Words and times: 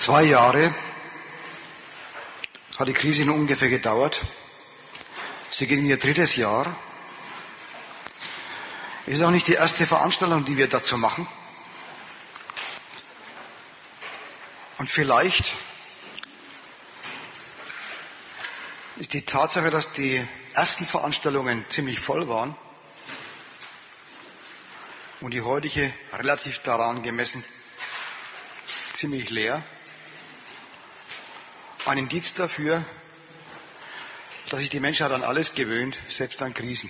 Zwei 0.00 0.22
Jahre 0.22 0.74
hat 2.78 2.88
die 2.88 2.94
Krise 2.94 3.26
nun 3.26 3.40
ungefähr 3.40 3.68
gedauert. 3.68 4.22
Sie 5.50 5.66
geht 5.66 5.78
in 5.78 5.84
ihr 5.84 5.98
drittes 5.98 6.36
Jahr. 6.36 6.74
Es 9.06 9.16
ist 9.16 9.22
auch 9.22 9.30
nicht 9.30 9.46
die 9.46 9.52
erste 9.52 9.86
Veranstaltung, 9.86 10.46
die 10.46 10.56
wir 10.56 10.70
dazu 10.70 10.96
machen. 10.96 11.28
Und 14.78 14.88
vielleicht 14.88 15.54
ist 18.96 19.12
die 19.12 19.26
Tatsache, 19.26 19.70
dass 19.70 19.92
die 19.92 20.26
ersten 20.54 20.86
Veranstaltungen 20.86 21.66
ziemlich 21.68 22.00
voll 22.00 22.26
waren 22.26 22.56
und 25.20 25.34
die 25.34 25.42
heutige 25.42 25.92
relativ 26.14 26.60
daran 26.60 27.02
gemessen 27.02 27.44
ziemlich 28.94 29.28
leer, 29.28 29.62
ein 31.90 31.98
Indiz 31.98 32.34
dafür, 32.34 32.84
dass 34.48 34.60
sich 34.60 34.68
die 34.68 34.78
Menschheit 34.78 35.10
an 35.10 35.24
alles 35.24 35.54
gewöhnt, 35.54 35.96
selbst 36.08 36.40
an 36.40 36.54
Krisen. 36.54 36.88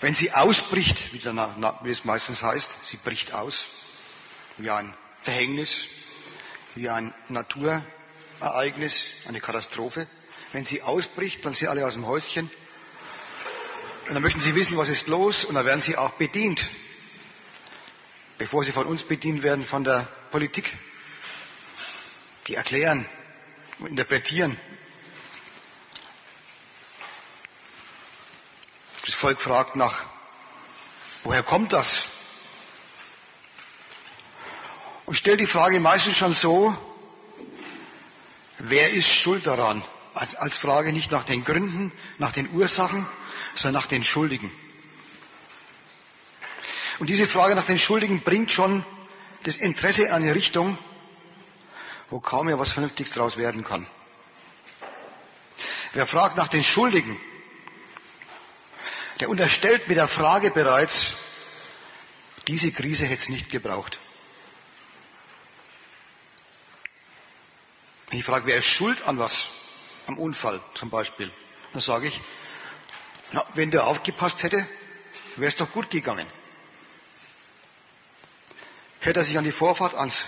Wenn 0.00 0.14
sie 0.14 0.32
ausbricht, 0.32 1.12
wie, 1.12 1.24
wie 1.24 1.90
es 1.90 2.04
meistens 2.04 2.44
heißt, 2.44 2.78
sie 2.84 2.96
bricht 2.96 3.34
aus, 3.34 3.66
wie 4.56 4.70
ein 4.70 4.94
Verhängnis, 5.20 5.86
wie 6.76 6.88
ein 6.88 7.12
Naturereignis, 7.28 9.10
eine 9.26 9.40
Katastrophe. 9.40 10.06
Wenn 10.52 10.64
sie 10.64 10.82
ausbricht, 10.82 11.44
dann 11.44 11.54
sind 11.54 11.68
alle 11.68 11.84
aus 11.84 11.94
dem 11.94 12.06
Häuschen. 12.06 12.50
Und 14.06 14.14
dann 14.14 14.22
möchten 14.22 14.40
sie 14.40 14.54
wissen, 14.54 14.76
was 14.76 14.88
ist 14.88 15.08
los, 15.08 15.44
und 15.44 15.56
dann 15.56 15.66
werden 15.66 15.80
sie 15.80 15.96
auch 15.96 16.12
bedient 16.12 16.70
bevor 18.40 18.64
sie 18.64 18.72
von 18.72 18.86
uns 18.86 19.02
bedient 19.02 19.42
werden, 19.42 19.66
von 19.66 19.84
der 19.84 20.08
Politik. 20.30 20.76
Die 22.46 22.54
erklären 22.54 23.06
und 23.78 23.88
interpretieren. 23.88 24.58
Das 29.04 29.14
Volk 29.14 29.40
fragt 29.40 29.76
nach, 29.76 30.04
woher 31.24 31.42
kommt 31.42 31.72
das? 31.72 32.04
Und 35.06 35.14
stellt 35.14 35.40
die 35.40 35.46
Frage 35.46 35.80
meistens 35.80 36.16
schon 36.16 36.32
so, 36.32 36.76
wer 38.58 38.92
ist 38.92 39.08
schuld 39.08 39.46
daran? 39.46 39.82
Als, 40.14 40.36
als 40.36 40.56
Frage 40.56 40.92
nicht 40.92 41.10
nach 41.10 41.24
den 41.24 41.44
Gründen, 41.44 41.92
nach 42.18 42.32
den 42.32 42.50
Ursachen, 42.50 43.06
sondern 43.54 43.82
nach 43.82 43.88
den 43.88 44.04
Schuldigen. 44.04 44.52
Und 46.98 47.08
diese 47.08 47.26
Frage 47.26 47.54
nach 47.54 47.64
den 47.64 47.78
Schuldigen 47.78 48.20
bringt 48.20 48.52
schon 48.52 48.84
das 49.44 49.56
Interesse 49.56 50.04
in 50.04 50.12
eine 50.12 50.34
Richtung, 50.34 50.78
wo 52.10 52.20
kaum 52.20 52.46
mehr 52.46 52.58
was 52.58 52.72
Vernünftiges 52.72 53.12
daraus 53.14 53.36
werden 53.36 53.64
kann. 53.64 53.86
Wer 55.92 56.06
fragt 56.06 56.36
nach 56.36 56.48
den 56.48 56.64
Schuldigen, 56.64 57.20
der 59.18 59.28
unterstellt 59.28 59.88
mit 59.88 59.96
der 59.96 60.08
Frage 60.08 60.50
bereits, 60.50 61.14
diese 62.46 62.72
Krise 62.72 63.06
hätte 63.06 63.22
es 63.22 63.28
nicht 63.28 63.50
gebraucht. 63.50 64.00
Ich 68.12 68.24
frage, 68.24 68.46
wer 68.46 68.56
ist 68.56 68.66
schuld 68.66 69.02
an 69.06 69.18
was? 69.18 69.46
Am 70.06 70.18
Unfall 70.18 70.60
zum 70.74 70.90
Beispiel. 70.90 71.30
Dann 71.72 71.80
sage 71.80 72.08
ich, 72.08 72.20
na, 73.32 73.46
wenn 73.54 73.70
der 73.70 73.86
aufgepasst 73.86 74.42
hätte, 74.42 74.66
wäre 75.36 75.48
es 75.48 75.56
doch 75.56 75.70
gut 75.70 75.90
gegangen. 75.90 76.26
Hätte 79.00 79.20
er 79.20 79.24
sich 79.24 79.38
an 79.38 79.44
die 79.44 79.52
Vorfahrt, 79.52 79.94
ans 79.94 80.26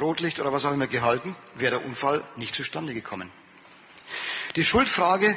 Rotlicht 0.00 0.40
oder 0.40 0.52
was 0.52 0.64
auch 0.64 0.72
immer 0.72 0.86
gehalten, 0.86 1.36
wäre 1.54 1.78
der 1.78 1.84
Unfall 1.84 2.24
nicht 2.36 2.54
zustande 2.54 2.94
gekommen. 2.94 3.30
Die 4.56 4.64
Schuldfrage, 4.64 5.36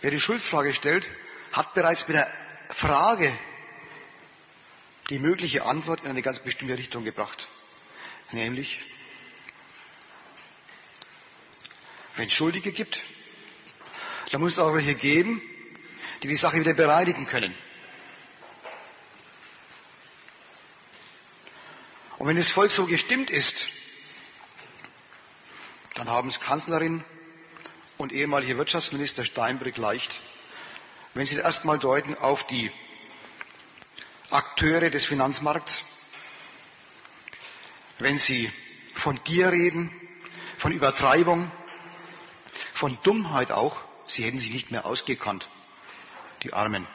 wer 0.00 0.10
die 0.10 0.20
Schuldfrage 0.20 0.74
stellt, 0.74 1.10
hat 1.52 1.72
bereits 1.74 2.08
mit 2.08 2.16
der 2.16 2.28
Frage 2.68 3.32
die 5.08 5.18
mögliche 5.18 5.64
Antwort 5.64 6.00
in 6.02 6.10
eine 6.10 6.22
ganz 6.22 6.40
bestimmte 6.40 6.76
Richtung 6.76 7.04
gebracht. 7.04 7.48
Nämlich, 8.32 8.80
wenn 12.16 12.26
es 12.26 12.32
Schuldige 12.32 12.72
gibt, 12.72 13.02
dann 14.30 14.40
muss 14.40 14.52
es 14.52 14.58
auch 14.58 14.74
welche 14.74 14.94
geben, 14.94 15.42
die 16.22 16.28
die 16.28 16.36
Sache 16.36 16.58
wieder 16.58 16.74
bereinigen 16.74 17.26
können. 17.26 17.54
Und 22.22 22.28
wenn 22.28 22.36
das 22.36 22.50
Volk 22.50 22.70
so 22.70 22.86
gestimmt 22.86 23.30
ist, 23.32 23.66
dann 25.96 26.08
haben 26.08 26.28
es 26.28 26.38
Kanzlerin 26.38 27.02
und 27.98 28.12
ehemaliger 28.12 28.56
Wirtschaftsminister 28.58 29.24
Steinbrück 29.24 29.76
leicht, 29.76 30.20
wenn 31.14 31.26
sie 31.26 31.34
erstmal 31.34 31.80
deuten 31.80 32.14
auf 32.14 32.46
die 32.46 32.70
Akteure 34.30 34.88
des 34.88 35.04
Finanzmarkts, 35.04 35.82
wenn 37.98 38.16
sie 38.16 38.52
von 38.94 39.18
Gier 39.24 39.50
reden, 39.50 39.90
von 40.56 40.70
Übertreibung, 40.70 41.50
von 42.72 42.98
Dummheit 43.02 43.50
auch, 43.50 43.82
sie 44.06 44.22
hätten 44.22 44.38
sich 44.38 44.52
nicht 44.52 44.70
mehr 44.70 44.86
ausgekannt, 44.86 45.48
die 46.44 46.52
armen 46.52 46.86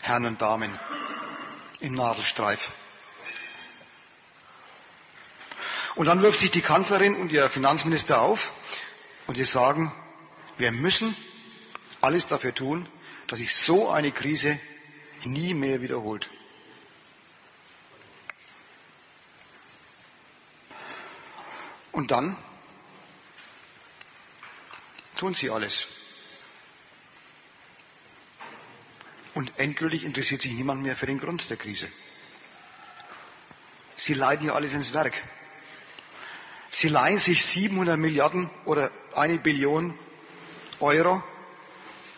Herren 0.00 0.24
und 0.24 0.42
Damen 0.42 0.76
im 1.78 1.94
Nadelstreif. 1.94 2.72
Und 5.98 6.06
dann 6.06 6.22
wirft 6.22 6.38
sich 6.38 6.52
die 6.52 6.60
Kanzlerin 6.60 7.16
und 7.16 7.32
ihr 7.32 7.50
Finanzminister 7.50 8.22
auf 8.22 8.52
und 9.26 9.34
sie 9.34 9.44
sagen, 9.44 9.90
wir 10.56 10.70
müssen 10.70 11.16
alles 12.00 12.24
dafür 12.24 12.54
tun, 12.54 12.88
dass 13.26 13.40
sich 13.40 13.52
so 13.52 13.90
eine 13.90 14.12
Krise 14.12 14.60
nie 15.24 15.54
mehr 15.54 15.82
wiederholt. 15.82 16.30
Und 21.90 22.12
dann 22.12 22.36
tun 25.16 25.34
sie 25.34 25.50
alles. 25.50 25.88
Und 29.34 29.50
endgültig 29.56 30.04
interessiert 30.04 30.42
sich 30.42 30.52
niemand 30.52 30.80
mehr 30.80 30.94
für 30.94 31.06
den 31.06 31.18
Grund 31.18 31.50
der 31.50 31.56
Krise. 31.56 31.88
Sie 33.96 34.14
leiten 34.14 34.46
ja 34.46 34.54
alles 34.54 34.74
ins 34.74 34.94
Werk. 34.94 35.24
Sie 36.70 36.88
leihen 36.88 37.18
sich 37.18 37.44
700 37.44 37.98
Milliarden 37.98 38.50
oder 38.64 38.90
eine 39.14 39.38
Billion 39.38 39.98
Euro 40.80 41.22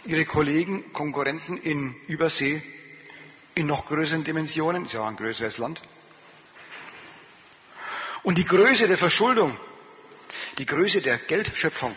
ihre 0.05 0.25
Kollegen, 0.25 0.93
Konkurrenten 0.93 1.57
in 1.57 1.95
Übersee 2.07 2.63
in 3.55 3.67
noch 3.67 3.87
größeren 3.87 4.25
Dimensionen, 4.25 4.87
ist 4.87 4.95
ja 4.95 5.07
ein 5.07 5.17
größeres 5.17 5.59
Land. 5.59 5.83
Und 8.23 8.39
die 8.39 8.45
Größe 8.45 8.87
der 8.87 8.99
Verschuldung, 8.99 9.57
die 10.59 10.67
Größe 10.67 11.01
der 11.01 11.19
Geldschöpfung 11.19 11.97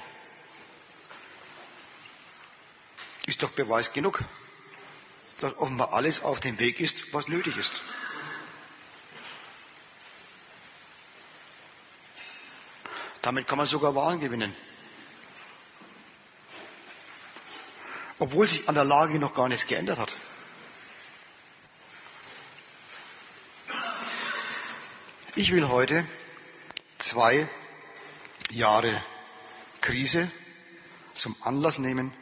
ist 3.25 3.43
doch 3.43 3.51
Beweis 3.51 3.93
genug, 3.93 4.23
dass 5.37 5.57
offenbar 5.57 5.93
alles 5.93 6.23
auf 6.23 6.39
dem 6.39 6.59
Weg 6.59 6.79
ist, 6.79 7.13
was 7.13 7.27
nötig 7.27 7.57
ist. 7.57 7.83
Damit 13.23 13.47
kann 13.47 13.57
man 13.57 13.67
sogar 13.67 13.95
Wahlen 13.95 14.19
gewinnen. 14.19 14.53
Obwohl 18.19 18.47
sich 18.47 18.67
an 18.67 18.75
der 18.75 18.83
Lage 18.83 19.17
noch 19.17 19.33
gar 19.33 19.47
nichts 19.47 19.65
geändert 19.65 19.97
hat. 19.97 20.13
Ich 25.35 25.51
will 25.53 25.69
heute 25.69 26.05
zwei 26.99 27.47
Jahre 28.51 29.01
Krise 29.79 30.29
zum 31.15 31.35
Anlass 31.41 31.79
nehmen, 31.79 32.13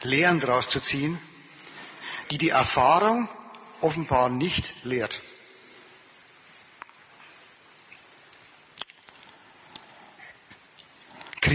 Lehren 0.00 0.40
daraus 0.40 0.68
zu 0.70 0.80
ziehen, 0.80 1.18
die 2.30 2.38
die 2.38 2.50
Erfahrung 2.50 3.28
offenbar 3.82 4.30
nicht 4.30 4.74
lehrt. 4.82 5.20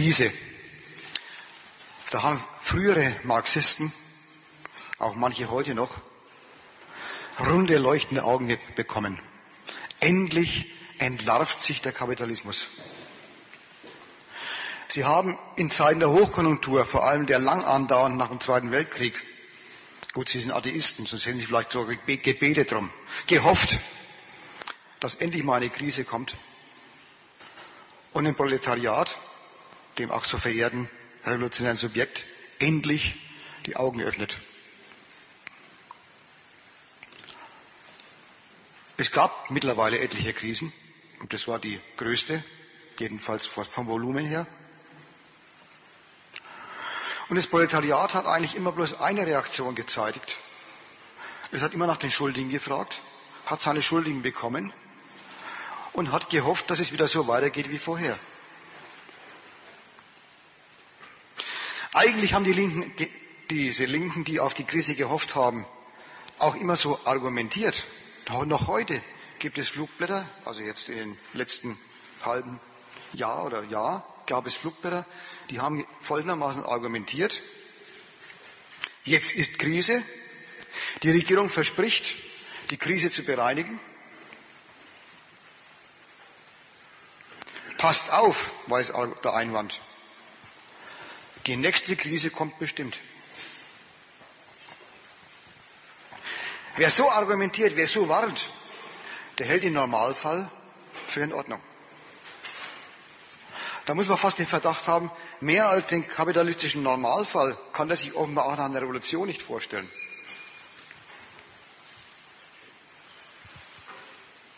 Krise. 0.01 0.33
Da 2.09 2.23
haben 2.23 2.43
frühere 2.59 3.15
Marxisten, 3.23 3.93
auch 4.97 5.13
manche 5.13 5.51
heute 5.51 5.75
noch, 5.75 6.01
runde 7.39 7.77
leuchtende 7.77 8.23
Augen 8.23 8.57
bekommen. 8.75 9.19
Endlich 9.99 10.71
entlarvt 10.97 11.61
sich 11.61 11.83
der 11.83 11.91
Kapitalismus. 11.91 12.65
Sie 14.87 15.05
haben 15.05 15.37
in 15.55 15.69
Zeiten 15.69 15.99
der 15.99 16.09
Hochkonjunktur, 16.09 16.83
vor 16.85 17.05
allem 17.05 17.27
der 17.27 17.37
lang 17.37 17.63
andauernd 17.63 18.17
nach 18.17 18.29
dem 18.29 18.39
Zweiten 18.39 18.71
Weltkrieg, 18.71 19.23
Gut, 20.13 20.29
Sie 20.29 20.39
sind 20.39 20.51
Atheisten, 20.51 21.05
sonst 21.05 21.27
hätten 21.27 21.37
Sie 21.37 21.45
vielleicht 21.45 21.73
sogar 21.73 21.95
gebetet 21.95 22.71
drum. 22.71 22.89
Gehofft, 23.27 23.77
dass 24.99 25.13
endlich 25.13 25.43
mal 25.43 25.57
eine 25.57 25.69
Krise 25.69 26.05
kommt 26.05 26.37
und 28.13 28.25
im 28.25 28.33
Proletariat, 28.33 29.19
dem 29.97 30.11
auch 30.11 30.25
so 30.25 30.37
verehrten 30.37 30.89
revolutionären 31.25 31.77
Subjekt, 31.77 32.25
endlich 32.59 33.15
die 33.65 33.75
Augen 33.75 34.01
öffnet. 34.01 34.39
Es 38.97 39.11
gab 39.11 39.49
mittlerweile 39.49 39.99
etliche 39.99 40.33
Krisen 40.33 40.71
und 41.19 41.33
das 41.33 41.47
war 41.47 41.59
die 41.59 41.79
größte, 41.97 42.43
jedenfalls 42.99 43.47
vom 43.47 43.87
Volumen 43.87 44.25
her. 44.25 44.45
Und 47.29 47.35
das 47.37 47.47
Proletariat 47.47 48.13
hat 48.13 48.25
eigentlich 48.25 48.55
immer 48.55 48.71
bloß 48.71 48.99
eine 48.99 49.25
Reaktion 49.25 49.73
gezeitigt. 49.73 50.37
Es 51.51 51.61
hat 51.61 51.73
immer 51.73 51.87
nach 51.87 51.97
den 51.97 52.11
Schuldigen 52.11 52.49
gefragt, 52.49 53.01
hat 53.45 53.61
seine 53.61 53.81
Schuldigen 53.81 54.21
bekommen 54.21 54.73
und 55.93 56.11
hat 56.11 56.29
gehofft, 56.29 56.69
dass 56.69 56.79
es 56.79 56.91
wieder 56.91 57.07
so 57.07 57.27
weitergeht 57.27 57.69
wie 57.69 57.79
vorher. 57.79 58.19
Eigentlich 61.93 62.33
haben 62.33 62.45
die 62.45 62.53
Linken, 62.53 62.93
diese 63.49 63.83
Linken, 63.83 64.23
die 64.23 64.39
auf 64.39 64.53
die 64.53 64.63
Krise 64.63 64.95
gehofft 64.95 65.35
haben, 65.35 65.65
auch 66.39 66.55
immer 66.55 66.77
so 66.77 66.99
argumentiert. 67.03 67.85
Noch 68.45 68.67
heute 68.67 69.03
gibt 69.39 69.57
es 69.57 69.67
Flugblätter, 69.67 70.25
also 70.45 70.61
jetzt 70.61 70.87
in 70.87 70.95
den 70.95 71.17
letzten 71.33 71.77
halben 72.23 72.61
Jahr 73.11 73.45
oder 73.45 73.63
Jahr 73.65 74.07
gab 74.25 74.47
es 74.47 74.55
Flugblätter, 74.55 75.05
die 75.49 75.59
haben 75.59 75.85
folgendermaßen 76.01 76.63
argumentiert. 76.63 77.41
Jetzt 79.03 79.33
ist 79.33 79.59
Krise. 79.59 80.01
Die 81.03 81.11
Regierung 81.11 81.49
verspricht, 81.49 82.13
die 82.69 82.77
Krise 82.77 83.11
zu 83.11 83.23
bereinigen. 83.23 83.79
Passt 87.77 88.13
auf, 88.13 88.51
weiß 88.67 88.93
der 89.23 89.33
Einwand. 89.33 89.81
Die 91.47 91.55
nächste 91.55 91.95
Krise 91.95 92.29
kommt 92.29 92.59
bestimmt. 92.59 92.99
Wer 96.75 96.89
so 96.89 97.09
argumentiert, 97.09 97.75
wer 97.75 97.87
so 97.87 98.07
warnt, 98.07 98.49
der 99.37 99.47
hält 99.47 99.63
den 99.63 99.73
Normalfall 99.73 100.49
für 101.07 101.21
in 101.21 101.33
Ordnung. 101.33 101.61
Da 103.85 103.95
muss 103.95 104.07
man 104.07 104.17
fast 104.17 104.39
den 104.39 104.47
Verdacht 104.47 104.87
haben, 104.87 105.11
mehr 105.39 105.67
als 105.67 105.87
den 105.87 106.07
kapitalistischen 106.07 106.83
Normalfall 106.83 107.57
kann 107.73 107.89
er 107.89 107.97
sich 107.97 108.13
offenbar 108.13 108.45
auch 108.45 108.55
nach 108.55 108.65
einer 108.65 108.81
Revolution 108.81 109.27
nicht 109.27 109.41
vorstellen. 109.41 109.89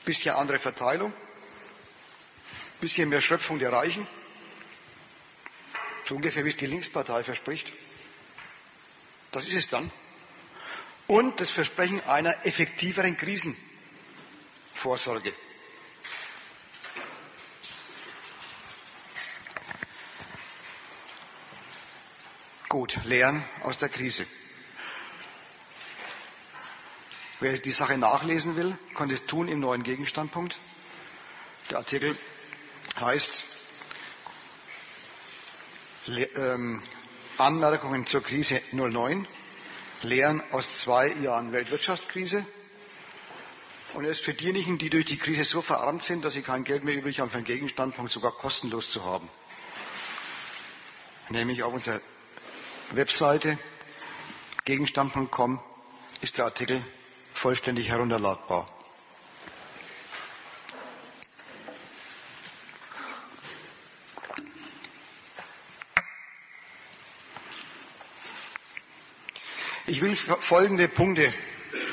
Bisschen 0.03 0.35
andere 0.35 0.59
Verteilung, 0.59 1.13
bisschen 2.81 3.07
mehr 3.07 3.21
Schöpfung 3.21 3.57
der 3.59 3.71
Reichen, 3.71 4.06
so 6.05 6.15
ungefähr 6.15 6.45
wie 6.45 6.50
es 6.50 6.57
die 6.57 6.65
Linkspartei 6.65 7.23
verspricht. 7.23 7.71
Das 9.31 9.45
ist 9.45 9.53
es 9.53 9.69
dann. 9.69 9.91
Und 11.07 11.41
das 11.41 11.50
Versprechen 11.50 12.01
einer 12.07 12.45
effektiveren 12.45 13.17
Krisenvorsorge. 13.17 15.33
Gut, 22.69 22.99
Lehren 23.03 23.44
aus 23.61 23.77
der 23.77 23.89
Krise. 23.89 24.25
Wer 27.39 27.57
die 27.59 27.71
Sache 27.71 27.97
nachlesen 27.97 28.56
will, 28.56 28.77
kann 28.95 29.09
es 29.09 29.25
tun 29.25 29.47
im 29.47 29.59
neuen 29.59 29.83
Gegenstandpunkt. 29.83 30.57
Der 31.69 31.77
Artikel 31.77 32.17
heißt 32.99 33.44
Anmerkungen 37.38 38.05
zur 38.05 38.21
Krise 38.21 38.61
09, 38.73 39.25
Lehren 40.01 40.44
aus 40.51 40.77
zwei 40.77 41.07
Jahren 41.07 41.53
Weltwirtschaftskrise. 41.53 42.45
Und 43.94 44.05
ist 44.05 44.21
für 44.21 44.33
diejenigen, 44.33 44.77
die 44.77 44.89
durch 44.89 45.05
die 45.05 45.17
Krise 45.17 45.45
so 45.45 45.61
verarmt 45.61 46.03
sind, 46.03 46.25
dass 46.25 46.33
sie 46.33 46.41
kein 46.41 46.63
Geld 46.63 46.83
mehr 46.83 46.95
übrig 46.95 47.19
haben 47.19 47.29
für 47.29 47.38
einen 47.38 47.45
Gegenstandpunkt, 47.45 48.11
sogar 48.11 48.31
kostenlos 48.31 48.89
zu 48.89 49.05
haben. 49.05 49.29
Nämlich 51.29 51.63
auf 51.63 51.73
unserer 51.73 52.01
Webseite 52.91 53.57
gegenstand.com 54.65 55.61
ist 56.21 56.38
der 56.38 56.45
Artikel 56.45 56.83
vollständig 57.33 57.89
herunterladbar. 57.89 58.67
Ich 69.94 70.01
will 70.01 70.16
folgende 70.16 70.88
Punkte, 70.88 71.31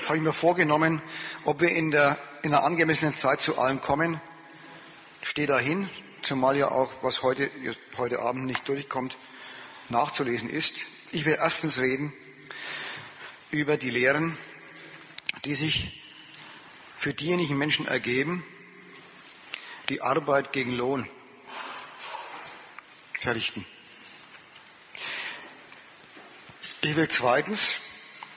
habe 0.07 0.17
ich 0.17 0.23
mir 0.23 0.33
vorgenommen, 0.33 1.03
ob 1.45 1.61
wir 1.61 1.69
in, 1.69 1.91
der, 1.91 2.17
in 2.43 2.55
einer 2.55 2.65
angemessenen 2.65 3.15
Zeit 3.15 3.43
zu 3.43 3.59
allem 3.59 3.83
kommen, 3.83 4.23
steht 5.21 5.51
dahin, 5.51 5.87
zumal 6.23 6.57
ja 6.57 6.71
auch, 6.71 6.91
was 7.03 7.23
heute, 7.23 7.51
heute 7.99 8.21
Abend 8.21 8.47
nicht 8.47 8.67
durchkommt, 8.67 9.19
nachzulesen 9.91 10.49
ist. 10.49 10.87
Ich 11.13 11.27
will 11.27 11.37
erstens 11.39 11.79
reden 11.79 12.15
über 13.51 13.77
die 13.77 13.91
Lehren, 13.91 14.35
die 15.45 15.55
sich 15.55 16.03
für 16.97 17.13
diejenigen 17.13 17.59
Menschen 17.59 17.87
ergeben, 17.87 18.43
die 19.91 20.01
Arbeit 20.01 20.55
gegen 20.55 20.75
Lohn 20.75 21.07
verrichten. 23.21 23.67
Ich 26.81 26.97
will 26.97 27.09
zweitens 27.09 27.77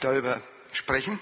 darüber 0.03 0.41
sprechen, 0.71 1.19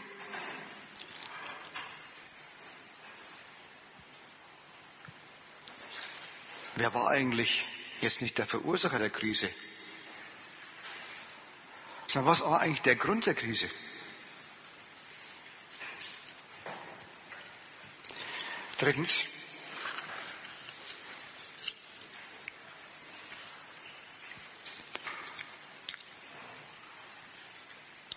wer 6.75 6.93
war 6.93 7.09
eigentlich 7.09 7.67
jetzt 8.01 8.21
nicht 8.21 8.37
der 8.37 8.45
Verursacher 8.45 8.97
der 8.97 9.09
Krise? 9.09 9.49
Sondern 12.07 12.31
was 12.31 12.41
war 12.41 12.59
eigentlich 12.59 12.81
der 12.81 12.95
Grund 12.95 13.25
der 13.25 13.35
Krise? 13.35 13.69
Drittens, 18.77 19.25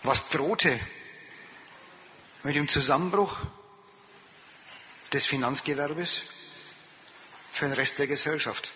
was 0.05 0.29
drohte 0.29 0.79
mit 2.43 2.55
dem 2.55 2.67
Zusammenbruch 2.67 3.37
des 5.11 5.25
Finanzgewerbes 5.25 6.21
für 7.53 7.65
den 7.65 7.73
Rest 7.73 7.99
der 7.99 8.07
Gesellschaft. 8.07 8.73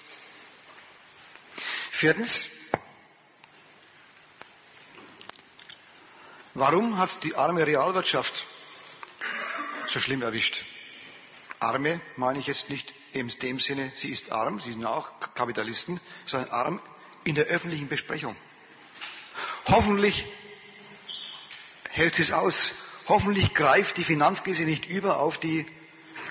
Viertens, 1.92 2.60
Warum 6.60 6.98
hat 6.98 7.24
die 7.24 7.36
arme 7.36 7.66
Realwirtschaft 7.66 8.46
so 9.88 10.02
schlimm 10.02 10.22
erwischt? 10.22 10.66
Arme 11.60 12.02
meine 12.18 12.40
ich 12.40 12.48
jetzt 12.48 12.70
nicht 12.70 12.94
in 13.14 13.30
dem 13.30 13.60
Sinne, 13.60 13.94
sie 13.96 14.10
ist 14.10 14.34
arm, 14.34 14.60
sie 14.60 14.74
sind 14.74 14.86
auch 14.86 15.10
Kapitalisten, 15.36 16.02
sondern 16.26 16.50
arm 16.50 16.82
in 17.24 17.36
der 17.36 17.46
öffentlichen 17.46 17.88
Besprechung. 17.88 18.36
Hoffentlich 19.68 20.26
hält 22.00 22.16
sie 22.16 22.22
es 22.22 22.32
aus. 22.32 22.72
Hoffentlich 23.10 23.54
greift 23.54 23.98
die 23.98 24.06
Finanzkrise 24.06 24.64
nicht 24.64 24.86
über 24.86 25.20
auf 25.20 25.38
die 25.38 25.66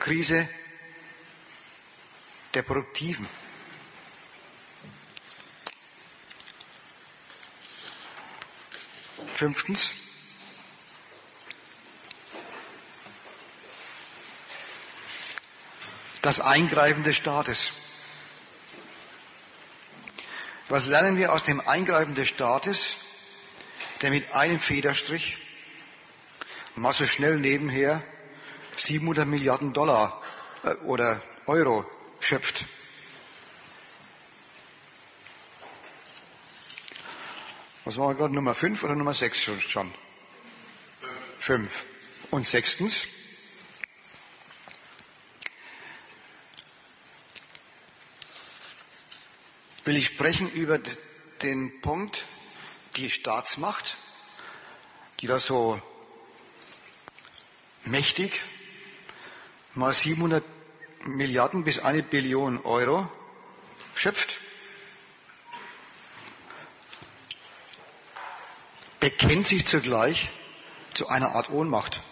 Krise 0.01 0.49
der 2.55 2.63
Produktiven. 2.63 3.29
Fünftens, 9.35 9.93
das 16.23 16.41
Eingreifen 16.41 17.05
des 17.05 17.17
Staates. 17.17 17.73
Was 20.71 20.87
lernen 20.87 21.19
wir 21.19 21.33
aus 21.33 21.45
dem 21.45 21.61
Eingreifen 21.61 22.15
des 22.15 22.29
Staates, 22.29 22.97
der 24.01 24.11
mit 24.11 24.33
einem 24.33 24.61
Federstrich 24.61 25.37
mal 26.79 26.93
so 26.93 27.07
schnell 27.07 27.39
nebenher 27.39 28.03
700 28.77 29.27
Milliarden 29.27 29.73
Dollar 29.73 30.21
äh, 30.63 30.75
oder 30.85 31.21
Euro 31.47 31.85
schöpft? 32.21 32.65
Was 37.85 37.97
war 37.97 38.15
gerade 38.15 38.35
Nummer 38.35 38.55
5 38.55 38.85
oder 38.85 38.95
Nummer 38.95 39.15
6 39.15 39.51
schon? 39.61 39.93
fünf. 41.49 41.87
Und 42.31 42.45
sechstens, 42.45 43.07
will 49.85 49.97
ich 49.97 50.09
sprechen 50.09 50.51
über 50.53 50.79
den 51.41 51.81
Punkt, 51.81 52.27
die 52.97 53.11
Staatsmacht, 53.11 53.97
die 55.21 55.27
da 55.27 55.41
so 55.41 55.81
mächtig 57.85 58.41
mal 59.75 59.93
700 59.93 60.45
Milliarden 61.05 61.65
bis 61.65 61.79
eine 61.79 62.03
Billion 62.03 62.61
Euro 62.65 63.11
schöpft. 63.95 64.39
bekennt 69.01 69.47
sich 69.47 69.67
zugleich 69.67 70.31
zu 70.95 71.09
einer 71.09 71.35
Art 71.35 71.51
Ohnmacht. 71.51 72.03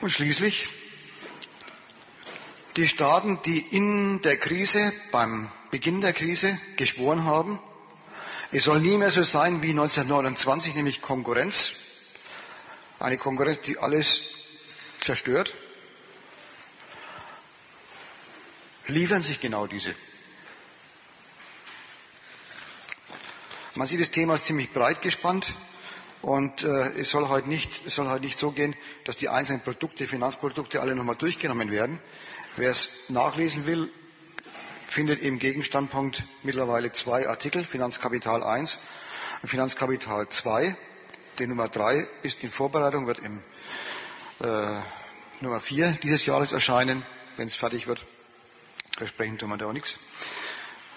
Und 0.00 0.10
schließlich 0.10 0.68
die 2.76 2.88
Staaten, 2.88 3.40
die 3.44 3.60
in 3.60 4.22
der 4.22 4.36
Krise, 4.36 4.92
beim 5.12 5.50
Beginn 5.72 6.02
der 6.02 6.12
Krise 6.12 6.60
geschworen 6.76 7.24
haben, 7.24 7.58
es 8.50 8.64
soll 8.64 8.80
nie 8.80 8.98
mehr 8.98 9.10
so 9.10 9.22
sein 9.22 9.62
wie 9.62 9.70
1929, 9.70 10.74
nämlich 10.74 11.00
Konkurrenz. 11.00 11.72
Eine 12.98 13.16
Konkurrenz, 13.16 13.62
die 13.62 13.78
alles 13.78 14.24
zerstört. 15.00 15.54
Liefern 18.86 19.22
sich 19.22 19.40
genau 19.40 19.66
diese. 19.66 19.94
Man 23.74 23.86
sieht, 23.86 24.02
das 24.02 24.10
Thema 24.10 24.34
ist 24.34 24.44
ziemlich 24.44 24.74
breit 24.74 25.00
gespannt 25.00 25.54
und 26.20 26.64
äh, 26.64 26.90
es 26.98 27.08
soll 27.08 27.28
heute 27.28 27.48
nicht, 27.48 27.86
es 27.86 27.94
soll 27.94 28.10
heute 28.10 28.26
nicht 28.26 28.36
so 28.36 28.50
gehen, 28.50 28.76
dass 29.06 29.16
die 29.16 29.30
einzelnen 29.30 29.62
Produkte, 29.62 30.06
Finanzprodukte 30.06 30.82
alle 30.82 30.94
nochmal 30.94 31.16
durchgenommen 31.16 31.70
werden. 31.70 31.98
Wer 32.56 32.68
es 32.68 33.08
nachlesen 33.08 33.64
will, 33.64 33.90
findet 34.92 35.22
im 35.22 35.38
Gegenstandpunkt 35.38 36.24
mittlerweile 36.42 36.92
zwei 36.92 37.26
Artikel, 37.28 37.64
Finanzkapital 37.64 38.42
1 38.42 38.78
und 39.40 39.48
Finanzkapital 39.48 40.28
2. 40.28 40.76
Die 41.38 41.46
Nummer 41.46 41.68
3 41.68 42.06
ist 42.22 42.44
in 42.44 42.50
Vorbereitung, 42.50 43.06
wird 43.06 43.20
im 43.20 43.42
äh, 44.40 44.80
Nummer 45.40 45.60
4 45.60 45.92
dieses 46.02 46.26
Jahres 46.26 46.52
erscheinen, 46.52 47.04
wenn 47.36 47.46
es 47.46 47.56
fertig 47.56 47.86
wird. 47.86 48.04
Versprechen 48.98 49.38
tun 49.38 49.48
wir 49.48 49.56
da 49.56 49.66
auch 49.66 49.72
nichts. 49.72 49.98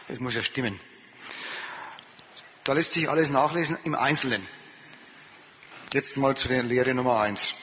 Es 0.09 0.19
muss 0.19 0.35
ja 0.35 0.43
stimmen. 0.43 0.79
Da 2.65 2.73
lässt 2.73 2.93
sich 2.93 3.09
alles 3.09 3.29
nachlesen 3.29 3.77
im 3.85 3.95
Einzelnen. 3.95 4.45
Jetzt 5.93 6.17
mal 6.17 6.35
zu 6.35 6.49
der 6.49 6.63
Lehre 6.63 6.93
Nummer 6.93 7.21
1. 7.21 7.53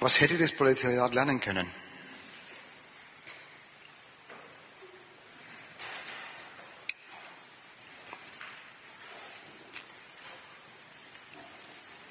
Was 0.00 0.20
hätte 0.20 0.38
das 0.38 0.52
Proletariat 0.52 1.12
lernen 1.12 1.40
können? 1.40 1.68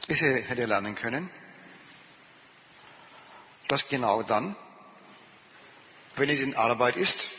Es 0.09 0.21
hätte 0.21 0.65
lernen 0.65 0.95
können, 0.95 1.29
dass 3.67 3.87
genau 3.87 4.23
dann, 4.23 4.55
wenn 6.15 6.29
es 6.29 6.41
in 6.41 6.55
Arbeit 6.55 6.97
ist, 6.97 7.29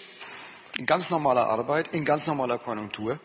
in 0.78 0.86
ganz 0.86 1.10
normaler 1.10 1.48
Arbeit, 1.48 1.92
in 1.94 2.04
ganz 2.04 2.26
normaler 2.26 2.58
Konjunktur, 2.58 3.18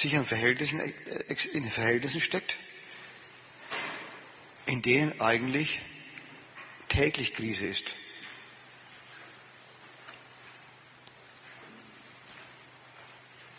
sich 0.00 0.14
in 0.14 0.24
Verhältnissen, 0.24 0.80
in 1.52 1.70
Verhältnissen 1.70 2.20
steckt, 2.20 2.56
in 4.66 4.82
denen 4.82 5.20
eigentlich 5.20 5.80
täglich 6.88 7.34
Krise 7.34 7.66
ist. 7.66 7.94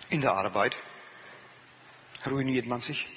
In 0.10 0.21
der 0.21 0.33
Arbeit 0.33 0.77
ruiniert 2.29 2.65
man 2.65 2.81
sich. 2.81 3.07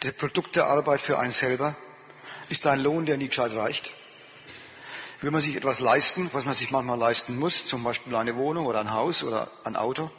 Das 0.00 0.12
Produkt 0.12 0.54
der 0.54 0.66
Arbeit 0.66 1.00
für 1.00 1.18
einen 1.18 1.32
selber 1.32 1.74
ist 2.48 2.66
ein 2.66 2.80
Lohn, 2.80 3.06
der 3.06 3.16
nie 3.16 3.28
gescheit 3.28 3.52
reicht. 3.52 3.92
Will 5.22 5.30
man 5.30 5.40
sich 5.40 5.56
etwas 5.56 5.80
leisten, 5.80 6.30
was 6.32 6.44
man 6.44 6.54
sich 6.54 6.70
manchmal 6.70 6.98
leisten 6.98 7.38
muss, 7.38 7.66
zum 7.66 7.82
Beispiel 7.82 8.14
eine 8.14 8.36
Wohnung 8.36 8.66
oder 8.66 8.80
ein 8.80 8.92
Haus 8.92 9.24
oder 9.24 9.50
ein 9.64 9.74
Auto, 9.74 10.12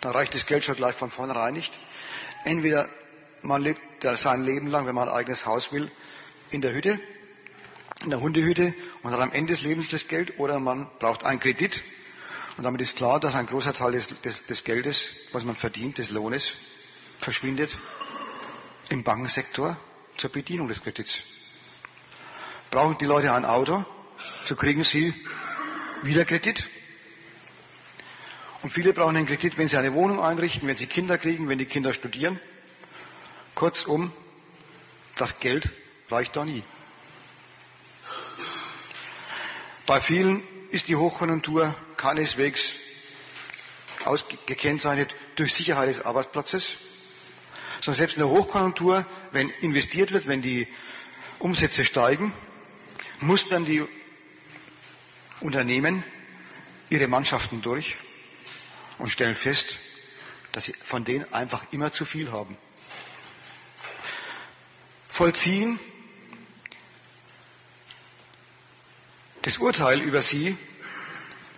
dann 0.00 0.12
reicht 0.12 0.34
das 0.34 0.46
Geld 0.46 0.64
schon 0.64 0.76
gleich 0.76 0.94
von 0.94 1.10
vornherein 1.10 1.54
nicht. 1.54 1.78
Entweder 2.44 2.88
man 3.42 3.62
lebt 3.62 3.80
sein 4.16 4.44
Leben 4.44 4.66
lang, 4.68 4.86
wenn 4.86 4.94
man 4.94 5.08
ein 5.08 5.14
eigenes 5.14 5.46
Haus 5.46 5.72
will, 5.72 5.90
in 6.50 6.60
der 6.60 6.72
Hütte, 6.72 6.98
in 8.02 8.10
der 8.10 8.20
Hundehütte 8.20 8.74
und 9.02 9.12
hat 9.12 9.20
am 9.20 9.32
Ende 9.32 9.52
des 9.52 9.62
Lebens 9.62 9.90
das 9.90 10.08
Geld, 10.08 10.38
oder 10.38 10.58
man 10.58 10.88
braucht 10.98 11.24
einen 11.24 11.40
Kredit. 11.40 11.82
Und 12.56 12.64
damit 12.64 12.80
ist 12.80 12.96
klar, 12.96 13.20
dass 13.20 13.34
ein 13.34 13.46
großer 13.46 13.72
Teil 13.72 13.92
des, 13.92 14.08
des, 14.22 14.46
des 14.46 14.64
Geldes, 14.64 15.10
was 15.32 15.44
man 15.44 15.56
verdient, 15.56 15.98
des 15.98 16.10
Lohnes, 16.10 16.52
verschwindet 17.18 17.76
im 18.88 19.04
Bankensektor 19.04 19.76
zur 20.16 20.30
Bedienung 20.30 20.68
des 20.68 20.82
Kredits. 20.82 21.20
Brauchen 22.70 22.98
die 22.98 23.04
Leute 23.04 23.32
ein 23.32 23.44
Auto, 23.44 23.84
so 24.44 24.56
kriegen 24.56 24.84
sie 24.84 25.14
wieder 26.02 26.24
Kredit. 26.24 26.68
Und 28.62 28.70
viele 28.70 28.92
brauchen 28.92 29.16
einen 29.16 29.26
Kredit, 29.26 29.56
wenn 29.56 29.68
sie 29.68 29.78
eine 29.78 29.94
Wohnung 29.94 30.20
einrichten, 30.20 30.68
wenn 30.68 30.76
sie 30.76 30.86
Kinder 30.86 31.16
kriegen, 31.16 31.48
wenn 31.48 31.58
die 31.58 31.66
Kinder 31.66 31.92
studieren. 31.94 32.38
Kurzum, 33.54 34.12
das 35.16 35.40
Geld 35.40 35.70
reicht 36.10 36.36
da 36.36 36.44
nie. 36.44 36.62
Bei 39.86 39.98
vielen 39.98 40.42
ist 40.70 40.88
die 40.88 40.96
Hochkonjunktur 40.96 41.74
keineswegs 41.96 42.70
ausgekennzeichnet 44.04 45.14
durch 45.36 45.54
Sicherheit 45.54 45.88
des 45.88 46.04
Arbeitsplatzes, 46.04 46.76
sondern 47.80 47.96
selbst 47.96 48.16
in 48.16 48.22
der 48.22 48.28
Hochkonjunktur, 48.28 49.06
wenn 49.32 49.50
investiert 49.60 50.12
wird, 50.12 50.26
wenn 50.26 50.42
die 50.42 50.68
Umsätze 51.38 51.84
steigen, 51.84 52.32
muss 53.20 53.48
dann 53.48 53.64
die 53.64 53.84
Unternehmen 55.40 56.04
ihre 56.90 57.08
Mannschaften 57.08 57.62
durch 57.62 57.96
und 59.00 59.08
stellen 59.08 59.34
fest, 59.34 59.78
dass 60.52 60.64
sie 60.64 60.72
von 60.72 61.04
denen 61.04 61.32
einfach 61.32 61.64
immer 61.72 61.92
zu 61.92 62.04
viel 62.04 62.30
haben. 62.30 62.56
Vollziehen 65.08 65.78
das 69.42 69.58
Urteil 69.58 70.00
über 70.00 70.22
sie, 70.22 70.56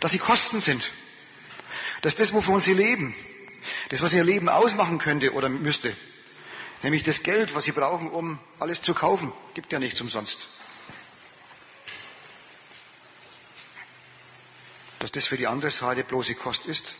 dass 0.00 0.12
sie 0.12 0.18
Kosten 0.18 0.60
sind. 0.60 0.92
Dass 2.02 2.14
das, 2.14 2.32
wovon 2.32 2.60
sie 2.60 2.74
leben, 2.74 3.14
das, 3.90 4.02
was 4.02 4.12
ihr 4.14 4.24
Leben 4.24 4.48
ausmachen 4.48 4.98
könnte 4.98 5.32
oder 5.32 5.48
müsste, 5.48 5.96
nämlich 6.82 7.02
das 7.02 7.22
Geld, 7.22 7.54
was 7.54 7.64
sie 7.64 7.72
brauchen, 7.72 8.10
um 8.10 8.38
alles 8.58 8.82
zu 8.82 8.94
kaufen, 8.94 9.32
gibt 9.54 9.72
ja 9.72 9.78
nichts 9.78 10.00
umsonst. 10.00 10.48
Dass 14.98 15.12
das 15.12 15.26
für 15.26 15.36
die 15.36 15.46
andere 15.48 15.70
Seite 15.70 16.04
bloße 16.04 16.34
Kost 16.34 16.66
ist 16.66 16.94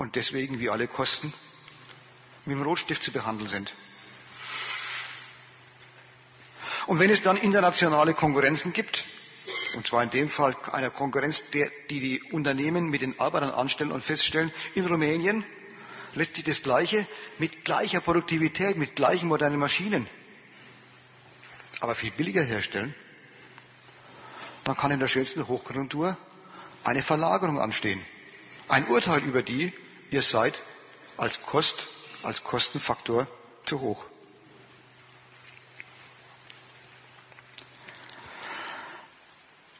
und 0.00 0.16
deswegen 0.16 0.60
wie 0.60 0.70
alle 0.70 0.88
Kosten 0.88 1.32
mit 2.46 2.56
dem 2.56 2.62
Rotstift 2.62 3.02
zu 3.02 3.12
behandeln 3.12 3.48
sind. 3.48 3.74
Und 6.86 6.98
wenn 6.98 7.10
es 7.10 7.20
dann 7.20 7.36
internationale 7.36 8.14
Konkurrenzen 8.14 8.72
gibt, 8.72 9.04
und 9.74 9.86
zwar 9.86 10.02
in 10.02 10.08
dem 10.08 10.30
Fall 10.30 10.56
einer 10.72 10.88
Konkurrenz, 10.88 11.50
der, 11.50 11.70
die 11.90 12.00
die 12.00 12.22
Unternehmen 12.32 12.88
mit 12.88 13.02
den 13.02 13.20
Arbeitern 13.20 13.50
anstellen 13.50 13.92
und 13.92 14.02
feststellen, 14.02 14.50
in 14.74 14.86
Rumänien 14.86 15.44
lässt 16.14 16.36
sich 16.36 16.44
das 16.44 16.62
Gleiche 16.62 17.06
mit 17.38 17.66
gleicher 17.66 18.00
Produktivität, 18.00 18.78
mit 18.78 18.96
gleichen 18.96 19.28
modernen 19.28 19.58
Maschinen, 19.58 20.08
aber 21.80 21.94
viel 21.94 22.10
billiger 22.10 22.42
herstellen, 22.42 22.94
dann 24.64 24.76
kann 24.78 24.92
in 24.92 24.98
der 24.98 25.08
schönsten 25.08 25.46
Hochkonjunktur 25.46 26.16
eine 26.84 27.02
Verlagerung 27.02 27.60
anstehen. 27.60 28.00
Ein 28.66 28.86
Urteil 28.86 29.22
über 29.22 29.42
die, 29.42 29.74
ihr 30.10 30.22
seid 30.22 30.60
als 31.16 31.42
Kost, 31.42 31.88
als 32.22 32.44
Kostenfaktor 32.44 33.26
zu 33.64 33.80
hoch. 33.80 34.04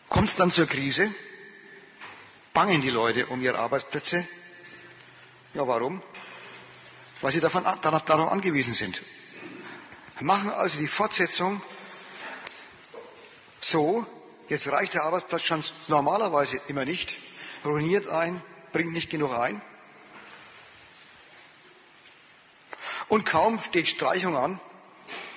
Kommt 0.08 0.28
es 0.28 0.34
dann 0.34 0.50
zur 0.50 0.66
Krise? 0.66 1.12
Bangen 2.52 2.80
die 2.80 2.90
Leute 2.90 3.26
um 3.26 3.40
ihre 3.40 3.58
Arbeitsplätze? 3.58 4.26
Ja, 5.54 5.66
warum? 5.66 6.02
Weil 7.20 7.32
sie 7.32 7.40
davon, 7.40 7.64
darauf, 7.64 8.04
darauf 8.04 8.30
angewiesen 8.30 8.74
sind. 8.74 9.02
Machen 10.20 10.50
also 10.50 10.78
die 10.78 10.86
Fortsetzung 10.86 11.62
so, 13.60 14.06
jetzt 14.48 14.68
reicht 14.68 14.94
der 14.94 15.04
Arbeitsplatz 15.04 15.42
schon 15.42 15.64
normalerweise 15.88 16.60
immer 16.68 16.84
nicht, 16.84 17.16
ruiniert 17.64 18.08
ein, 18.08 18.42
bringt 18.72 18.92
nicht 18.92 19.10
genug 19.10 19.32
ein. 19.32 19.62
Und 23.10 23.26
kaum 23.26 23.60
steht 23.64 23.88
Streichung 23.88 24.36
an, 24.36 24.60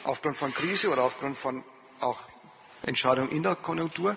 aufgrund 0.03 0.37
von 0.37 0.53
Krise 0.53 0.89
oder 0.91 1.03
aufgrund 1.03 1.35
von 1.35 1.63
auch 1.99 2.19
Entscheidungen 2.83 3.31
in 3.31 3.41
der 3.41 3.55
Konjunktur, 3.55 4.15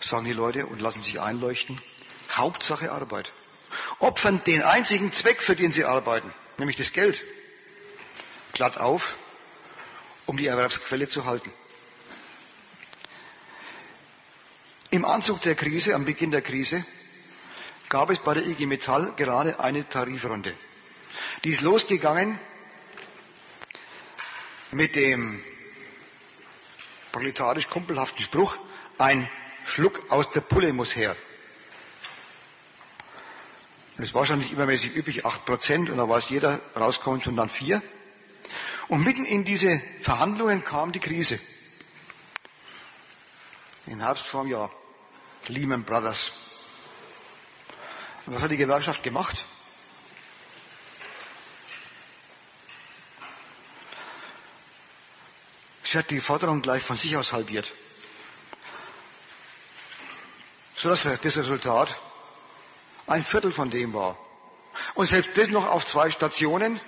sagen 0.00 0.24
die 0.24 0.32
Leute 0.32 0.66
und 0.66 0.80
lassen 0.82 1.00
sich 1.00 1.20
einleuchten, 1.20 1.80
Hauptsache 2.32 2.90
Arbeit. 2.90 3.32
Opfern 4.00 4.42
den 4.44 4.62
einzigen 4.62 5.12
Zweck, 5.12 5.42
für 5.42 5.54
den 5.54 5.70
sie 5.70 5.84
arbeiten, 5.84 6.34
nämlich 6.58 6.76
das 6.76 6.92
Geld, 6.92 7.24
glatt 8.52 8.78
auf, 8.78 9.14
um 10.26 10.36
die 10.36 10.48
Erwerbsquelle 10.48 11.08
zu 11.08 11.24
halten. 11.24 11.52
Im 14.90 15.04
Anzug 15.04 15.40
der 15.42 15.54
Krise, 15.54 15.94
am 15.94 16.04
Beginn 16.04 16.32
der 16.32 16.42
Krise, 16.42 16.84
gab 17.88 18.10
es 18.10 18.18
bei 18.18 18.34
der 18.34 18.46
IG 18.46 18.66
Metall 18.66 19.12
gerade 19.16 19.60
eine 19.60 19.88
Tarifrunde. 19.88 20.56
Die 21.44 21.50
ist 21.50 21.62
losgegangen 21.62 22.38
mit 24.72 24.96
dem 24.96 25.42
proletarisch 27.12 27.68
kumpelhaften 27.68 28.22
Spruch, 28.22 28.58
ein 28.98 29.28
Schluck 29.64 30.10
aus 30.10 30.30
der 30.30 30.42
Pulle 30.42 30.72
muss 30.72 30.94
her. 30.96 31.16
Es 33.98 34.12
war 34.12 34.26
schon 34.26 34.40
nicht 34.40 34.52
übermäßig 34.52 34.94
üblich, 34.94 35.24
acht 35.24 35.46
Prozent, 35.46 35.88
und 35.88 35.96
da 35.96 36.08
war 36.08 36.18
es 36.18 36.28
jeder 36.28 36.60
rauskommt 36.76 37.26
und 37.26 37.36
dann 37.36 37.48
vier. 37.48 37.82
Und 38.88 39.02
mitten 39.02 39.24
in 39.24 39.44
diese 39.44 39.80
Verhandlungen 40.02 40.62
kam 40.62 40.92
die 40.92 41.00
Krise. 41.00 41.40
Im 43.86 44.00
Herbst 44.00 44.26
vor 44.26 44.42
einem 44.42 44.50
Jahr. 44.50 44.70
Lehman 45.48 45.84
Brothers. 45.84 46.32
Und 48.26 48.34
was 48.34 48.42
hat 48.42 48.50
die 48.50 48.56
Gewerkschaft 48.56 49.02
gemacht? 49.02 49.46
Sie 55.84 55.96
hat 55.96 56.10
die 56.10 56.20
Forderung 56.20 56.62
gleich 56.62 56.82
von 56.82 56.96
sich 56.96 57.16
aus 57.16 57.32
halbiert. 57.32 57.72
Sodass 60.74 61.04
das 61.04 61.36
Resultat 61.38 62.00
ein 63.06 63.22
Viertel 63.22 63.52
von 63.52 63.70
dem 63.70 63.94
war. 63.94 64.18
Und 64.94 65.06
selbst 65.06 65.30
das 65.36 65.48
noch 65.48 65.68
auf 65.68 65.86
zwei 65.86 66.10
Stationen, 66.10 66.80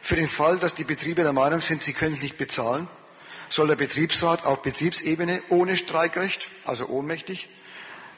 für 0.00 0.16
den 0.16 0.28
Fall, 0.28 0.58
dass 0.58 0.74
die 0.74 0.84
Betriebe 0.84 1.22
der 1.22 1.34
Meinung 1.34 1.60
sind, 1.60 1.82
sie 1.82 1.92
können 1.92 2.14
es 2.14 2.22
nicht 2.22 2.38
bezahlen, 2.38 2.88
soll 3.50 3.68
der 3.68 3.76
Betriebsrat 3.76 4.46
auf 4.46 4.62
Betriebsebene 4.62 5.42
ohne 5.50 5.76
Streikrecht, 5.76 6.48
also 6.64 6.86
ohnmächtig, 6.86 7.48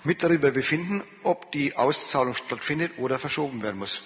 mit 0.05 0.23
darüber 0.23 0.51
befinden, 0.51 1.03
ob 1.23 1.53
die 1.53 1.77
Auszahlung 1.77 2.35
stattfindet 2.35 2.93
oder 2.99 3.19
verschoben 3.19 3.63
werden 3.63 3.79
muss. 3.79 4.03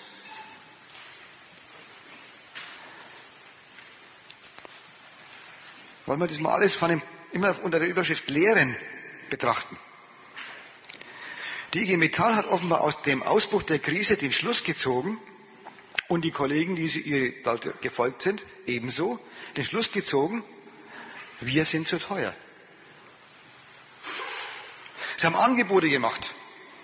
Wollen 6.07 6.21
wir 6.21 6.27
das 6.27 6.41
mal 6.41 6.53
alles 6.53 6.75
von 6.75 6.91
dem, 6.91 7.03
immer 7.33 7.57
unter 7.63 7.79
der 7.79 7.89
Überschrift 7.89 8.29
Lehren 8.31 8.77
betrachten? 9.31 9.79
Die 11.73 11.83
IG 11.83 11.97
Metall 11.97 12.37
hat 12.37 12.47
offenbar 12.47 12.83
aus 12.83 13.03
dem 13.03 13.23
Ausbruch 13.23 13.63
der 13.63 13.79
Krise 13.79 14.17
den 14.17 14.31
Schluss 14.31 14.65
gezogen, 14.65 15.19
und 16.09 16.25
die 16.25 16.31
Kollegen, 16.31 16.77
die 16.77 16.87
ihr 17.01 17.33
gefolgt 17.81 18.23
sind, 18.23 18.45
ebenso, 18.67 19.19
den 19.57 19.65
Schluss 19.65 19.91
gezogen, 19.91 20.45
wir 21.41 21.65
sind 21.65 21.89
zu 21.89 21.99
teuer. 21.99 22.35
Sie 25.17 25.27
haben 25.27 25.37
Angebote 25.37 25.89
gemacht 25.89 26.35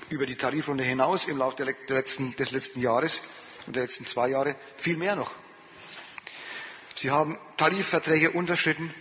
über 0.09 0.27
die 0.27 0.37
Tarifrunde 0.37 0.85
hinaus 0.85 1.27
im 1.27 1.39
Laufe 1.39 1.65
letzten, 1.65 2.37
des 2.37 2.53
letzten 2.53 2.81
Jahres 2.81 3.23
und 3.67 3.77
der 3.77 3.83
letzten 3.83 4.07
zwei 4.07 4.29
Jahre, 4.29 4.57
viel 4.77 4.97
mehr 4.97 5.17
noch. 5.17 5.33
Sie 6.95 7.11
haben 7.11 7.39
Tarifverträge 7.57 8.31
unterschritten. 8.31 8.95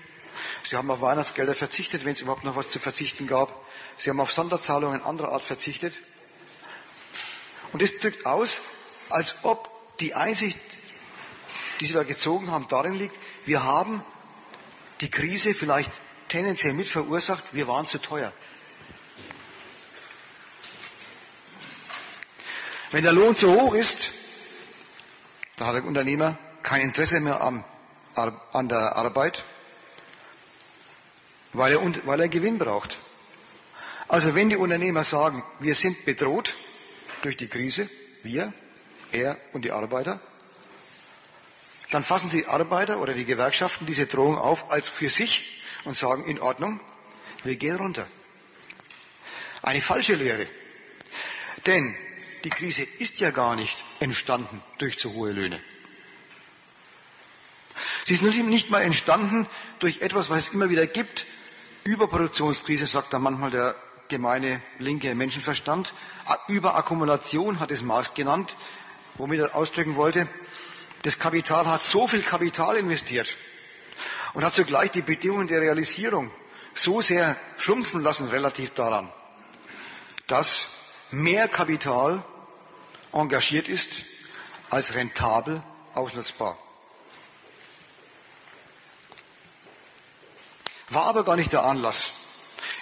Sie 0.63 0.76
haben 0.76 0.89
auf 0.89 1.02
Weihnachtsgelder 1.02 1.54
verzichtet, 1.54 2.06
wenn 2.06 2.13
es 2.13 2.22
überhaupt 2.22 2.44
noch 2.44 2.56
was 2.56 2.70
zu 2.70 2.80
verzichten 2.80 3.28
gab. 3.28 3.54
Sie 3.98 4.10
haben 4.10 4.20
auf 4.20 4.32
Sonderzahlungen 4.32 5.04
anderer 5.04 5.32
Art 5.32 5.44
verzichtet. 5.44 6.02
Und 7.72 7.82
das 7.82 7.98
drückt 7.98 8.26
aus, 8.26 8.62
als 9.10 9.36
ob 9.44 9.70
die 10.00 10.15
Einsicht, 10.15 10.58
die 11.80 11.86
Sie 11.86 11.94
da 11.94 12.04
gezogen 12.04 12.52
haben, 12.52 12.68
darin 12.68 12.96
liegt, 12.96 13.20
wir 13.46 13.63
haben 13.63 14.04
die 15.02 15.10
Krise 15.10 15.54
vielleicht 15.54 15.92
tendenziell 16.30 16.74
mit 16.74 16.88
verursacht, 16.88 17.44
wir 17.54 17.68
waren 17.68 17.86
zu 17.86 18.00
teuer. 18.00 18.34
Wenn 22.91 23.04
der 23.04 23.13
Lohn 23.13 23.36
zu 23.36 23.54
hoch 23.54 23.75
ist, 23.75 24.12
dann 25.58 25.67
hat 25.67 25.75
der 25.75 25.86
Unternehmer 25.86 26.38
kein 26.63 26.82
Interesse 26.82 27.19
mehr 27.19 27.41
an, 27.41 27.63
an 28.15 28.67
der 28.67 28.95
Arbeit, 28.95 29.45
weil 31.54 31.73
er, 31.73 32.06
weil 32.06 32.19
er 32.21 32.30
Gewinn 32.30 32.58
braucht. 32.58 32.97
Also 34.08 34.34
wenn 34.34 34.49
die 34.49 34.56
Unternehmer 34.56 35.04
sagen, 35.04 35.43
wir 35.60 35.75
sind 35.75 36.04
bedroht 36.04 36.58
durch 37.21 37.38
die 37.38 37.47
Krise, 37.47 37.89
wir, 38.23 38.54
er 39.12 39.38
und 39.54 39.65
die 39.65 39.71
Arbeiter, 39.71 40.19
dann 41.91 42.04
fassen 42.04 42.32
die 42.32 42.47
Arbeiter 42.47 42.99
oder 42.99 43.13
die 43.13 43.25
Gewerkschaften 43.25 43.86
diese 43.86 44.08
Drohung 44.08 44.38
auf 44.38 44.71
als 44.71 44.89
für 44.89 45.10
sich 45.10 45.63
und 45.86 45.95
sagen, 45.95 46.25
in 46.25 46.39
Ordnung, 46.39 46.80
wir 47.43 47.56
gehen 47.56 47.75
runter. 47.75 48.08
Eine 49.62 49.82
falsche 49.82 50.15
Lehre. 50.15 50.47
Denn 51.67 51.95
die 52.43 52.49
Krise 52.49 52.84
ist 52.84 53.19
ja 53.19 53.32
gar 53.32 53.56
nicht 53.56 53.84
entstanden 53.99 54.62
durch 54.78 54.97
zu 54.97 55.13
hohe 55.13 55.32
Löhne. 55.32 55.62
Sie 58.06 58.13
ist 58.13 58.23
nicht 58.23 58.69
mal 58.69 58.82
entstanden 58.82 59.47
durch 59.80 60.02
etwas, 60.02 60.30
was 60.30 60.47
es 60.47 60.54
immer 60.54 60.69
wieder 60.69 60.88
gibt. 60.88 61.28
Überproduktionskrise, 61.84 62.88
sagt 62.88 63.13
da 63.13 63.19
manchmal 63.19 63.52
der 63.52 63.75
gemeine 64.08 64.62
linke 64.80 65.13
Menschenverstand. 65.15 65.93
Überakkumulation 66.47 67.60
hat 67.60 67.71
es 67.71 67.84
Maß 67.84 68.13
genannt 68.13 68.58
womit 69.19 69.41
er 69.41 69.56
ausdrücken 69.56 69.95
wollte, 69.95 70.28
das 71.04 71.19
Kapital 71.19 71.67
hat 71.67 71.84
so 71.84 72.08
viel 72.08 72.21
Kapital 72.21 72.78
investiert 72.78 73.36
und 74.34 74.43
hat 74.43 74.54
zugleich 74.54 74.91
die 74.91 75.02
Bedingungen 75.02 75.47
der 75.47 75.62
Realisierung 75.62 76.32
so 76.73 77.02
sehr 77.02 77.36
schrumpfen 77.58 78.02
lassen 78.02 78.30
relativ 78.30 78.71
daran, 78.71 79.12
dass 80.28 80.67
mehr 81.12 81.47
Kapital 81.47 82.23
engagiert 83.13 83.67
ist 83.67 84.06
als 84.69 84.93
rentabel 84.95 85.63
ausnutzbar. 85.93 86.58
War 90.89 91.06
aber 91.06 91.24
gar 91.24 91.36
nicht 91.36 91.54
der 91.54 91.63
Anlass. 91.63 92.12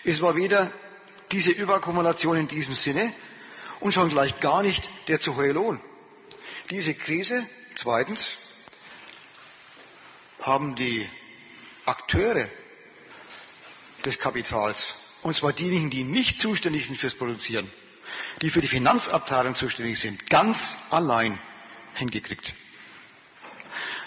Es 0.03 0.21
war 0.21 0.35
weder 0.35 0.71
diese 1.31 1.51
Überakkumulation 1.51 2.37
in 2.37 2.47
diesem 2.47 2.73
Sinne 2.73 3.13
und 3.79 3.93
schon 3.93 4.09
gleich 4.09 4.39
gar 4.39 4.63
nicht 4.63 4.89
der 5.07 5.19
zu 5.19 5.35
hohe 5.35 5.51
Lohn. 5.51 5.81
Diese 6.69 6.93
Krise, 6.93 7.45
zweitens, 7.75 8.37
haben 10.41 10.75
die 10.75 11.09
Akteure 11.85 12.49
des 14.05 14.19
Kapitals, 14.19 14.95
und 15.23 15.35
zwar 15.35 15.51
diejenigen, 15.51 15.89
die 15.89 16.03
nicht 16.03 16.39
zuständig 16.39 16.85
sind 16.85 16.97
fürs 16.97 17.15
Produzieren, 17.15 17.69
die 18.41 18.49
für 18.49 18.61
die 18.61 18.67
Finanzabteilung 18.67 19.55
zuständig 19.55 19.99
sind, 19.99 20.29
ganz 20.29 20.77
allein 20.89 21.39
hingekriegt. 21.95 22.53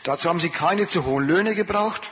Dazu 0.03 0.29
haben 0.29 0.41
sie 0.41 0.51
keine 0.51 0.89
zu 0.89 1.05
hohen 1.05 1.27
Löhne 1.27 1.55
gebraucht. 1.55 2.11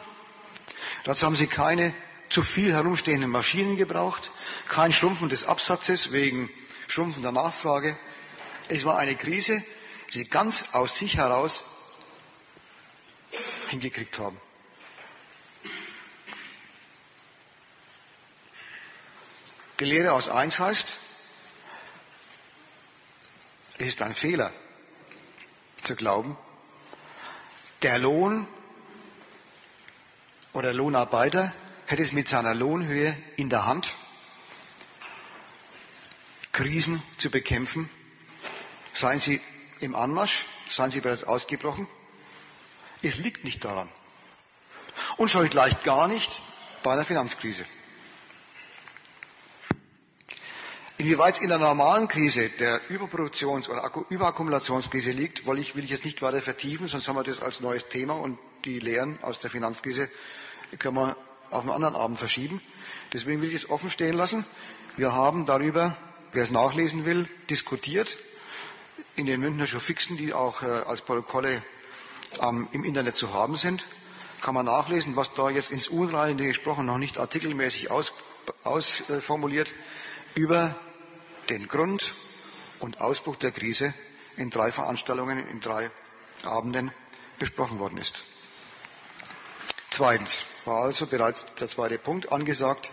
Dazu 1.04 1.26
haben 1.26 1.36
sie 1.36 1.46
keine 1.46 1.94
zu 2.28 2.42
viel 2.42 2.72
herumstehenden 2.72 3.30
Maschinen 3.30 3.76
gebraucht. 3.76 4.32
Kein 4.68 4.92
Schrumpfen 4.92 5.28
des 5.28 5.44
Absatzes 5.44 6.12
wegen 6.12 6.50
schrumpfender 6.86 7.32
Nachfrage. 7.32 7.96
Es 8.68 8.84
war 8.84 8.98
eine 8.98 9.14
Krise, 9.14 9.64
sie 10.10 10.26
ganz 10.26 10.74
aus 10.74 10.98
sich 10.98 11.16
heraus 11.16 11.64
hingekriegt 13.68 14.18
haben. 14.18 14.38
Die 19.80 19.84
Lehre 19.84 20.12
aus 20.12 20.28
eins 20.28 20.58
heißt, 20.58 20.98
ist 23.86 24.02
ein 24.02 24.14
Fehler 24.14 24.52
zu 25.82 25.96
glauben, 25.96 26.36
der 27.82 27.98
Lohn 27.98 28.46
oder 30.52 30.72
Lohnarbeiter 30.72 31.52
hätte 31.86 32.02
es 32.02 32.12
mit 32.12 32.28
seiner 32.28 32.54
Lohnhöhe 32.54 33.16
in 33.36 33.48
der 33.48 33.66
Hand, 33.66 33.94
Krisen 36.52 37.02
zu 37.18 37.30
bekämpfen, 37.30 37.88
seien 38.92 39.20
sie 39.20 39.40
im 39.80 39.94
Anmarsch, 39.94 40.46
seien 40.68 40.90
sie 40.90 41.00
bereits 41.00 41.22
ausgebrochen. 41.22 41.86
Es 43.02 43.16
liegt 43.16 43.44
nicht 43.44 43.64
daran. 43.64 43.88
Und 45.16 45.30
schon 45.30 45.48
gleich 45.48 45.82
gar 45.84 46.08
nicht 46.08 46.42
bei 46.82 46.92
einer 46.92 47.04
Finanzkrise. 47.04 47.64
Inwieweit 51.00 51.34
es 51.36 51.40
in 51.40 51.48
der 51.48 51.58
normalen 51.58 52.08
Krise 52.08 52.48
der 52.48 52.80
Überproduktions- 52.90 53.68
oder 53.68 53.88
Überakkumulationskrise 54.08 55.12
liegt, 55.12 55.46
will 55.46 55.60
ich, 55.60 55.76
will 55.76 55.84
ich 55.84 55.90
jetzt 55.90 56.04
nicht 56.04 56.22
weiter 56.22 56.40
vertiefen, 56.42 56.88
sonst 56.88 57.06
haben 57.06 57.14
wir 57.14 57.22
das 57.22 57.40
als 57.40 57.60
neues 57.60 57.88
Thema 57.88 58.14
und 58.14 58.36
die 58.64 58.80
Lehren 58.80 59.16
aus 59.22 59.38
der 59.38 59.48
Finanzkrise 59.48 60.10
können 60.80 60.96
wir 60.96 61.16
auf 61.50 61.60
einen 61.62 61.70
anderen 61.70 61.94
Abend 61.94 62.18
verschieben. 62.18 62.60
Deswegen 63.12 63.40
will 63.40 63.48
ich 63.48 63.54
es 63.54 63.70
offen 63.70 63.90
stehen 63.90 64.14
lassen. 64.14 64.44
Wir 64.96 65.12
haben 65.12 65.46
darüber, 65.46 65.96
wer 66.32 66.42
es 66.42 66.50
nachlesen 66.50 67.04
will, 67.04 67.28
diskutiert 67.48 68.18
in 69.14 69.26
den 69.26 69.38
Münchner 69.38 69.68
Showfixen, 69.68 70.16
die 70.16 70.34
auch 70.34 70.64
äh, 70.64 70.66
als 70.66 71.02
Protokolle 71.02 71.62
ähm, 72.42 72.66
im 72.72 72.82
Internet 72.82 73.16
zu 73.16 73.32
haben 73.32 73.54
sind. 73.54 73.86
Kann 74.40 74.54
man 74.54 74.66
nachlesen, 74.66 75.14
was 75.14 75.32
da 75.32 75.48
jetzt 75.48 75.70
ins 75.70 75.86
Unreine 75.86 76.44
gesprochen, 76.44 76.86
noch 76.86 76.98
nicht 76.98 77.18
artikelmäßig 77.18 77.88
ausformuliert, 77.92 79.68
aus, 79.68 79.74
äh, 79.74 80.40
über 80.40 80.74
den 81.50 81.68
Grund 81.68 82.14
und 82.78 83.00
Ausbruch 83.00 83.36
der 83.36 83.50
Krise 83.50 83.94
in 84.36 84.50
drei 84.50 84.70
Veranstaltungen, 84.72 85.46
in 85.48 85.60
drei 85.60 85.90
Abenden 86.44 86.92
besprochen 87.38 87.78
worden 87.78 87.98
ist. 87.98 88.24
Zweitens 89.90 90.44
war 90.64 90.84
also 90.84 91.06
bereits 91.06 91.46
der 91.54 91.68
zweite 91.68 91.98
Punkt 91.98 92.30
angesagt. 92.30 92.92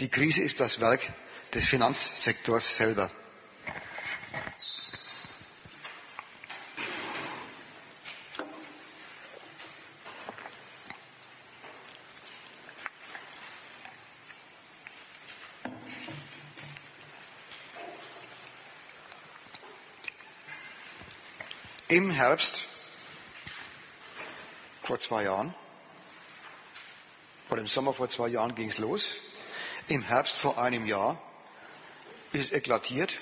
Die 0.00 0.08
Krise 0.08 0.42
ist 0.42 0.60
das 0.60 0.80
Werk 0.80 1.12
des 1.54 1.66
Finanzsektors 1.66 2.76
selber. 2.76 3.10
Im 21.96 22.10
Herbst 22.10 22.64
vor 24.82 24.98
zwei 24.98 25.22
Jahren, 25.22 25.54
oder 27.48 27.62
im 27.62 27.66
Sommer 27.66 27.94
vor 27.94 28.10
zwei 28.10 28.28
Jahren 28.28 28.54
ging 28.54 28.68
es 28.68 28.76
los, 28.76 29.16
im 29.88 30.02
Herbst 30.02 30.36
vor 30.36 30.58
einem 30.58 30.84
Jahr 30.84 31.18
ist 32.32 32.42
es 32.42 32.52
eklatiert. 32.52 33.18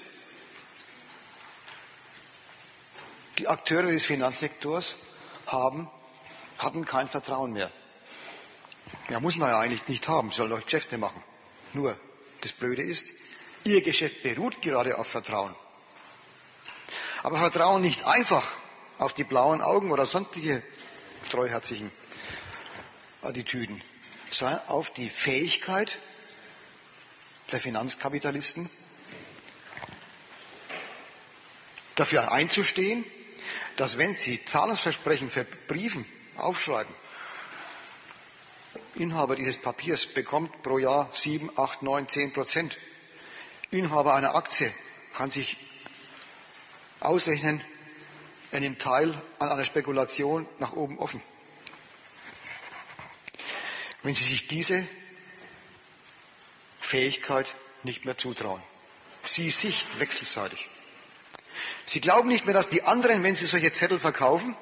Die 3.39 3.47
Akteure 3.47 3.93
des 3.93 4.07
Finanzsektors 4.07 4.97
haben, 5.47 5.89
hatten 6.59 6.85
kein 6.85 7.09
Vertrauen 7.09 7.53
mehr. 7.53 7.71
Ja, 9.09 9.21
muss 9.21 9.37
man 9.37 9.51
ja 9.51 9.61
eigentlich 9.61 9.87
nicht 9.87 10.09
haben, 10.09 10.33
soll 10.33 10.49
doch 10.49 10.65
Geschäfte 10.65 10.99
machen. 10.99 11.23
Nur, 11.75 11.97
das 12.41 12.51
Blöde 12.51 12.83
ist, 12.83 13.07
ihr 13.63 13.83
Geschäft 13.83 14.25
beruht 14.25 14.63
gerade 14.63 14.99
auf 14.99 15.07
Vertrauen. 15.07 15.55
Aber 17.23 17.39
Vertrauen 17.39 17.81
nicht 17.81 18.03
einfach 18.05 18.64
auf 18.99 19.13
die 19.13 19.25
blauen 19.25 19.61
Augen 19.61 19.91
oder 19.91 20.07
sonstige 20.07 20.63
treuherzigen 21.31 21.91
Attitüden, 23.23 23.83
sondern 24.31 24.61
auf 24.69 24.91
die 24.91 25.09
Fähigkeit 25.09 25.99
der 27.53 27.61
Finanzkapitalisten, 27.61 28.71
dafür 31.95 32.33
einzustehen, 32.33 33.05
dass 33.77 33.99
wenn 33.99 34.15
sie 34.15 34.45
Zahlungsversprechen 34.45 35.31
für 35.31 35.45
Briefen 35.45 36.07
aufschreiben, 36.37 36.95
Inhaber 38.97 39.35
dieses 39.35 39.61
Papiers 39.61 40.07
bekommt 40.07 40.63
pro 40.63 40.79
Jahr 40.79 41.09
sieben, 41.13 41.51
acht, 41.57 41.83
neun, 41.83 42.09
zehn 42.09 42.33
Prozent. 42.33 42.79
Inhaber 43.71 44.15
einer 44.15 44.37
Aktie 44.37 44.73
kann 45.15 45.31
sich 45.31 45.57
ausrechnen, 47.01 47.61
er 48.55 48.61
nimmt 48.61 48.81
teil 48.81 49.21
an 49.41 49.49
einer 49.49 49.65
Spekulation 49.65 50.47
nach 50.61 50.75
oben 50.75 51.01
offen. 51.01 51.21
Wenn 54.05 54.15
Sie 54.15 54.23
sich 54.23 54.47
diese 54.47 54.87
Fähigkeit 56.79 57.53
nicht 57.83 58.05
mehr 58.05 58.17
zutrauen, 58.17 58.63
Sie 59.25 59.51
sich 59.51 59.85
wechselseitig. 59.99 60.71
Sie 61.85 62.01
glauben 62.01 62.29
nicht 62.29 62.47
mehr, 62.47 62.55
dass 62.55 62.69
die 62.69 62.85
anderen, 62.85 63.25
wenn 63.25 63.35
sie 63.35 63.47
solche 63.47 63.73
Zettel 63.73 63.99
verkaufen, 63.99 64.55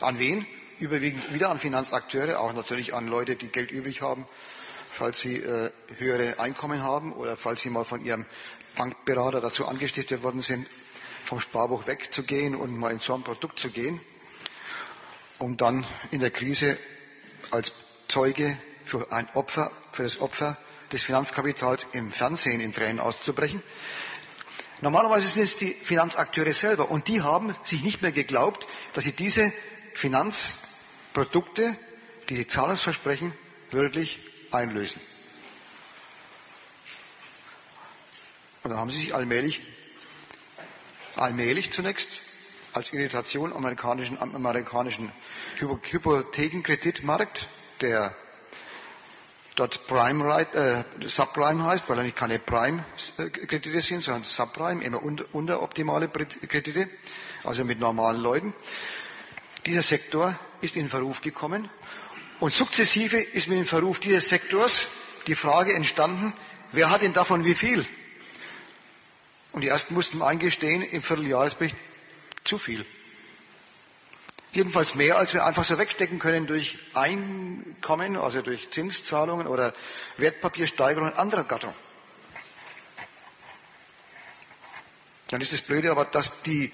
an 0.00 0.18
wen? 0.18 0.46
Überwiegend 0.78 1.34
wieder 1.34 1.50
an 1.50 1.58
Finanzakteure, 1.58 2.40
auch 2.40 2.54
natürlich 2.54 2.94
an 2.94 3.08
Leute, 3.08 3.36
die 3.36 3.48
Geld 3.48 3.70
übrig 3.70 4.00
haben, 4.00 4.26
falls 4.90 5.20
sie 5.20 5.36
äh, 5.36 5.70
höhere 5.98 6.38
Einkommen 6.38 6.82
haben 6.82 7.12
oder 7.12 7.36
falls 7.36 7.60
sie 7.60 7.70
mal 7.70 7.84
von 7.84 8.02
ihrem 8.02 8.24
Bankberater 8.76 9.40
dazu 9.40 9.66
angestiftet 9.66 10.22
worden 10.22 10.40
sind, 10.40 10.66
vom 11.28 11.40
Sparbuch 11.40 11.86
wegzugehen 11.86 12.54
und 12.54 12.74
mal 12.74 12.90
in 12.90 13.00
so 13.00 13.12
ein 13.12 13.22
Produkt 13.22 13.58
zu 13.58 13.68
gehen, 13.68 14.00
um 15.38 15.58
dann 15.58 15.84
in 16.10 16.20
der 16.20 16.30
Krise 16.30 16.78
als 17.50 17.74
Zeuge 18.08 18.56
für 18.86 19.12
ein 19.12 19.28
Opfer, 19.34 19.70
für 19.92 20.04
das 20.04 20.22
Opfer 20.22 20.56
des 20.90 21.02
Finanzkapitals 21.02 21.88
im 21.92 22.12
Fernsehen 22.12 22.62
in 22.62 22.72
Tränen 22.72 22.98
auszubrechen. 22.98 23.62
Normalerweise 24.80 25.28
sind 25.28 25.42
es 25.42 25.58
die 25.58 25.74
Finanzakteure 25.74 26.54
selber 26.54 26.90
und 26.90 27.08
die 27.08 27.20
haben 27.20 27.54
sich 27.62 27.82
nicht 27.82 28.00
mehr 28.00 28.12
geglaubt, 28.12 28.66
dass 28.94 29.04
sie 29.04 29.12
diese 29.12 29.52
Finanzprodukte, 29.94 31.76
diese 32.30 32.46
Zahlungsversprechen 32.46 33.34
wirklich 33.70 34.20
einlösen. 34.50 35.02
Und 38.62 38.70
dann 38.70 38.80
haben 38.80 38.90
sie 38.90 39.00
sich 39.00 39.14
allmählich 39.14 39.60
allmählich 41.18 41.70
zunächst 41.70 42.20
als 42.72 42.92
Irritation 42.92 43.52
am 43.52 43.58
amerikanischen, 43.58 44.18
am 44.20 44.34
amerikanischen 44.34 45.12
Hypothekenkreditmarkt, 45.58 47.48
der 47.80 48.14
dort 49.58 49.86
Prime, 49.86 50.46
äh, 50.54 50.84
Subprime 51.08 51.64
heißt, 51.64 51.88
weil 51.88 51.98
er 51.98 52.04
nicht 52.04 52.16
keine 52.16 52.38
Prime-Kredite 52.38 53.80
sind, 53.80 54.02
sondern 54.02 54.24
Subprime, 54.24 54.84
immer 54.84 55.02
unter, 55.02 55.24
unteroptimale 55.32 56.08
Kredite, 56.08 56.88
also 57.44 57.64
mit 57.64 57.80
normalen 57.80 58.20
Leuten. 58.20 58.54
Dieser 59.66 59.82
Sektor 59.82 60.38
ist 60.60 60.76
in 60.76 60.88
Verruf 60.88 61.20
gekommen 61.20 61.68
und 62.38 62.52
sukzessive 62.52 63.18
ist 63.18 63.48
mit 63.48 63.58
dem 63.58 63.66
Verruf 63.66 63.98
dieses 63.98 64.28
Sektors 64.28 64.86
die 65.26 65.34
Frage 65.34 65.74
entstanden, 65.74 66.32
wer 66.72 66.90
hat 66.90 67.02
denn 67.02 67.12
davon 67.12 67.44
wie 67.44 67.54
viel? 67.54 67.84
Und 69.58 69.62
die 69.62 69.68
ersten 69.70 69.92
mussten 69.92 70.22
eingestehen 70.22 70.82
im 70.82 71.02
Vierteljahresbericht 71.02 71.74
zu 72.44 72.58
viel. 72.58 72.86
Jedenfalls 74.52 74.94
mehr, 74.94 75.18
als 75.18 75.34
wir 75.34 75.44
einfach 75.44 75.64
so 75.64 75.76
wegstecken 75.78 76.20
können 76.20 76.46
durch 76.46 76.78
Einkommen, 76.94 78.16
also 78.16 78.40
durch 78.40 78.70
Zinszahlungen 78.70 79.48
oder 79.48 79.74
Wertpapiersteigerungen 80.16 81.12
anderer 81.14 81.42
Gattung. 81.42 81.74
Dann 85.26 85.40
ist 85.40 85.52
es 85.52 85.62
blöde 85.62 85.90
aber, 85.90 86.04
dass 86.04 86.42
die 86.42 86.70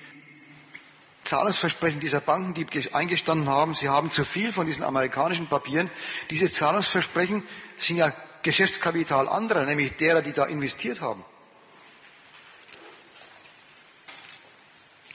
Zahlungsversprechen 1.23 2.01
dieser 2.01 2.21
Banken, 2.21 2.53
die 2.53 2.93
eingestanden 2.93 3.49
haben, 3.49 3.73
sie 3.73 3.89
haben 3.89 4.11
zu 4.11 4.27
viel 4.27 4.53
von 4.53 4.67
diesen 4.67 4.85
amerikanischen 4.85 5.47
Papieren. 5.47 5.91
Diese 6.29 6.53
Zahlungsversprechen 6.53 7.45
sind 7.79 7.97
ja 7.97 8.13
Geschäftskapital 8.43 9.27
anderer, 9.27 9.65
nämlich 9.65 9.97
derer, 9.97 10.21
die 10.21 10.35
da 10.35 10.45
investiert 10.45 11.01
haben. 11.01 11.25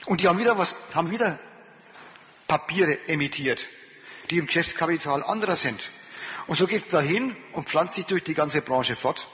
Und 0.06 0.20
die 0.20 0.28
haben 0.28 0.38
wieder 0.38 0.58
was, 0.58 0.74
haben 0.94 1.10
wieder 1.10 1.38
Papiere 2.48 3.08
emittiert, 3.08 3.68
die 4.30 4.38
im 4.38 4.46
Geschäftskapital 4.46 5.22
anderer 5.22 5.56
sind. 5.56 5.82
Und 6.46 6.56
so 6.56 6.66
geht 6.66 6.84
es 6.84 6.88
dahin 6.88 7.36
und 7.52 7.68
pflanzt 7.68 7.94
sich 7.94 8.06
durch 8.06 8.24
die 8.24 8.34
ganze 8.34 8.60
Branche 8.62 8.96
fort. 8.96 9.28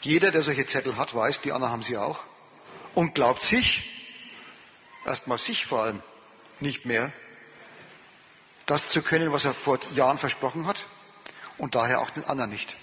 Jeder, 0.00 0.30
der 0.30 0.42
solche 0.42 0.66
Zettel 0.66 0.96
hat, 0.96 1.14
weiß, 1.14 1.40
die 1.40 1.52
anderen 1.52 1.72
haben 1.72 1.82
sie 1.82 1.96
auch. 1.96 2.20
Und 2.94 3.14
glaubt 3.14 3.42
sich, 3.42 3.90
erstmal 5.04 5.38
sich 5.38 5.66
vor 5.66 5.82
allem, 5.82 6.02
nicht 6.60 6.84
mehr, 6.84 7.12
das 8.66 8.88
zu 8.88 9.02
können, 9.02 9.32
was 9.32 9.44
er 9.44 9.54
vor 9.54 9.78
Jahren 9.92 10.18
versprochen 10.18 10.66
hat. 10.66 10.86
Und 11.58 11.74
daher 11.74 12.00
auch 12.00 12.10
den 12.10 12.24
anderen 12.24 12.50
nicht. 12.50 12.76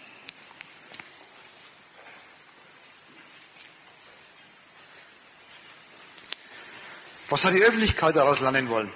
Was 7.32 7.46
hat 7.46 7.54
die 7.54 7.64
Öffentlichkeit 7.64 8.18
daraus 8.18 8.42
lernen 8.42 8.68
wollen? 8.68 8.92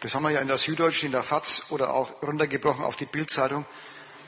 Das 0.00 0.12
haben 0.12 0.24
wir 0.24 0.30
ja 0.30 0.40
in 0.40 0.48
der 0.48 0.58
Süddeutschen, 0.58 1.06
in 1.06 1.12
der 1.12 1.22
FAZ 1.22 1.70
oder 1.70 1.94
auch 1.94 2.20
runtergebrochen 2.20 2.84
auf 2.84 2.96
die 2.96 3.06
Bildzeitung 3.06 3.64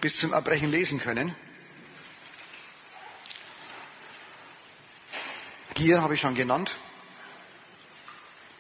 bis 0.01 0.17
zum 0.17 0.33
Erbrechen 0.33 0.71
lesen 0.71 1.01
können. 1.01 1.35
Gier 5.75 6.01
habe 6.01 6.15
ich 6.15 6.21
schon 6.21 6.37
genannt. 6.37 6.79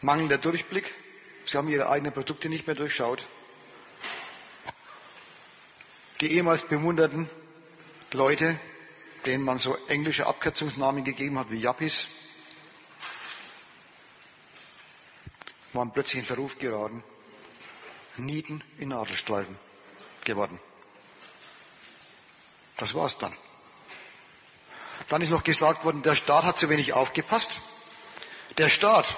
Mangelnder 0.01 0.39
Durchblick. 0.39 0.93
Sie 1.47 1.57
haben 1.57 1.69
ihre 1.69 1.89
eigenen 1.89 2.13
Produkte 2.13 2.49
nicht 2.49 2.67
mehr 2.67 2.75
durchschaut. 2.75 3.29
Die 6.21 6.33
ehemals 6.33 6.65
bewunderten 6.65 7.31
Leute, 8.11 8.59
denen 9.27 9.45
man 9.45 9.59
so 9.59 9.79
englische 9.87 10.27
Abkürzungsnamen 10.27 11.05
gegeben 11.05 11.39
hat 11.39 11.53
wie 11.53 11.61
Yappis, 11.61 12.09
waren 15.79 15.93
plötzlich 15.93 16.21
in 16.21 16.27
Verruf 16.27 16.59
geraten. 16.59 17.05
Nieten 18.17 18.65
in 18.79 18.89
Nadelstreifen 18.89 19.57
geworden. 20.25 20.59
Das 22.77 22.95
war's 22.95 23.17
dann. 23.17 23.33
Dann 25.09 25.23
ist 25.23 25.31
noch 25.31 25.45
gesagt 25.45 25.85
worden, 25.85 26.03
der 26.03 26.17
Staat 26.17 26.45
hat 26.45 26.59
zu 26.59 26.69
wenig 26.69 26.93
aufgepasst. 26.93 27.61
Der 28.59 28.69
Staat, 28.69 29.17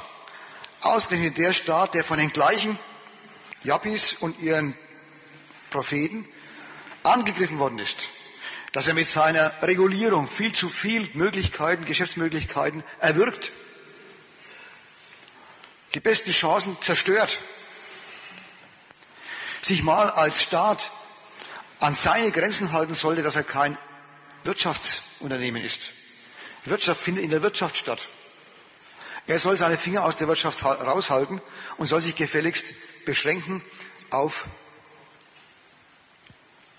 ausgerechnet 0.83 1.39
der 1.39 1.55
Staat, 1.55 1.95
der 1.95 2.05
von 2.05 2.19
den 2.19 2.31
gleichen 2.31 2.79
Jappis 3.65 4.13
und 4.13 4.39
ihren 4.39 4.77
Propheten 5.71 6.29
angegriffen 7.03 7.59
worden 7.59 7.79
ist, 7.79 8.09
dass 8.73 8.87
er 8.87 8.95
mit 8.95 9.09
seiner 9.09 9.63
Regulierung 9.63 10.29
viel 10.29 10.53
zu 10.53 10.69
viel 10.69 11.09
Möglichkeiten, 11.15 11.87
Geschäftsmöglichkeiten 11.87 12.85
erwirkt, 12.99 13.53
die 15.95 16.01
besten 16.01 16.33
Chancen 16.33 16.77
zerstört, 16.81 17.41
sich 19.63 19.83
mal 19.83 20.11
als 20.11 20.43
Staat 20.43 20.91
an 21.81 21.95
seine 21.95 22.31
Grenzen 22.31 22.73
halten 22.73 22.95
sollte, 22.95 23.23
dass 23.23 23.37
er 23.37 23.45
kein 23.45 23.77
Wirtschaftsunternehmen 24.45 25.63
ist. 25.63 25.91
Wirtschaft 26.65 27.01
findet 27.01 27.25
in 27.25 27.31
der 27.31 27.43
Wirtschaft 27.43 27.77
statt. 27.77 28.09
Er 29.27 29.39
soll 29.39 29.57
seine 29.57 29.79
Finger 29.79 30.05
aus 30.05 30.17
der 30.17 30.29
Wirtschaft 30.29 30.65
raushalten 30.65 31.41
und 31.77 31.87
soll 31.87 32.01
sich 32.01 32.17
gefälligst 32.17 32.67
beschränken 33.05 33.63
auf 34.11 34.45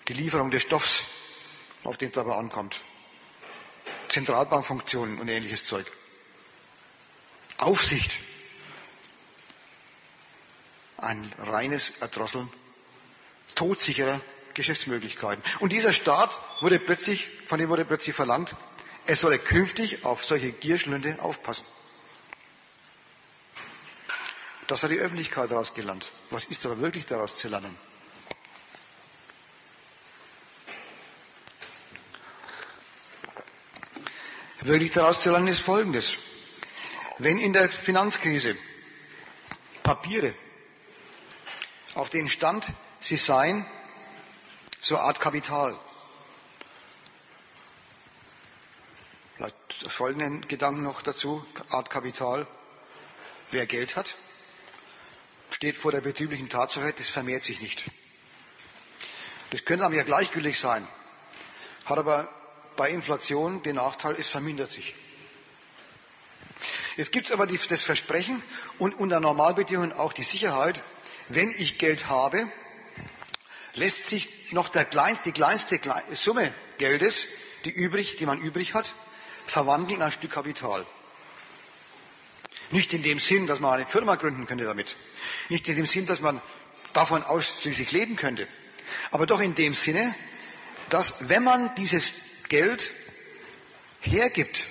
die 0.08 0.14
Lieferung 0.14 0.52
des 0.52 0.64
Stoffs, 0.64 1.04
auf 1.84 1.98
den 1.98 2.10
es 2.10 2.16
dabei 2.16 2.36
ankommt. 2.36 2.82
Zentralbankfunktionen 4.10 5.20
und 5.20 5.28
ähnliches 5.30 5.66
Zeug. 5.66 5.90
Aufsicht. 7.58 8.12
Ein 11.02 11.32
reines 11.40 11.92
Erdrosseln 12.02 12.50
todsicherer 13.56 14.22
Geschäftsmöglichkeiten. 14.54 15.44
Und 15.60 15.72
dieser 15.72 15.94
Staat 15.94 16.38
wurde 16.62 16.80
plötzlich, 16.80 17.30
von 17.48 17.60
dem 17.60 17.70
wurde 17.70 17.86
plötzlich 17.86 18.16
verlangt, 18.16 18.56
er 19.06 19.16
solle 19.16 19.40
künftig 19.40 20.06
auf 20.06 20.26
solche 20.26 20.52
Gierschlünde 20.52 21.18
aufpassen. 21.22 21.66
Das 24.68 24.84
hat 24.84 24.92
die 24.92 25.00
Öffentlichkeit 25.00 25.52
daraus 25.52 25.74
gelernt. 25.74 26.12
Was 26.30 26.46
ist 26.46 26.66
aber 26.66 26.80
wirklich 26.80 27.06
daraus 27.06 27.36
zu 27.36 27.50
lernen? 27.50 27.76
Wirklich 34.62 34.92
daraus 34.92 35.22
zu 35.22 35.32
lernen 35.32 35.48
ist 35.48 35.60
Folgendes. 35.60 36.18
Wenn 37.18 37.38
in 37.38 37.52
der 37.52 37.70
Finanzkrise 37.70 38.56
Papiere 39.84 40.36
auf 41.96 42.10
den 42.10 42.30
Stand, 42.30 42.74
sie 43.00 43.18
seien 43.18 43.66
so 44.80 44.96
eine 44.98 45.06
Art 45.06 45.20
Kapital. 45.20 45.78
Vielleicht 49.36 49.92
folgenden 49.92 50.48
Gedanken 50.48 50.84
noch 50.84 51.02
dazu, 51.02 51.46
Art 51.70 51.90
Kapital. 51.90 52.48
Wer 53.52 53.66
Geld 53.66 53.96
hat, 53.96 54.18
steht 55.50 55.76
vor 55.76 55.92
der 55.92 56.02
betrieblichen 56.02 56.50
Tatsache, 56.50 56.94
das 56.94 57.10
vermehrt 57.10 57.44
sich 57.44 57.62
nicht. 57.62 57.84
Das 59.50 59.66
könnte 59.66 59.86
einem 59.86 59.96
ja 59.96 60.04
gleichgültig 60.04 60.58
sein, 60.58 60.88
hat 61.86 61.98
aber 61.98 62.30
bei 62.78 62.90
Inflation 62.90 63.62
den 63.64 63.76
Nachteil, 63.76 64.16
es 64.18 64.28
vermindert 64.28 64.72
sich. 64.72 64.96
Jetzt 66.96 67.12
gibt 67.12 67.26
es 67.26 67.32
aber 67.32 67.48
die, 67.48 67.60
das 67.70 67.84
Versprechen 67.84 68.42
und 68.80 68.98
unter 68.98 69.20
Normalbedingungen 69.20 69.92
auch 69.92 70.14
die 70.14 70.24
Sicherheit, 70.24 70.80
wenn 71.36 71.52
ich 71.52 71.78
Geld 71.78 72.08
habe, 72.08 72.52
lässt 73.76 74.08
sich 74.08 74.52
noch 74.52 74.72
Klein, 74.72 75.18
die 75.26 75.32
kleinste 75.32 75.80
Summe 76.14 76.54
Geldes, 76.78 77.28
die, 77.66 77.70
übrig, 77.70 78.18
die 78.18 78.26
man 78.26 78.40
übrig 78.40 78.74
hat, 78.74 78.96
verwandeln 79.46 80.00
in 80.00 80.02
ein 80.02 80.12
Stück 80.12 80.32
Kapital. 80.32 80.86
Nicht 82.72 82.94
in 82.94 83.04
dem 83.04 83.20
Sinn, 83.20 83.48
dass 83.48 83.60
man 83.60 83.74
eine 83.74 83.86
Firma 83.86 84.16
gründen 84.16 84.48
könnte 84.48 84.64
damit. 84.64 84.96
Nicht 85.50 85.68
in 85.68 85.76
dem 85.76 85.86
Sinn, 85.86 86.06
dass 86.06 86.22
man 86.22 86.42
davon 86.94 87.24
ausschließlich 87.24 87.92
leben 87.92 88.16
könnte. 88.16 88.48
Aber 89.12 89.26
doch 89.26 89.42
in 89.42 89.56
dem 89.56 89.74
Sinne, 89.74 90.16
dass 90.90 91.30
wenn 91.30 91.44
man 91.44 91.76
dieses 91.76 92.16
Geld 92.50 92.92
hergibt, 94.02 94.68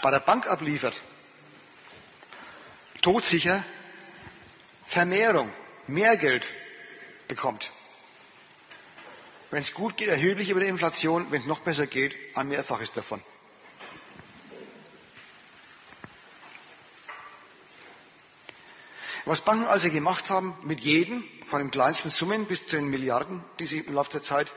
bei 0.00 0.10
der 0.10 0.20
Bank 0.20 0.46
abliefert, 0.48 1.02
todsicher 3.00 3.64
Vermehrung, 4.86 5.52
mehr 5.88 6.16
Geld 6.16 6.54
bekommt. 7.26 7.72
Wenn 9.50 9.62
es 9.62 9.72
gut 9.72 9.96
geht, 9.96 10.08
erheblich 10.08 10.50
über 10.50 10.60
die 10.60 10.66
Inflation. 10.66 11.30
Wenn 11.30 11.40
es 11.40 11.46
noch 11.46 11.60
besser 11.60 11.86
geht, 11.86 12.14
ein 12.36 12.48
Mehrfaches 12.48 12.92
davon. 12.92 13.22
Was 19.24 19.42
Banken 19.42 19.66
also 19.66 19.90
gemacht 19.90 20.30
haben, 20.30 20.56
mit 20.62 20.80
jedem, 20.80 21.22
von 21.44 21.58
den 21.58 21.70
kleinsten 21.70 22.10
Summen 22.10 22.46
bis 22.46 22.66
zu 22.66 22.76
den 22.76 22.88
Milliarden, 22.88 23.44
die 23.58 23.66
sie 23.66 23.78
im 23.80 23.94
Laufe 23.94 24.12
der 24.12 24.22
Zeit 24.22 24.54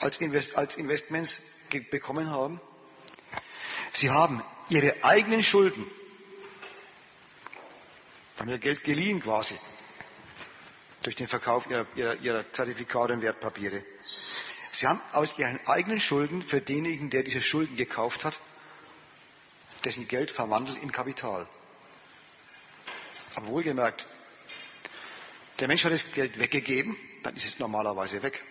als, 0.00 0.18
Invest 0.18 0.56
als 0.56 0.76
Investments 0.76 1.42
bekommen 1.90 2.30
haben, 2.30 2.60
sie 3.92 4.08
haben 4.08 4.42
ihre 4.70 5.04
eigenen 5.04 5.42
Schulden, 5.42 5.84
haben 8.38 8.48
ihr 8.48 8.58
Geld 8.58 8.84
geliehen 8.84 9.22
quasi, 9.22 9.54
durch 11.02 11.16
den 11.16 11.28
Verkauf 11.28 11.68
ihrer, 11.70 11.86
ihrer, 11.94 12.14
ihrer 12.16 12.52
Zertifikate 12.52 13.12
und 13.14 13.22
Wertpapiere. 13.22 13.82
Sie 14.72 14.86
haben 14.86 15.00
aus 15.12 15.38
ihren 15.38 15.58
eigenen 15.66 16.00
Schulden 16.00 16.42
für 16.42 16.60
denjenigen, 16.60 17.10
der 17.10 17.22
diese 17.22 17.40
Schulden 17.40 17.76
gekauft 17.76 18.24
hat, 18.24 18.38
dessen 19.84 20.08
Geld 20.08 20.30
verwandelt 20.30 20.82
in 20.82 20.92
Kapital. 20.92 21.46
Aber 23.34 23.46
wohlgemerkt, 23.46 24.06
der 25.58 25.68
Mensch 25.68 25.84
hat 25.84 25.92
das 25.92 26.10
Geld 26.12 26.38
weggegeben, 26.38 26.96
dann 27.22 27.36
ist 27.36 27.44
es 27.44 27.58
normalerweise 27.58 28.22
weg. 28.22 28.42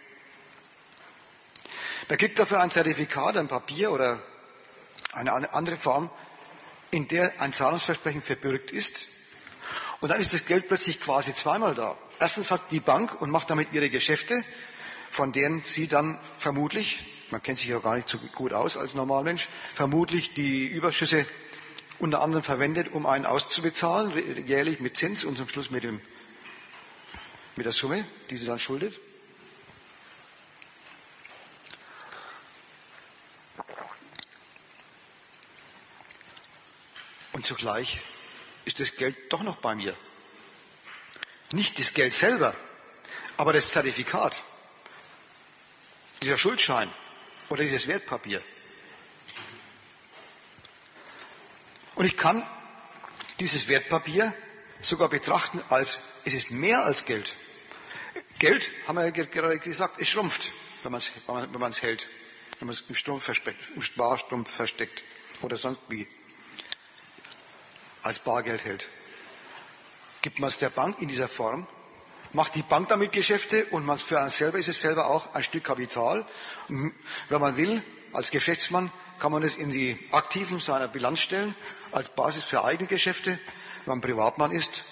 Er 2.08 2.18
kriegt 2.18 2.40
dafür 2.40 2.60
ein 2.60 2.72
Zertifikat, 2.72 3.38
ein 3.38 3.48
Papier 3.48 3.92
oder 3.92 4.22
eine 5.14 5.54
andere 5.54 5.78
Form, 5.78 6.10
in 6.92 7.08
der 7.08 7.40
ein 7.40 7.54
Zahlungsversprechen 7.54 8.22
verbürgt 8.22 8.72
ist. 8.72 9.08
Und 10.02 10.10
dann 10.10 10.20
ist 10.20 10.34
das 10.34 10.46
Geld 10.46 10.68
plötzlich 10.68 11.00
quasi 11.00 11.34
zweimal 11.34 11.76
da. 11.76 11.98
Erstens 12.20 12.52
hat 12.52 12.64
die 12.72 12.82
Bank 12.82 13.22
und 13.22 13.32
macht 13.32 13.50
damit 13.50 13.72
ihre 13.72 13.90
Geschäfte, 13.90 14.44
von 15.10 15.32
denen 15.32 15.64
sie 15.64 15.88
dann 15.88 16.20
vermutlich, 16.38 17.06
man 17.32 17.42
kennt 17.42 17.60
sich 17.60 17.70
ja 17.70 17.80
gar 17.80 17.96
nicht 17.96 18.10
so 18.10 18.18
gut 18.18 18.52
aus 18.52 18.76
als 18.76 18.94
Normalmensch, 18.94 19.48
vermutlich 19.74 20.34
die 20.34 20.68
Überschüsse 20.68 21.26
unter 21.98 22.22
anderem 22.22 22.44
verwendet, 22.44 22.92
um 22.92 23.06
einen 23.06 23.26
auszubezahlen, 23.26 24.46
jährlich 24.46 24.82
mit 24.82 24.98
Zins 24.98 25.24
und 25.24 25.38
zum 25.38 25.48
Schluss 25.48 25.72
mit, 25.72 25.84
dem, 25.86 26.02
mit 27.56 27.66
der 27.66 27.74
Summe, 27.74 28.06
die 28.30 28.38
sie 28.38 28.46
dann 28.46 28.60
schuldet. 28.60 29.00
Und 37.32 37.46
zugleich 37.46 38.02
ist 38.66 38.82
das 38.82 38.96
Geld 38.98 39.16
doch 39.32 39.44
noch 39.44 39.58
bei 39.58 39.74
mir. 39.74 39.96
Nicht 41.52 41.80
das 41.80 41.94
Geld 41.94 42.14
selber, 42.14 42.56
aber 43.38 43.54
das 43.54 43.72
Zertifikat, 43.72 44.44
dieser 46.22 46.38
Schuldschein 46.38 46.92
oder 47.50 47.64
dieses 47.64 47.88
Wertpapier. 47.88 48.44
Und 51.96 52.06
ich 52.06 52.16
kann 52.16 52.48
dieses 53.40 53.68
Wertpapier 53.68 54.34
sogar 54.82 55.10
betrachten 55.10 55.62
als, 55.70 56.02
es 56.24 56.34
ist 56.34 56.52
mehr 56.52 56.84
als 56.84 57.06
Geld. 57.06 57.36
Geld, 58.38 58.72
haben 58.88 58.98
wir 58.98 59.04
ja 59.06 59.10
gerade 59.10 59.60
gesagt, 59.60 60.00
es 60.00 60.08
schrumpft, 60.08 60.52
wenn 60.84 60.92
man 60.92 61.00
es 61.00 61.12
wenn 61.28 61.60
man, 61.60 61.74
hält, 61.74 62.08
wenn 62.60 62.68
man 62.68 62.76
es 62.76 62.84
im, 62.88 62.96
im 63.76 63.82
Sparstrumpf 63.82 64.50
versteckt 64.50 65.04
oder 65.42 65.58
sonst 65.58 65.82
wie 65.90 66.08
als 68.02 68.20
Bargeld 68.20 68.64
hält. 68.64 68.88
Gibt 70.22 70.40
man 70.40 70.50
es 70.50 70.58
der 70.58 70.70
Bank 70.70 71.02
in 71.02 71.08
dieser 71.08 71.28
Form, 71.28 71.68
macht 72.34 72.56
die 72.56 72.62
Bank 72.62 72.90
damit 72.90 73.12
Geschäfte 73.12 73.66
und 73.72 73.86
man, 73.86 73.98
für 73.98 74.20
einen 74.20 74.30
selber 74.30 74.60
ist 74.60 74.68
es 74.68 74.82
selber 74.82 75.08
auch 75.10 75.34
ein 75.34 75.44
Stück 75.44 75.64
Kapital. 75.64 76.26
Und 76.68 76.94
wenn 77.30 77.42
man 77.42 77.58
will, 77.58 77.84
als 78.14 78.32
Geschäftsmann 78.32 78.92
kann 79.20 79.32
man 79.32 79.44
es 79.44 79.56
in 79.56 79.72
die 79.72 80.00
Aktiven 80.12 80.60
seiner 80.60 80.88
Bilanz 80.88 81.20
stellen, 81.20 81.56
als 81.92 82.10
Basis 82.10 82.44
für 82.44 82.64
eigene 82.64 82.88
Geschäfte. 82.88 83.40
Wenn 83.86 83.94
man 83.94 84.02
Privatmann 84.02 84.52
ist, 84.52 84.84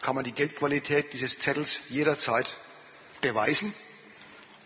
kann 0.00 0.14
man 0.14 0.24
die 0.24 0.32
Geldqualität 0.32 1.12
dieses 1.12 1.38
Zettels 1.38 1.80
jederzeit 1.88 2.56
beweisen, 3.20 3.74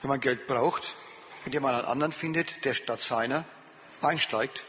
wenn 0.01 0.09
man 0.09 0.21
Geld 0.21 0.47
braucht, 0.47 0.95
indem 1.45 1.63
man 1.63 1.75
einen 1.75 1.85
anderen 1.85 2.13
findet, 2.13 2.65
der 2.65 2.73
statt 2.73 3.01
seiner 3.01 3.45
einsteigt, 4.01 4.65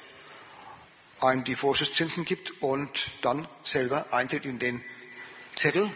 einem 1.22 1.44
die 1.44 1.56
Vorschusszinsen 1.56 2.26
gibt 2.26 2.62
und 2.62 3.12
dann 3.22 3.48
selber 3.64 4.14
eintritt 4.14 4.46
in 4.46 4.60
den 4.60 4.84
Zettel, 5.56 5.92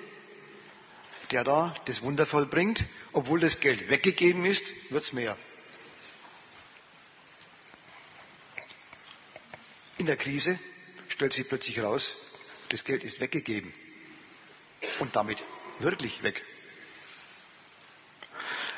der 1.32 1.44
da 1.44 1.74
das 1.86 2.02
Wunder 2.02 2.26
vollbringt. 2.26 2.86
Obwohl 3.14 3.40
das 3.40 3.60
Geld 3.60 3.90
weggegeben 3.90 4.46
ist, 4.46 4.66
wird's 4.90 5.14
mehr. 5.14 5.38
In 9.98 10.06
der 10.06 10.18
Krise 10.18 10.58
stellt 11.10 11.34
sich 11.34 11.48
plötzlich 11.48 11.78
heraus, 11.78 12.14
das 12.70 12.84
Geld 12.84 13.04
ist 13.04 13.20
weggegeben 13.20 13.74
und 15.00 15.16
damit 15.16 15.44
wirklich 15.80 16.24
weg. 16.24 16.44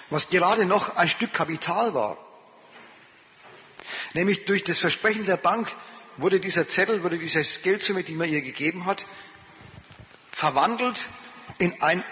Was 0.09 0.29
gerade 0.29 0.65
noch 0.65 0.95
ein 0.97 1.07
Stück 1.07 1.33
Kapital 1.33 1.93
war, 1.93 2.17
nämlich 4.13 4.45
durch 4.45 4.63
das 4.63 4.79
Versprechen 4.79 5.25
der 5.25 5.37
Bank 5.37 5.73
wurde 6.17 6.39
dieser 6.39 6.67
Zettel, 6.67 7.03
wurde 7.03 7.17
dieses 7.17 7.61
Geldsumme, 7.61 8.03
die 8.03 8.15
man 8.15 8.29
ihr 8.29 8.41
gegeben 8.41 8.85
hat, 8.85 9.05
verwandelt 10.31 11.09
in 11.57 11.81
ein 11.81 12.03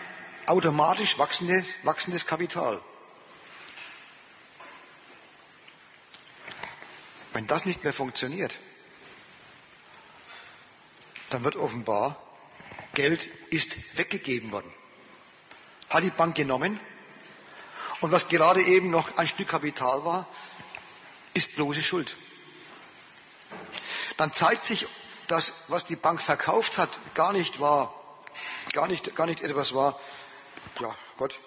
automatisch 0.46 1.18
wachsendes, 1.18 1.68
wachsendes 1.84 2.26
Kapital. 2.26 2.82
Wenn 7.34 7.48
das 7.48 7.66
nicht 7.66 7.84
mehr 7.84 7.94
funktioniert, 7.94 8.60
dann 11.30 11.44
wird 11.44 11.56
offenbar, 11.56 12.22
Geld 12.94 13.30
ist 13.50 13.98
weggegeben 13.98 14.52
worden. 14.52 14.72
Hat 15.90 16.04
die 16.04 16.10
Bank 16.10 16.36
genommen 16.36 16.80
und 18.02 18.12
was 18.12 18.28
gerade 18.28 18.62
eben 18.62 18.90
noch 18.90 19.18
ein 19.18 19.28
Stück 19.28 19.48
Kapital 19.48 20.04
war, 20.04 20.28
ist 21.34 21.56
bloße 21.56 21.82
Schuld. 21.82 22.18
Dann 24.18 24.34
zeigt 24.34 24.66
sich, 24.66 24.88
dass 25.28 25.54
was 25.68 25.86
die 25.86 25.96
Bank 25.96 26.22
verkauft 26.22 26.78
hat, 26.78 26.90
gar 27.14 27.34
nicht 27.34 27.60
war, 27.60 27.94
gar 28.74 28.88
nicht, 28.88 29.16
gar 29.16 29.26
nicht 29.26 29.42
etwas 29.42 29.74
war, 29.74 30.00
ja 30.80 30.96
Gott, 31.18 31.40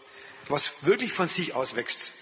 was 0.49 0.85
wirklich 0.85 1.13
von 1.13 1.29
sich 1.29 1.55
aus 1.55 1.77
wächst, 1.77 2.13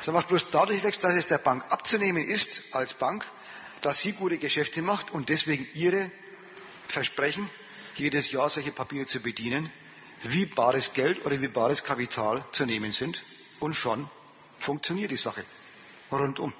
sondern 0.00 0.22
was 0.22 0.28
bloß 0.28 0.50
dadurch 0.50 0.82
wächst, 0.82 1.04
dass 1.04 1.14
es 1.14 1.26
der 1.26 1.38
Bank 1.38 1.64
abzunehmen 1.70 2.26
ist 2.26 2.74
als 2.74 2.94
Bank, 2.94 3.24
dass 3.80 4.00
sie 4.00 4.12
gute 4.12 4.38
Geschäfte 4.38 4.82
macht 4.82 5.10
und 5.10 5.28
deswegen 5.28 5.68
ihre 5.74 6.10
Versprechen, 6.88 7.50
jedes 7.96 8.30
Jahr 8.30 8.48
solche 8.48 8.72
Papiere 8.72 9.06
zu 9.06 9.20
bedienen, 9.20 9.70
wie 10.22 10.46
bares 10.46 10.92
Geld 10.94 11.24
oder 11.26 11.40
wie 11.40 11.48
bares 11.48 11.84
Kapital 11.84 12.44
zu 12.52 12.64
nehmen 12.64 12.92
sind. 12.92 13.22
Und 13.60 13.74
schon 13.74 14.08
funktioniert 14.58 15.10
die 15.10 15.16
Sache 15.16 15.44
rundum. 16.10 16.54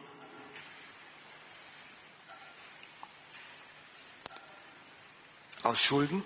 Aus 5.65 5.81
Schulden 5.81 6.23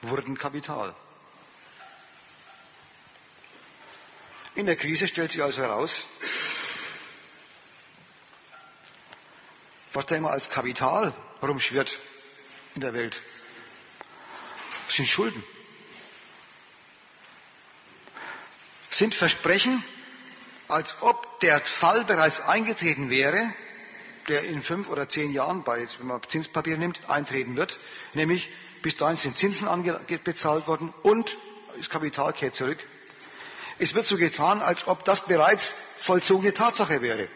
wurden 0.00 0.38
Kapital. 0.38 0.94
In 4.54 4.66
der 4.66 4.76
Krise 4.76 5.08
stellt 5.08 5.32
sich 5.32 5.42
also 5.42 5.62
heraus, 5.62 6.04
was 9.92 10.06
da 10.06 10.14
immer 10.14 10.30
als 10.30 10.48
Kapital 10.48 11.12
rumschwirrt 11.42 11.98
in 12.76 12.82
der 12.82 12.94
Welt, 12.94 13.20
sind 14.88 15.06
Schulden. 15.06 15.42
Sind 18.90 19.16
Versprechen, 19.16 19.84
als 20.68 20.94
ob 21.00 21.40
der 21.40 21.64
Fall 21.64 22.04
bereits 22.04 22.40
eingetreten 22.40 23.10
wäre, 23.10 23.52
der 24.28 24.44
in 24.44 24.62
fünf 24.62 24.88
oder 24.88 25.08
zehn 25.08 25.32
Jahren, 25.32 25.64
bei, 25.64 25.86
wenn 25.98 26.06
man 26.06 26.20
Zinspapier 26.26 26.76
nimmt, 26.76 27.08
eintreten 27.08 27.56
wird, 27.56 27.78
nämlich 28.14 28.50
bis 28.82 28.96
dahin 28.96 29.16
sind 29.16 29.36
Zinsen 29.36 29.68
bezahlt 30.24 30.66
worden 30.66 30.92
und 31.02 31.38
das 31.76 31.90
Kapital 31.90 32.32
kehrt 32.32 32.54
zurück. 32.54 32.78
Es 33.78 33.94
wird 33.94 34.06
so 34.06 34.16
getan, 34.16 34.62
als 34.62 34.86
ob 34.86 35.04
das 35.04 35.24
bereits 35.26 35.74
vollzogene 35.98 36.54
Tatsache 36.54 37.02
wäre. 37.02 37.28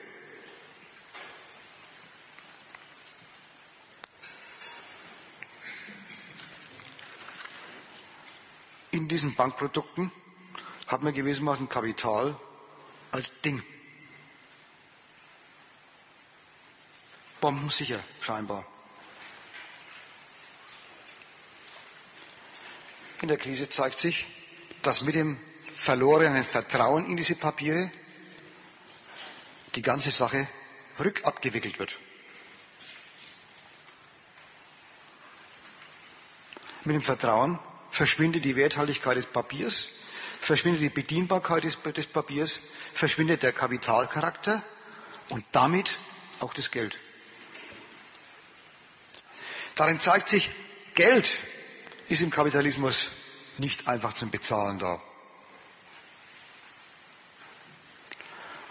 In 8.91 9.09
diesen 9.09 9.35
Bankprodukten 9.35 10.13
hat 10.87 11.03
man 11.03 11.13
gewissermaßen 11.13 11.69
Kapital 11.69 12.37
als 13.11 13.33
Ding. 13.45 13.63
Bombensicher 17.41 18.03
scheinbar. 18.21 18.65
In 23.23 23.29
der 23.29 23.37
Krise 23.37 23.69
zeigt 23.69 23.99
sich, 23.99 24.27
dass 24.83 25.03
mit 25.03 25.15
dem 25.15 25.39
verlorenen 25.73 26.45
Vertrauen 26.45 27.07
in 27.07 27.17
diese 27.17 27.35
Papiere 27.35 27.91
die 29.75 29.83
ganze 29.83 30.11
Sache 30.11 30.49
rückabgewickelt 30.99 31.79
wird. 31.79 31.99
Mit 36.85 36.95
dem 36.95 37.03
Vertrauen 37.03 37.59
verschwindet 37.91 38.45
die 38.45 38.57
Werthaltigkeit 38.57 39.17
des 39.17 39.27
Papiers, 39.27 39.89
verschwindet 40.41 40.81
die 40.83 40.89
Bedienbarkeit 40.89 41.65
des, 41.65 41.79
des 41.83 42.07
Papiers, 42.07 42.61
verschwindet 42.95 43.43
der 43.43 43.53
Kapitalcharakter 43.53 44.63
und 45.29 45.45
damit 45.53 45.99
auch 46.41 46.55
das 46.55 46.71
Geld. 46.71 46.99
Darin 49.79 50.01
zeigt 50.01 50.27
sich, 50.29 50.51
Geld 50.97 51.39
ist 52.09 52.21
im 52.23 52.31
Kapitalismus 52.31 53.13
nicht 53.59 53.87
einfach 53.87 54.13
zum 54.13 54.29
Bezahlen 54.29 54.81
da. 54.81 55.01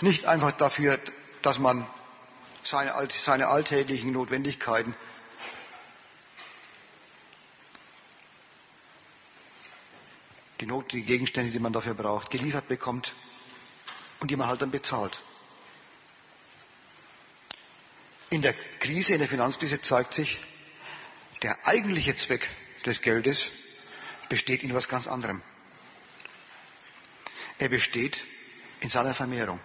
Nicht 0.02 0.26
einfach 0.26 0.52
dafür, 0.52 1.00
dass 1.42 1.60
man 1.60 1.88
seine, 2.62 2.94
seine 3.10 3.48
alltäglichen 3.48 4.12
Notwendigkeiten 4.12 4.98
die 10.60 10.66
Not, 10.66 10.92
die 10.92 11.04
Gegenstände, 11.04 11.54
die 11.54 11.60
man 11.60 11.72
dafür 11.72 11.94
braucht, 11.94 12.32
geliefert 12.32 12.68
bekommt 12.68 13.16
und 14.20 14.30
die 14.30 14.36
man 14.36 14.48
halt 14.48 14.62
dann 14.62 14.72
bezahlt. 14.72 15.22
In 18.30 18.42
der 18.42 18.52
Krise, 18.52 19.14
in 19.14 19.20
der 19.20 19.30
Finanzkrise 19.30 19.80
zeigt 19.80 20.14
sich, 20.14 20.38
der 21.44 21.68
eigentliche 21.68 22.16
Zweck 22.16 22.50
des 22.86 23.02
Geldes 23.02 23.52
besteht 24.30 24.64
in 24.64 24.70
etwas 24.70 24.90
ganz 24.90 25.08
anderem. 25.08 25.42
Er 27.60 27.70
besteht 27.70 28.24
in 28.82 28.90
seiner 28.90 29.14
Vermehrung. 29.14 29.60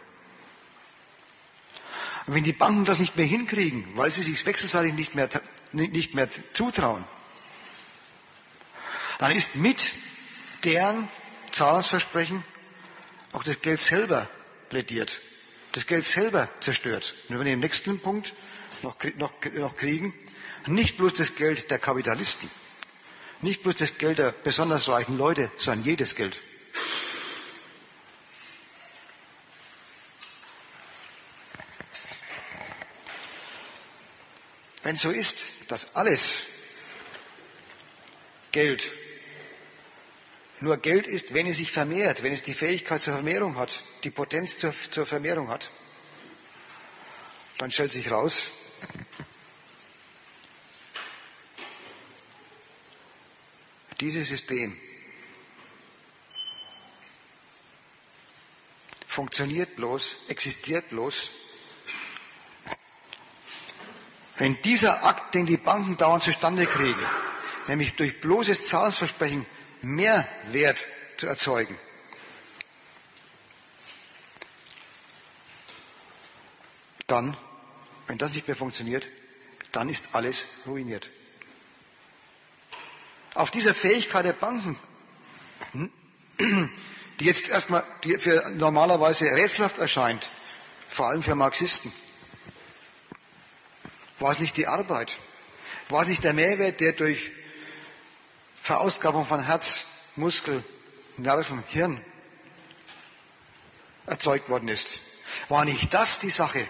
Und 2.27 2.35
wenn 2.35 2.45
die 2.45 2.53
Banken 2.53 2.85
das 2.85 3.01
nicht 3.01 3.17
mehr 3.17 3.27
hinkriegen, 3.27 3.97
weil 3.97 4.13
sie 4.13 4.23
sich 4.23 4.45
wechselseitig 4.47 4.95
nicht 4.95 5.15
mehr, 5.15 5.29
nicht 5.73 6.15
mehr 6.15 6.29
zutrauen, 6.53 7.05
dann 9.19 9.33
ist 9.33 9.57
mit 9.57 9.93
deren 10.65 11.09
Zahlungsversprechen 11.51 12.45
auch 13.33 13.43
das 13.43 13.61
Geld 13.61 13.81
selber 13.81 14.29
plädiert, 14.69 15.21
das 15.73 15.87
Geld 15.87 16.05
selber 16.05 16.49
zerstört. 16.61 17.15
Und 17.29 17.31
wenn 17.31 17.39
wir 17.39 17.53
den 17.53 17.61
nächsten 17.61 18.01
Punkt 18.01 18.35
noch, 18.83 18.97
noch, 19.17 19.33
noch 19.55 19.77
kriegen, 19.77 20.15
nicht 20.69 20.97
bloß 20.97 21.15
das 21.15 21.35
Geld 21.35 21.71
der 21.71 21.79
Kapitalisten, 21.79 22.51
nicht 23.41 23.63
bloß 23.63 23.77
das 23.77 23.99
Geld 23.99 24.19
der 24.19 24.33
besonders 24.33 24.89
reichen 24.89 25.19
Leute, 25.19 25.51
sondern 25.57 25.85
jedes 25.85 26.15
Geld. 26.15 26.41
Wenn 34.83 34.97
so 34.97 35.11
ist, 35.11 35.47
dass 35.69 35.95
alles 35.95 36.43
Geld 38.51 38.93
nur 40.61 40.77
Geld 40.77 41.07
ist, 41.07 41.35
wenn 41.35 41.47
es 41.47 41.57
sich 41.57 41.73
vermehrt, 41.73 42.23
wenn 42.23 42.33
es 42.33 42.43
die 42.43 42.55
Fähigkeit 42.55 43.03
zur 43.03 43.15
Vermehrung 43.15 43.57
hat, 43.57 43.85
die 44.05 44.11
Potenz 44.11 44.59
zur, 44.59 44.75
zur 44.91 45.07
Vermehrung 45.07 45.49
hat, 45.49 45.71
dann 47.59 47.71
stellt 47.71 47.93
sich 47.93 48.11
raus, 48.11 48.49
dieses 54.03 54.29
System 54.29 54.77
funktioniert 59.07 59.77
bloß, 59.77 60.17
existiert 60.27 60.89
bloß, 60.89 61.31
wenn 64.39 64.61
dieser 64.63 65.05
Akt, 65.05 65.37
den 65.37 65.47
die 65.47 65.57
Banken 65.57 65.97
dauernd 65.97 66.25
zustande 66.25 66.67
kriegen, 66.67 67.07
nämlich 67.69 67.95
durch 67.95 68.21
bloßes 68.21 68.67
Zahlungsversprechen 68.67 69.47
mehr 69.83 70.27
Wert 70.49 70.89
zu 71.17 71.29
erzeugen, 71.29 71.79
dann, 77.07 77.37
wenn 78.09 78.19
das 78.19 78.33
nicht 78.33 78.49
mehr 78.49 78.57
funktioniert, 78.57 79.09
dann 79.71 79.89
ist 79.89 80.13
alles 80.17 80.47
ruiniert. 80.67 81.09
Auf 83.35 83.51
dieser 83.51 83.75
Fähigkeit 83.75 84.25
der 84.25 84.35
Banken, 84.35 84.79
die 87.21 87.25
jetzt 87.25 87.49
erstmal 87.49 87.85
die 88.05 88.19
für 88.19 88.51
normalerweise 88.51 89.27
rätselhaft 89.27 89.79
erscheint, 89.79 90.31
vor 90.89 91.09
allem 91.09 91.23
für 91.23 91.35
Marxisten, 91.35 91.93
war 94.19 94.33
es 94.33 94.39
nicht 94.39 94.57
die 94.57 94.67
Arbeit, 94.67 95.17
war 95.89 96.03
es 96.03 96.09
nicht 96.09 96.25
der 96.25 96.35
Mehrwert, 96.35 96.81
der 96.81 96.93
durch 96.93 97.31
Verausgabung 98.63 99.27
von 99.27 99.45
Herz, 99.45 99.87
Muskel, 100.15 100.63
Nerven, 101.17 101.65
Hirn 101.69 102.05
erzeugt 104.07 104.49
worden 104.49 104.69
ist. 104.69 105.01
War 105.49 105.65
nicht 105.65 105.93
das 105.95 106.19
die 106.19 106.31
Sache, 106.31 106.67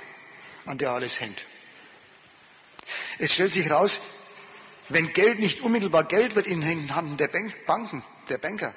an 0.65 0.79
der 0.79 0.91
alles 0.91 1.21
hängt? 1.21 1.45
Es 3.19 3.35
stellt 3.35 3.53
sich 3.53 3.67
heraus, 3.67 4.01
wenn 4.93 5.13
Geld 5.13 5.39
nicht 5.39 5.61
unmittelbar 5.61 6.05
Geld 6.05 6.35
wird 6.35 6.47
in 6.47 6.61
den 6.61 6.95
Händen 6.95 7.17
der 7.17 7.29
Banken, 7.67 8.05
der 8.29 8.39
Banker, 8.39 8.75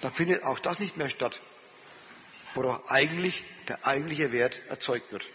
dann 0.00 0.12
findet 0.12 0.44
auch 0.44 0.58
das 0.58 0.78
nicht 0.78 0.96
mehr 0.96 1.08
statt, 1.08 1.40
wo 2.54 2.80
eigentlich 2.88 3.44
der 3.68 3.86
eigentliche 3.86 4.32
Wert 4.32 4.62
erzeugt 4.68 5.10
wird. 5.12 5.28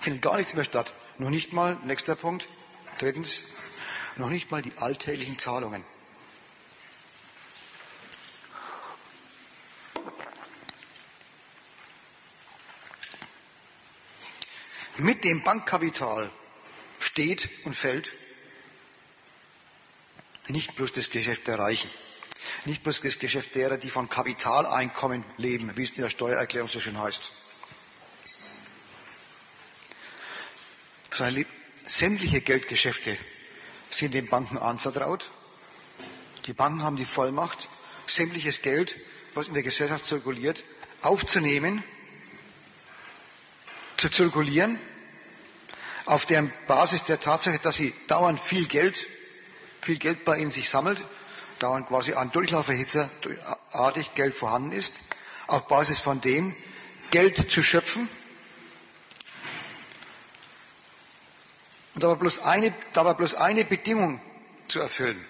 Findet 0.00 0.22
gar 0.22 0.36
nichts 0.36 0.54
mehr 0.54 0.64
statt. 0.64 0.94
Noch 1.18 1.28
nicht 1.28 1.52
mal, 1.52 1.76
nächster 1.84 2.16
Punkt, 2.16 2.48
drittens, 2.98 3.44
noch 4.16 4.30
nicht 4.30 4.50
mal 4.50 4.62
die 4.62 4.76
alltäglichen 4.78 5.38
Zahlungen. 5.38 5.84
Mit 14.96 15.24
dem 15.24 15.42
Bankkapital 15.42 16.30
steht 17.00 17.48
und 17.64 17.74
fällt 17.74 18.12
nicht 20.48 20.74
bloß 20.76 20.92
das 20.92 21.10
Geschäft 21.10 21.48
der 21.48 21.58
Reichen, 21.58 21.90
nicht 22.64 22.82
bloß 22.82 23.00
das 23.00 23.18
Geschäft 23.18 23.54
derer, 23.54 23.78
die 23.78 23.90
von 23.90 24.08
Kapitaleinkommen 24.08 25.24
leben, 25.36 25.76
wie 25.76 25.82
es 25.82 25.90
in 25.90 26.02
der 26.02 26.10
Steuererklärung 26.10 26.68
so 26.68 26.80
schön 26.80 26.98
heißt. 26.98 27.32
Sondern 31.12 31.44
sämtliche 31.86 32.40
Geldgeschäfte 32.40 33.16
sind 33.90 34.14
den 34.14 34.28
Banken 34.28 34.58
anvertraut. 34.58 35.30
Die 36.46 36.52
Banken 36.52 36.82
haben 36.82 36.96
die 36.96 37.04
Vollmacht, 37.04 37.68
sämtliches 38.06 38.62
Geld, 38.62 38.98
was 39.34 39.48
in 39.48 39.54
der 39.54 39.62
Gesellschaft 39.62 40.06
zirkuliert, 40.06 40.64
aufzunehmen, 41.02 41.82
zu 43.96 44.08
zirkulieren 44.08 44.78
auf 46.10 46.26
deren 46.26 46.52
Basis 46.66 47.04
der 47.04 47.20
Tatsache, 47.20 47.60
dass 47.60 47.76
sie 47.76 47.94
dauernd 48.08 48.40
viel 48.40 48.66
Geld, 48.66 49.06
viel 49.80 49.96
Geld 49.96 50.24
bei 50.24 50.38
ihnen 50.38 50.50
sich 50.50 50.68
sammelt, 50.68 51.04
dauernd 51.60 51.86
quasi 51.86 52.14
an 52.14 52.32
Durchlauferhitzer 52.32 53.08
artig 53.70 54.12
Geld 54.16 54.34
vorhanden 54.34 54.72
ist, 54.72 54.92
auf 55.46 55.68
Basis 55.68 56.00
von 56.00 56.20
dem 56.20 56.56
Geld 57.12 57.48
zu 57.48 57.62
schöpfen. 57.62 58.08
Und 61.94 62.02
aber 62.02 62.16
bloß 62.16 62.40
eine, 62.40 62.74
dabei 62.92 63.14
bloß 63.14 63.36
eine 63.36 63.64
Bedingung 63.64 64.20
zu 64.66 64.80
erfüllen. 64.80 65.24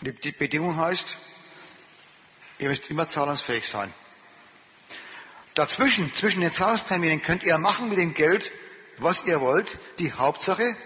Und 0.00 0.08
die, 0.08 0.12
die 0.12 0.32
Bedingung 0.32 0.76
heißt, 0.76 1.16
ihr 2.58 2.68
müsst 2.68 2.90
immer 2.90 3.08
zahlungsfähig 3.08 3.66
sein. 3.66 3.94
Dazwischen, 5.54 6.12
zwischen 6.12 6.42
den 6.42 6.52
Zahlungsterminen 6.52 7.22
könnt 7.22 7.44
ihr 7.44 7.56
machen 7.56 7.88
mit 7.88 7.96
dem 7.96 8.12
Geld, 8.12 8.52
was 8.98 9.24
ihr 9.24 9.40
wollt. 9.40 9.78
Die 9.98 10.12
Hauptsache, 10.12 10.76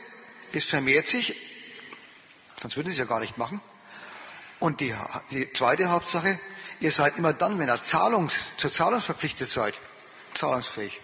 es 0.52 0.64
vermehrt 0.64 1.06
sich, 1.06 1.36
sonst 2.60 2.76
würden 2.76 2.88
sie 2.88 2.92
es 2.92 2.98
ja 2.98 3.04
gar 3.04 3.20
nicht 3.20 3.38
machen. 3.38 3.60
Und 4.60 4.80
die, 4.80 4.94
die 5.30 5.52
zweite 5.52 5.90
Hauptsache, 5.90 6.38
ihr 6.80 6.92
seid 6.92 7.16
immer 7.18 7.32
dann, 7.32 7.58
wenn 7.58 7.68
ihr 7.68 7.82
Zahlungs, 7.82 8.34
zur 8.56 8.70
Zahlung 8.70 9.00
verpflichtet 9.00 9.50
seid, 9.50 9.74
zahlungsfähig. 10.34 11.00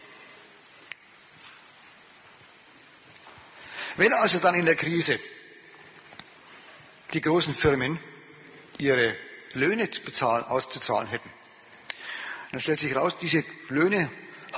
Wenn 3.97 4.13
also 4.13 4.39
dann 4.39 4.55
in 4.55 4.65
der 4.65 4.77
Krise 4.77 5.19
die 7.13 7.21
großen 7.21 7.55
Firmen 7.55 7.99
ihre 8.79 9.17
Löhne 9.55 9.89
bezahlen, 10.05 10.45
auszuzahlen 10.45 11.09
hätten, 11.09 11.31
dann 12.53 12.61
stellt 12.61 12.79
sich 12.79 12.93
heraus, 12.93 13.19
diese 13.19 13.45
Löhne 13.69 14.09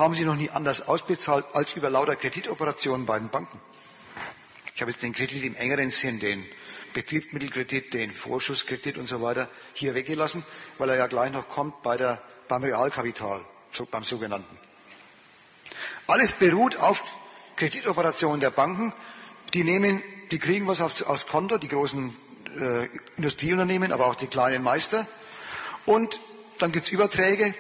haben 0.01 0.15
sie 0.15 0.25
noch 0.25 0.35
nie 0.35 0.49
anders 0.49 0.89
ausbezahlt 0.89 1.45
als 1.53 1.75
über 1.75 1.91
lauter 1.91 2.17
Kreditoperationen 2.17 3.05
bei 3.05 3.19
den 3.19 3.29
Banken. 3.29 3.61
Ich 4.75 4.81
habe 4.81 4.91
jetzt 4.91 5.03
den 5.03 5.13
Kredit 5.13 5.45
im 5.45 5.55
engeren 5.55 5.91
Sinn, 5.91 6.21
den 6.21 6.45
Betriebsmittelkredit, 6.95 7.93
den 7.93 8.15
Vorschusskredit 8.15 8.97
und 8.97 9.05
so 9.05 9.21
weiter 9.21 9.49
hier 9.75 9.95
weggelassen, 9.95 10.43
weil 10.79 10.89
er 10.89 10.97
ja 10.97 11.07
gleich 11.07 11.31
noch 11.31 11.49
kommt 11.49 11.83
bei 11.83 11.99
der, 11.99 12.23
beim 12.49 12.65
Realkapital, 12.65 13.45
beim 13.91 14.03
sogenannten. 14.03 14.59
Alles 16.07 16.33
beruht 16.33 16.77
auf 16.77 17.05
Kreditoperationen 17.57 18.41
der 18.41 18.51
Banken. 18.51 18.95
Die 19.53 19.65
nehmen, 19.65 20.03
die 20.31 20.39
kriegen 20.39 20.67
was 20.67 20.81
aufs, 20.81 21.03
aufs 21.03 21.27
Konto, 21.27 21.59
die 21.59 21.69
großen 21.69 22.17
äh, 22.59 22.87
Industrieunternehmen, 23.17 23.93
aber 23.93 24.07
auch 24.07 24.15
die 24.15 24.29
kleinen 24.29 24.63
Meister. 24.63 25.07
Und 25.85 26.21
dann 26.59 26.73
gibt's 26.73 26.89
Überträge, 26.89 27.55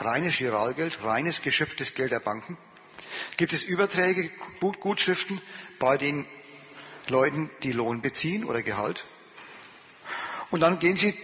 reines 0.00 0.38
Giralgeld, 0.38 1.02
reines 1.02 1.42
geschöpftes 1.42 1.94
Geld 1.94 2.12
der 2.12 2.20
Banken? 2.20 2.56
Gibt 3.36 3.52
es 3.52 3.64
Überträge, 3.64 4.30
Gutschriften 4.80 5.40
bei 5.78 5.96
den 5.96 6.26
Leuten, 7.08 7.50
die 7.62 7.72
Lohn 7.72 8.00
beziehen 8.00 8.44
oder 8.44 8.62
Gehalt? 8.62 9.06
Und 10.50 10.60
dann 10.60 10.78
gehen 10.78 10.96
sie 10.96 11.16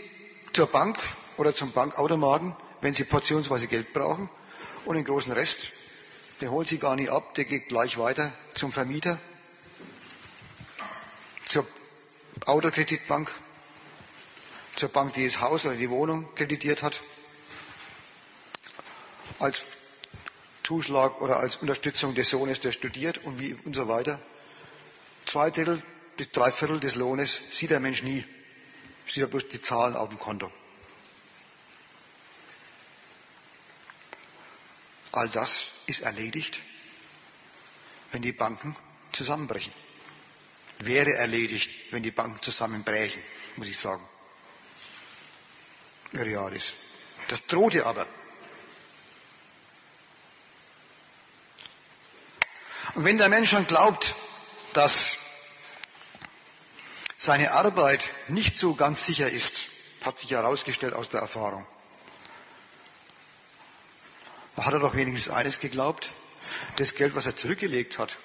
zur 0.53 0.66
Bank 0.66 0.99
oder 1.37 1.55
zum 1.55 1.72
Bankautomaten, 1.72 2.55
wenn 2.81 2.95
sie 2.95 3.05
portionsweise 3.05 3.66
Geld 3.66 3.93
brauchen 3.93 4.29
und 4.85 4.97
den 4.97 5.05
großen 5.05 5.33
Rest, 5.33 5.72
den 6.41 6.51
holen 6.51 6.66
sie 6.66 6.79
gar 6.79 6.97
nicht 6.97 7.11
ab, 7.11 7.35
der 7.35 7.45
geht 7.45 7.68
gleich 7.68 7.97
weiter 7.97 8.33
zum 8.55 8.72
Vermieter, 8.72 9.18
zur 11.49 11.66
Autokreditbank, 12.45 13.31
zur 14.75 14.89
Bank, 14.89 15.14
die 15.14 15.25
das 15.25 15.41
Haus 15.41 15.64
oder 15.64 15.77
die 15.77 15.91
Wohnung 15.91 16.35
kreditiert 16.35 16.83
hat 16.83 17.03
als 19.39 19.62
Zuschlag 20.62 21.20
oder 21.20 21.39
als 21.39 21.57
Unterstützung 21.57 22.14
des 22.14 22.30
Sohnes, 22.30 22.61
der 22.61 22.72
studiert 22.72 23.18
und, 23.18 23.39
wie, 23.39 23.55
und 23.64 23.74
so 23.74 23.89
weiter. 23.89 24.20
Zwei 25.26 25.51
Drittel 25.51 25.82
bis 26.16 26.30
drei 26.30 26.51
Viertel 26.51 26.80
des 26.80 26.95
Lohnes 26.95 27.41
sieht 27.51 27.70
der 27.70 27.80
Mensch 27.80 28.03
nie. 28.03 28.24
Sieht 29.07 29.22
er 29.22 29.26
bloß 29.26 29.49
die 29.49 29.61
Zahlen 29.61 29.97
auf 29.97 30.09
dem 30.09 30.18
Konto. 30.18 30.51
All 35.12 35.28
das 35.28 35.68
ist 35.87 36.01
erledigt, 36.01 36.61
wenn 38.11 38.22
die 38.22 38.32
Banken 38.32 38.76
zusammenbrechen. 39.12 39.72
Wäre 40.80 41.14
erledigt, 41.14 41.70
wenn 41.93 42.03
die 42.03 42.11
Banken 42.11 42.43
zusammenbrechen, 42.43 43.22
muss 43.57 43.68
ich 43.68 43.78
sagen. 43.78 44.03
Reales. 46.12 46.74
Das 47.28 47.47
drohte 47.47 47.87
aber. 47.87 48.07
Und 52.95 53.05
wenn 53.05 53.19
der 53.19 53.29
Mensch 53.29 53.51
schon 53.51 53.67
glaubt, 53.67 54.15
dass 54.73 55.17
seine 57.17 57.53
Arbeit 57.53 58.13
nicht 58.29 58.59
so 58.59 58.75
ganz 58.75 59.05
sicher 59.05 59.29
ist, 59.29 59.65
hat 60.03 60.19
sich 60.19 60.31
herausgestellt 60.31 60.95
aus 60.95 61.09
der 61.09 61.21
Erfahrung, 61.21 61.67
hat 64.57 64.73
er 64.73 64.79
doch 64.79 64.95
wenigstens 64.95 65.35
eines 65.35 65.59
geglaubt, 65.59 66.13
das 66.77 66.95
Geld, 66.95 67.17
was 67.17 67.27
er 67.27 67.37
zurückgelegt 67.37 67.99
hat, 67.99 68.17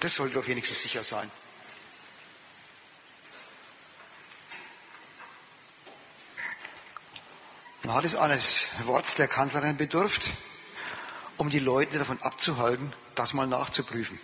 das 0.00 0.14
sollte 0.14 0.34
doch 0.34 0.46
wenigstens 0.46 0.80
sicher 0.80 1.04
sein. 1.04 1.30
Man 7.82 7.96
hat 7.96 8.04
es 8.06 8.14
eines 8.14 8.66
Worts 8.84 9.14
der 9.14 9.28
Kanzlerin 9.28 9.76
bedurft, 9.76 10.32
um 11.38 11.50
die 11.50 11.58
Leute 11.58 11.98
davon 11.98 12.20
abzuhalten, 12.22 12.92
das 13.14 13.34
mal 13.34 13.46
nachzuprüfen. 13.46 14.18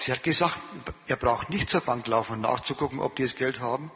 Sie 0.00 0.10
hat 0.10 0.22
gesagt, 0.22 0.58
ihr 1.06 1.16
braucht 1.16 1.48
nicht 1.48 1.70
zur 1.70 1.80
Bank 1.80 2.06
laufen 2.08 2.32
und 2.32 2.40
nachzugucken, 2.40 2.98
ob 2.98 3.14
die 3.14 3.22
das 3.22 3.36
Geld 3.36 3.60
haben. 3.60 3.92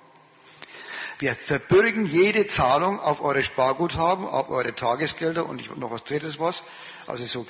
Wir 1.18 1.34
verbürgen 1.34 2.06
jede 2.06 2.46
Zahlung 2.46 3.00
auf 3.00 3.20
eure 3.22 3.42
Sparguthaben, 3.42 4.26
auf 4.26 4.50
eure 4.50 4.74
Tagesgelder 4.74 5.46
und 5.46 5.76
noch 5.78 5.90
was 5.90 6.04
drittes 6.04 6.38
was. 6.38 6.62
Also 7.06 7.24
so 7.24 7.46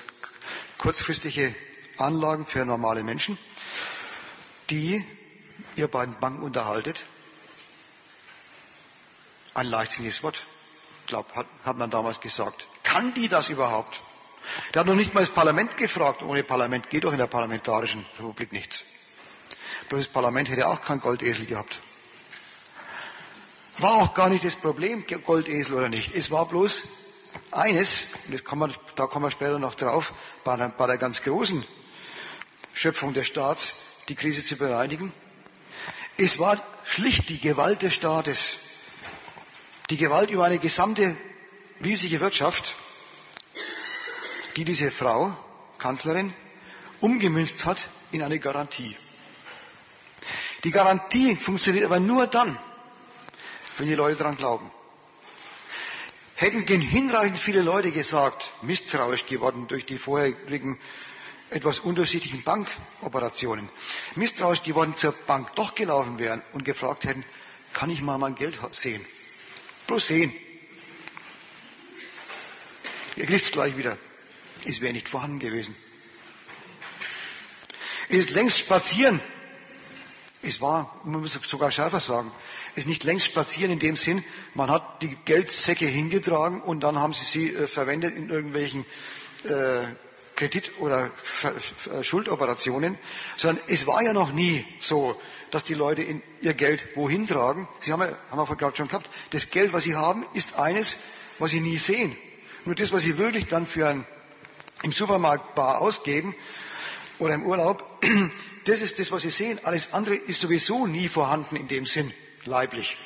kurzfristige 0.78 1.54
Anlagen 1.98 2.46
für 2.46 2.64
normale 2.64 3.02
Menschen, 3.02 3.36
die 4.70 5.04
ihr 5.74 5.88
bei 5.88 6.06
den 6.06 6.18
Banken 6.18 6.42
unterhaltet. 6.42 7.06
Ein 9.52 9.66
leichtsinniges 9.66 10.22
Wort, 10.22 10.46
glaub, 11.06 11.34
hat, 11.34 11.46
hat 11.64 11.76
man 11.76 11.90
damals 11.90 12.20
gesagt. 12.20 12.66
Kann 12.96 13.12
die 13.12 13.28
das 13.28 13.50
überhaupt? 13.50 14.00
Der 14.72 14.80
hat 14.80 14.86
noch 14.86 14.94
nicht 14.94 15.12
mal 15.12 15.20
das 15.20 15.28
Parlament 15.28 15.76
gefragt. 15.76 16.22
Ohne 16.22 16.42
Parlament 16.42 16.88
geht 16.88 17.04
doch 17.04 17.12
in 17.12 17.18
der 17.18 17.26
parlamentarischen 17.26 18.06
Republik 18.18 18.52
nichts. 18.52 18.84
Bloß 19.90 20.04
das 20.04 20.08
Parlament 20.08 20.48
hätte 20.48 20.66
auch 20.66 20.80
kein 20.80 20.98
Goldesel 20.98 21.44
gehabt. 21.44 21.82
War 23.76 23.96
auch 23.96 24.14
gar 24.14 24.30
nicht 24.30 24.46
das 24.46 24.56
Problem, 24.56 25.04
Goldesel 25.26 25.74
oder 25.74 25.90
nicht. 25.90 26.14
Es 26.14 26.30
war 26.30 26.48
bloß 26.48 26.84
eines, 27.50 28.06
und 28.28 28.42
kann 28.46 28.60
man, 28.60 28.72
da 28.94 29.06
kommen 29.06 29.26
wir 29.26 29.30
später 29.30 29.58
noch 29.58 29.74
drauf, 29.74 30.14
bei 30.42 30.56
der, 30.56 30.70
bei 30.70 30.86
der 30.86 30.96
ganz 30.96 31.20
großen 31.22 31.66
Schöpfung 32.72 33.12
des 33.12 33.26
Staats, 33.26 33.74
die 34.08 34.14
Krise 34.14 34.42
zu 34.42 34.56
bereinigen. 34.56 35.12
Es 36.16 36.38
war 36.38 36.56
schlicht 36.84 37.28
die 37.28 37.40
Gewalt 37.40 37.82
des 37.82 37.92
Staates. 37.92 38.56
Die 39.90 39.98
Gewalt 39.98 40.30
über 40.30 40.46
eine 40.46 40.58
gesamte 40.58 41.14
riesige 41.84 42.20
Wirtschaft, 42.20 42.74
die 44.56 44.64
diese 44.64 44.90
Frau, 44.90 45.36
Kanzlerin, 45.78 46.32
umgemünzt 47.00 47.64
hat 47.64 47.90
in 48.10 48.22
eine 48.22 48.38
Garantie. 48.38 48.96
Die 50.64 50.70
Garantie 50.70 51.36
funktioniert 51.36 51.84
aber 51.84 52.00
nur 52.00 52.26
dann, 52.26 52.58
wenn 53.78 53.86
die 53.86 53.94
Leute 53.94 54.16
daran 54.16 54.36
glauben. 54.36 54.70
Hätten 56.34 56.66
hinreichend 56.66 57.38
viele 57.38 57.62
Leute 57.62 57.92
gesagt, 57.92 58.52
misstrauisch 58.62 59.26
geworden 59.26 59.68
durch 59.68 59.86
die 59.86 59.98
vorherigen 59.98 60.78
etwas 61.50 61.78
undurchsichtigen 61.80 62.42
Bankoperationen, 62.42 63.68
misstrauisch 64.16 64.62
geworden 64.62 64.96
zur 64.96 65.12
Bank 65.12 65.54
doch 65.54 65.74
gelaufen 65.74 66.18
wären 66.18 66.42
und 66.52 66.64
gefragt 66.64 67.04
hätten, 67.04 67.24
kann 67.72 67.90
ich 67.90 68.02
mal 68.02 68.18
mein 68.18 68.34
Geld 68.34 68.58
sehen? 68.72 69.04
Bloß 69.86 70.08
sehen. 70.08 70.32
Ihr 73.16 73.26
kriegt 73.26 73.42
es 73.42 73.52
gleich 73.52 73.76
wieder. 73.76 73.96
Es 74.66 74.80
wäre 74.80 74.92
nicht 74.92 75.08
vorhanden 75.08 75.38
gewesen. 75.38 75.76
Es 78.08 78.16
ist 78.18 78.30
längst 78.30 78.58
spazieren. 78.58 79.20
Es 80.42 80.60
war, 80.60 81.00
man 81.04 81.20
muss 81.20 81.32
sogar 81.32 81.70
schärfer 81.70 82.00
sagen, 82.00 82.30
ist 82.74 82.86
nicht 82.86 83.04
längst 83.04 83.26
spazieren 83.26 83.72
in 83.72 83.78
dem 83.78 83.96
Sinn, 83.96 84.22
man 84.54 84.70
hat 84.70 85.02
die 85.02 85.16
Geldsäcke 85.24 85.86
hingetragen 85.86 86.60
und 86.60 86.80
dann 86.80 86.98
haben 86.98 87.12
sie 87.12 87.24
sie 87.24 87.54
äh, 87.54 87.66
verwendet 87.66 88.14
in 88.14 88.28
irgendwelchen 88.28 88.84
äh, 89.44 89.86
Kredit- 90.34 90.72
oder 90.78 91.10
Schuldoperationen, 92.02 92.98
sondern 93.36 93.64
es 93.68 93.86
war 93.86 94.02
ja 94.02 94.12
noch 94.12 94.32
nie 94.32 94.66
so, 94.80 95.18
dass 95.50 95.64
die 95.64 95.72
Leute 95.72 96.04
ihr 96.42 96.54
Geld 96.54 96.86
wohin 96.94 97.26
tragen. 97.26 97.66
Sie 97.80 97.90
haben, 97.90 98.02
ja, 98.02 98.14
haben 98.30 98.38
wir 98.38 98.56
gerade 98.56 98.76
schon 98.76 98.88
gehabt, 98.88 99.10
das 99.30 99.50
Geld, 99.50 99.72
was 99.72 99.84
sie 99.84 99.94
haben, 99.94 100.26
ist 100.34 100.58
eines, 100.58 100.98
was 101.38 101.52
sie 101.52 101.60
nie 101.60 101.78
sehen. 101.78 102.14
Nur 102.66 102.74
das, 102.74 102.92
was 102.92 103.02
sie 103.02 103.16
wirklich 103.16 103.46
dann 103.46 103.66
für 103.66 103.88
ein, 103.88 104.06
im 104.82 104.92
Supermarkt 104.92 105.54
bar 105.54 105.80
ausgeben 105.80 106.34
oder 107.18 107.34
im 107.34 107.44
Urlaub, 107.44 108.04
das 108.64 108.80
ist 108.80 108.98
das, 108.98 109.10
was 109.10 109.22
sie 109.22 109.30
sehen. 109.30 109.60
Alles 109.64 109.92
andere 109.92 110.14
ist 110.14 110.40
sowieso 110.40 110.86
nie 110.86 111.08
vorhanden 111.08 111.56
in 111.56 111.68
dem 111.68 111.86
Sinn 111.86 112.12
leiblich. 112.44 112.96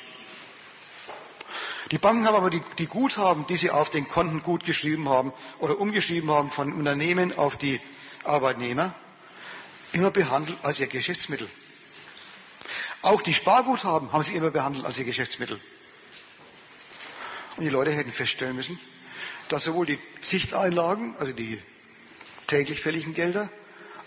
Die 1.91 1.97
Banken 1.97 2.25
haben 2.25 2.35
aber 2.35 2.49
die, 2.49 2.61
die, 2.77 2.87
Guthaben, 2.87 3.45
die 3.47 3.57
sie 3.57 3.69
auf 3.69 3.89
den 3.89 4.07
Konten 4.07 4.41
gut 4.41 4.63
geschrieben 4.63 5.09
haben 5.09 5.33
oder 5.59 5.77
umgeschrieben 5.77 6.31
haben 6.31 6.49
von 6.49 6.71
Unternehmen 6.71 7.37
auf 7.37 7.57
die 7.57 7.81
Arbeitnehmer, 8.23 8.95
immer 9.91 10.09
behandelt 10.09 10.57
als 10.63 10.79
ihr 10.79 10.87
Geschäftsmittel. 10.87 11.49
Auch 13.01 13.21
die 13.21 13.33
Sparguthaben 13.33 14.13
haben 14.13 14.23
sie 14.23 14.35
immer 14.35 14.51
behandelt 14.51 14.85
als 14.85 14.99
ihr 14.99 15.05
Geschäftsmittel. 15.05 15.59
Und 17.57 17.63
die 17.63 17.69
Leute 17.69 17.91
hätten 17.91 18.13
feststellen 18.13 18.55
müssen, 18.55 18.79
dass 19.51 19.65
sowohl 19.65 19.85
die 19.85 19.99
Sichteinlagen, 20.21 21.13
also 21.19 21.33
die 21.33 21.61
täglich 22.47 22.79
fälligen 22.79 23.13
Gelder, 23.13 23.49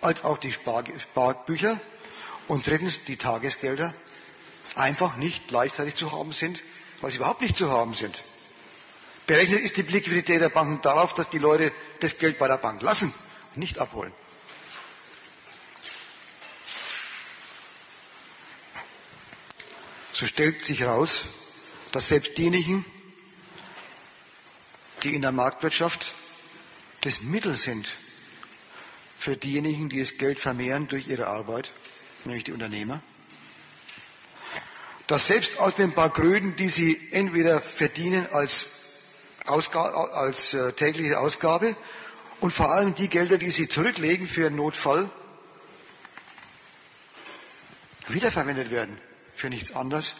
als 0.00 0.24
auch 0.24 0.38
die 0.38 0.50
Sparbücher 0.50 1.80
und 2.48 2.66
drittens 2.66 3.04
die 3.04 3.18
Tagesgelder 3.18 3.92
einfach 4.74 5.16
nicht 5.16 5.48
gleichzeitig 5.48 5.96
zu 5.96 6.12
haben 6.12 6.32
sind, 6.32 6.64
weil 7.02 7.10
sie 7.10 7.18
überhaupt 7.18 7.42
nicht 7.42 7.56
zu 7.56 7.70
haben 7.70 7.92
sind. 7.92 8.24
Berechnet 9.26 9.60
ist 9.60 9.76
die 9.76 9.82
Liquidität 9.82 10.40
der 10.40 10.48
Banken 10.48 10.80
darauf, 10.80 11.12
dass 11.12 11.28
die 11.28 11.38
Leute 11.38 11.72
das 12.00 12.16
Geld 12.16 12.38
bei 12.38 12.48
der 12.48 12.56
Bank 12.56 12.80
lassen 12.80 13.12
und 13.50 13.58
nicht 13.58 13.78
abholen. 13.78 14.14
So 20.14 20.24
stellt 20.24 20.64
sich 20.64 20.80
heraus, 20.80 21.26
dass 21.92 22.08
selbst 22.08 22.38
diejenigen, 22.38 22.86
die 25.04 25.14
in 25.14 25.22
der 25.22 25.32
Marktwirtschaft 25.32 26.14
das 27.02 27.20
Mittel 27.20 27.56
sind 27.56 27.96
für 29.18 29.36
diejenigen, 29.36 29.88
die 29.88 30.00
das 30.00 30.16
Geld 30.16 30.38
vermehren 30.38 30.88
durch 30.88 31.06
ihre 31.06 31.26
Arbeit, 31.26 31.72
nämlich 32.24 32.44
die 32.44 32.52
Unternehmer, 32.52 33.02
dass 35.06 35.26
selbst 35.26 35.58
aus 35.58 35.74
den 35.74 35.92
paar 35.92 36.12
Kröten, 36.12 36.56
die 36.56 36.70
sie 36.70 37.08
entweder 37.12 37.60
verdienen 37.60 38.26
als, 38.32 38.70
Ausgabe, 39.44 40.14
als 40.14 40.54
äh, 40.54 40.72
tägliche 40.72 41.20
Ausgabe 41.20 41.76
und 42.40 42.52
vor 42.52 42.72
allem 42.72 42.94
die 42.94 43.08
Gelder, 43.08 43.36
die 43.36 43.50
sie 43.50 43.68
zurücklegen 43.68 44.26
für 44.26 44.46
einen 44.46 44.56
Notfall, 44.56 45.10
wiederverwendet 48.08 48.70
werden 48.70 48.98
für 49.34 49.50
nichts 49.50 49.72
anderes 49.72 50.16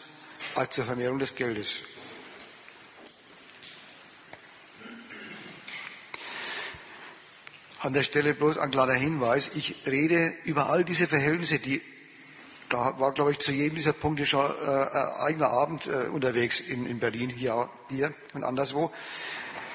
als 0.54 0.74
zur 0.74 0.84
Vermehrung 0.84 1.18
des 1.18 1.34
Geldes. 1.34 1.80
An 7.84 7.92
der 7.92 8.02
Stelle 8.02 8.32
bloß 8.32 8.56
ein 8.56 8.70
kleiner 8.70 8.94
Hinweis. 8.94 9.50
Ich 9.56 9.76
rede 9.86 10.32
über 10.44 10.70
all 10.70 10.84
diese 10.84 11.06
Verhältnisse, 11.06 11.58
die 11.58 11.82
da 12.70 12.98
war, 12.98 13.12
glaube 13.12 13.32
ich, 13.32 13.40
zu 13.40 13.52
jedem 13.52 13.74
dieser 13.74 13.92
Punkte 13.92 14.24
schon 14.24 14.46
äh, 14.46 14.70
ein 14.70 15.12
eigener 15.20 15.50
Abend 15.50 15.86
äh, 15.86 16.08
unterwegs 16.08 16.60
in, 16.60 16.86
in 16.86 16.98
Berlin, 16.98 17.28
hier, 17.28 17.68
hier 17.90 18.14
und 18.32 18.42
anderswo. 18.42 18.90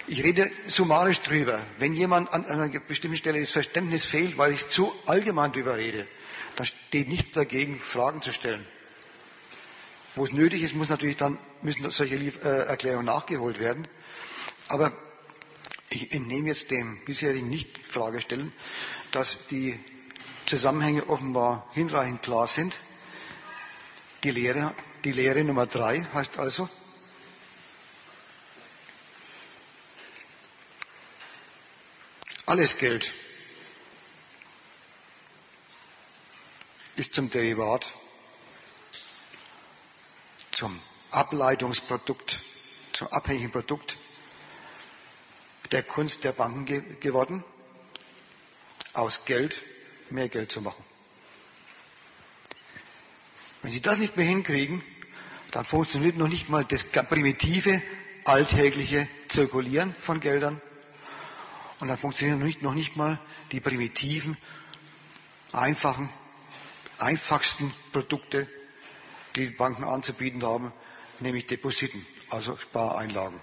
Ich 0.08 0.24
rede 0.24 0.50
summarisch 0.66 1.22
drüber. 1.22 1.60
Wenn 1.78 1.94
jemand 1.94 2.34
an 2.34 2.46
einer 2.46 2.68
bestimmten 2.80 3.16
Stelle 3.16 3.40
das 3.40 3.52
Verständnis 3.52 4.06
fehlt, 4.06 4.40
weil 4.40 4.54
ich 4.54 4.68
zu 4.70 4.92
allgemein 5.06 5.52
drüber 5.52 5.78
rede, 5.78 6.08
dann 6.56 6.66
steht 6.66 7.10
nichts 7.10 7.36
dagegen, 7.36 7.80
Fragen 7.80 8.24
zu 8.24 8.34
stellen. 8.34 8.66
Wo 10.16 10.26
es 10.26 10.32
nötig 10.32 10.64
ist, 10.64 10.74
muss 10.74 10.90
natürlich 10.90 11.18
dann, 11.18 11.38
müssen 11.62 11.88
solche 11.92 12.16
äh, 12.16 12.66
Erklärungen 12.66 13.06
nachgeholt 13.06 13.60
werden. 13.60 13.88
Aber 14.68 14.94
ich 15.90 16.12
entnehme 16.12 16.50
jetzt 16.50 16.72
dem 16.72 17.04
bisherigen 17.04 17.50
Nicht-Fragestellen, 17.50 18.54
dass 19.12 19.48
die 19.48 19.80
Zusammenhänge 20.46 21.10
offenbar 21.10 21.70
hinreichend 21.74 22.22
klar 22.22 22.48
sind. 22.48 22.80
Die 24.24 24.32
Lehre, 24.32 24.76
die 25.04 25.12
Lehre 25.12 25.44
Nummer 25.44 25.66
drei 25.66 26.06
heißt 26.14 26.38
also, 26.38 26.70
alles 32.46 32.78
Geld 32.78 33.14
ist 36.96 37.14
zum 37.14 37.30
Derivat, 37.30 37.94
zum 40.52 40.82
Ableitungsprodukt, 41.12 42.42
zum 42.92 43.08
abhängigen 43.08 43.52
Produkt 43.52 43.98
der 45.72 45.84
Kunst 45.84 46.24
der 46.24 46.32
Banken 46.32 46.66
ge 46.66 46.84
geworden, 47.00 47.44
aus 48.94 49.26
Geld 49.26 49.62
mehr 50.10 50.30
Geld 50.30 50.52
zu 50.52 50.62
machen. 50.62 50.84
Wenn 53.62 53.72
Sie 53.72 53.82
das 53.82 53.98
nicht 53.98 54.18
mehr 54.18 54.26
hinkriegen, 54.26 54.82
dann 55.52 55.66
funktioniert 55.66 56.16
noch 56.18 56.28
nicht 56.28 56.50
mal 56.50 56.64
das 56.66 56.86
primitive, 56.86 57.82
alltägliche 58.26 59.08
Zirkulieren 59.28 59.96
von 60.00 60.20
Geldern. 60.20 60.62
Und 61.80 61.88
dann 61.88 61.98
funktionieren 61.98 62.40
noch 62.40 62.46
nicht, 62.46 62.62
noch 62.62 62.74
nicht 62.74 62.96
mal 62.96 63.20
die 63.52 63.60
primitiven, 63.60 64.38
einfachen, 65.52 66.10
einfachsten 66.98 67.74
Produkte, 67.92 68.48
die 69.36 69.48
die 69.48 69.56
Banken 69.56 69.84
anzubieten 69.84 70.44
haben, 70.44 70.72
nämlich 71.20 71.48
Depositen, 71.48 72.06
also 72.30 72.58
Spareinlagen. 72.58 73.40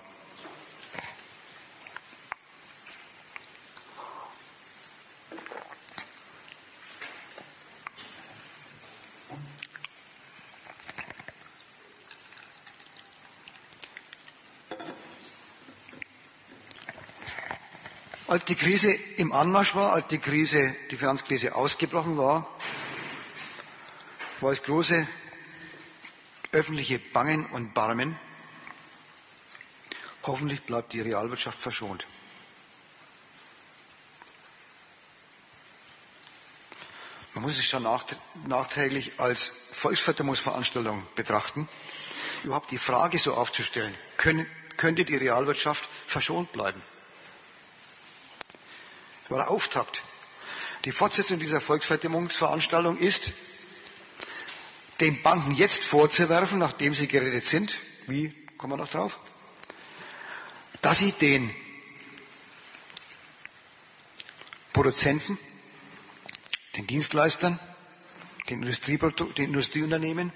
Als 18.28 18.44
die 18.44 18.56
Krise 18.56 18.92
im 18.92 19.32
Anmarsch 19.32 19.76
war, 19.76 19.92
als 19.92 20.08
die 20.08 20.18
Krise, 20.18 20.74
die 20.90 20.96
Finanzkrise 20.96 21.54
ausgebrochen 21.54 22.18
war, 22.18 22.48
war 24.40 24.50
es 24.50 24.64
große 24.64 25.06
öffentliche 26.50 26.98
Bangen 26.98 27.46
und 27.46 27.72
Barmen. 27.72 28.18
Hoffentlich 30.24 30.64
bleibt 30.64 30.92
die 30.92 31.02
Realwirtschaft 31.02 31.56
verschont. 31.56 32.04
Man 37.32 37.42
muss 37.42 37.58
es 37.58 37.64
schon 37.64 37.86
nachträglich 38.46 39.20
als 39.20 39.68
Volksverdammungsveranstaltung 39.72 41.06
betrachten, 41.14 41.68
überhaupt 42.42 42.72
die 42.72 42.78
Frage 42.78 43.20
so 43.20 43.34
aufzustellen, 43.34 43.94
können, 44.16 44.50
könnte 44.76 45.04
die 45.04 45.16
Realwirtschaft 45.16 45.88
verschont 46.08 46.50
bleiben? 46.50 46.82
Das 49.26 49.30
war 49.30 49.38
der 49.38 49.50
Auftakt. 49.50 50.04
Die 50.84 50.92
Fortsetzung 50.92 51.40
dieser 51.40 51.60
Volksverdammungsveranstaltung 51.60 52.96
ist, 52.96 53.32
den 55.00 55.20
Banken 55.20 55.52
jetzt 55.56 55.84
vorzuwerfen, 55.84 56.60
nachdem 56.60 56.94
sie 56.94 57.08
gerettet 57.08 57.44
sind, 57.44 57.76
wie 58.06 58.32
kommen 58.56 58.74
wir 58.74 58.76
noch 58.76 58.90
drauf, 58.90 59.18
dass 60.80 60.98
sie 60.98 61.10
den 61.10 61.52
Produzenten 64.72 65.38
den 66.76 66.86
Dienstleistern, 66.86 67.58
den, 68.48 68.60
den 68.62 69.44
Industrieunternehmen 69.44 70.32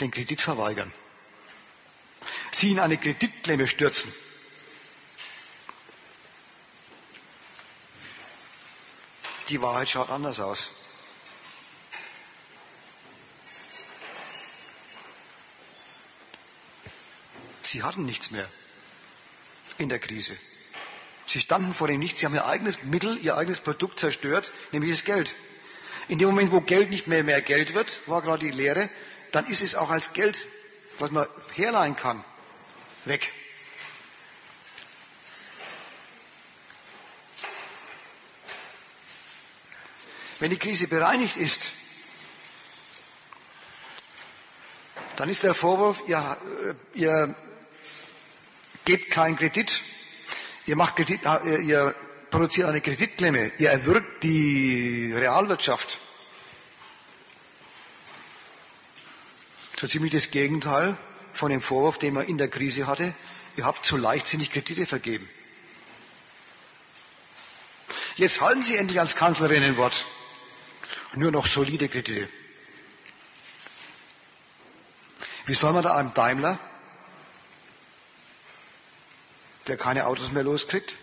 den 0.00 0.10
Kredit 0.10 0.42
verweigern. 0.42 0.92
Sie 2.50 2.72
in 2.72 2.80
eine 2.80 2.98
Kreditklemme 2.98 3.66
stürzen. 3.66 4.12
Die 9.48 9.62
Wahrheit 9.62 9.88
schaut 9.88 10.10
anders 10.10 10.40
aus. 10.40 10.70
Sie 17.62 17.82
hatten 17.82 18.04
nichts 18.04 18.30
mehr 18.30 18.48
in 19.78 19.88
der 19.88 19.98
Krise. 19.98 20.36
Sie 21.26 21.40
standen 21.40 21.74
vor 21.74 21.88
dem 21.88 21.98
Nichts, 21.98 22.20
sie 22.20 22.26
haben 22.26 22.34
ihr 22.34 22.46
eigenes 22.46 22.82
Mittel, 22.84 23.18
ihr 23.18 23.36
eigenes 23.36 23.60
Produkt 23.60 23.98
zerstört, 23.98 24.52
nämlich 24.70 24.92
das 24.92 25.04
Geld. 25.04 25.34
In 26.08 26.18
dem 26.18 26.28
Moment, 26.28 26.52
wo 26.52 26.60
Geld 26.60 26.90
nicht 26.90 27.08
mehr 27.08 27.24
mehr 27.24 27.42
Geld 27.42 27.74
wird, 27.74 28.00
war 28.06 28.22
gerade 28.22 28.44
die 28.44 28.52
Lehre, 28.52 28.88
dann 29.32 29.46
ist 29.46 29.62
es 29.62 29.74
auch 29.74 29.90
als 29.90 30.12
Geld, 30.12 30.46
was 30.98 31.10
man 31.10 31.26
herleihen 31.54 31.96
kann, 31.96 32.24
weg. 33.04 33.32
Wenn 40.38 40.50
die 40.50 40.58
Krise 40.58 40.88
bereinigt 40.88 41.36
ist, 41.36 41.72
dann 45.16 45.28
ist 45.28 45.42
der 45.42 45.54
Vorwurf, 45.54 46.02
ihr, 46.06 46.38
äh, 46.94 46.98
ihr 46.98 47.34
gebt 48.84 49.10
keinen 49.10 49.36
Kredit, 49.36 49.82
Ihr, 50.66 50.74
macht 50.74 50.96
Kredit, 50.96 51.20
äh, 51.24 51.58
ihr 51.58 51.94
produziert 52.28 52.68
eine 52.68 52.80
Kreditklemme, 52.80 53.52
ihr 53.58 53.70
erwürgt 53.70 54.24
die 54.24 55.12
Realwirtschaft. 55.14 56.00
So 59.80 59.86
ziemlich 59.86 60.12
das 60.12 60.32
Gegenteil 60.32 60.96
von 61.32 61.50
dem 61.50 61.62
Vorwurf, 61.62 61.98
den 61.98 62.14
man 62.14 62.26
in 62.26 62.36
der 62.36 62.48
Krise 62.48 62.88
hatte. 62.88 63.14
Ihr 63.56 63.64
habt 63.64 63.86
zu 63.86 63.96
leichtsinnig 63.96 64.50
Kredite 64.50 64.86
vergeben. 64.86 65.28
Jetzt 68.16 68.40
halten 68.40 68.64
Sie 68.64 68.76
endlich 68.76 68.98
als 68.98 69.14
Kanzlerin 69.14 69.62
ein 69.62 69.76
Wort. 69.76 70.04
Nur 71.16 71.32
noch 71.32 71.46
solide 71.46 71.88
Kredite. 71.88 72.28
Wie 75.46 75.54
soll 75.54 75.72
man 75.72 75.82
da 75.82 75.96
einem 75.96 76.12
Daimler 76.14 76.58
der 79.66 79.76
keine 79.76 80.06
Autos 80.06 80.30
mehr 80.30 80.44
loskriegt? 80.44 80.96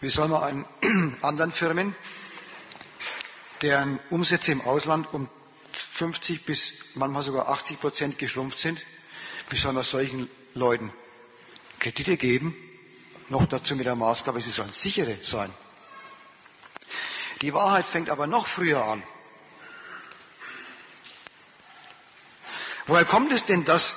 Wie 0.00 0.08
soll 0.08 0.28
man 0.28 0.66
einen 0.80 1.16
anderen 1.22 1.52
Firmen, 1.52 1.94
deren 3.62 3.98
Umsätze 4.10 4.52
im 4.52 4.60
Ausland 4.60 5.12
um 5.12 5.28
50 5.72 6.46
bis 6.46 6.72
manchmal 6.94 7.22
sogar 7.22 7.48
80 7.48 7.80
Prozent 7.80 8.18
geschrumpft 8.18 8.58
sind, 8.58 8.80
wie 9.50 9.56
soll 9.56 9.72
man 9.72 9.84
solchen 9.84 10.30
Leuten 10.54 10.92
Kredite 11.78 12.16
geben? 12.16 12.56
Noch 13.28 13.46
dazu 13.46 13.74
mit 13.74 13.86
der 13.86 13.96
Maßgabe, 13.96 14.40
sie 14.40 14.50
sollen 14.50 14.70
sichere 14.70 15.18
sein. 15.22 15.52
Die 17.42 17.52
Wahrheit 17.52 17.86
fängt 17.86 18.08
aber 18.08 18.26
noch 18.26 18.46
früher 18.46 18.84
an. 18.84 19.02
Woher 22.86 23.04
kommt 23.04 23.32
es 23.32 23.44
denn, 23.44 23.64
dass 23.64 23.96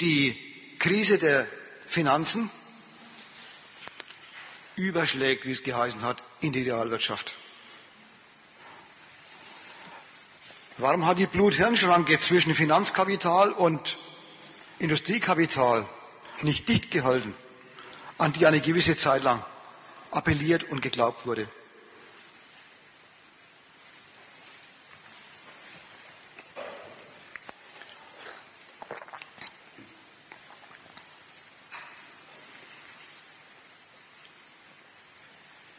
die 0.00 0.36
Krise 0.78 1.18
der 1.18 1.46
Finanzen 1.88 2.50
überschlägt, 4.76 5.44
wie 5.44 5.52
es 5.52 5.62
geheißen 5.62 6.02
hat, 6.02 6.22
in 6.40 6.52
die 6.52 6.62
Realwirtschaft. 6.62 7.34
Warum 10.76 11.06
hat 11.06 11.18
die 11.18 11.26
Blut-Hirn-Schranke 11.26 12.18
zwischen 12.18 12.54
Finanzkapital 12.54 13.52
und 13.52 13.96
Industriekapital 14.80 15.88
nicht 16.42 16.68
dicht 16.68 16.90
gehalten, 16.90 17.34
an 18.18 18.32
die 18.32 18.46
eine 18.46 18.60
gewisse 18.60 18.96
Zeit 18.96 19.22
lang 19.22 19.44
appelliert 20.10 20.64
und 20.64 20.82
geglaubt 20.82 21.26
wurde? 21.26 21.48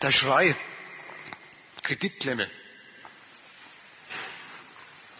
Der 0.06 0.12
Schrei, 0.12 0.56
Kreditklemme, 1.82 2.48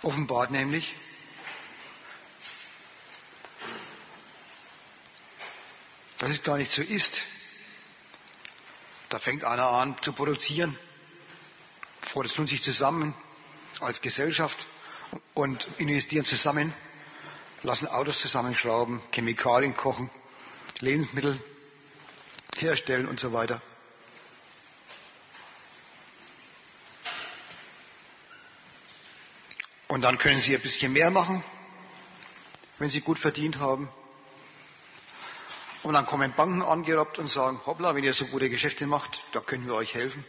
offenbart 0.04 0.52
nämlich, 0.52 0.94
dass 6.20 6.30
es 6.30 6.44
gar 6.44 6.58
nicht 6.58 6.72
so 6.72 6.84
ist. 6.84 7.24
Da 9.10 9.18
fängt 9.18 9.44
einer 9.44 9.70
an 9.70 9.96
zu 10.04 10.14
produzieren. 10.14 10.78
Oder 12.14 12.30
tun 12.30 12.46
sich 12.46 12.62
zusammen 12.62 13.16
als 13.80 14.02
Gesellschaft 14.02 14.68
und 15.34 15.68
investieren 15.80 16.26
zusammen, 16.26 16.76
lassen 17.64 17.88
Autos 17.88 18.20
zusammenschrauben, 18.20 19.02
Chemikalien 19.12 19.76
kochen, 19.76 20.12
Lebensmittel 20.80 21.44
herstellen 22.60 23.08
und 23.08 23.20
so 23.20 23.34
weiter. 23.34 23.64
Dann 30.06 30.20
können 30.20 30.40
Sie 30.40 30.56
ein 30.56 30.62
bisschen 30.62 30.94
mehr 30.94 31.10
machen, 31.10 31.44
wenn 32.78 32.92
Sie 32.92 33.02
gut 33.02 33.18
verdient 33.18 33.58
haben. 33.58 33.90
Und 35.82 35.96
dann 35.96 36.06
kommen 36.06 36.32
Banken 36.32 36.62
angerobbt 36.62 37.18
und 37.18 37.28
sagen, 37.28 37.60
hoppla, 37.66 37.96
wenn 37.96 38.04
ihr 38.04 38.14
so 38.14 38.28
gute 38.28 38.52
Geschäfte 38.52 38.86
macht, 38.86 39.26
da 39.32 39.40
können 39.40 39.66
wir 39.66 39.74
euch 39.74 39.96
helfen. 39.96 40.24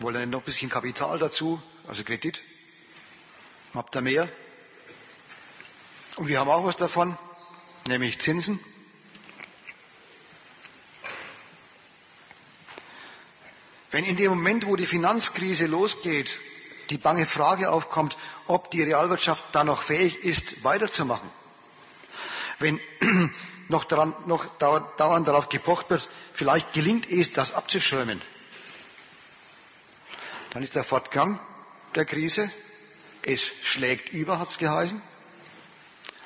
Wollen 0.00 0.22
ihr 0.22 0.26
noch 0.26 0.40
ein 0.40 0.44
bisschen 0.44 0.70
Kapital 0.70 1.20
dazu, 1.20 1.62
also 1.86 2.02
Kredit? 2.02 2.42
Habt 3.74 3.94
ihr 3.94 4.00
mehr? 4.00 4.28
Und 6.16 6.26
wir 6.26 6.40
haben 6.40 6.50
auch 6.50 6.64
was 6.64 6.74
davon, 6.76 7.16
nämlich 7.86 8.18
Zinsen. 8.18 8.58
Wenn 13.92 14.04
in 14.04 14.16
dem 14.16 14.30
Moment, 14.30 14.66
wo 14.66 14.74
die 14.74 14.86
Finanzkrise 14.86 15.66
losgeht, 15.66 16.40
die 16.92 16.98
bange 16.98 17.24
Frage 17.24 17.70
aufkommt, 17.70 18.18
ob 18.46 18.70
die 18.70 18.82
Realwirtschaft 18.82 19.42
da 19.52 19.64
noch 19.64 19.82
fähig 19.82 20.22
ist, 20.24 20.62
weiterzumachen. 20.62 21.28
Wenn 22.58 22.78
noch, 23.68 23.84
daran, 23.84 24.14
noch 24.26 24.44
dauernd 24.58 25.26
darauf 25.26 25.48
gepocht 25.48 25.88
wird, 25.88 26.08
vielleicht 26.34 26.74
gelingt 26.74 27.10
es, 27.10 27.32
das 27.32 27.54
abzuschirmen, 27.54 28.20
dann 30.50 30.62
ist 30.62 30.76
der 30.76 30.84
Fortgang 30.84 31.40
der 31.94 32.04
Krise, 32.04 32.52
es 33.22 33.50
schlägt 33.62 34.10
über, 34.10 34.38
hat 34.38 34.48
es 34.48 34.58
geheißen, 34.58 35.00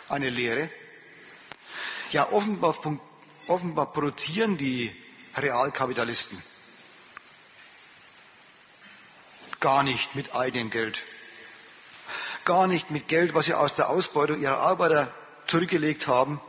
eine 0.09 0.31
Lehre. 0.31 0.69
Ja, 2.11 2.33
offenbar, 2.33 2.77
offenbar 3.47 3.93
produzieren 3.93 4.57
die 4.57 4.95
Realkapitalisten 5.37 6.43
Gar 9.61 9.82
nicht 9.82 10.14
mit 10.14 10.34
eigenem 10.34 10.70
Geld. 10.70 11.02
Gar 12.44 12.66
nicht 12.66 12.90
mit 12.90 13.09
Geld, 13.09 13.34
was 13.34 13.46
sie 13.46 13.54
aus 13.54 13.74
der 13.74 13.88
Ausbeutung 13.88 14.40
ihrer 14.40 14.59
Arbeiter 14.59 15.12
zurückgelegt 15.46 16.07
haben. 16.07 16.40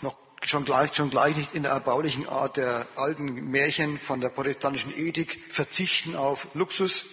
Noch 0.00 0.16
schon 0.42 0.64
gleich, 0.64 0.94
schon 0.94 1.10
gleich 1.10 1.36
nicht 1.36 1.54
in 1.54 1.64
der 1.64 1.72
erbaulichen 1.72 2.28
Art 2.28 2.56
der 2.56 2.86
alten 2.96 3.50
Märchen 3.50 3.98
von 3.98 4.20
der 4.20 4.28
protestantischen 4.28 4.96
Ethik, 4.96 5.42
verzichten 5.50 6.16
auf 6.16 6.46
Luxus, 6.54 7.04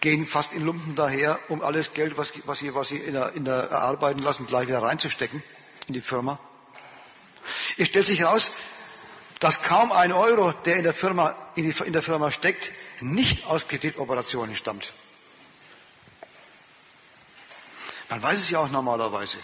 gehen 0.00 0.26
fast 0.26 0.52
in 0.52 0.64
Lumpen 0.64 0.94
daher, 0.94 1.38
um 1.48 1.62
alles 1.62 1.94
Geld, 1.94 2.16
was, 2.16 2.32
was 2.44 2.58
sie, 2.58 2.74
was 2.74 2.88
sie 2.88 2.96
in 2.96 3.14
der, 3.14 3.32
in 3.34 3.44
der 3.44 3.70
erarbeiten 3.70 4.20
lassen, 4.22 4.46
gleich 4.46 4.68
wieder 4.68 4.82
reinzustecken 4.82 5.42
in 5.86 5.94
die 5.94 6.00
Firma. 6.00 6.38
Es 7.76 7.88
stellt 7.88 8.06
sich 8.06 8.20
heraus, 8.20 8.50
dass 9.42 9.60
kaum 9.60 9.90
ein 9.90 10.12
Euro, 10.12 10.52
der 10.52 10.76
in 10.76 10.84
der 10.84 10.94
Firma, 10.94 11.34
in, 11.56 11.68
die, 11.68 11.84
in 11.84 11.92
der 11.92 12.02
Firma 12.02 12.30
steckt, 12.30 12.70
nicht 13.00 13.44
aus 13.44 13.66
Kreditoperationen 13.66 14.54
stammt. 14.54 14.92
Man 18.08 18.22
weiß 18.22 18.38
es 18.38 18.50
ja 18.50 18.60
auch 18.60 18.68
normalerweise. 18.68 19.38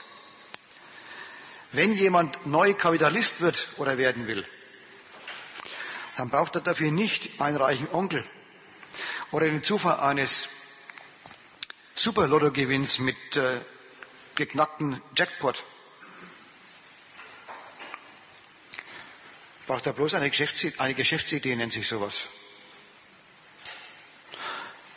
Wenn 1.72 1.94
jemand 1.94 2.46
neu 2.46 2.74
Kapitalist 2.74 3.40
wird 3.40 3.70
oder 3.76 3.98
werden 3.98 4.28
will, 4.28 4.46
dann 6.16 6.30
braucht 6.30 6.54
er 6.54 6.60
dafür 6.60 6.92
nicht 6.92 7.40
einen 7.40 7.56
reichen 7.56 7.88
Onkel 7.90 8.24
oder 9.32 9.46
den 9.46 9.64
Zufall 9.64 9.98
eines 9.98 10.48
Superlottogewinns 11.94 13.00
mit 13.00 13.36
äh, 13.36 13.60
geknackten 14.36 15.02
Jackpot. 15.16 15.64
Braucht 19.68 19.84
er 19.84 19.92
bloß 19.92 20.14
eine 20.14 20.30
Geschäftsidee, 20.30 20.78
eine 20.78 20.94
Geschäftsidee 20.94 21.54
nennt 21.54 21.74
sich 21.74 21.86
sowas. 21.86 22.24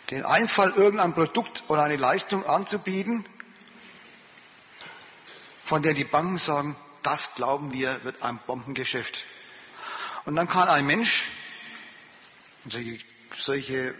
Den 0.09 0.23
Einfall, 0.23 0.71
irgendein 0.77 1.13
Produkt 1.13 1.65
oder 1.67 1.83
eine 1.83 1.97
Leistung 1.97 2.45
anzubieten, 2.45 3.25
von 5.65 5.83
der 5.83 5.93
die 5.93 6.05
Banken 6.05 6.37
sagen, 6.37 6.77
das 7.03 7.35
glauben 7.35 7.73
wir, 7.73 8.01
wird 8.05 8.23
ein 8.23 8.39
Bombengeschäft. 8.47 9.25
Und 10.23 10.37
dann 10.37 10.47
kann 10.47 10.69
ein 10.69 10.85
Mensch, 10.85 11.27
solche, 12.65 12.99
solche 13.37 13.89
äh, 13.89 13.93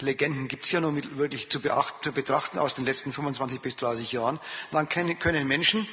Legenden 0.00 0.48
gibt 0.48 0.64
es 0.64 0.72
ja 0.72 0.82
nur 0.82 0.94
wirklich 1.16 1.48
zu, 1.48 1.62
beachten, 1.62 2.02
zu, 2.02 2.12
betrachten 2.12 2.58
aus 2.58 2.74
den 2.74 2.84
letzten 2.84 3.10
25 3.14 3.60
bis 3.60 3.76
30 3.76 4.12
Jahren, 4.12 4.38
dann 4.70 4.90
können, 4.90 5.18
können 5.18 5.48
Menschen, 5.48 5.88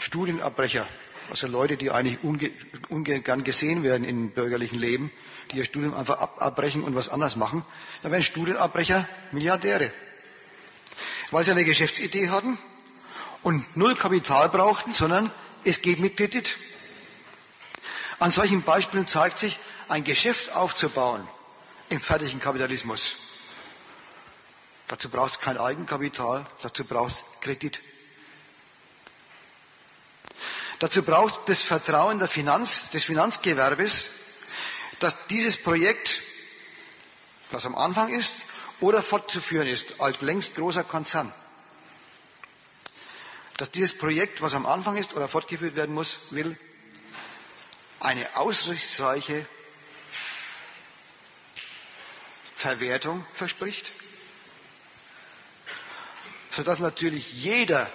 Studienabbrecher, 0.00 0.86
also 1.30 1.46
Leute, 1.46 1.76
die 1.76 1.90
eigentlich 1.90 2.22
unge, 2.22 2.50
ungern 2.88 3.44
gesehen 3.44 3.82
werden 3.82 4.04
im 4.04 4.30
bürgerlichen 4.30 4.78
Leben, 4.78 5.10
die 5.50 5.58
ihr 5.58 5.64
Studium 5.64 5.94
einfach 5.94 6.18
ab, 6.18 6.36
abbrechen 6.38 6.82
und 6.82 6.94
was 6.94 7.08
anderes 7.08 7.36
machen, 7.36 7.64
dann 8.02 8.12
werden 8.12 8.22
Studienabbrecher 8.22 9.08
Milliardäre. 9.32 9.92
Weil 11.30 11.44
sie 11.44 11.52
eine 11.52 11.64
Geschäftsidee 11.64 12.28
hatten, 12.28 12.58
und 13.42 13.76
null 13.76 13.94
Kapital 13.94 14.48
brauchten, 14.48 14.92
sondern 14.92 15.30
es 15.64 15.82
geht 15.82 15.98
mit 15.98 16.16
Kredit. 16.16 16.58
An 18.18 18.30
solchen 18.30 18.62
Beispielen 18.62 19.06
zeigt 19.06 19.38
sich, 19.38 19.58
ein 19.88 20.04
Geschäft 20.04 20.52
aufzubauen 20.52 21.26
im 21.88 22.00
fertigen 22.00 22.38
Kapitalismus. 22.38 23.16
Dazu 24.88 25.08
braucht 25.08 25.32
es 25.32 25.40
kein 25.40 25.58
Eigenkapital, 25.58 26.46
dazu 26.62 26.84
braucht 26.84 27.12
es 27.12 27.24
Kredit. 27.40 27.80
Dazu 30.80 31.02
braucht 31.02 31.46
das 31.50 31.60
Vertrauen 31.60 32.18
der 32.18 32.26
Finanz, 32.26 32.88
des 32.90 33.04
Finanzgewerbes, 33.04 34.06
dass 34.98 35.26
dieses 35.26 35.62
Projekt, 35.62 36.22
was 37.50 37.66
am 37.66 37.74
Anfang 37.74 38.08
ist, 38.14 38.36
oder 38.80 39.02
fortzuführen 39.02 39.66
ist 39.66 40.00
als 40.00 40.22
längst 40.22 40.56
großer 40.56 40.82
Konzern. 40.82 41.34
Dass 43.58 43.70
dieses 43.70 43.96
Projekt, 43.96 44.40
was 44.40 44.54
am 44.54 44.64
Anfang 44.64 44.96
ist 44.96 45.12
oder 45.12 45.28
fortgeführt 45.28 45.76
werden 45.76 45.94
muss, 45.94 46.18
will, 46.30 46.56
eine 48.00 48.38
aussichtsreiche 48.38 49.44
Verwertung 52.56 53.26
verspricht, 53.34 53.92
sodass 56.52 56.78
natürlich 56.78 57.34
jeder, 57.34 57.92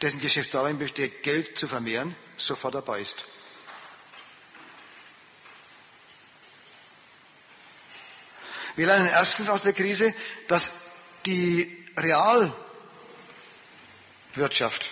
dessen 0.00 0.20
Geschäft 0.20 0.54
darin 0.54 0.78
besteht, 0.78 1.22
Geld 1.22 1.58
zu 1.58 1.68
vermehren, 1.68 2.16
sofort 2.36 2.74
dabei 2.74 3.00
ist. 3.00 3.24
Wir 8.76 8.86
lernen 8.86 9.06
erstens 9.06 9.48
aus 9.48 9.62
der 9.62 9.72
Krise, 9.72 10.14
dass 10.48 10.72
die 11.26 11.86
real 11.96 12.52
Wirtschaft. 14.34 14.90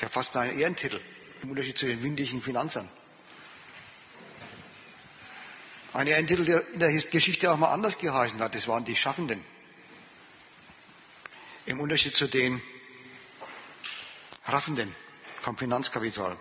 Ja, 0.00 0.08
fast 0.08 0.36
ein 0.36 0.58
Ehrentitel 0.58 1.00
im 1.42 1.50
Unterschied 1.50 1.78
zu 1.78 1.86
den 1.86 2.02
windigen 2.02 2.42
Finanzern. 2.42 2.88
Ein 5.92 6.06
Ehrentitel, 6.06 6.44
der 6.44 6.68
in 6.68 6.80
der 6.80 6.92
Geschichte 6.92 7.50
auch 7.50 7.56
mal 7.56 7.72
anders 7.72 7.98
geheißen 7.98 8.40
hat, 8.40 8.54
das 8.54 8.68
waren 8.68 8.84
die 8.84 8.94
Schaffenden. 8.94 9.44
Im 11.66 11.80
Unterschied 11.80 12.16
zu 12.16 12.28
den 12.28 12.62
Raffenden 14.46 14.94
vom 15.40 15.56
Finanzkapital. 15.56 16.36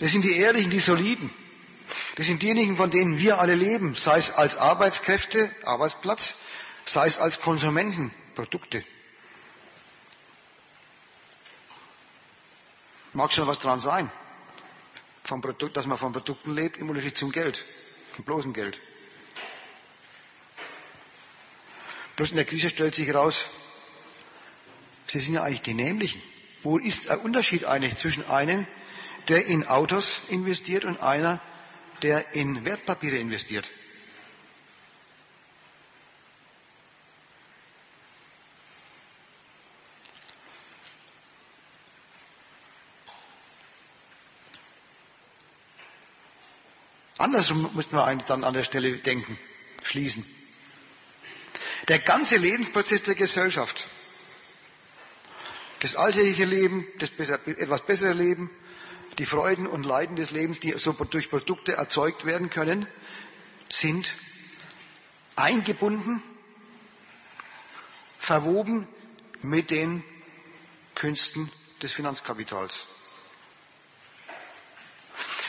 Das 0.00 0.10
sind 0.10 0.22
die 0.22 0.36
Ehrlichen, 0.36 0.70
die 0.70 0.80
Soliden. 0.80 1.30
Das 2.16 2.26
sind 2.26 2.42
diejenigen, 2.42 2.76
von 2.76 2.90
denen 2.90 3.18
wir 3.18 3.38
alle 3.38 3.54
leben, 3.54 3.94
sei 3.94 4.18
es 4.18 4.30
als 4.30 4.56
Arbeitskräfte, 4.56 5.50
Arbeitsplatz, 5.64 6.36
sei 6.84 7.06
es 7.06 7.18
als 7.18 7.40
Konsumenten, 7.40 8.12
Produkte. 8.34 8.84
Mag 13.12 13.32
schon 13.32 13.46
was 13.46 13.58
dran 13.58 13.78
sein, 13.78 14.10
vom 15.24 15.42
Produkt, 15.42 15.76
dass 15.76 15.86
man 15.86 15.98
von 15.98 16.12
Produkten 16.12 16.54
lebt, 16.54 16.78
im 16.78 16.88
Unterschied 16.88 17.16
zum 17.16 17.30
Geld, 17.30 17.64
vom 18.14 18.24
bloßen 18.24 18.52
Geld. 18.52 18.80
Bloß 22.16 22.30
in 22.30 22.36
der 22.36 22.44
Krise 22.44 22.70
stellt 22.70 22.94
sich 22.94 23.06
heraus, 23.06 23.48
sie 25.12 25.20
sind 25.20 25.34
ja 25.34 25.42
eigentlich 25.42 25.62
die 25.62 25.74
Nämlichen. 25.74 26.22
Wo 26.62 26.78
ist 26.78 27.08
der 27.08 27.22
Unterschied 27.22 27.66
eigentlich 27.66 27.96
zwischen 27.96 28.28
einem, 28.28 28.66
der 29.28 29.46
in 29.46 29.66
Autos 29.66 30.22
investiert 30.28 30.84
und 30.84 31.00
einer, 31.00 31.40
der 32.00 32.34
in 32.34 32.64
Wertpapiere 32.64 33.18
investiert? 33.18 33.70
Andersrum 47.18 47.70
müssten 47.74 47.94
wir 47.94 48.16
dann 48.26 48.42
an 48.42 48.54
der 48.54 48.64
Stelle 48.64 48.98
denken, 48.98 49.38
schließen. 49.82 50.24
Der 51.88 51.98
ganze 51.98 52.36
Lebensprozess 52.36 53.04
der 53.04 53.14
Gesellschaft, 53.14 53.88
das 55.82 55.96
alltägliche 55.96 56.44
Leben, 56.44 56.86
das 56.98 57.10
etwas 57.10 57.84
bessere 57.84 58.12
Leben, 58.12 58.50
die 59.18 59.26
Freuden 59.26 59.66
und 59.66 59.84
Leiden 59.84 60.14
des 60.14 60.30
Lebens, 60.30 60.60
die 60.60 60.72
so 60.78 60.92
durch 60.92 61.28
Produkte 61.28 61.72
erzeugt 61.72 62.24
werden 62.24 62.50
können, 62.50 62.86
sind 63.68 64.14
eingebunden, 65.34 66.22
verwoben 68.20 68.86
mit 69.42 69.72
den 69.72 70.04
Künsten 70.94 71.50
des 71.82 71.92
Finanzkapitals. 71.92 72.86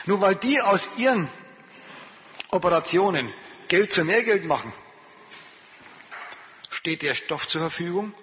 Nur 0.07 0.19
weil 0.19 0.33
die 0.33 0.59
aus 0.61 0.97
ihren 0.97 1.29
Operationen 2.49 3.31
Geld 3.67 3.93
zu 3.93 4.03
mehr 4.03 4.23
Geld 4.23 4.45
machen, 4.45 4.73
steht 6.71 7.03
der 7.03 7.13
Stoff 7.13 7.47
zur 7.47 7.61
Verfügung, 7.61 8.15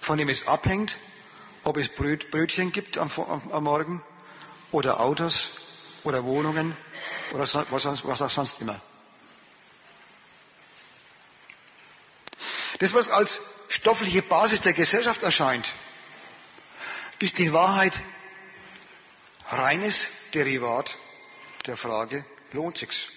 von 0.00 0.18
dem 0.18 0.28
es 0.28 0.48
abhängt, 0.48 0.98
ob 1.62 1.76
es 1.76 1.88
Brötchen 1.88 2.72
gibt 2.72 2.98
am, 2.98 3.10
am 3.18 3.64
Morgen 3.64 4.02
oder 4.72 5.00
Autos 5.00 5.50
oder 6.04 6.24
Wohnungen 6.24 6.76
oder 7.32 7.40
was, 7.42 8.04
was 8.04 8.22
auch 8.22 8.30
sonst 8.30 8.60
immer. 8.60 8.80
Das, 12.78 12.94
was 12.94 13.10
als 13.10 13.42
stoffliche 13.68 14.22
Basis 14.22 14.62
der 14.62 14.72
Gesellschaft 14.72 15.22
erscheint, 15.22 15.74
ist 17.18 17.38
in 17.38 17.52
Wahrheit 17.52 17.92
reines 19.50 20.08
Derivat 20.32 20.96
der 21.66 21.76
Frage, 21.76 22.24
lohnt 22.52 22.78
sich's? 22.78 23.08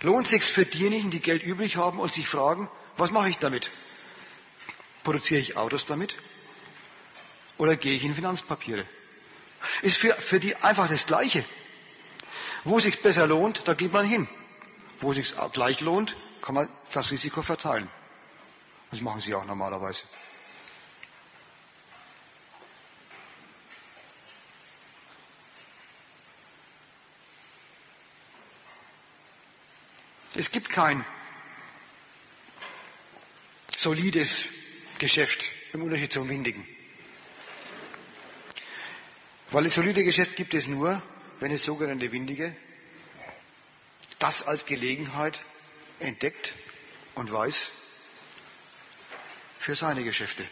Lohnt 0.00 0.26
sich's 0.26 0.48
für 0.48 0.64
diejenigen, 0.64 1.10
die 1.10 1.20
Geld 1.20 1.42
übrig 1.42 1.76
haben 1.76 2.00
und 2.00 2.12
sich 2.12 2.26
fragen, 2.26 2.70
was 2.96 3.10
mache 3.10 3.28
ich 3.28 3.38
damit? 3.38 3.70
Produziere 5.02 5.40
ich 5.40 5.56
Autos 5.56 5.86
damit? 5.86 6.18
Oder 7.58 7.76
gehe 7.76 7.94
ich 7.94 8.04
in 8.04 8.14
Finanzpapiere? 8.14 8.86
Ist 9.82 9.96
für, 9.96 10.14
für 10.14 10.40
die 10.40 10.56
einfach 10.56 10.88
das 10.88 11.06
Gleiche. 11.06 11.44
Wo 12.64 12.78
sich's 12.80 13.00
besser 13.00 13.26
lohnt, 13.26 13.66
da 13.66 13.74
geht 13.74 13.92
man 13.92 14.04
hin. 14.04 14.28
Wo 15.00 15.12
sich's 15.12 15.34
gleich 15.52 15.80
lohnt, 15.80 16.16
kann 16.40 16.54
man 16.54 16.68
das 16.92 17.10
Risiko 17.10 17.42
verteilen. 17.42 17.88
Das 18.90 19.00
machen 19.00 19.20
sie 19.20 19.34
auch 19.34 19.44
normalerweise. 19.44 20.04
Es 30.34 30.50
gibt 30.50 30.70
kein 30.70 31.04
solides 33.76 34.46
Geschäft 35.02 35.50
im 35.72 35.82
Unterschied 35.82 36.12
zum 36.12 36.28
windigen. 36.28 36.64
Weil 39.50 39.64
das 39.64 39.74
solide 39.74 40.04
Geschäft 40.04 40.36
gibt 40.36 40.54
es 40.54 40.68
nur, 40.68 41.02
wenn 41.40 41.50
es 41.50 41.64
sogenannte 41.64 42.12
Windige 42.12 42.54
das 44.20 44.46
als 44.46 44.64
Gelegenheit 44.64 45.42
entdeckt 45.98 46.54
und 47.16 47.32
weiß 47.32 47.72
für 49.58 49.74
seine 49.74 50.04
Geschäfte. 50.04 50.46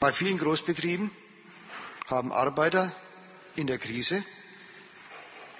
Bei 0.00 0.10
vielen 0.10 0.38
Großbetrieben 0.38 1.10
haben 2.06 2.32
Arbeiter 2.32 2.96
in 3.56 3.66
der 3.66 3.76
Krise 3.76 4.24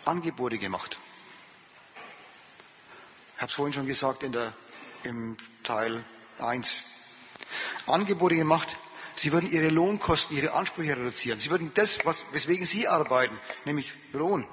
Angebote 0.06 0.58
gemacht. 0.58 0.98
Ich 3.36 3.42
habe 3.42 3.50
es 3.50 3.54
vorhin 3.54 3.72
schon 3.72 3.86
gesagt 3.86 4.22
in 4.22 4.32
der, 4.32 4.52
im 5.02 5.36
Teil 5.62 6.04
1. 6.38 6.82
Angebote 7.86 8.36
gemacht, 8.36 8.76
sie 9.14 9.32
würden 9.32 9.50
ihre 9.50 9.68
Lohnkosten, 9.68 10.36
ihre 10.36 10.52
Ansprüche 10.52 10.96
reduzieren. 10.96 11.38
Sie 11.38 11.50
würden 11.50 11.72
das, 11.74 12.04
was, 12.06 12.24
weswegen 12.32 12.66
sie 12.66 12.88
arbeiten, 12.88 13.38
nämlich 13.64 13.92
Lohn, 14.12 14.46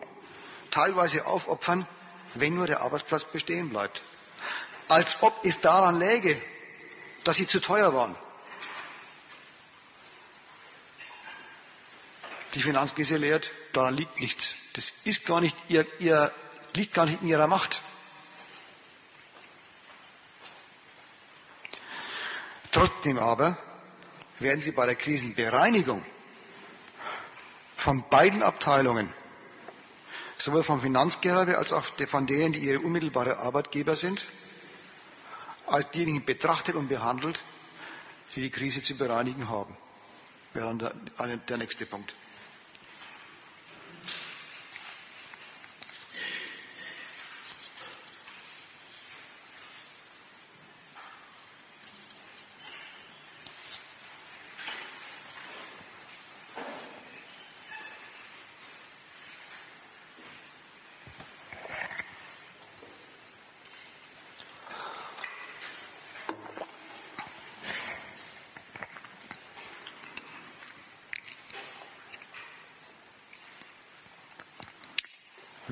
teilweise 0.71 1.25
aufopfern, 1.25 1.87
wenn 2.35 2.55
nur 2.55 2.67
der 2.67 2.81
Arbeitsplatz 2.81 3.25
bestehen 3.25 3.69
bleibt. 3.69 4.03
Als 4.87 5.21
ob 5.21 5.45
es 5.45 5.59
daran 5.59 5.99
läge, 5.99 6.41
dass 7.23 7.37
sie 7.37 7.47
zu 7.47 7.59
teuer 7.59 7.93
waren. 7.93 8.15
Die 12.55 12.61
Finanzkrise 12.61 13.17
lehrt, 13.17 13.51
daran 13.73 13.95
liegt 13.95 14.19
nichts. 14.19 14.55
Das 14.73 14.93
ist 15.03 15.25
gar 15.25 15.41
nicht 15.41 15.55
ihr, 15.67 15.85
ihr, 15.99 16.31
liegt 16.75 16.93
gar 16.93 17.05
nicht 17.05 17.21
in 17.21 17.27
ihrer 17.27 17.47
Macht. 17.47 17.81
Trotzdem 22.71 23.19
aber 23.19 23.57
werden 24.39 24.61
sie 24.61 24.71
bei 24.71 24.85
der 24.85 24.95
Krisenbereinigung 24.95 26.03
von 27.75 28.07
beiden 28.09 28.43
Abteilungen, 28.43 29.13
sowohl 30.37 30.63
vom 30.63 30.81
Finanzgewerbe 30.81 31.57
als 31.57 31.73
auch 31.73 31.85
von 32.07 32.27
denen, 32.27 32.53
die 32.53 32.59
ihre 32.59 32.79
unmittelbare 32.79 33.39
Arbeitgeber 33.39 33.95
sind, 33.95 34.27
als 35.67 35.89
diejenigen 35.91 36.25
betrachtet 36.25 36.75
und 36.75 36.87
behandelt, 36.87 37.43
die 38.35 38.41
die 38.41 38.49
Krise 38.49 38.81
zu 38.81 38.95
bereinigen 38.95 39.49
haben. 39.49 39.75
Wäre 40.53 40.67
dann 40.67 40.79
der, 40.79 41.37
der 41.37 41.57
nächste 41.57 41.85
Punkt. 41.85 42.15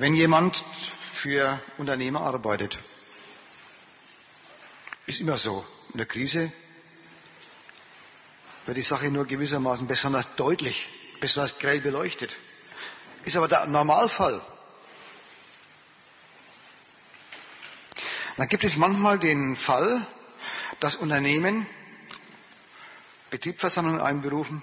Wenn 0.00 0.14
jemand 0.14 0.64
für 1.12 1.60
Unternehmer 1.76 2.22
arbeitet, 2.22 2.78
ist 5.04 5.20
immer 5.20 5.36
so. 5.36 5.62
In 5.92 5.98
der 5.98 6.06
Krise 6.06 6.50
wird 8.64 8.78
die 8.78 8.82
Sache 8.82 9.10
nur 9.10 9.26
gewissermaßen 9.26 9.86
besonders 9.86 10.34
deutlich, 10.36 10.88
besonders 11.20 11.58
grell 11.58 11.82
beleuchtet. 11.82 12.38
Ist 13.24 13.36
aber 13.36 13.46
der 13.46 13.66
Normalfall. 13.66 14.40
Dann 18.38 18.48
gibt 18.48 18.64
es 18.64 18.76
manchmal 18.76 19.18
den 19.18 19.54
Fall, 19.54 20.06
dass 20.78 20.96
Unternehmen 20.96 21.66
Betriebsversammlungen 23.28 24.00
einberufen 24.00 24.62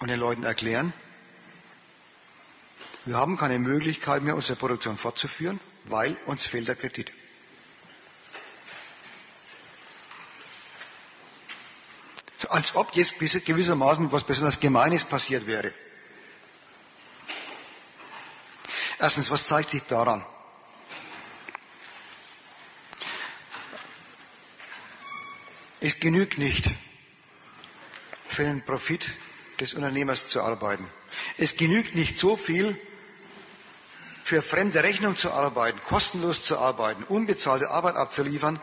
und 0.00 0.08
den 0.08 0.18
Leuten 0.18 0.42
erklären, 0.42 0.92
wir 3.08 3.16
haben 3.16 3.38
keine 3.38 3.58
Möglichkeit 3.58 4.22
mehr, 4.22 4.34
unsere 4.34 4.58
Produktion 4.58 4.98
fortzuführen, 4.98 5.60
weil 5.84 6.18
uns 6.26 6.44
fehlt 6.44 6.68
der 6.68 6.76
Kredit. 6.76 7.10
Als 12.50 12.76
ob 12.76 12.94
jetzt 12.94 13.18
gewissermaßen 13.18 14.12
was 14.12 14.24
besonders 14.24 14.60
Gemeines 14.60 15.06
passiert 15.06 15.46
wäre. 15.46 15.72
Erstens, 18.98 19.30
was 19.30 19.46
zeigt 19.46 19.70
sich 19.70 19.84
daran? 19.84 20.24
Es 25.80 25.98
genügt 25.98 26.36
nicht, 26.36 26.66
für 28.28 28.44
den 28.44 28.62
Profit 28.62 29.14
des 29.60 29.72
Unternehmers 29.72 30.28
zu 30.28 30.42
arbeiten. 30.42 30.90
Es 31.38 31.56
genügt 31.56 31.94
nicht 31.94 32.18
so 32.18 32.36
viel, 32.36 32.78
für 34.28 34.42
fremde 34.42 34.82
Rechnung 34.82 35.16
zu 35.16 35.30
arbeiten, 35.30 35.80
kostenlos 35.84 36.42
zu 36.42 36.58
arbeiten, 36.58 37.02
unbezahlte 37.04 37.70
Arbeit 37.70 37.96
abzuliefern, 37.96 38.60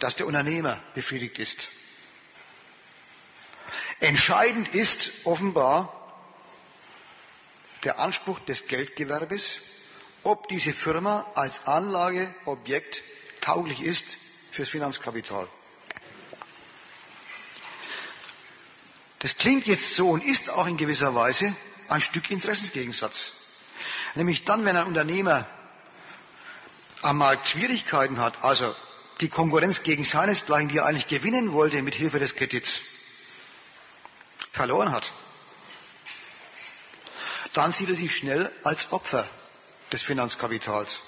dass 0.00 0.16
der 0.16 0.26
Unternehmer 0.26 0.82
befriedigt 0.94 1.38
ist. 1.38 1.68
Entscheidend 4.00 4.74
ist 4.74 5.10
offenbar 5.24 5.94
der 7.84 7.98
Anspruch 7.98 8.38
des 8.40 8.66
Geldgewerbes, 8.66 9.60
ob 10.24 10.46
diese 10.48 10.74
Firma 10.74 11.24
als 11.34 11.66
Anlageobjekt 11.66 13.02
tauglich 13.40 13.80
ist 13.80 14.18
fürs 14.50 14.68
Finanzkapital. 14.68 15.48
Das 19.20 19.38
klingt 19.38 19.66
jetzt 19.68 19.94
so 19.94 20.10
und 20.10 20.22
ist 20.22 20.50
auch 20.50 20.66
in 20.66 20.76
gewisser 20.76 21.14
Weise 21.14 21.56
ein 21.88 22.02
Stück 22.02 22.30
Interessensgegensatz. 22.30 23.37
Nämlich 24.14 24.44
dann, 24.44 24.64
wenn 24.64 24.76
ein 24.76 24.86
Unternehmer 24.86 25.46
am 27.02 27.18
Markt 27.18 27.48
Schwierigkeiten 27.48 28.18
hat, 28.20 28.44
also 28.44 28.74
die 29.20 29.28
Konkurrenz 29.28 29.82
gegen 29.82 30.04
seinesgleichen, 30.04 30.68
die 30.68 30.78
er 30.78 30.86
eigentlich 30.86 31.08
gewinnen 31.08 31.52
wollte 31.52 31.82
mit 31.82 31.94
Hilfe 31.94 32.18
des 32.18 32.34
Kredits, 32.34 32.80
verloren 34.52 34.92
hat, 34.92 35.12
dann 37.52 37.72
sieht 37.72 37.88
er 37.88 37.94
sich 37.94 38.14
schnell 38.14 38.50
als 38.64 38.92
Opfer 38.92 39.28
des 39.92 40.02
Finanzkapitals. 40.02 41.00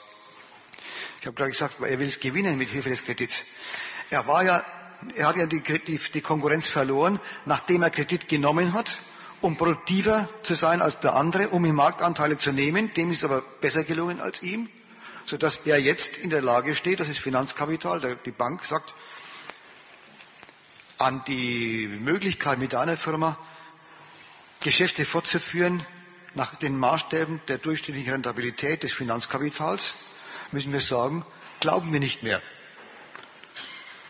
Ich 1.20 1.26
habe 1.26 1.36
gerade 1.36 1.50
gesagt, 1.50 1.80
er 1.80 1.98
will 1.98 2.08
es 2.08 2.20
gewinnen 2.20 2.56
mit 2.56 2.70
Hilfe 2.70 2.90
des 2.90 3.04
Kredits. 3.04 3.44
Er 4.08 4.26
war 4.26 4.42
ja, 4.42 4.64
er 5.16 5.28
hat 5.28 5.36
ja 5.36 5.46
die, 5.46 5.60
die, 5.60 5.98
die 5.98 6.20
Konkurrenz 6.20 6.66
verloren, 6.66 7.20
nachdem 7.44 7.82
er 7.82 7.90
Kredit 7.90 8.28
genommen 8.28 8.72
hat 8.72 8.98
um 9.40 9.56
produktiver 9.56 10.28
zu 10.42 10.54
sein 10.54 10.82
als 10.82 11.00
der 11.00 11.14
andere, 11.14 11.48
um 11.48 11.64
ihm 11.64 11.74
Marktanteile 11.74 12.38
zu 12.38 12.52
nehmen. 12.52 12.92
Dem 12.94 13.10
ist 13.10 13.24
aber 13.24 13.42
besser 13.60 13.84
gelungen 13.84 14.20
als 14.20 14.42
ihm, 14.42 14.68
sodass 15.26 15.60
er 15.64 15.80
jetzt 15.80 16.18
in 16.18 16.30
der 16.30 16.42
Lage 16.42 16.74
steht, 16.74 17.00
das 17.00 17.08
ist 17.08 17.18
Finanzkapital, 17.18 18.18
die 18.24 18.30
Bank 18.30 18.64
sagt, 18.64 18.94
an 20.98 21.22
die 21.26 21.88
Möglichkeit 21.88 22.58
mit 22.58 22.74
einer 22.74 22.96
Firma 22.96 23.38
Geschäfte 24.60 25.06
fortzuführen 25.06 25.86
nach 26.34 26.54
den 26.56 26.78
Maßstäben 26.78 27.40
der 27.48 27.58
durchschnittlichen 27.58 28.12
Rentabilität 28.12 28.82
des 28.82 28.92
Finanzkapitals, 28.92 29.94
müssen 30.52 30.72
wir 30.72 30.80
sagen, 30.80 31.24
glauben 31.60 31.92
wir 31.92 32.00
nicht 32.00 32.22
mehr. 32.22 32.42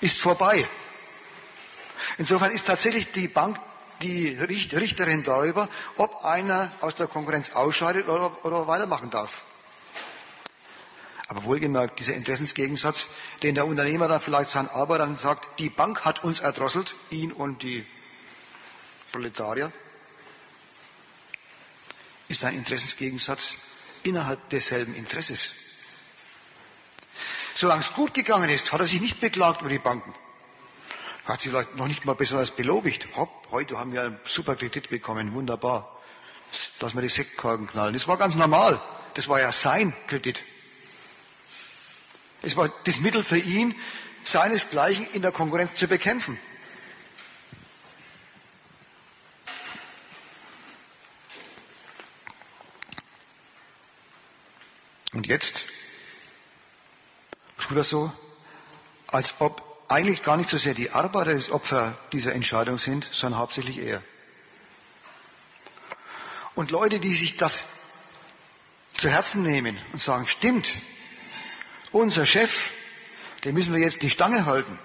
Ist 0.01 0.19
vorbei. 0.19 0.67
Insofern 2.19 2.51
ist 2.51 2.67
tatsächlich 2.67 3.13
die 3.13 3.29
Bank 3.29 3.59
die 4.03 4.29
Richterin 4.29 5.23
darüber, 5.23 5.69
ob 5.97 6.25
einer 6.25 6.71
aus 6.81 6.95
der 6.95 7.07
Konkurrenz 7.07 7.51
ausscheidet 7.53 8.09
oder, 8.09 8.45
oder 8.45 8.67
weitermachen 8.67 9.11
darf. 9.11 9.43
Aber 11.29 11.45
wohlgemerkt, 11.45 12.01
dieser 12.01 12.15
Interessensgegensatz, 12.15 13.09
den 13.45 13.55
der 13.55 13.67
Unternehmer 13.67 14.09
dann 14.09 14.21
vielleicht 14.21 14.51
seinen 14.51 14.69
Arbeitern 14.69 15.17
sagt, 15.17 15.61
die 15.61 15.71
Bank 15.71 16.05
hat 16.05 16.25
uns 16.25 16.41
erdrosselt, 16.41 16.97
ihn 17.11 17.31
und 17.31 17.63
die 17.63 17.87
Proletarier, 19.13 19.71
ist 22.27 22.45
ein 22.45 22.57
Interessensgegensatz 22.57 23.55
innerhalb 24.03 24.49
desselben 24.51 24.95
Interesses. 24.95 25.53
Solange 27.55 27.83
es 27.83 27.93
gut 27.93 28.15
gegangen 28.15 28.51
ist, 28.51 28.73
hat 28.73 28.81
er 28.81 28.87
sich 28.87 29.01
nicht 29.01 29.21
beklagt 29.21 29.61
über 29.61 29.71
die 29.71 29.79
Banken. 29.79 30.15
Hat 31.25 31.41
sich 31.41 31.51
vielleicht 31.51 31.77
noch 31.77 31.87
nicht 31.87 32.05
mal 32.05 32.15
besonders 32.15 32.51
belobigt. 32.51 33.09
Hopp, 33.17 33.49
heute 33.51 33.79
haben 33.79 33.93
wir 33.93 34.03
einen 34.03 34.21
super 34.25 34.57
Kredit 34.57 34.89
bekommen, 34.89 35.35
wunderbar. 35.35 36.01
Lass 36.81 36.95
mal 36.95 37.03
die 37.03 37.09
Sektkorken 37.09 37.67
knallen. 37.67 37.93
Das 37.93 38.09
war 38.09 38.17
ganz 38.17 38.35
normal. 38.35 38.81
Das 39.15 39.29
war 39.29 39.41
ja 39.41 39.53
sein 39.53 39.95
Kredit. 40.07 40.45
Es 42.43 42.57
war 42.57 42.73
das 42.85 43.01
Mittel 43.01 43.23
für 43.23 43.39
ihn, 43.39 43.75
seinesgleichen 44.25 45.07
in 45.13 45.23
der 45.23 45.33
Konkurrenz 45.33 45.77
zu 45.77 45.87
bekämpfen. 45.87 46.39
Und 55.13 55.27
jetzt 55.27 55.65
tut 57.59 57.77
er 57.77 57.85
so, 57.85 58.13
als 59.09 59.35
ob 59.41 59.70
eigentlich 59.91 60.23
gar 60.23 60.37
nicht 60.37 60.49
so 60.49 60.57
sehr 60.57 60.75
die 60.75 60.93
Arbeiter 60.93 61.35
das 61.35 61.51
Opfer 61.51 61.99
dieser 62.13 62.33
Entscheidung 62.33 62.79
sind, 62.79 63.09
sondern 63.11 63.41
hauptsächlich 63.41 63.79
er. 63.79 64.03
Und 66.55 66.71
Leute, 66.71 67.01
die 67.01 67.13
sich 67.13 67.37
das 67.37 67.65
zu 68.95 69.09
Herzen 69.09 69.43
nehmen 69.43 69.77
und 69.93 70.01
sagen, 70.01 70.27
stimmt, 70.27 70.73
unser 71.91 72.25
Chef, 72.25 72.71
den 73.45 73.55
müssen 73.55 73.75
wir 73.75 73.81
jetzt 73.81 74.03
die 74.03 74.11
Stange 74.11 74.47
halten. 74.47 74.79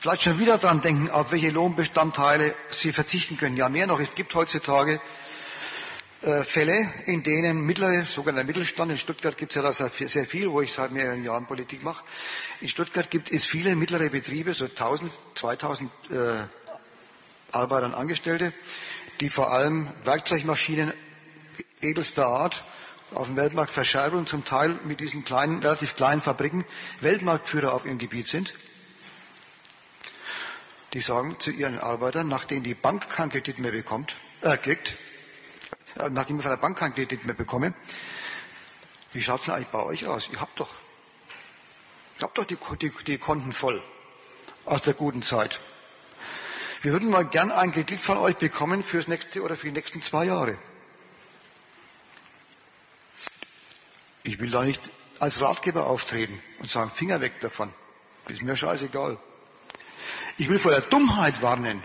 Vielleicht 0.00 0.22
schon 0.22 0.38
wieder 0.38 0.58
dran 0.58 0.82
denken, 0.82 1.10
auf 1.10 1.32
welche 1.32 1.50
Lohnbestandteile 1.50 2.54
sie 2.68 2.92
verzichten 2.92 3.38
können. 3.38 3.56
Ja, 3.56 3.68
mehr 3.68 3.86
noch, 3.86 3.98
es 3.98 4.14
gibt 4.14 4.34
heutzutage 4.34 5.00
Fälle, 6.20 6.92
in 7.06 7.22
denen 7.22 7.60
mittlere, 7.60 8.04
sogenannter 8.04 8.44
Mittelstand, 8.44 8.90
in 8.90 8.98
Stuttgart 8.98 9.36
gibt 9.36 9.52
es 9.52 9.56
ja 9.56 9.62
da 9.62 9.72
sehr 9.72 10.26
viel, 10.26 10.50
wo 10.50 10.60
ich 10.60 10.72
seit 10.72 10.90
mehreren 10.90 11.22
Jahren 11.22 11.46
Politik 11.46 11.84
mache. 11.84 12.04
In 12.60 12.68
Stuttgart 12.68 13.08
gibt 13.08 13.30
es 13.30 13.44
viele 13.44 13.76
mittlere 13.76 14.10
Betriebe, 14.10 14.52
so 14.52 14.64
1000, 14.64 15.12
2000 15.36 15.90
äh, 16.10 16.16
Arbeiter 17.52 17.86
und 17.86 17.94
Angestellte, 17.94 18.52
die 19.20 19.30
vor 19.30 19.52
allem 19.52 19.88
Werkzeugmaschinen 20.02 20.92
edelster 21.80 22.26
Art 22.26 22.64
auf 23.14 23.28
dem 23.28 23.36
Weltmarkt 23.36 23.70
verscherbeln, 23.70 24.26
zum 24.26 24.44
Teil 24.44 24.78
mit 24.84 25.00
diesen 25.00 25.24
kleinen, 25.24 25.62
relativ 25.62 25.94
kleinen 25.96 26.20
Fabriken 26.20 26.64
Weltmarktführer 27.00 27.72
auf 27.72 27.84
ihrem 27.84 27.98
Gebiet 27.98 28.26
sind. 28.26 28.54
Die 30.94 31.00
sagen 31.00 31.36
zu 31.38 31.50
ihren 31.50 31.78
Arbeitern, 31.78 32.28
nachdem 32.28 32.62
die 32.62 32.74
Bank 32.74 33.08
keinen 33.08 33.30
Kredit 33.30 33.58
mehr 33.58 33.72
bekommt, 33.72 34.14
äh, 34.42 34.56
kriegt, 34.56 34.92
äh, 34.92 35.07
nachdem 36.10 36.36
ich 36.36 36.42
von 36.42 36.50
der 36.50 36.56
Bank 36.56 36.78
keinen 36.78 36.94
Kredit 36.94 37.24
mehr 37.24 37.34
bekomme, 37.34 37.74
wie 39.12 39.22
schaut 39.22 39.40
es 39.40 39.46
denn 39.46 39.54
eigentlich 39.54 39.68
bei 39.68 39.82
euch 39.82 40.06
aus? 40.06 40.28
Ihr 40.30 40.40
habt 40.40 40.58
doch, 40.60 40.70
ihr 42.18 42.22
habt 42.22 42.38
doch 42.38 42.44
die, 42.44 42.58
die, 42.80 42.92
die 43.04 43.18
Konten 43.18 43.52
voll 43.52 43.82
aus 44.64 44.82
der 44.82 44.94
guten 44.94 45.22
Zeit. 45.22 45.60
Wir 46.82 46.92
würden 46.92 47.10
mal 47.10 47.24
gern 47.24 47.50
einen 47.50 47.72
Kredit 47.72 48.00
von 48.00 48.18
euch 48.18 48.36
bekommen 48.36 48.84
fürs 48.84 49.08
nächste 49.08 49.42
oder 49.42 49.56
für 49.56 49.66
die 49.66 49.72
nächsten 49.72 50.00
zwei 50.00 50.26
Jahre. 50.26 50.58
Ich 54.22 54.38
will 54.38 54.50
da 54.50 54.62
nicht 54.62 54.90
als 55.18 55.40
Ratgeber 55.40 55.86
auftreten 55.86 56.40
und 56.60 56.70
sagen, 56.70 56.90
Finger 56.94 57.20
weg 57.20 57.40
davon. 57.40 57.72
Das 58.24 58.34
ist 58.34 58.42
mir 58.42 58.56
scheißegal. 58.56 59.18
Ich 60.36 60.48
will 60.48 60.58
vor 60.58 60.70
der 60.70 60.82
Dummheit 60.82 61.42
warnen. 61.42 61.82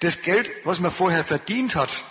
Das 0.00 0.20
Geld, 0.20 0.50
was 0.64 0.80
man 0.80 0.90
vorher 0.90 1.24
verdient 1.24 1.74
hat, 1.74 2.04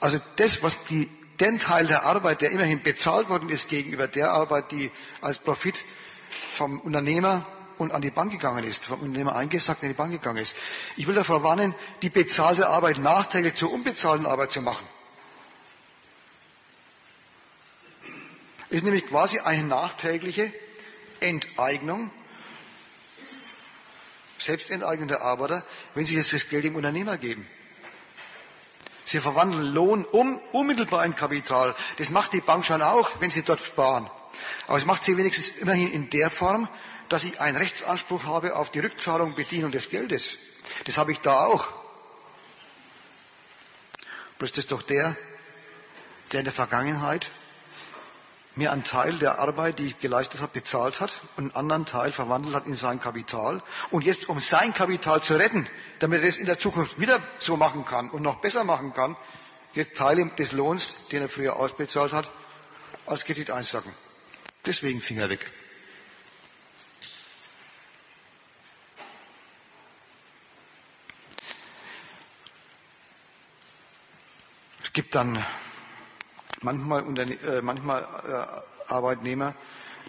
also 0.00 0.20
das, 0.36 0.62
was 0.62 0.84
die, 0.84 1.08
den 1.40 1.58
Teil 1.58 1.86
der 1.86 2.04
Arbeit, 2.04 2.40
der 2.40 2.50
immerhin 2.50 2.82
bezahlt 2.82 3.28
worden 3.28 3.48
ist 3.48 3.68
gegenüber 3.68 4.08
der 4.08 4.32
Arbeit, 4.32 4.72
die 4.72 4.90
als 5.20 5.38
Profit 5.38 5.84
vom 6.52 6.80
Unternehmer 6.80 7.46
und 7.78 7.92
an 7.92 8.02
die 8.02 8.10
Bank 8.10 8.32
gegangen 8.32 8.64
ist, 8.64 8.84
vom 8.84 9.00
Unternehmer 9.00 9.36
eingesackt 9.36 9.82
an 9.82 9.88
die 9.88 9.94
Bank 9.94 10.12
gegangen 10.12 10.38
ist. 10.38 10.56
Ich 10.96 11.06
will 11.06 11.14
davor 11.14 11.42
warnen, 11.42 11.74
die 12.02 12.10
bezahlte 12.10 12.68
Arbeit 12.68 12.98
nachträglich 12.98 13.54
zur 13.54 13.72
unbezahlten 13.72 14.26
Arbeit 14.26 14.52
zu 14.52 14.60
machen. 14.60 14.86
Ist 18.70 18.84
nämlich 18.84 19.06
quasi 19.06 19.38
eine 19.38 19.62
nachträgliche 19.62 20.52
Enteignung, 21.20 22.10
Selbstenteignung 24.38 25.08
der 25.08 25.22
Arbeiter, 25.22 25.64
wenn 25.94 26.04
sie 26.04 26.16
jetzt 26.16 26.32
das 26.32 26.48
Geld 26.48 26.64
dem 26.64 26.76
Unternehmer 26.76 27.16
geben. 27.16 27.48
Sie 29.08 29.20
verwandeln 29.20 29.72
Lohn 29.72 30.04
um, 30.04 30.38
unmittelbar 30.52 31.02
in 31.06 31.16
Kapital. 31.16 31.74
Das 31.96 32.10
macht 32.10 32.34
die 32.34 32.42
Bank 32.42 32.66
schon 32.66 32.82
auch, 32.82 33.08
wenn 33.20 33.30
sie 33.30 33.42
dort 33.42 33.64
sparen. 33.64 34.10
Aber 34.66 34.76
es 34.76 34.84
macht 34.84 35.02
sie 35.02 35.16
wenigstens 35.16 35.48
immerhin 35.48 35.90
in 35.90 36.10
der 36.10 36.30
Form, 36.30 36.68
dass 37.08 37.24
ich 37.24 37.40
einen 37.40 37.56
Rechtsanspruch 37.56 38.24
habe 38.24 38.54
auf 38.54 38.70
die 38.70 38.80
Rückzahlung, 38.80 39.34
Bedienung 39.34 39.72
des 39.72 39.88
Geldes. 39.88 40.36
Das 40.84 40.98
habe 40.98 41.12
ich 41.12 41.20
da 41.20 41.46
auch. 41.46 41.68
Bloß 44.36 44.50
das 44.50 44.58
ist 44.58 44.72
doch 44.72 44.82
der, 44.82 45.16
der 46.32 46.40
in 46.40 46.44
der 46.44 46.52
Vergangenheit 46.52 47.30
mir 48.58 48.72
einen 48.72 48.82
Teil 48.82 49.14
der 49.14 49.38
Arbeit, 49.38 49.78
die 49.78 49.86
ich 49.86 50.00
geleistet 50.00 50.40
habe, 50.40 50.52
bezahlt 50.52 51.00
hat 51.00 51.22
und 51.36 51.44
einen 51.44 51.54
anderen 51.54 51.86
Teil 51.86 52.10
verwandelt 52.10 52.56
hat 52.56 52.66
in 52.66 52.74
sein 52.74 53.00
Kapital. 53.00 53.62
Und 53.92 54.04
jetzt, 54.04 54.28
um 54.28 54.40
sein 54.40 54.74
Kapital 54.74 55.22
zu 55.22 55.36
retten, 55.36 55.68
damit 56.00 56.22
er 56.22 56.28
es 56.28 56.38
in 56.38 56.46
der 56.46 56.58
Zukunft 56.58 56.98
wieder 57.00 57.20
so 57.38 57.56
machen 57.56 57.84
kann 57.84 58.10
und 58.10 58.22
noch 58.22 58.40
besser 58.40 58.64
machen 58.64 58.92
kann, 58.92 59.16
jetzt 59.74 59.96
Teile 59.96 60.26
des 60.36 60.50
Lohns, 60.50 61.06
den 61.12 61.22
er 61.22 61.28
früher 61.28 61.54
ausbezahlt 61.54 62.12
hat, 62.12 62.32
als 63.06 63.24
Kredit 63.24 63.52
einsacken. 63.52 63.92
Deswegen 64.66 65.00
Finger 65.00 65.30
weg. 65.30 65.52
Es 74.82 74.92
gibt 74.92 75.14
dann 75.14 75.44
manchmal, 76.62 77.04
äh, 77.18 77.62
manchmal 77.62 78.02
äh, 78.02 78.92
Arbeitnehmer, 78.92 79.54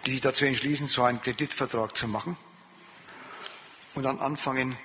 die 0.06 0.12
sich 0.12 0.20
dazu 0.20 0.44
entschließen, 0.44 0.86
so 0.86 1.02
einen 1.02 1.20
Kreditvertrag 1.20 1.96
zu 1.96 2.08
machen 2.08 2.36
und 3.94 4.02
dann 4.02 4.18
anfangen, 4.18 4.76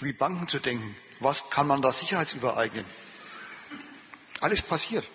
wie 0.00 0.12
Banken 0.12 0.48
zu 0.48 0.58
denken. 0.58 0.96
Was 1.20 1.50
kann 1.50 1.66
man 1.66 1.82
da 1.82 1.90
sicherheitsübereignen? 1.90 2.84
Alles 4.40 4.62
passiert. 4.62 5.08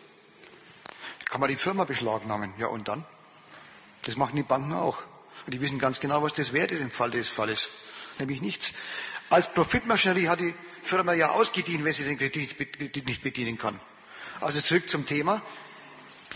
Kann 1.30 1.40
man 1.40 1.50
die 1.50 1.56
Firma 1.56 1.86
beschlagnahmen? 1.86 2.54
Ja, 2.58 2.68
und 2.68 2.88
dann? 2.88 3.06
Das 4.04 4.18
machen 4.18 4.36
die 4.36 4.44
Banken 4.44 4.74
auch. 4.74 5.02
Und 5.46 5.54
die 5.54 5.62
wissen 5.62 5.80
ganz 5.80 6.00
genau, 6.00 6.22
was 6.22 6.34
das 6.34 6.54
wert 6.54 6.72
ist 6.72 6.82
im 6.82 6.92
Fall 6.92 7.12
des 7.12 7.30
Falles. 7.30 7.70
Nämlich 8.20 8.42
nichts. 8.42 8.74
Als 9.30 9.52
Profitmaschinerie 9.52 10.28
hat 10.28 10.42
die 10.42 10.54
Firma 10.84 11.14
ja 11.14 11.32
ausgedient, 11.32 11.86
wenn 11.86 11.94
sie 11.94 12.04
den 12.04 12.18
Kredit 12.18 13.08
nicht 13.08 13.24
bedienen 13.24 13.58
kann. 13.58 13.80
Also 14.42 14.60
zurück 14.60 14.90
zum 14.90 15.06
Thema. 15.06 15.42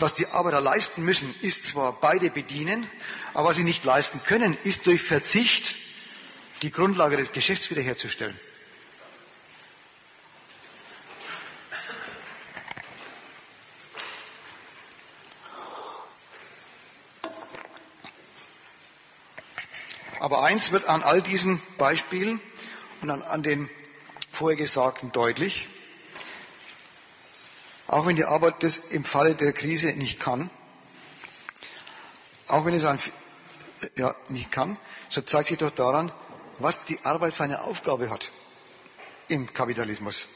Was 0.00 0.14
die 0.14 0.28
Arbeiter 0.28 0.60
leisten 0.60 1.04
müssen, 1.04 1.34
ist 1.42 1.64
zwar 1.64 2.00
beide 2.00 2.30
bedienen, 2.30 2.88
aber 3.34 3.48
was 3.48 3.56
sie 3.56 3.64
nicht 3.64 3.84
leisten 3.84 4.20
können, 4.24 4.56
ist 4.62 4.86
durch 4.86 5.02
Verzicht 5.02 5.74
die 6.62 6.70
Grundlage 6.70 7.16
des 7.16 7.32
Geschäfts 7.32 7.68
wiederherzustellen. 7.70 8.38
Aber 20.20 20.44
eins 20.44 20.72
wird 20.72 20.88
an 20.88 21.02
all 21.02 21.22
diesen 21.22 21.62
Beispielen 21.76 22.40
und 23.02 23.10
an, 23.10 23.22
an 23.22 23.42
den 23.42 23.70
vorher 24.30 24.56
Gesagten 24.56 25.10
deutlich. 25.12 25.68
Auch 27.88 28.06
wenn 28.06 28.16
die 28.16 28.26
Arbeit 28.26 28.62
das 28.62 28.78
im 28.78 29.02
Falle 29.02 29.34
der 29.34 29.52
Krise 29.54 29.88
nicht 29.94 30.20
kann, 30.20 30.50
auch 32.46 32.64
wenn 32.64 32.74
es 32.74 32.84
ein, 32.84 32.98
ja, 33.96 34.14
nicht 34.28 34.52
kann, 34.52 34.78
so 35.08 35.22
zeigt 35.22 35.48
sich 35.48 35.58
doch 35.58 35.70
daran, 35.70 36.12
was 36.58 36.84
die 36.84 36.98
Arbeit 37.04 37.32
für 37.32 37.44
eine 37.44 37.62
Aufgabe 37.62 38.10
hat 38.10 38.30
im 39.28 39.52
Kapitalismus. 39.52 40.28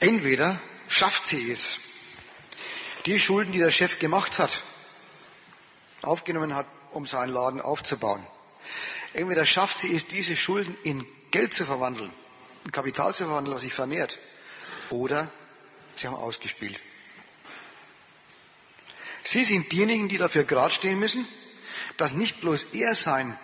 Entweder 0.00 0.60
schafft 0.88 1.24
sie 1.24 1.50
es, 1.50 1.78
die 3.04 3.18
Schulden, 3.18 3.52
die 3.52 3.58
der 3.58 3.70
Chef 3.70 3.98
gemacht 3.98 4.38
hat, 4.38 4.62
aufgenommen 6.02 6.54
hat, 6.54 6.66
um 6.92 7.06
seinen 7.06 7.32
Laden 7.32 7.60
aufzubauen, 7.60 8.26
Entweder 9.16 9.46
schafft 9.46 9.78
sie 9.78 9.96
es, 9.96 10.06
diese 10.06 10.36
Schulden 10.36 10.76
in 10.82 11.06
Geld 11.30 11.54
zu 11.54 11.64
verwandeln, 11.64 12.12
in 12.66 12.70
Kapital 12.70 13.14
zu 13.14 13.24
verwandeln, 13.24 13.54
was 13.54 13.62
sich 13.62 13.72
vermehrt, 13.72 14.18
oder 14.90 15.30
sie 15.94 16.06
haben 16.06 16.14
ausgespielt. 16.14 16.78
Sie 19.24 19.42
sind 19.42 19.72
diejenigen, 19.72 20.10
die 20.10 20.18
dafür 20.18 20.44
gerade 20.44 20.70
stehen 20.70 20.98
müssen, 20.98 21.26
dass 21.96 22.12
nicht 22.12 22.42
bloß 22.42 22.74
er 22.74 22.94
sein, 22.94 23.38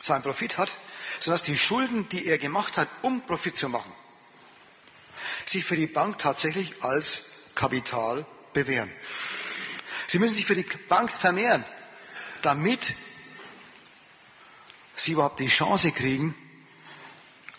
seinen 0.00 0.22
Profit 0.22 0.56
hat, 0.56 0.78
sondern 1.20 1.38
dass 1.38 1.46
die 1.46 1.58
Schulden, 1.58 2.08
die 2.08 2.24
er 2.24 2.38
gemacht 2.38 2.78
hat, 2.78 2.88
um 3.02 3.26
Profit 3.26 3.58
zu 3.58 3.68
machen, 3.68 3.92
sich 5.44 5.66
für 5.66 5.76
die 5.76 5.86
Bank 5.86 6.16
tatsächlich 6.16 6.82
als 6.82 7.26
Kapital 7.54 8.24
bewähren. 8.54 8.90
Sie 10.06 10.18
müssen 10.18 10.34
sich 10.34 10.46
für 10.46 10.56
die 10.56 10.66
Bank 10.88 11.10
vermehren, 11.10 11.66
damit 12.40 12.94
sie 14.96 15.12
überhaupt 15.12 15.38
die 15.38 15.46
Chance 15.46 15.92
kriegen, 15.92 16.34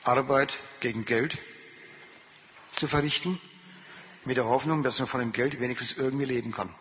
Arbeit 0.03 0.61
gegen 0.79 1.05
Geld 1.05 1.37
zu 2.73 2.87
verrichten, 2.87 3.39
mit 4.25 4.37
der 4.37 4.45
Hoffnung, 4.45 4.83
dass 4.83 4.99
man 4.99 5.07
von 5.07 5.19
dem 5.19 5.31
Geld 5.31 5.59
wenigstens 5.59 5.97
irgendwie 5.97 6.25
leben 6.25 6.51
kann. 6.51 6.73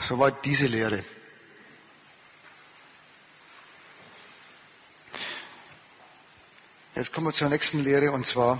Soweit 0.00 0.44
diese 0.44 0.66
Lehre. 0.66 1.04
Jetzt 6.96 7.12
kommen 7.12 7.26
wir 7.26 7.34
zur 7.34 7.50
nächsten 7.50 7.84
Lehre 7.84 8.10
und 8.10 8.24
zwar 8.24 8.58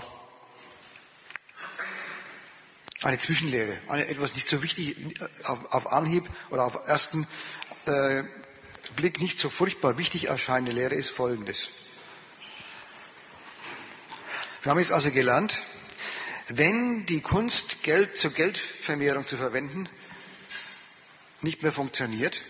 eine 3.00 3.16
Zwischenlehre, 3.16 3.78
eine 3.88 4.08
etwas 4.08 4.34
nicht 4.34 4.46
so 4.46 4.62
wichtig 4.62 5.18
auf, 5.44 5.72
auf 5.72 5.90
Anhieb 5.90 6.28
oder 6.50 6.66
auf 6.66 6.86
ersten 6.86 7.26
äh, 7.86 8.24
Blick 8.94 9.20
nicht 9.20 9.38
so 9.38 9.48
furchtbar 9.48 9.96
wichtig 9.96 10.26
erscheinende 10.26 10.72
Lehre 10.72 10.94
ist 10.94 11.08
folgendes. 11.08 11.70
Wir 14.60 14.70
haben 14.70 14.80
jetzt 14.80 14.92
also 14.92 15.10
gelernt, 15.10 15.62
wenn 16.48 17.06
die 17.06 17.22
Kunst, 17.22 17.84
Geld 17.84 18.18
zur 18.18 18.32
Geldvermehrung 18.32 19.26
zu 19.26 19.38
verwenden, 19.38 19.88
nicht 21.40 21.62
mehr 21.62 21.72
funktioniert, 21.72 22.42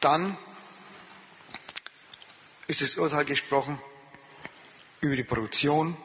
dann 0.00 0.36
ist 2.66 2.82
das 2.82 2.96
Urteil 2.96 3.24
gesprochen 3.24 3.80
über 5.02 5.16
die 5.16 5.24
Produktion, 5.24 5.96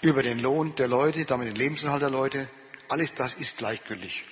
über 0.00 0.22
den 0.22 0.38
Lohn 0.38 0.74
der 0.76 0.88
Leute, 0.88 1.24
damit 1.24 1.48
den 1.48 1.56
Lebensunterhalt 1.56 2.02
der 2.02 2.10
Leute. 2.10 2.48
Alles 2.88 3.12
das 3.14 3.34
ist 3.34 3.58
gleichgültig. 3.58 4.24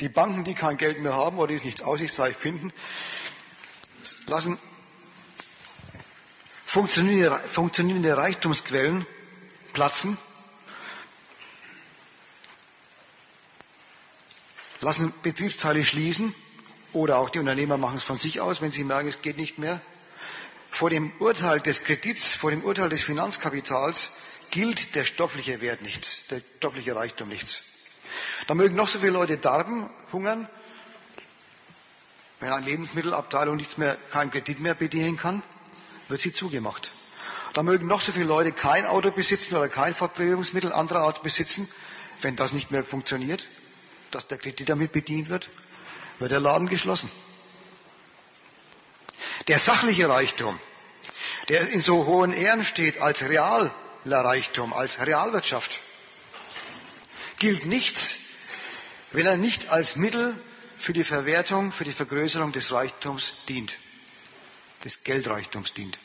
Die 0.00 0.08
Banken, 0.08 0.44
die 0.44 0.54
kein 0.54 0.76
Geld 0.76 1.00
mehr 1.00 1.14
haben 1.14 1.38
oder 1.38 1.48
die 1.48 1.54
es 1.54 1.64
nicht 1.64 1.82
aussichtsreich 1.82 2.36
finden, 2.36 2.72
lassen 4.26 4.58
funktionierende 6.66 8.16
Reichtumsquellen 8.16 9.06
platzen 9.72 10.18
lassen 14.82 15.12
Betriebsteile 15.22 15.84
schließen 15.84 16.34
oder 16.92 17.18
auch 17.18 17.30
die 17.30 17.38
Unternehmer 17.38 17.78
machen 17.78 17.96
es 17.96 18.02
von 18.02 18.18
sich 18.18 18.40
aus, 18.40 18.60
wenn 18.60 18.72
sie 18.72 18.84
merken, 18.84 19.08
es 19.08 19.22
geht 19.22 19.36
nicht 19.36 19.58
mehr. 19.58 19.80
Vor 20.72 20.88
dem 20.88 21.12
Urteil 21.18 21.60
des 21.60 21.84
Kredits, 21.84 22.34
vor 22.34 22.50
dem 22.50 22.64
Urteil 22.64 22.88
des 22.88 23.02
Finanzkapitals 23.02 24.10
gilt 24.50 24.94
der 24.94 25.04
stoffliche 25.04 25.60
Wert 25.60 25.82
nichts, 25.82 26.26
der 26.28 26.40
stoffliche 26.56 26.96
Reichtum 26.96 27.28
nichts. 27.28 27.62
Da 28.46 28.54
mögen 28.54 28.74
noch 28.74 28.88
so 28.88 28.98
viele 28.98 29.12
Leute 29.12 29.36
darben, 29.36 29.90
hungern, 30.12 30.48
wenn 32.40 32.50
eine 32.50 32.64
Lebensmittelabteilung 32.64 33.56
nichts 33.56 33.76
mehr, 33.76 33.96
keinen 34.10 34.30
Kredit 34.30 34.60
mehr 34.60 34.74
bedienen 34.74 35.18
kann, 35.18 35.42
wird 36.08 36.22
sie 36.22 36.32
zugemacht. 36.32 36.92
Da 37.52 37.62
mögen 37.62 37.86
noch 37.86 38.00
so 38.00 38.10
viele 38.12 38.24
Leute 38.24 38.52
kein 38.52 38.86
Auto 38.86 39.10
besitzen 39.10 39.54
oder 39.54 39.68
kein 39.68 39.94
Fortbewegungsmittel 39.94 40.72
anderer 40.72 41.00
Art 41.00 41.22
besitzen, 41.22 41.68
wenn 42.22 42.34
das 42.34 42.54
nicht 42.54 42.70
mehr 42.70 42.82
funktioniert, 42.82 43.46
dass 44.10 44.26
der 44.26 44.38
Kredit 44.38 44.70
damit 44.70 44.90
bedient 44.90 45.28
wird, 45.28 45.50
wird 46.18 46.32
der 46.32 46.40
Laden 46.40 46.68
geschlossen. 46.68 47.10
Der 49.48 49.58
sachliche 49.58 50.08
Reichtum, 50.08 50.60
der 51.48 51.68
in 51.70 51.80
so 51.80 52.06
hohen 52.06 52.32
Ehren 52.32 52.64
steht 52.64 53.00
als 53.00 53.28
realer 53.28 53.72
Reichtum, 54.04 54.72
als 54.72 55.04
Realwirtschaft, 55.04 55.80
gilt 57.38 57.66
nichts, 57.66 58.18
wenn 59.10 59.26
er 59.26 59.36
nicht 59.36 59.68
als 59.68 59.96
Mittel 59.96 60.38
für 60.78 60.92
die 60.92 61.04
Verwertung, 61.04 61.72
für 61.72 61.84
die 61.84 61.92
Vergrößerung 61.92 62.52
des 62.52 62.72
Reichtums 62.72 63.34
dient, 63.48 63.78
des 64.84 65.02
Geldreichtums 65.02 65.74
dient. 65.74 65.98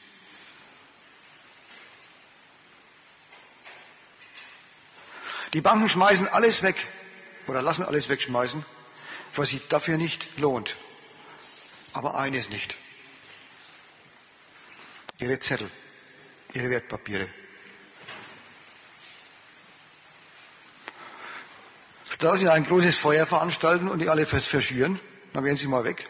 Die 5.54 5.62
Banken 5.62 5.88
schmeißen 5.88 6.28
alles 6.28 6.64
weg, 6.64 6.76
oder 7.48 7.62
lassen 7.62 7.86
alles 7.86 8.10
wegschmeißen, 8.10 8.66
was 9.36 9.50
sich 9.50 9.68
dafür 9.68 9.98
nicht 9.98 10.28
lohnt. 10.38 10.76
Aber 11.94 12.16
eines 12.16 12.50
nicht. 12.50 12.78
Ihre 15.20 15.40
Zettel, 15.40 15.70
ihre 16.54 16.70
Wertpapiere. 16.70 17.30
Da 22.20 22.36
sie 22.36 22.50
ein 22.50 22.64
großes 22.64 22.96
Feuer 22.96 23.26
veranstalten 23.26 23.88
und 23.88 24.00
die 24.00 24.10
alle 24.10 24.26
verschüren, 24.26 25.00
dann 25.34 25.44
werden 25.44 25.58
sie 25.58 25.68
mal 25.68 25.84
weg. 25.84 26.10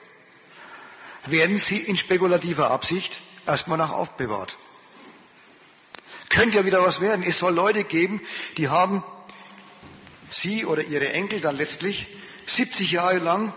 Werden 1.26 1.58
sie 1.58 1.80
in 1.80 1.98
spekulativer 1.98 2.72
Absicht 2.72 3.22
erstmal 3.46 3.78
nach 3.78 3.92
aufbewahrt. 3.92 4.58
Könnte 6.30 6.58
ja 6.58 6.66
wieder 6.66 6.84
was 6.84 7.02
werden. 7.02 7.24
Es 7.24 7.40
soll 7.40 7.54
Leute 7.54 7.84
geben, 7.84 8.22
die 8.58 8.70
haben 8.70 9.04
Sie 10.30 10.66
oder 10.66 10.84
Ihre 10.84 11.12
Enkel 11.14 11.40
dann 11.40 11.56
letztlich 11.56 12.08
70 12.46 12.92
Jahre 12.92 13.20
lang 13.20 13.54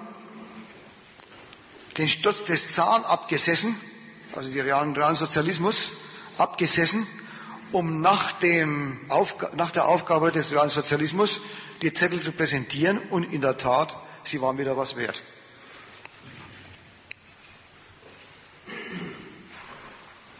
den 1.98 2.08
Sturz 2.08 2.44
des 2.44 2.72
Zahn 2.72 3.04
abgesessen, 3.04 3.78
also 4.34 4.50
den 4.50 4.62
realen, 4.62 4.94
realen 4.94 5.16
Sozialismus 5.16 5.90
abgesessen, 6.38 7.06
um 7.72 8.00
nach, 8.00 8.32
dem, 8.32 9.00
nach 9.56 9.70
der 9.70 9.86
Aufgabe 9.86 10.32
des 10.32 10.50
realen 10.50 10.70
Sozialismus 10.70 11.40
die 11.82 11.92
Zettel 11.92 12.20
zu 12.20 12.32
präsentieren 12.32 12.98
und 13.10 13.32
in 13.32 13.40
der 13.40 13.56
Tat, 13.56 13.96
sie 14.24 14.40
waren 14.40 14.58
wieder 14.58 14.76
was 14.76 14.96
wert. 14.96 15.22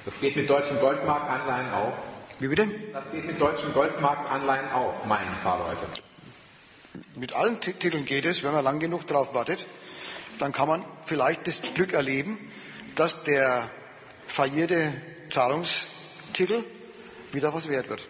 Das 0.04 0.18
geht 0.20 0.34
mit 0.34 0.48
deutschen 0.48 0.80
Goldmarkanleihen 0.80 1.72
auch. 1.72 1.92
Wie 2.40 2.48
bitte? 2.48 2.68
Das 2.92 3.10
geht 3.12 3.26
mit 3.26 3.40
deutschen 3.40 3.72
Goldmarkanleihen 3.74 4.72
auch, 4.72 5.04
meinen 5.04 5.28
ein 5.28 5.40
paar 5.42 5.58
Leute. 5.58 5.86
Mit 7.16 7.34
allen 7.34 7.60
Titeln 7.60 8.04
geht 8.06 8.24
es, 8.24 8.42
wenn 8.42 8.52
man 8.52 8.64
lang 8.64 8.80
genug 8.80 9.06
drauf 9.06 9.34
wartet, 9.34 9.66
dann 10.38 10.52
kann 10.52 10.68
man 10.68 10.84
vielleicht 11.04 11.46
das 11.46 11.60
Glück 11.74 11.92
erleben, 11.92 12.38
dass 12.96 13.24
der 13.24 13.68
verlierte 14.30 14.92
Zahlungstitel 15.28 16.64
wieder 17.32 17.52
was 17.52 17.68
wert 17.68 17.88
wird. 17.88 18.06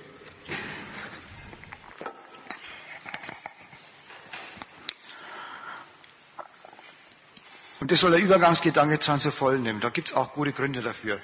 Und 7.81 7.91
das 7.91 8.01
soll 8.01 8.11
der 8.11 8.21
Übergangsgedanke 8.21 8.99
sein 9.03 9.21
zu 9.21 9.33
voll 9.33 9.59
nehmen. 9.59 9.81
Da 9.81 9.89
gibt 9.89 10.09
es 10.09 10.15
auch 10.15 10.35
gute 10.35 10.53
Gründe 10.53 10.83
dafür. 10.83 11.21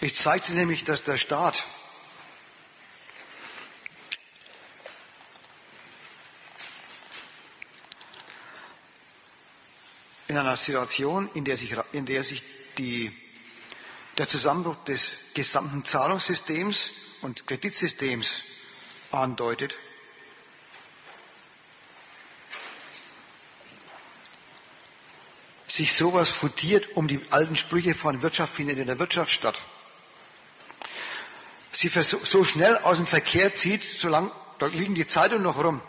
Ich 0.00 0.16
zeige 0.16 0.54
nämlich, 0.54 0.84
dass 0.84 1.02
der 1.02 1.18
Staat 1.18 1.66
in 10.30 10.38
einer 10.38 10.56
Situation, 10.56 11.28
in 11.34 11.44
der 11.44 11.56
sich, 11.56 11.74
in 11.90 12.06
der 12.06 12.22
sich 12.22 12.44
die, 12.78 13.12
der 14.16 14.28
Zusammenbruch 14.28 14.76
des 14.84 15.12
gesamten 15.34 15.84
Zahlungssystems 15.84 16.92
und 17.20 17.48
Kreditsystems 17.48 18.44
andeutet, 19.10 19.76
sich 25.66 25.94
sowas 25.94 26.28
futiert 26.28 26.96
um 26.96 27.08
die 27.08 27.20
alten 27.30 27.56
Sprüche 27.56 27.96
von 27.96 28.22
Wirtschaft 28.22 28.54
findet 28.54 28.78
in 28.78 28.86
der 28.86 29.00
Wirtschaft 29.00 29.32
statt. 29.32 29.60
Sie 31.72 31.88
so 31.88 32.44
schnell 32.44 32.76
aus 32.78 32.98
dem 32.98 33.06
Verkehr 33.06 33.54
zieht, 33.56 33.82
solange, 33.82 34.30
da 34.60 34.66
liegen 34.66 34.94
die 34.94 35.06
Zeitungen 35.06 35.42
noch 35.42 35.62
rum, 35.62 35.80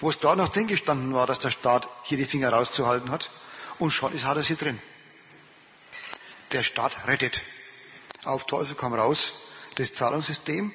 wo 0.00 0.10
es 0.10 0.18
gerade 0.18 0.40
noch 0.40 0.48
drin 0.48 0.66
gestanden 0.66 1.14
war, 1.14 1.28
dass 1.28 1.38
der 1.38 1.50
Staat 1.50 1.88
hier 2.02 2.18
die 2.18 2.24
Finger 2.24 2.50
rauszuhalten 2.50 3.12
hat 3.12 3.30
und 3.78 3.90
schon 3.90 4.14
ist, 4.14 4.24
hat 4.24 4.36
er 4.36 4.42
sie 4.42 4.56
drin. 4.56 4.80
Der 6.52 6.62
Staat 6.62 7.06
rettet. 7.06 7.42
Auf 8.24 8.46
Teufel 8.46 8.74
komm 8.74 8.94
raus 8.94 9.34
das 9.76 9.92
Zahlungssystem 9.92 10.72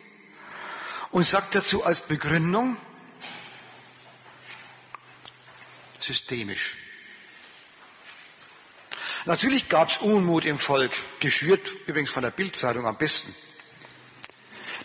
und 1.12 1.24
sagt 1.24 1.56
dazu 1.56 1.84
als 1.84 2.02
Begründung 2.02 2.78
systemisch. 6.00 6.78
Natürlich 9.26 9.70
gab 9.70 9.90
es 9.90 9.98
Unmut 9.98 10.46
im 10.46 10.58
Volk, 10.58 10.92
geschürt 11.20 11.72
übrigens 11.86 12.10
von 12.10 12.24
der 12.24 12.32
Bildzeitung 12.32 12.88
am 12.88 12.98
besten. 12.98 13.36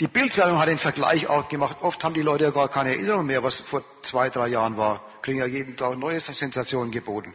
Die 0.01 0.09
Bildzeitung 0.09 0.59
hat 0.59 0.69
den 0.69 0.79
Vergleich 0.79 1.27
auch 1.27 1.49
gemacht. 1.49 1.79
Oft 1.81 2.05
haben 2.05 2.13
die 2.13 2.21
Leute 2.21 2.45
ja 2.45 2.51
gar 2.51 2.69
keine 2.69 2.91
Erinnerung 2.91 3.25
mehr, 3.25 3.43
was 3.43 3.61
vor 3.61 3.83
zwei, 4.03 4.29
drei 4.29 4.49
Jahren 4.49 4.77
war. 4.77 5.03
Kriegen 5.23 5.39
ja 5.39 5.47
jeden 5.47 5.75
Tag 5.77 5.97
neue 5.97 6.21
Sensationen 6.21 6.91
geboten. 6.91 7.35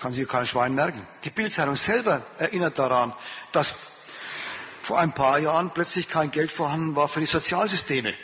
Kann 0.00 0.12
sich 0.12 0.28
kein 0.28 0.46
Schwein 0.46 0.74
merken. 0.74 1.06
Die 1.24 1.30
Bildzeitung 1.30 1.76
selber 1.76 2.22
erinnert 2.38 2.78
daran, 2.78 3.14
dass 3.52 3.74
vor 4.82 4.98
ein 4.98 5.12
paar 5.12 5.38
Jahren 5.38 5.70
plötzlich 5.70 6.08
kein 6.08 6.30
Geld 6.30 6.52
vorhanden 6.52 6.94
war 6.94 7.08
für 7.08 7.20
die 7.20 7.26
Sozialsysteme 7.26 8.14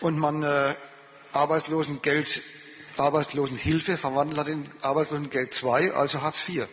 und 0.00 0.18
man 0.18 0.42
äh, 0.42 0.74
Arbeitslosengeld, 1.32 2.42
Arbeitslosenhilfe 2.96 3.96
verwandelt 3.96 4.38
hat 4.38 4.48
in 4.48 4.70
Arbeitslosengeld 4.82 5.54
2, 5.54 5.92
also 5.94 6.20
Hartz 6.22 6.46
IV. 6.48 6.66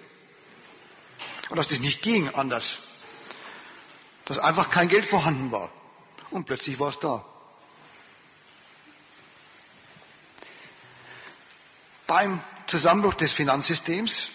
Und 1.49 1.57
dass 1.57 1.67
das 1.67 1.80
nicht 1.80 2.01
ging 2.01 2.30
anders. 2.30 2.80
Dass 4.26 4.39
einfach 4.39 4.69
kein 4.69 4.89
Geld 4.89 5.05
vorhanden 5.05 5.51
war. 5.51 5.71
Und 6.30 6.45
plötzlich 6.45 6.80
war 6.80 6.89
es 6.89 6.99
da. 6.99 7.26
Beim 12.05 12.41
Zusammenbruch 12.70 13.16
des 13.16 13.32
Finanzsystems 13.32 14.30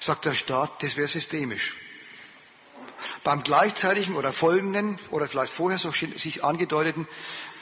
sagt 0.00 0.24
der 0.24 0.32
Staat, 0.32 0.82
das 0.82 0.96
wäre 0.96 1.08
systemisch. 1.08 1.76
Beim 3.22 3.42
gleichzeitigen 3.42 4.16
oder 4.16 4.32
folgenden 4.32 4.98
oder 5.10 5.28
vielleicht 5.28 5.52
vorher 5.52 5.78
so 5.78 5.92
sich 5.92 6.42
angedeuteten 6.42 7.06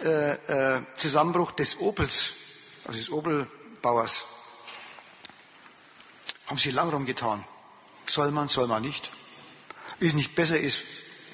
äh, 0.05 0.35
äh, 0.77 0.83
Zusammenbruch 0.95 1.51
des 1.51 1.81
Opels, 1.81 2.31
also 2.85 2.97
des 3.01 3.11
Opelbauers, 3.11 4.25
haben 6.47 6.59
sie 6.59 6.71
lang 6.71 6.89
rumgetan. 6.91 7.45
Soll 8.07 8.31
man, 8.31 8.47
soll 8.47 8.69
man 8.69 8.83
nicht? 8.83 9.11
Ist 9.99 10.15
nicht 10.15 10.37
besser, 10.37 10.61
ist 10.61 10.83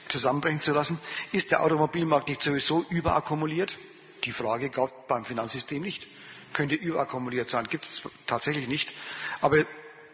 zusammenbrechen 0.08 0.62
zu 0.62 0.72
lassen? 0.72 0.98
Ist 1.32 1.50
der 1.50 1.62
Automobilmarkt 1.62 2.28
nicht 2.28 2.40
sowieso 2.40 2.86
überakkumuliert? 2.88 3.78
Die 4.24 4.32
Frage 4.32 4.70
gab 4.70 5.06
beim 5.06 5.26
Finanzsystem 5.26 5.82
nicht. 5.82 6.06
Könnte 6.52 6.74
überakkumuliert 6.74 7.50
sein, 7.50 7.68
gibt 7.68 7.84
es 7.84 8.02
tatsächlich 8.26 8.68
nicht. 8.68 8.94
Aber 9.40 9.64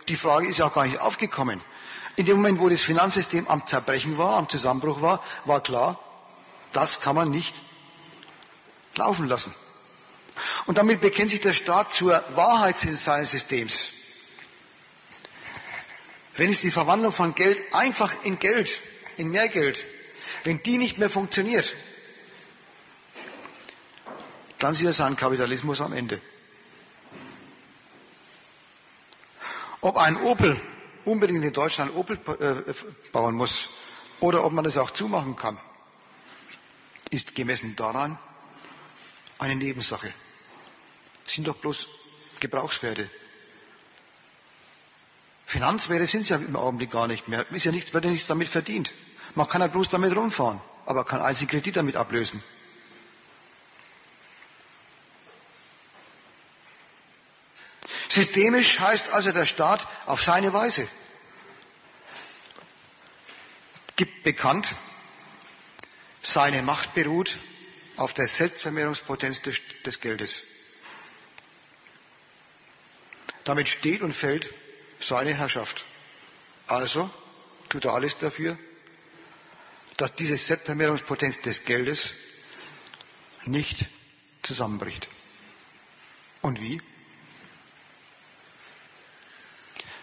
die 0.09 0.17
Frage 0.17 0.49
ist 0.49 0.59
ja 0.59 0.67
auch 0.67 0.75
gar 0.75 0.87
nicht 0.87 1.01
aufgekommen. 1.01 1.63
In 2.17 2.27
dem 2.27 2.37
Moment, 2.37 2.61
wo 2.61 2.69
das 2.69 2.83
Finanzsystem 2.83 3.49
am 3.49 3.67
Zerbrechen 3.67 4.19
war, 4.19 4.37
am 4.37 4.49
Zusammenbruch 4.49 5.03
war, 5.03 5.23
war 5.45 5.63
klar, 5.63 5.99
das 6.73 7.01
kann 7.01 7.17
man 7.17 7.31
nicht 7.31 7.55
laufen 8.97 9.27
lassen. 9.27 9.55
Und 10.67 10.79
damit 10.79 11.01
bekennt 11.01 11.31
sich 11.31 11.41
der 11.41 11.53
Staat 11.53 11.93
zur 11.93 12.23
Wahrheit 12.35 12.79
seines 12.79 13.31
Systems. 13.31 13.93
Wenn 16.37 16.51
es 16.51 16.61
die 16.61 16.71
Verwandlung 16.71 17.13
von 17.13 17.35
Geld 17.35 17.59
einfach 17.73 18.13
in 18.25 18.39
Geld, 18.39 18.81
in 19.17 19.31
mehr 19.31 19.49
Geld, 19.49 19.87
wenn 20.43 20.63
die 20.63 20.79
nicht 20.79 20.99
mehr 20.99 21.11
funktioniert, 21.11 21.75
dann 24.65 24.73
sieht 24.73 24.87
er 24.87 24.95
seinen 24.95 25.15
Kapitalismus 25.15 25.83
am 25.83 25.93
Ende. 25.93 26.23
Ob 29.83 29.99
ein 29.99 30.17
Opel 30.17 30.59
unbedingt 31.05 31.45
in 31.45 31.53
Deutschland 31.53 31.95
Opel 31.95 32.19
äh, 32.41 32.73
bauen 33.13 33.35
muss 33.35 33.69
oder 34.21 34.43
ob 34.43 34.55
man 34.55 34.65
das 34.65 34.79
auch 34.79 34.91
zumachen 34.91 35.37
kann, 35.37 35.61
ist 37.11 37.35
gemessen 37.35 37.77
daran 37.77 38.19
eine 39.39 39.55
Nebensache. 39.55 40.15
Das 41.25 41.35
sind 41.35 41.47
doch 41.47 41.57
bloß 41.57 41.87
Gebrauchswerte. 42.41 43.11
Finanzwerte 45.45 46.07
sind 46.07 46.23
es 46.23 46.31
ja 46.31 46.37
im 46.39 46.57
Augenblick 46.57 46.91
gar 46.91 47.07
nicht 47.07 47.29
mehr. 47.29 47.45
Ist 47.53 47.67
ja 47.67 47.73
nichts, 47.73 47.93
wird 47.93 48.07
ja 48.07 48.11
nichts 48.11 48.29
damit 48.29 48.49
verdient. 48.49 48.95
Man 49.35 49.47
kann 49.47 49.61
ja 49.61 49.67
bloß 49.67 49.91
damit 49.91 50.17
rumfahren, 50.17 50.63
aber 50.87 51.05
kann 51.05 51.21
einzigen 51.21 51.51
Kredit 51.51 51.77
damit 51.77 51.97
ablösen. 51.97 52.43
Systemisch 58.15 58.79
heißt 58.79 59.13
also 59.13 59.33
der 59.33 59.45
Staat 59.45 59.89
auf 60.07 60.23
seine 60.23 60.53
Weise. 60.53 60.87
Gibt 63.97 64.23
bekannt, 64.23 64.77
seine 66.23 66.63
Macht 66.63 66.95
beruht 66.95 67.41
auf 67.97 68.15
der 68.15 68.29
Selbstvermehrungspotenz 68.29 69.43
des, 69.43 69.61
des 69.85 70.01
Geldes. 70.01 70.45
Damit 73.43 73.69
steht 73.69 74.01
und 74.01 74.13
fällt 74.13 74.55
seine 75.01 75.35
Herrschaft. 75.35 75.85
Also 76.69 77.11
tut 77.69 77.85
er 77.85 77.95
alles 77.95 78.17
dafür, 78.19 78.57
dass 79.97 80.15
diese 80.15 80.37
Selbstvermehrungspotenz 80.37 81.41
des 81.41 81.65
Geldes 81.65 82.15
nicht 83.45 83.89
zusammenbricht. 84.45 85.09
Und 86.43 86.61
wie? 86.61 86.81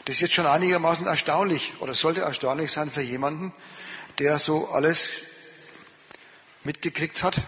Das 0.06 0.16
ist 0.16 0.22
jetzt 0.22 0.34
schon 0.34 0.48
einigermaßen 0.48 1.06
erstaunlich 1.06 1.74
oder 1.80 1.94
sollte 1.94 2.22
erstaunlich 2.22 2.72
sein 2.72 2.90
für 2.90 3.02
jemanden, 3.02 3.54
der 4.18 4.40
so 4.40 4.68
alles 4.70 5.12
mitgekriegt 6.64 7.22
hat 7.22 7.42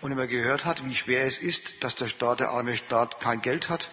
und 0.00 0.10
immer 0.10 0.26
gehört 0.26 0.64
hat, 0.64 0.86
wie 0.86 0.94
schwer 0.94 1.26
es 1.26 1.38
ist, 1.38 1.84
dass 1.84 1.94
der 1.94 2.08
Staat, 2.08 2.40
der 2.40 2.50
arme 2.50 2.74
Staat, 2.74 3.20
kein 3.20 3.42
Geld 3.42 3.68
hat 3.68 3.90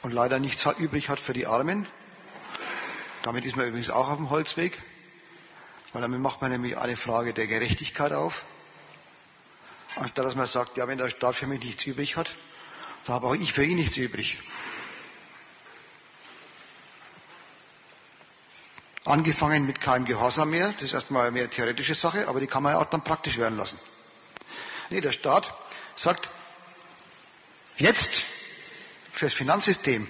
und 0.00 0.12
leider 0.12 0.38
nichts 0.38 0.66
übrig 0.78 1.10
hat 1.10 1.20
für 1.20 1.34
die 1.34 1.46
Armen. 1.46 1.86
Damit 3.22 3.44
ist 3.44 3.56
man 3.56 3.66
übrigens 3.66 3.90
auch 3.90 4.08
auf 4.08 4.16
dem 4.16 4.30
Holzweg, 4.30 4.78
weil 5.92 6.00
damit 6.00 6.20
macht 6.20 6.40
man 6.40 6.50
nämlich 6.50 6.78
eine 6.78 6.96
Frage 6.96 7.34
der 7.34 7.46
Gerechtigkeit 7.46 8.12
auf. 8.12 8.44
Anstatt 9.96 10.24
dass 10.24 10.36
man 10.36 10.46
sagt, 10.46 10.78
ja, 10.78 10.88
wenn 10.88 10.96
der 10.96 11.10
Staat 11.10 11.34
für 11.34 11.46
mich 11.46 11.62
nichts 11.62 11.84
übrig 11.84 12.16
hat, 12.16 12.38
dann 13.04 13.16
habe 13.16 13.26
auch 13.26 13.34
ich 13.34 13.52
für 13.52 13.64
ihn 13.64 13.76
nichts 13.76 13.98
übrig. 13.98 14.38
Angefangen 19.08 19.64
mit 19.64 19.80
keinem 19.80 20.04
Gehorsam 20.04 20.50
mehr, 20.50 20.74
das 20.74 20.82
ist 20.82 20.92
erstmal 20.92 21.22
eine 21.22 21.30
mehr 21.30 21.48
theoretische 21.48 21.94
Sache, 21.94 22.28
aber 22.28 22.40
die 22.40 22.46
kann 22.46 22.62
man 22.62 22.74
ja 22.74 22.78
auch 22.78 22.84
dann 22.84 23.02
praktisch 23.02 23.38
werden 23.38 23.56
lassen. 23.56 23.78
Nee, 24.90 25.00
der 25.00 25.12
Staat 25.12 25.54
sagt, 25.96 26.30
jetzt 27.78 28.24
fürs 29.10 29.32
Finanzsystem 29.32 30.06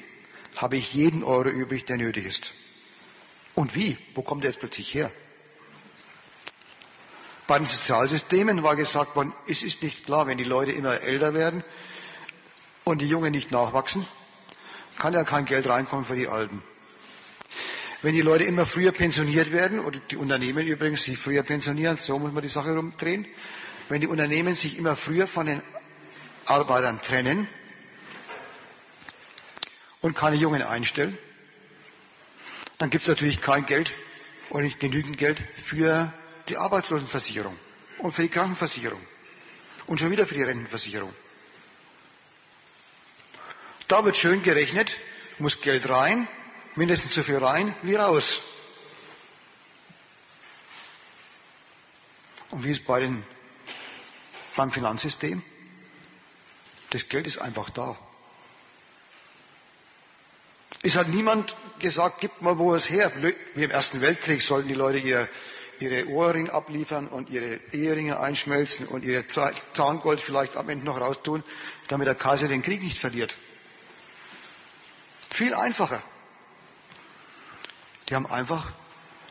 habe 0.56 0.76
ich 0.76 0.94
jeden 0.94 1.22
Euro 1.22 1.48
übrig, 1.48 1.84
der 1.84 1.96
nötig 1.96 2.26
ist. 2.26 2.52
Und 3.54 3.76
wie? 3.76 3.96
Wo 4.16 4.22
kommt 4.22 4.42
der 4.42 4.50
jetzt 4.50 4.58
plötzlich 4.58 4.92
her? 4.92 5.12
Bei 7.46 7.56
den 7.56 7.68
Sozialsystemen 7.68 8.64
war 8.64 8.74
gesagt 8.74 9.14
worden, 9.14 9.32
es 9.46 9.62
ist 9.62 9.80
nicht 9.80 10.06
klar, 10.06 10.26
wenn 10.26 10.38
die 10.38 10.44
Leute 10.44 10.72
immer 10.72 11.02
älter 11.02 11.34
werden 11.34 11.62
und 12.82 12.98
die 12.98 13.08
Jungen 13.08 13.30
nicht 13.30 13.52
nachwachsen, 13.52 14.08
kann 14.98 15.14
ja 15.14 15.22
kein 15.22 15.44
Geld 15.44 15.68
reinkommen 15.68 16.04
für 16.04 16.16
die 16.16 16.26
Alten. 16.26 16.64
Wenn 18.00 18.14
die 18.14 18.22
Leute 18.22 18.44
immer 18.44 18.64
früher 18.64 18.92
pensioniert 18.92 19.50
werden, 19.50 19.80
oder 19.80 19.98
die 19.98 20.16
Unternehmen 20.16 20.64
übrigens 20.66 21.02
sich 21.02 21.18
früher 21.18 21.42
pensionieren, 21.42 21.96
so 21.96 22.18
muss 22.18 22.32
man 22.32 22.42
die 22.42 22.48
Sache 22.48 22.74
rumdrehen, 22.74 23.26
wenn 23.88 24.00
die 24.00 24.06
Unternehmen 24.06 24.54
sich 24.54 24.78
immer 24.78 24.94
früher 24.94 25.26
von 25.26 25.46
den 25.46 25.62
Arbeitern 26.46 27.02
trennen 27.02 27.48
und 30.00 30.14
keine 30.14 30.36
Jungen 30.36 30.62
einstellen, 30.62 31.18
dann 32.78 32.90
gibt 32.90 33.02
es 33.02 33.08
natürlich 33.08 33.40
kein 33.40 33.66
Geld 33.66 33.96
oder 34.50 34.62
nicht 34.62 34.78
genügend 34.78 35.18
Geld 35.18 35.42
für 35.56 36.12
die 36.48 36.56
Arbeitslosenversicherung 36.56 37.58
und 37.98 38.12
für 38.12 38.22
die 38.22 38.28
Krankenversicherung 38.28 39.00
und 39.88 39.98
schon 39.98 40.12
wieder 40.12 40.24
für 40.24 40.34
die 40.34 40.44
Rentenversicherung. 40.44 41.12
Da 43.88 44.04
wird 44.04 44.16
schön 44.16 44.42
gerechnet, 44.44 44.98
muss 45.38 45.60
Geld 45.60 45.88
rein, 45.88 46.28
mindestens 46.78 47.12
so 47.12 47.24
viel 47.24 47.38
rein 47.38 47.74
wie 47.82 47.96
raus. 47.96 48.40
Und 52.50 52.64
wie 52.64 52.70
ist 52.70 52.86
bei 52.86 53.00
den, 53.00 53.24
beim 54.56 54.70
Finanzsystem? 54.70 55.42
Das 56.90 57.08
Geld 57.08 57.26
ist 57.26 57.38
einfach 57.38 57.68
da. 57.70 57.98
Es 60.80 60.96
hat 60.96 61.08
niemand 61.08 61.56
gesagt, 61.80 62.20
gib 62.20 62.40
mal 62.40 62.58
wo 62.58 62.74
es 62.74 62.88
her. 62.88 63.12
Wie 63.54 63.64
im 63.64 63.70
Ersten 63.70 64.00
Weltkrieg 64.00 64.40
sollten 64.40 64.68
die 64.68 64.74
Leute 64.74 64.98
ihr, 64.98 65.28
ihre 65.80 66.06
Ohrringe 66.06 66.52
abliefern 66.52 67.08
und 67.08 67.28
ihre 67.28 67.58
Eheringe 67.72 68.20
einschmelzen 68.20 68.86
und 68.86 69.04
ihr 69.04 69.24
Zahngold 69.28 70.20
vielleicht 70.20 70.56
am 70.56 70.68
Ende 70.68 70.86
noch 70.86 71.00
raustun, 71.00 71.42
damit 71.88 72.06
der 72.06 72.14
Kaiser 72.14 72.46
den 72.46 72.62
Krieg 72.62 72.82
nicht 72.82 72.98
verliert. 72.98 73.36
Viel 75.28 75.54
einfacher. 75.54 76.02
Die 78.08 78.14
haben 78.14 78.26
einfach 78.26 78.72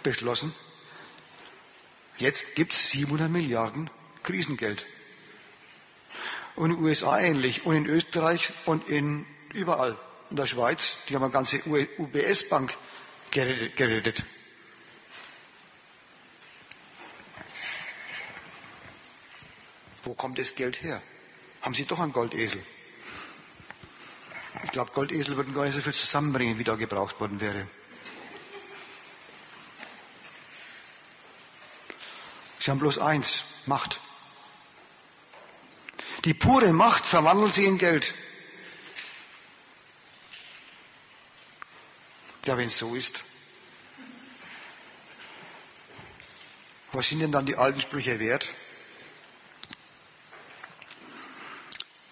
beschlossen, 0.03 0.53
jetzt 2.17 2.55
gibt 2.55 2.73
es 2.73 2.91
700 2.91 3.29
Milliarden 3.29 3.89
Krisengeld. 4.23 4.85
Und 6.55 6.71
in 6.71 6.77
den 6.77 6.85
USA 6.85 7.19
ähnlich 7.19 7.65
und 7.65 7.75
in 7.75 7.85
Österreich 7.85 8.53
und 8.65 8.87
in 8.89 9.25
überall. 9.53 9.97
in 10.29 10.35
der 10.35 10.45
Schweiz, 10.45 10.95
die 11.07 11.15
haben 11.15 11.23
eine 11.23 11.31
ganze 11.31 11.61
UBS-Bank 11.65 12.75
gerettet. 13.31 14.25
Wo 20.03 20.13
kommt 20.13 20.39
das 20.39 20.55
Geld 20.55 20.81
her? 20.83 21.01
Haben 21.61 21.73
Sie 21.73 21.85
doch 21.85 21.99
einen 21.99 22.13
Goldesel? 22.13 22.63
Ich 24.63 24.71
glaube, 24.71 24.91
Goldesel 24.91 25.35
würden 25.35 25.53
gar 25.53 25.65
nicht 25.65 25.75
so 25.75 25.81
viel 25.81 25.93
zusammenbringen, 25.93 26.57
wie 26.57 26.63
da 26.63 26.75
gebraucht 26.75 27.19
worden 27.19 27.39
wäre. 27.39 27.67
Sie 32.67 32.71
haben 32.71 32.79
bloß 32.79 32.99
eins, 32.99 33.43
Macht. 33.65 34.01
Die 36.25 36.33
pure 36.33 36.73
Macht 36.73 37.05
verwandeln 37.05 37.49
sie 37.49 37.63
in 37.63 37.77
Geld. 37.77 38.13
Ja, 42.43 42.57
wenn 42.57 42.67
es 42.67 42.77
so 42.77 42.93
ist. 42.93 43.23
Was 46.91 47.07
sind 47.07 47.21
denn 47.21 47.31
dann 47.31 47.45
die 47.45 47.55
alten 47.55 47.79
Sprüche 47.79 48.19
wert? 48.19 48.53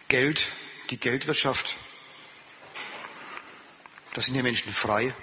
Geld, 0.08 0.48
die 0.90 0.98
Geldwirtschaft, 1.02 1.76
da 4.14 4.22
sind 4.22 4.36
die 4.36 4.42
Menschen 4.42 4.72
frei. 4.72 5.14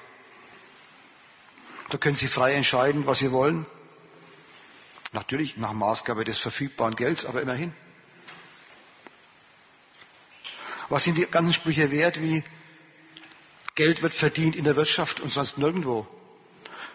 Da 1.89 1.97
können 1.97 2.17
sie 2.17 2.29
frei 2.29 2.53
entscheiden, 2.53 3.07
was 3.07 3.21
sie 3.21 3.33
wollen. 3.33 3.65
Natürlich 5.13 5.59
nach 5.59 5.73
Maßgabe 5.73 6.25
des 6.25 6.39
verfügbaren 6.39 6.97
Gelds, 6.97 7.27
aber 7.27 7.43
immerhin. 7.43 7.75
Was 10.89 11.05
sind 11.05 11.17
die 11.17 11.27
ganzen 11.27 11.53
Sprüche 11.53 11.91
wert, 11.91 12.21
wie 12.21 12.43
Geld 13.75 14.03
wird 14.03 14.15
verdient 14.15 14.57
in 14.57 14.65
der 14.65 14.77
Wirtschaft 14.77 15.21
und 15.21 15.33
sonst 15.33 15.59
nirgendwo? 15.59 16.07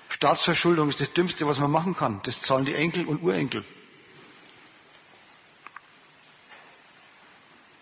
Staatsverschuldung 0.10 0.90
ist 0.90 1.00
das 1.00 1.14
Dümmste, 1.14 1.48
was 1.48 1.60
man 1.60 1.70
machen 1.70 1.96
kann. 1.96 2.22
Das 2.24 2.42
zahlen 2.42 2.66
die 2.66 2.74
Enkel 2.74 3.06
und 3.06 3.22
Urenkel. 3.22 3.64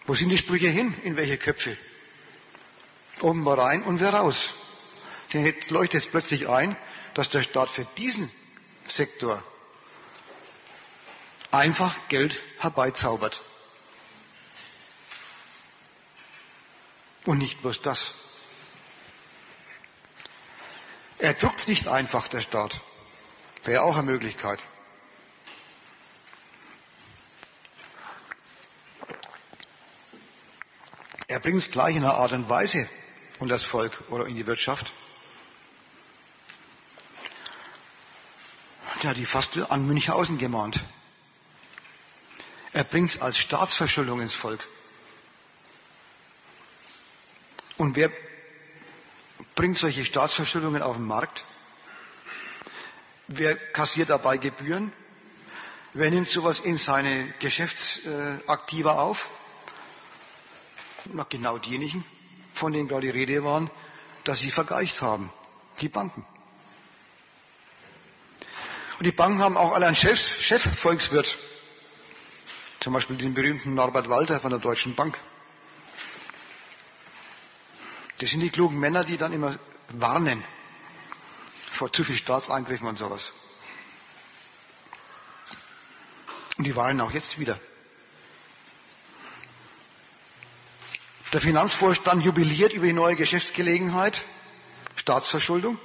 Wo 0.06 0.14
sind 0.14 0.30
die 0.30 0.38
Sprüche 0.38 0.68
hin? 0.68 0.94
In 1.04 1.18
welche 1.18 1.38
Köpfe? 1.38 1.78
Oben 3.22 3.42
mal 3.42 3.60
rein 3.60 3.84
und 3.84 4.00
wieder 4.00 4.12
raus. 4.12 4.54
Denn 5.34 5.46
jetzt 5.46 5.72
leuchtet 5.72 6.02
es 6.02 6.08
plötzlich 6.08 6.50
ein, 6.50 6.76
dass 7.14 7.30
der 7.30 7.42
Staat 7.42 7.70
für 7.70 7.86
diesen 7.98 8.30
Sektor 8.88 9.44
einfach 11.56 11.96
Geld 12.10 12.44
herbeizaubert. 12.60 13.44
Und 17.26 17.40
nicht 17.40 17.62
bloß 17.62 17.82
das. 17.82 18.14
Er 21.18 21.34
druckt 21.34 21.60
es 21.60 21.68
nicht 21.68 21.88
einfach, 21.88 22.28
der 22.28 22.42
Staat. 22.42 22.82
Wäre 23.64 23.82
auch 23.84 23.96
eine 23.96 24.04
Möglichkeit. 24.04 24.60
Er 31.28 31.40
bringt 31.40 31.58
es 31.58 31.72
gleich 31.72 31.96
in 31.96 32.04
einer 32.04 32.16
Art 32.16 32.34
und 32.34 32.50
Weise 32.50 32.88
und 33.40 33.48
das 33.48 33.64
Volk 33.64 34.04
oder 34.10 34.28
in 34.28 34.36
die 34.36 34.46
Wirtschaft. 34.46 34.94
Ja, 39.02 39.14
die 39.14 39.26
fast 39.26 39.58
an 39.58 39.88
Münchhausen 39.88 40.38
gemahnt. 40.38 40.86
Er 42.76 42.84
bringt 42.84 43.12
es 43.12 43.22
als 43.22 43.38
Staatsverschuldung 43.38 44.20
ins 44.20 44.34
Volk. 44.34 44.68
Und 47.78 47.96
wer 47.96 48.12
bringt 49.56 49.78
solche 49.78 50.04
Staatsverschuldungen 50.04 50.82
auf 50.82 50.98
den 50.98 51.06
Markt? 51.06 51.46
Wer 53.30 53.56
kassiert 53.56 54.10
dabei 54.10 54.36
Gebühren? 54.36 54.92
Wer 55.94 56.12
nimmt 56.12 56.30
sowas 56.30 56.60
in 56.60 56.76
seine 56.76 57.34
Geschäftsaktiva 57.40 59.00
auf? 59.00 59.30
Na, 61.06 61.26
genau 61.30 61.58
diejenigen, 61.58 62.04
von 62.54 62.74
denen 62.74 62.90
gerade 62.90 63.08
die 63.10 63.18
Rede 63.18 63.42
waren, 63.46 63.72
dass 64.26 64.40
sie 64.40 64.52
vergeicht 64.52 65.02
haben. 65.02 65.32
Die 65.80 65.88
Banken. 65.88 66.26
Und 69.00 69.06
die 69.06 69.14
Banken 69.14 69.40
haben 69.40 69.56
auch 69.56 69.72
alle 69.72 69.86
einen 69.86 69.96
Chef, 69.96 70.42
Chefvolkswirt. 70.42 71.38
Zum 72.86 72.94
Beispiel 72.94 73.16
den 73.16 73.34
berühmten 73.34 73.74
Norbert 73.74 74.10
Walter 74.10 74.40
von 74.40 74.52
der 74.52 74.60
Deutschen 74.60 74.94
Bank. 74.94 75.20
Das 78.20 78.30
sind 78.30 78.42
die 78.42 78.52
klugen 78.52 78.80
Männer, 78.80 79.04
die 79.04 79.18
dann 79.18 79.34
immer 79.34 79.58
warnen 79.90 80.44
vor 81.72 81.92
zu 81.92 82.04
viel 82.04 82.16
Staatseingriffen 82.16 82.88
und 82.88 83.00
sowas. 83.00 83.32
Und 86.58 86.68
die 86.68 86.76
warnen 86.76 87.02
auch 87.02 87.10
jetzt 87.10 87.40
wieder. 87.40 87.60
Der 91.34 91.42
Finanzvorstand 91.42 92.24
jubiliert 92.24 92.72
über 92.74 92.86
die 92.86 92.94
neue 92.94 93.16
Geschäftsgelegenheit, 93.16 94.24
Staatsverschuldung. 94.96 95.80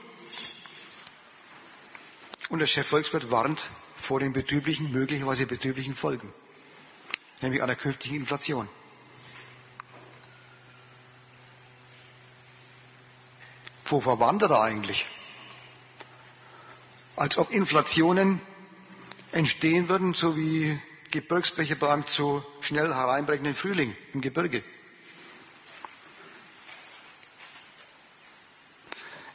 Und 2.50 2.58
der 2.58 2.66
Chefvolkswirt 2.66 3.30
warnt 3.30 3.70
vor 3.96 4.20
den 4.20 4.34
betrüblichen, 4.34 4.92
möglicherweise 4.92 5.46
betrüblichen 5.46 5.94
Folgen, 5.94 6.30
nämlich 7.40 7.62
einer 7.62 7.76
künftigen 7.76 8.16
Inflation. 8.16 8.68
Wovor 13.84 14.20
warnt 14.20 14.42
er 14.42 14.60
eigentlich? 14.60 15.06
Als 17.16 17.36
ob 17.36 17.50
Inflationen 17.50 18.40
entstehen 19.32 19.88
würden, 19.88 20.14
so 20.14 20.36
wie 20.36 20.80
Gebirgsbäche 21.10 21.74
beim 21.74 22.06
zu 22.06 22.44
schnell 22.60 22.94
hereinbrechenden 22.94 23.54
Frühling 23.54 23.96
im 24.14 24.20
Gebirge. 24.20 24.62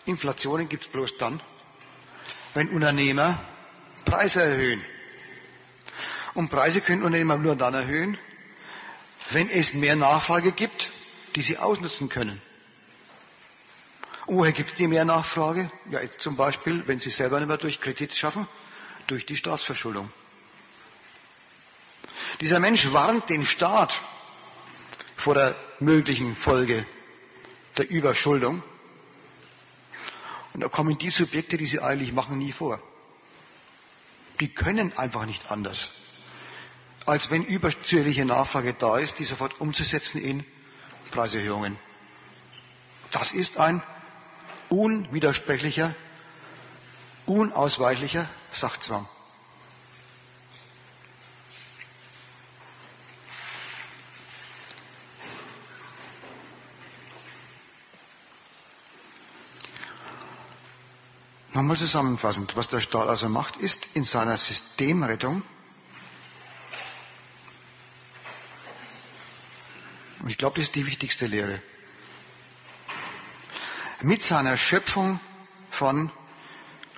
Inflationen 0.06 0.70
gibt 0.70 0.84
es 0.84 0.90
bloß 0.90 1.18
dann, 1.18 1.42
wenn 2.54 2.70
Unternehmer 2.70 3.44
Preise 4.06 4.44
erhöhen. 4.44 4.86
Und 6.36 6.50
Preise 6.50 6.82
können 6.82 7.02
Unternehmer 7.02 7.38
nur 7.38 7.56
dann 7.56 7.74
erhöhen, 7.74 8.18
wenn 9.32 9.50
es 9.50 9.74
mehr 9.74 9.96
Nachfrage 9.96 10.52
gibt, 10.52 10.92
die 11.36 11.42
sie 11.42 11.58
ausnutzen 11.58 12.10
können. 12.10 12.42
Woher 14.28 14.52
gibt 14.52 14.70
es 14.70 14.76
die 14.76 14.88
mehr 14.88 15.06
Nachfrage? 15.06 15.72
Ja, 15.90 16.02
jetzt 16.02 16.22
zum 16.22 16.36
Beispiel, 16.36 16.88
wenn 16.88 17.00
sie 17.00 17.10
selber 17.10 17.40
nicht 17.40 17.48
mehr 17.48 17.58
durch 17.58 17.80
Kredit 17.80 18.14
schaffen, 18.14 18.48
durch 19.08 19.26
die 19.26 19.36
Staatsverschuldung. 19.36 20.12
Dieser 22.42 22.60
Mensch 22.60 22.92
warnt 22.92 23.30
den 23.30 23.44
Staat 23.44 24.00
vor 25.16 25.36
der 25.36 25.56
möglichen 25.80 26.36
Folge 26.36 26.86
der 27.78 27.90
Überschuldung 27.90 28.62
und 30.54 30.62
da 30.62 30.70
kommen 30.70 30.98
die 30.98 31.10
Subjekte, 31.10 31.58
die 31.58 31.66
sie 31.66 31.82
eigentlich 31.82 32.14
machen, 32.14 32.38
nie 32.38 32.54
vor. 32.54 32.82
Die 34.40 34.54
können 34.54 34.98
einfach 34.98 35.26
nicht 35.26 35.52
anders, 35.52 35.92
als 37.06 37.30
wenn 37.30 37.44
überzügliche 37.44 38.26
Nachfrage 38.26 38.74
da 38.74 38.98
ist, 38.98 39.20
die 39.20 39.26
sofort 39.26 39.62
umzusetzen 39.62 40.20
in 40.20 40.44
Preiserhöhungen. 41.12 41.78
Das 43.12 43.32
ist 43.32 43.58
ein 43.60 43.82
unwidersprechlicher, 44.70 45.94
unausweichlicher 47.26 48.28
Sachzwang. 48.52 49.08
Nochmal 61.54 61.78
zusammenfassend, 61.78 62.58
was 62.58 62.68
der 62.68 62.82
Staat 62.82 63.08
also 63.08 63.30
macht, 63.30 63.56
ist 63.56 63.88
in 63.94 64.04
seiner 64.04 64.38
Systemrettung, 64.38 65.42
und 70.26 70.32
ich 70.32 70.38
glaube, 70.38 70.58
das 70.58 70.66
ist 70.66 70.76
die 70.76 70.86
wichtigste 70.86 71.28
Lehre, 71.28 71.62
mit 74.02 74.22
seiner 74.22 74.58
Schöpfung 74.58 75.22
von 75.72 76.12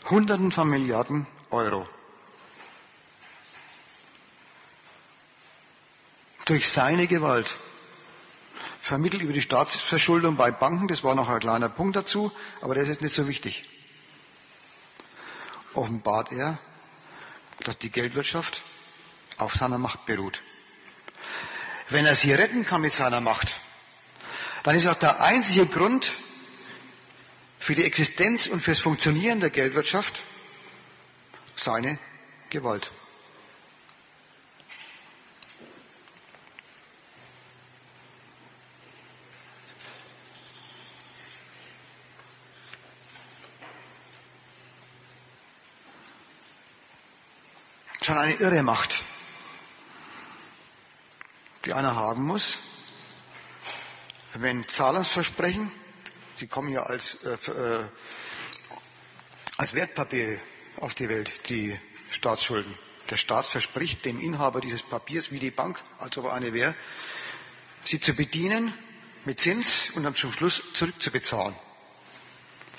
Hunderten 0.09 0.51
von 0.51 0.67
Milliarden 0.67 1.27
Euro. 1.51 1.87
Durch 6.45 6.67
seine 6.67 7.05
Gewalt 7.05 7.57
vermittelt 8.81 9.21
über 9.21 9.33
die 9.33 9.43
Staatsverschuldung 9.43 10.37
bei 10.37 10.49
Banken, 10.49 10.87
das 10.87 11.03
war 11.03 11.13
noch 11.13 11.29
ein 11.29 11.39
kleiner 11.39 11.69
Punkt 11.69 11.95
dazu, 11.95 12.31
aber 12.61 12.73
das 12.73 12.89
ist 12.89 13.03
nicht 13.03 13.13
so 13.13 13.27
wichtig 13.27 13.63
offenbart 15.77 16.31
er, 16.31 16.57
dass 17.59 17.77
die 17.77 17.91
Geldwirtschaft 17.91 18.63
auf 19.37 19.53
seiner 19.53 19.77
Macht 19.77 20.05
beruht. 20.05 20.41
Wenn 21.89 22.05
er 22.05 22.15
sie 22.15 22.33
retten 22.33 22.65
kann 22.65 22.81
mit 22.81 22.91
seiner 22.91 23.21
Macht, 23.21 23.59
dann 24.63 24.75
ist 24.75 24.87
auch 24.87 24.95
der 24.95 25.21
einzige 25.21 25.65
Grund 25.67 26.15
für 27.59 27.75
die 27.75 27.85
Existenz 27.85 28.47
und 28.47 28.61
fürs 28.61 28.79
Funktionieren 28.79 29.39
der 29.39 29.49
Geldwirtschaft 29.49 30.23
seine 31.55 31.97
Gewalt. 32.49 32.91
Schon 48.01 48.17
eine 48.17 48.33
irre 48.35 48.63
Macht, 48.63 49.03
die 51.67 51.73
einer 51.73 51.97
haben 51.97 52.23
muss, 52.23 52.59
wenn 54.35 54.65
Zahlungsversprechen, 54.65 55.69
sie 56.37 56.47
kommen 56.47 56.71
ja 56.71 56.83
als, 56.83 57.25
äh, 57.25 57.33
äh, 57.33 57.83
als 59.57 59.73
Wertpapiere 59.73 60.39
auf 60.77 60.95
die 60.95 61.09
Welt, 61.09 61.49
die 61.49 61.77
Staatsschulden. 62.09 62.73
Der 63.09 63.17
Staat 63.17 63.47
verspricht 63.47 64.05
dem 64.05 64.17
Inhaber 64.21 64.61
dieses 64.61 64.81
Papiers, 64.81 65.29
wie 65.31 65.39
die 65.39 65.51
Bank, 65.51 65.77
als 65.99 66.17
ob 66.17 66.25
er 66.25 66.33
eine 66.33 66.53
wäre, 66.53 66.73
sie 67.83 67.99
zu 67.99 68.13
bedienen 68.13 68.73
mit 69.25 69.41
Zins 69.41 69.89
und 69.93 70.03
dann 70.03 70.15
zum 70.15 70.31
Schluss 70.31 70.63
zurückzubezahlen. 70.73 71.55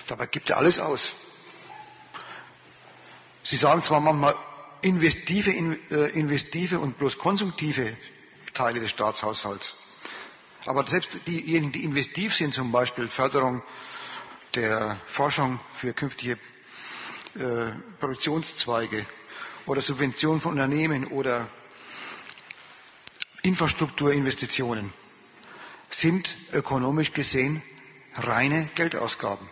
Dabei 0.06 0.26
gibt 0.26 0.48
er 0.48 0.56
alles 0.56 0.80
aus. 0.80 1.12
Sie 3.42 3.56
sagen 3.56 3.82
zwar 3.82 4.00
manchmal 4.00 4.34
investive, 4.80 5.50
äh, 5.50 6.18
investive 6.18 6.78
und 6.78 6.96
bloß 6.96 7.18
konsumtive 7.18 7.94
Teile 8.58 8.80
des 8.80 8.90
Staatshaushalts. 8.90 9.74
Aber 10.66 10.84
selbst 10.88 11.10
diejenigen, 11.28 11.70
die 11.70 11.84
investiv 11.84 12.34
sind, 12.34 12.52
zum 12.52 12.72
Beispiel 12.72 13.06
Förderung 13.06 13.62
der 14.56 14.98
Forschung 15.06 15.60
für 15.72 15.92
künftige 15.92 16.32
äh, 17.36 17.70
Produktionszweige 18.00 19.06
oder 19.66 19.80
Subventionen 19.80 20.40
von 20.40 20.52
Unternehmen 20.52 21.06
oder 21.06 21.46
Infrastrukturinvestitionen, 23.42 24.92
sind 25.88 26.36
ökonomisch 26.52 27.12
gesehen 27.12 27.62
reine 28.16 28.68
Geldausgaben. 28.74 29.48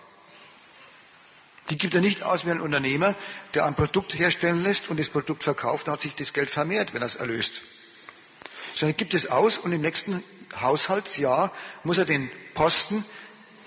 Die 1.71 1.79
gibt 1.79 1.95
er 1.95 2.01
nicht 2.01 2.25
aus 2.25 2.45
wie 2.45 2.51
ein 2.51 2.61
Unternehmer, 2.61 3.15
der 3.55 3.67
ein 3.67 3.77
Produkt 3.77 4.19
herstellen 4.19 4.65
lässt 4.65 4.91
und 4.91 4.99
das 4.99 5.11
Produkt 5.11 5.45
verkauft, 5.45 5.87
dann 5.87 5.95
hat 5.95 6.01
sich 6.01 6.17
das 6.17 6.33
Geld 6.33 6.51
vermehrt, 6.51 6.93
wenn 6.93 7.03
er 7.03 7.07
es 7.07 7.17
erlöst. 7.17 7.63
Sondern 8.77 8.97
gibt 8.97 9.15
es 9.15 9.29
aus 9.29 9.57
und 9.57 9.73
im 9.73 9.81
nächsten 9.81 10.23
Haushaltsjahr 10.61 11.51
muss 11.83 11.97
er 11.97 12.05
den 12.05 12.31
Posten 12.53 13.05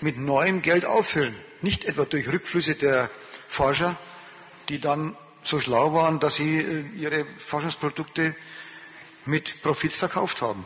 mit 0.00 0.16
neuem 0.16 0.62
Geld 0.62 0.86
auffüllen. 0.86 1.36
Nicht 1.62 1.84
etwa 1.84 2.04
durch 2.04 2.28
Rückflüsse 2.28 2.76
der 2.76 3.10
Forscher, 3.48 3.98
die 4.68 4.80
dann 4.80 5.16
so 5.42 5.58
schlau 5.58 5.94
waren, 5.94 6.20
dass 6.20 6.36
sie 6.36 6.58
äh, 6.58 6.84
ihre 6.96 7.26
Forschungsprodukte 7.38 8.36
mit 9.26 9.60
Profit 9.62 9.92
verkauft 9.92 10.42
haben. 10.42 10.64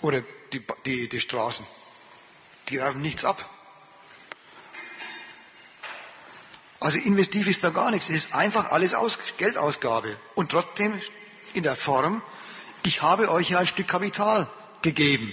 Oder 0.00 0.22
die, 0.52 0.62
die, 0.86 1.08
die 1.08 1.20
Straßen. 1.20 1.66
Die 2.70 2.78
werfen 2.78 3.02
nichts 3.02 3.26
ab. 3.26 3.50
Also 6.80 6.98
investiv 6.98 7.48
ist 7.48 7.62
da 7.64 7.70
gar 7.70 7.90
nichts. 7.90 8.08
Es 8.08 8.16
ist 8.16 8.34
einfach 8.34 8.72
alles 8.72 8.94
aus, 8.94 9.18
Geldausgabe. 9.36 10.16
Und 10.34 10.50
trotzdem 10.50 11.00
in 11.52 11.62
der 11.62 11.76
Form, 11.76 12.22
ich 12.84 13.02
habe 13.02 13.30
euch 13.30 13.50
ja 13.50 13.58
ein 13.60 13.66
Stück 13.66 13.88
Kapital 13.88 14.46
gegeben, 14.82 15.32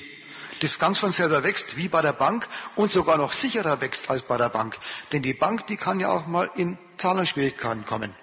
das 0.61 0.79
ganz 0.79 0.99
von 0.99 1.11
selber 1.11 1.43
wächst, 1.43 1.75
wie 1.77 1.89
bei 1.89 2.01
der 2.01 2.13
Bank 2.13 2.47
und 2.75 2.91
sogar 2.91 3.17
noch 3.17 3.33
sicherer 3.33 3.81
wächst 3.81 4.09
als 4.09 4.21
bei 4.21 4.37
der 4.37 4.49
Bank. 4.49 4.77
Denn 5.11 5.21
die 5.21 5.33
Bank, 5.33 5.67
die 5.67 5.77
kann 5.77 5.99
ja 5.99 6.09
auch 6.09 6.27
mal 6.27 6.49
in 6.55 6.77
Zahlungsschwierigkeiten 6.97 7.85
kommen. 7.85 8.15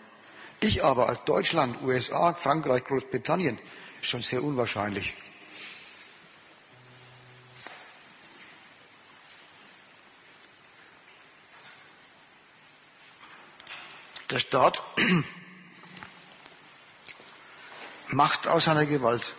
Ich 0.60 0.82
aber 0.82 1.08
als 1.08 1.24
Deutschland, 1.24 1.76
USA, 1.82 2.34
Frankreich, 2.34 2.84
Großbritannien, 2.84 3.58
ist 4.00 4.08
schon 4.08 4.22
sehr 4.22 4.42
unwahrscheinlich. 4.42 5.14
Der 14.30 14.38
Staat 14.38 14.82
macht 18.10 18.46
aus 18.46 18.64
seiner 18.64 18.86
Gewalt 18.86 19.34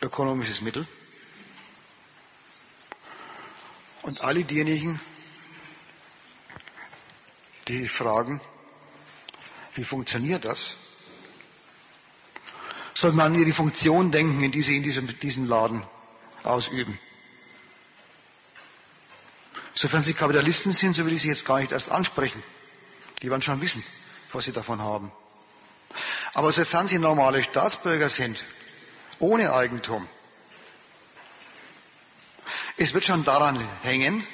ökonomisches 0.00 0.60
Mittel. 0.60 0.86
Und 4.02 4.20
alle 4.20 4.44
diejenigen, 4.44 5.00
die 7.68 7.88
fragen, 7.88 8.40
wie 9.74 9.84
funktioniert 9.84 10.44
das, 10.44 10.76
sollten 12.92 13.20
an 13.20 13.34
ihre 13.34 13.52
Funktion 13.52 14.12
denken, 14.12 14.42
in 14.42 14.52
die 14.52 14.62
sie 14.62 14.76
in 14.76 14.82
diesem, 14.82 15.18
diesem 15.20 15.46
Laden 15.46 15.82
ausüben. 16.42 16.98
Sofern 19.74 20.04
sie 20.04 20.14
Kapitalisten 20.14 20.72
sind, 20.72 20.94
so 20.94 21.04
will 21.04 21.14
ich 21.14 21.22
sie 21.22 21.28
jetzt 21.28 21.44
gar 21.44 21.58
nicht 21.58 21.72
erst 21.72 21.90
ansprechen. 21.90 22.42
Die 23.22 23.30
werden 23.30 23.42
schon 23.42 23.60
wissen, 23.60 23.82
was 24.32 24.44
sie 24.44 24.52
davon 24.52 24.80
haben. 24.80 25.10
Aber 26.34 26.50
sofern 26.50 26.88
sie 26.88 26.98
normale 26.98 27.44
Staatsbürger 27.44 28.08
sind, 28.08 28.44
ohne 29.20 29.54
Eigentum, 29.54 30.08
es 32.76 32.92
wird 32.92 33.04
schon 33.04 33.22
daran 33.22 33.56
hängen, 33.82 34.26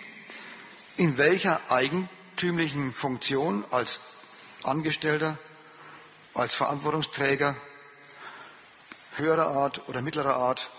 in 0.96 1.18
welcher 1.18 1.60
eigentümlichen 1.70 2.94
Funktion 2.94 3.66
als 3.70 4.00
Angestellter, 4.62 5.38
als 6.32 6.54
Verantwortungsträger 6.54 7.54
höherer 9.16 9.48
Art 9.48 9.86
oder 9.88 10.00
mittlerer 10.00 10.36
Art, 10.36 10.70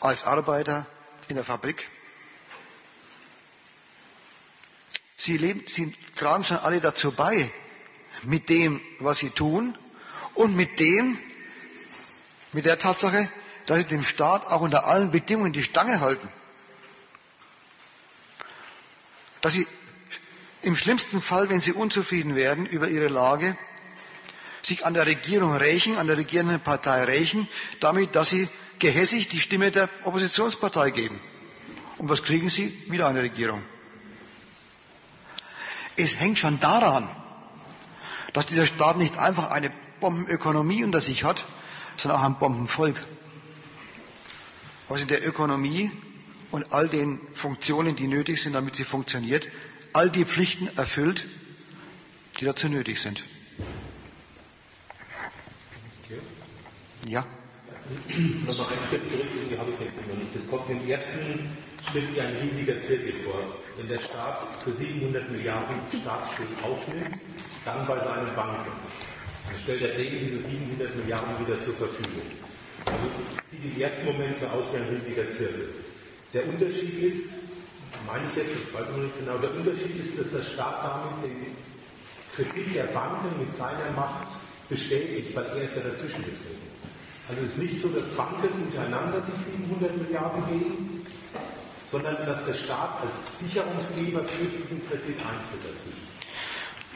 als 0.00 0.24
Arbeiter 0.24 0.86
in 1.28 1.34
der 1.34 1.44
Fabrik. 1.44 1.90
Sie, 5.18 5.36
leben, 5.36 5.64
sie 5.66 5.94
tragen 6.16 6.44
schon 6.44 6.58
alle 6.58 6.80
dazu 6.80 7.12
bei, 7.12 7.50
mit 8.22 8.48
dem, 8.48 8.80
was 8.98 9.18
sie 9.18 9.30
tun 9.30 9.76
und 10.38 10.54
mit 10.54 10.78
dem, 10.78 11.18
mit 12.52 12.64
der 12.64 12.78
Tatsache, 12.78 13.28
dass 13.66 13.78
sie 13.78 13.84
dem 13.86 14.04
Staat 14.04 14.46
auch 14.46 14.60
unter 14.60 14.86
allen 14.86 15.10
Bedingungen 15.10 15.52
die 15.52 15.64
Stange 15.64 15.98
halten. 15.98 16.28
Dass 19.40 19.52
sie 19.54 19.66
im 20.62 20.76
schlimmsten 20.76 21.20
Fall, 21.20 21.50
wenn 21.50 21.60
sie 21.60 21.72
unzufrieden 21.72 22.36
werden 22.36 22.66
über 22.66 22.88
ihre 22.88 23.08
Lage, 23.08 23.58
sich 24.62 24.86
an 24.86 24.94
der 24.94 25.06
Regierung 25.06 25.56
rächen, 25.56 25.96
an 25.96 26.06
der 26.06 26.16
regierenden 26.16 26.60
Partei 26.60 27.02
rächen, 27.02 27.48
damit, 27.80 28.14
dass 28.14 28.30
sie 28.30 28.48
gehässig 28.78 29.28
die 29.28 29.40
Stimme 29.40 29.72
der 29.72 29.88
Oppositionspartei 30.04 30.90
geben. 30.90 31.20
Und 31.96 32.08
was 32.08 32.22
kriegen 32.22 32.48
sie? 32.48 32.80
Wieder 32.86 33.08
eine 33.08 33.22
Regierung. 33.22 33.64
Es 35.96 36.20
hängt 36.20 36.38
schon 36.38 36.60
daran, 36.60 37.10
dass 38.32 38.46
dieser 38.46 38.66
Staat 38.66 38.98
nicht 38.98 39.18
einfach 39.18 39.50
eine 39.50 39.72
Bombenökonomie 40.00 40.84
unter 40.84 41.00
sich 41.00 41.24
hat, 41.24 41.46
sondern 41.96 42.20
auch 42.20 42.24
ein 42.24 42.38
Bombenvolk. 42.38 42.96
Was 44.88 45.02
in 45.02 45.08
der 45.08 45.26
Ökonomie 45.26 45.90
und 46.50 46.72
all 46.72 46.88
den 46.88 47.20
Funktionen, 47.34 47.96
die 47.96 48.06
nötig 48.06 48.42
sind, 48.42 48.54
damit 48.54 48.76
sie 48.76 48.84
funktioniert, 48.84 49.48
all 49.92 50.10
die 50.10 50.24
Pflichten 50.24 50.68
erfüllt, 50.76 51.26
die 52.40 52.44
dazu 52.44 52.68
nötig 52.68 53.00
sind. 53.00 53.24
Ja. 57.06 57.26
Nochmal 58.46 58.66
einen 58.66 58.88
Schritt 58.88 59.10
zurück 59.10 59.26
die 59.50 59.58
Habitäte 59.58 59.92
noch 60.08 60.18
nicht. 60.18 60.34
Das 60.34 60.48
kommt 60.48 60.68
im 60.70 60.88
ersten 60.88 61.48
Schritt 61.90 62.14
wie 62.14 62.20
ein 62.20 62.36
riesiger 62.36 62.80
Zirkel 62.80 63.14
vor 63.24 63.42
wenn 63.78 63.88
der 63.88 63.98
Staat 64.00 64.42
für 64.64 64.72
700 64.72 65.30
Milliarden 65.30 65.76
Staatsschuld 65.88 66.48
aufnimmt, 66.62 67.16
dann 67.64 67.86
bei 67.86 67.98
seinen 67.98 68.34
Banken. 68.34 68.72
Stellt 69.62 69.82
er 69.82 69.94
denen 69.96 70.20
diese 70.20 70.42
700 70.42 70.96
Milliarden 70.96 71.46
wieder 71.46 71.60
zur 71.60 71.74
Verfügung. 71.74 72.24
Also 72.84 73.06
sieht 73.50 73.64
im 73.64 73.80
ersten 73.80 74.06
Moment 74.06 74.36
so 74.36 74.46
aus 74.46 74.64
wie 74.72 74.76
ein 74.78 74.88
riesiger 74.88 75.30
Zirkel. 75.30 75.68
Der 76.32 76.48
Unterschied 76.48 77.02
ist, 77.02 77.36
meine 78.06 78.24
ich 78.28 78.36
jetzt, 78.36 78.52
ich 78.52 78.72
weiß 78.72 78.88
noch 78.90 79.04
nicht 79.04 79.18
genau, 79.18 79.38
der 79.38 79.52
Unterschied 79.52 79.96
ist, 80.00 80.18
dass 80.18 80.32
der 80.32 80.42
Staat 80.42 80.84
damit 80.84 81.28
den 81.28 81.56
Kredit 82.36 82.74
der 82.74 82.88
Banken 82.94 83.38
mit 83.38 83.52
seiner 83.54 83.90
Macht 83.96 84.28
bestätigt, 84.68 85.34
weil 85.34 85.44
er 85.44 85.62
ist 85.64 85.76
ja 85.76 85.82
dazwischen 85.82 86.24
getreten. 86.24 86.68
Also 87.28 87.42
es 87.44 87.52
ist 87.52 87.58
nicht 87.58 87.80
so, 87.80 87.88
dass 87.88 88.08
Banken 88.16 88.48
untereinander 88.48 89.20
sich 89.20 89.52
700 89.52 89.96
Milliarden 89.96 90.44
geben, 90.48 91.04
sondern 91.90 92.16
dass 92.24 92.44
der 92.46 92.54
Staat 92.54 93.00
als 93.00 93.40
Sicherungsgeber 93.40 94.24
für 94.24 94.44
diesen 94.44 94.80
Kredit 94.88 95.16
eintritt 95.20 95.64
dazwischen. 95.64 96.07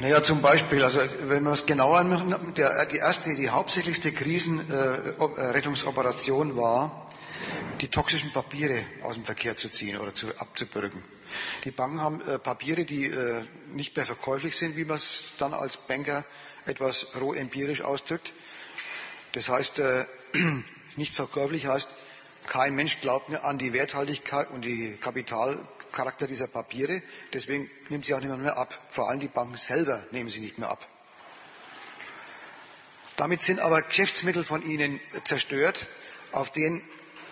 Naja, 0.02 0.20
zum 0.20 0.42
Beispiel, 0.42 0.82
also 0.82 0.98
wenn 1.28 1.44
wir 1.44 1.52
es 1.52 1.64
genauer 1.64 2.02
machen, 2.02 2.34
der, 2.56 2.86
die 2.86 2.96
erste, 2.96 3.36
die 3.36 3.50
hauptsächlichste 3.50 4.10
Krisenrettungsoperation 4.10 6.50
äh, 6.50 6.56
war 6.56 7.06
die 7.80 7.86
toxischen 7.86 8.32
Papiere 8.32 8.84
aus 9.04 9.14
dem 9.14 9.24
Verkehr 9.24 9.56
zu 9.56 9.68
ziehen 9.68 9.96
oder 9.96 10.12
zu, 10.12 10.36
abzubürgen. 10.38 11.04
Die 11.64 11.70
Banken 11.70 12.00
haben 12.00 12.20
äh, 12.22 12.40
Papiere, 12.40 12.84
die 12.84 13.04
äh, 13.04 13.44
nicht 13.74 13.94
mehr 13.94 14.04
verkäuflich 14.04 14.56
sind, 14.56 14.76
wie 14.76 14.84
man 14.84 14.96
es 14.96 15.22
dann 15.38 15.54
als 15.54 15.76
Banker 15.76 16.24
etwas 16.66 17.06
roh 17.20 17.32
empirisch 17.32 17.82
ausdrückt. 17.82 18.34
Das 19.34 19.48
heißt, 19.48 19.78
äh, 19.78 20.06
nicht 20.96 21.14
verkäuflich 21.14 21.68
heißt, 21.68 21.88
kein 22.48 22.74
Mensch 22.74 23.00
glaubt 23.00 23.28
mehr 23.28 23.44
an 23.44 23.56
die 23.56 23.72
Werthaltigkeit 23.72 24.50
und 24.50 24.64
die 24.64 24.96
Kapitalcharakter 25.92 26.26
dieser 26.26 26.48
Papiere. 26.48 27.02
Deswegen 27.32 27.70
nimmt 27.88 28.06
sie 28.06 28.14
auch 28.14 28.20
niemand 28.20 28.42
mehr 28.42 28.56
ab. 28.56 28.80
Vor 28.90 29.08
allem 29.08 29.20
die 29.20 29.28
Banken 29.28 29.56
selber 29.56 30.04
nehmen 30.10 30.30
sie 30.30 30.40
nicht 30.40 30.58
mehr 30.58 30.70
ab. 30.70 30.88
Damit 33.16 33.42
sind 33.42 33.60
aber 33.60 33.82
Geschäftsmittel 33.82 34.42
von 34.42 34.62
ihnen 34.62 34.98
zerstört, 35.24 35.86
auf 36.32 36.50
denen 36.50 36.82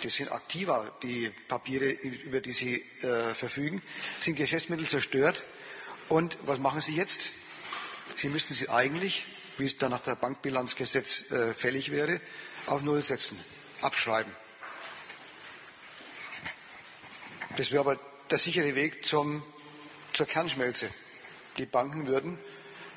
das 0.03 0.15
sind 0.15 0.33
aktiver, 0.33 0.95
die 1.03 1.31
Papiere, 1.47 1.91
über 1.91 2.41
die 2.41 2.55
Sie 2.55 2.77
äh, 3.03 3.35
verfügen, 3.35 3.83
sind 4.19 4.37
Geschäftsmittel 4.37 4.89
zerstört. 4.89 5.45
Und 6.09 6.39
was 6.47 6.59
machen 6.59 6.81
Sie 6.81 6.97
jetzt? 6.97 7.29
Sie 8.17 8.31
müssten 8.31 8.55
sie 8.55 8.71
eigentlich, 8.71 9.27
wie 9.59 9.67
es 9.67 9.77
dann 9.77 9.91
nach 9.91 10.01
der 10.01 10.15
Bankbilanzgesetz 10.15 11.31
äh, 11.31 11.53
fällig 11.53 11.91
wäre, 11.91 12.19
auf 12.67 12.81
Null 12.81 13.03
setzen, 13.03 13.39
abschreiben. 13.83 14.35
Das 17.59 17.71
wäre 17.71 17.81
aber 17.81 18.10
der 18.31 18.39
sichere 18.39 18.75
Weg 18.75 19.05
zum, 19.05 19.43
zur 20.13 20.27
Kernschmelze. 20.27 20.89
Die 21.57 21.67
Banken 21.67 22.07
würden 22.07 22.39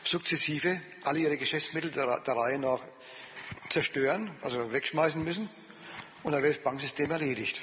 sukzessive 0.04 0.80
alle 1.04 1.20
ihre 1.20 1.38
Geschäftsmittel 1.38 1.92
der, 1.92 2.20
der 2.20 2.36
Reihe 2.36 2.60
nach 2.60 2.82
zerstören, 3.70 4.32
also 4.42 4.72
wegschmeißen 4.72 5.24
müssen 5.24 5.50
und 6.24 6.32
dann 6.32 6.44
wäre 6.44 6.54
das 6.54 6.64
Bankensystem 6.64 7.10
erledigt. 7.12 7.62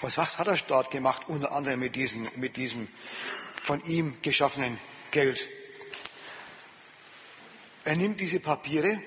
Was 0.00 0.16
hat 0.16 0.46
der 0.46 0.56
Staat 0.56 0.90
gemacht, 0.90 1.24
unter 1.28 1.52
anderem 1.52 1.80
mit, 1.80 1.96
diesen, 1.96 2.28
mit 2.36 2.56
diesem 2.56 2.88
von 3.62 3.82
ihm 3.84 4.16
geschaffenen 4.22 4.78
Geld? 5.10 5.48
Er 7.84 7.96
nimmt 7.96 8.20
diese 8.20 8.38
Papiere 8.38 9.00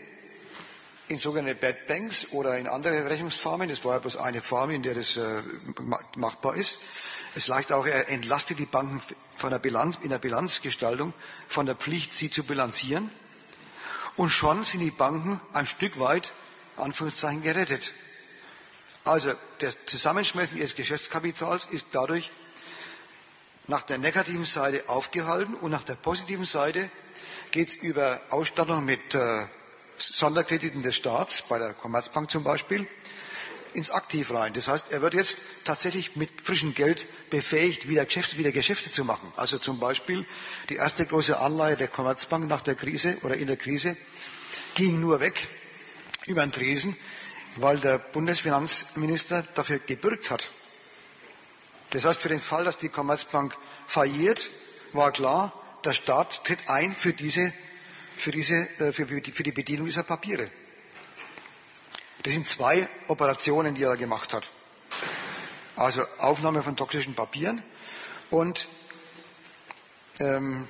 in 1.08 1.18
sogenannte 1.18 1.56
Bad 1.56 1.88
Banks 1.88 2.32
oder 2.32 2.58
in 2.58 2.68
andere 2.68 3.06
Rechnungsformen, 3.10 3.70
das 3.70 3.84
war 3.86 3.94
ja 3.94 4.00
bloß 4.00 4.18
eine 4.18 4.42
Form, 4.42 4.72
in 4.72 4.84
der 4.84 4.96
das 4.96 5.18
äh, 5.18 5.42
machbar 6.16 6.56
ist. 6.56 6.80
Es 7.34 7.48
leicht 7.48 7.72
auch, 7.72 7.86
er 7.86 8.10
entlastet 8.10 8.60
die 8.60 8.66
Banken 8.66 9.02
von 9.38 9.52
der 9.52 9.60
Bilanz, 9.60 9.98
in 10.02 10.10
der 10.10 10.20
Bilanzgestaltung 10.20 11.14
von 11.48 11.66
der 11.66 11.76
Pflicht, 11.76 12.14
sie 12.14 12.30
zu 12.30 12.44
bilanzieren. 12.44 13.10
Und 14.18 14.30
schon 14.30 14.66
sind 14.66 14.82
die 14.82 14.92
Banken 14.92 15.40
ein 15.54 15.66
Stück 15.66 16.00
weit, 16.00 16.34
Anführungszeichen, 16.76 17.42
gerettet. 17.42 17.94
Also 19.06 19.34
das 19.60 19.78
Zusammenschmelzen 19.86 20.58
ihres 20.58 20.76
Geschäftskapitals 20.76 21.66
ist 21.66 21.88
dadurch 21.94 22.32
nach 23.68 23.84
der 23.84 23.98
negativen 23.98 24.46
Seite 24.46 24.90
aufgehalten 24.90 25.56
und 25.56 25.72
nach 25.72 25.84
der 25.84 25.96
positiven 25.96 26.46
Seite 26.46 26.92
geht 27.52 27.70
es 27.70 27.76
über 27.76 28.20
Ausstattung 28.30 28.84
mit 28.84 29.16
äh, 29.16 29.48
Sonderkrediten 29.98 30.84
des 30.84 30.96
Staats, 30.96 31.44
bei 31.44 31.58
der 31.58 31.74
Commerzbank 31.74 32.30
zum 32.30 32.44
Beispiel, 32.44 32.88
ins 33.74 33.92
Aktiv 33.92 34.32
rein. 34.34 34.54
Das 34.54 34.68
heißt, 34.68 34.92
er 34.92 35.02
wird 35.02 35.14
jetzt 35.14 35.40
tatsächlich 35.64 36.16
mit 36.16 36.30
frischem 36.44 36.74
Geld 36.74 37.08
befähigt, 37.30 37.88
wieder 37.88 38.06
Geschäfte, 38.06 38.38
wieder 38.38 38.52
Geschäfte 38.52 38.90
zu 38.90 39.04
machen. 39.06 39.32
Also 39.36 39.58
zum 39.58 39.80
Beispiel 39.80 40.26
die 40.70 40.76
erste 40.76 41.06
große 41.06 41.40
Anleihe 41.40 41.76
der 41.76 41.88
Commerzbank 41.88 42.48
nach 42.48 42.62
der 42.62 42.76
Krise 42.76 43.18
oder 43.24 43.36
in 43.36 43.48
der 43.48 43.58
Krise 43.58 43.98
ging 44.74 45.00
nur 45.00 45.20
weg 45.20 45.48
über 46.26 46.42
den 46.42 46.52
Tresen 46.52 46.96
weil 47.56 47.80
der 47.80 47.98
Bundesfinanzminister 47.98 49.44
dafür 49.56 49.80
gebürgt 49.80 50.32
hat. 50.32 50.52
Das 51.90 52.06
heißt, 52.06 52.22
für 52.22 52.30
den 52.30 52.40
Fall, 52.40 52.64
dass 52.64 52.78
die 52.78 52.90
Commerzbank 52.90 53.58
failliert, 53.86 54.50
war 54.94 55.12
klar, 55.12 55.54
der 55.84 55.94
Staat 55.94 56.46
tritt 56.46 56.70
ein 56.70 56.96
für 56.96 57.14
diese, 57.14 57.52
für 58.16 58.32
diese, 58.32 58.68
äh, 58.80 58.94
für 58.94 59.06
die, 59.06 59.32
für 59.32 59.44
die 59.44 59.52
Bedienung 59.52 59.88
dieser 59.88 60.04
Papiere. 60.04 60.50
Das 62.24 62.34
sind 62.34 62.48
zwei 62.48 62.88
Operationen, 63.08 63.76
die 63.76 63.84
er 63.84 63.98
gemacht 63.98 64.34
hat. 64.34 64.52
Also 65.76 66.04
Aufnahme 66.20 66.62
von 66.62 66.76
toxischen 66.76 67.16
Papieren 67.16 67.64
und 68.30 68.70
ähm, 70.20 70.68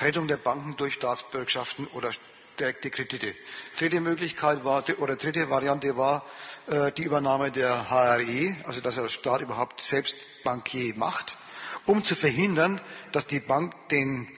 Rettung 0.00 0.28
der 0.28 0.38
Banken 0.38 0.76
durch 0.76 0.94
Staatsbürgschaften 0.94 1.86
oder 1.88 2.12
direkte 2.58 2.90
Kredite. 2.90 3.34
Dritte 3.78 4.00
Möglichkeit 4.00 4.64
war, 4.64 4.84
oder 4.98 5.16
dritte 5.16 5.50
Variante 5.50 5.96
war 5.98 6.24
äh, 6.66 6.90
die 6.92 7.02
Übernahme 7.02 7.50
der 7.50 7.90
HRE, 7.90 8.56
also 8.64 8.80
dass 8.80 8.94
der 8.94 9.08
Staat 9.10 9.42
überhaupt 9.42 9.82
selbst 9.82 10.16
Bankier 10.44 10.94
macht, 10.96 11.36
um 11.84 12.02
zu 12.04 12.14
verhindern, 12.14 12.80
dass 13.12 13.26
die 13.26 13.40
Bank 13.40 13.74
den 13.90 14.28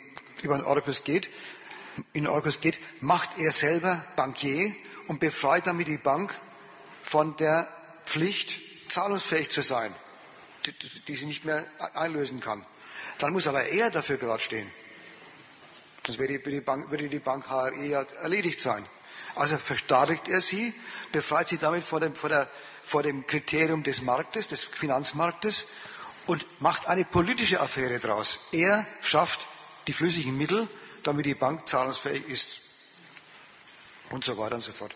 über 0.43 0.57
den 0.57 0.65
Orkus 0.65 1.05
geht, 1.05 1.31
in 2.13 2.27
Orkus 2.27 2.61
geht, 2.61 2.81
macht 3.01 3.31
er 3.39 3.53
selber 3.53 4.05
Bankier 4.17 4.75
und 5.09 5.21
befreit 5.21 5.67
damit 5.67 5.89
die 5.89 5.99
Bank 5.99 6.35
von 7.09 7.37
der 7.39 7.67
Pflicht, 8.05 8.61
zahlungsfähig 8.91 9.49
zu 9.49 9.63
sein, 9.63 9.95
die, 10.67 10.73
die 11.09 11.15
sie 11.15 11.25
nicht 11.25 11.47
mehr 11.47 11.65
einlösen 11.95 12.41
kann. 12.41 12.67
Dann 13.17 13.33
muss 13.33 13.47
aber 13.47 13.65
er 13.65 13.91
dafür 13.91 14.19
gerade 14.19 14.41
stehen. 14.41 14.71
Sonst 16.05 16.19
würde 16.19 16.39
die 16.39 16.61
Bank, 16.61 16.91
würde 16.91 17.09
die 17.09 17.19
Bank 17.19 17.49
HRE 17.49 17.83
ja 17.87 18.03
erledigt 18.21 18.61
sein. 18.61 18.85
Also 19.37 19.57
verstaatlicht 19.57 20.29
er 20.29 20.43
sie, 20.43 20.75
befreit 21.11 21.49
sie 21.49 21.57
damit 21.57 21.83
vor 21.83 22.01
dem, 22.01 22.15
vor, 22.15 22.29
der, 22.29 22.47
vor 22.85 23.03
dem 23.03 23.27
Kriterium 23.27 23.85
des 23.85 24.03
Marktes, 24.03 24.47
des 24.49 24.63
Finanzmarktes 24.63 25.65
und 26.27 26.45
macht 26.61 26.89
eine 26.89 27.07
politische 27.07 27.61
Affäre 27.61 28.01
draus. 28.01 28.39
Er 28.53 28.87
schafft 29.01 29.49
die 29.87 29.95
flüssigen 29.95 30.37
Mittel, 30.37 30.69
damit 31.05 31.25
die 31.25 31.35
Bank 31.35 31.67
zahlungsfähig 31.67 32.29
ist. 32.29 32.61
Und 34.11 34.25
so 34.25 34.37
weiter 34.37 34.57
und 34.57 34.63
so 34.63 34.73
fort. 34.73 34.95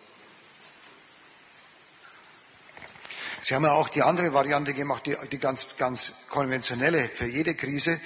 Sie 3.44 3.56
haben 3.56 3.64
ja 3.64 3.72
auch 3.72 3.88
die 3.88 4.02
andere 4.02 4.32
Variante 4.32 4.72
gemacht, 4.72 5.04
die, 5.04 5.16
die 5.32 5.38
ganz, 5.38 5.66
ganz 5.76 6.26
konventionelle 6.28 7.08
für 7.08 7.26
jede 7.26 7.56
Krise, 7.56 8.00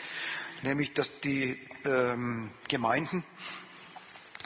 nämlich 0.63 0.95
dass 0.95 1.21
die 1.21 1.61
ähm, 1.85 2.51
Gemeinden 2.69 3.23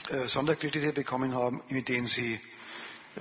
äh, 0.08 0.26
Sonderkredite 0.26 0.92
bekommen 0.92 1.32
haben, 1.32 1.62
mit 1.68 1.88
denen 1.88 2.08
sie 2.08 2.40
äh, 3.14 3.20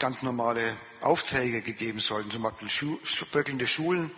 ganz 0.00 0.22
normale 0.22 0.76
Aufträge 1.00 1.62
gegeben 1.62 2.00
sollten, 2.00 2.32
zum 2.32 2.42
Beispiel 2.42 2.70
Schu 2.70 2.98
bröckelnde 3.30 3.68
Schulen 3.68 4.10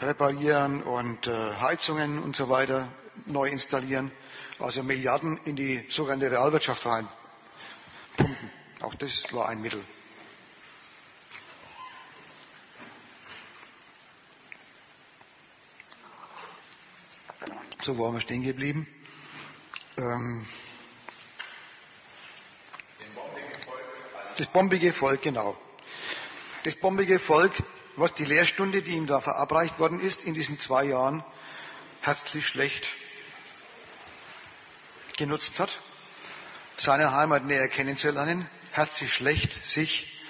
reparieren 0.00 0.82
und 0.82 1.26
äh, 1.26 1.56
Heizungen 1.60 2.22
und 2.22 2.34
so 2.34 2.48
weiter 2.48 2.88
neu 3.26 3.50
installieren, 3.50 4.12
also 4.58 4.82
Milliarden 4.82 5.38
in 5.44 5.56
die 5.56 5.84
sogenannte 5.90 6.30
Realwirtschaft 6.30 6.86
rein 6.86 7.06
pumpen. 8.16 8.50
Auch 8.80 8.94
das 8.94 9.30
war 9.34 9.50
ein 9.50 9.60
Mittel. 9.60 9.84
So 17.80 17.96
waren 17.96 18.12
wir 18.12 18.20
stehen 18.20 18.42
geblieben. 18.42 18.88
Ähm, 19.96 20.44
das 24.36 24.48
bombige 24.48 24.92
Volk, 24.92 25.22
genau. 25.22 25.56
Das 26.64 26.74
bombige 26.74 27.20
Volk, 27.20 27.52
was 27.94 28.14
die 28.14 28.24
Lehrstunde, 28.24 28.82
die 28.82 28.94
ihm 28.94 29.06
da 29.06 29.20
verabreicht 29.20 29.78
worden 29.78 30.00
ist 30.00 30.24
in 30.24 30.34
diesen 30.34 30.58
zwei 30.58 30.84
Jahren, 30.84 31.22
herzlich 32.00 32.44
schlecht 32.44 32.88
genutzt 35.16 35.60
hat, 35.60 35.78
seine 36.76 37.12
Heimat 37.12 37.44
näher 37.44 37.68
kennenzulernen, 37.68 38.50
herzlich 38.72 39.12
schlecht, 39.12 39.64
sich 39.64 40.20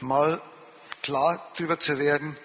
mal 0.00 0.42
klar 1.02 1.50
darüber 1.56 1.80
zu 1.80 1.98
werden, 1.98 2.36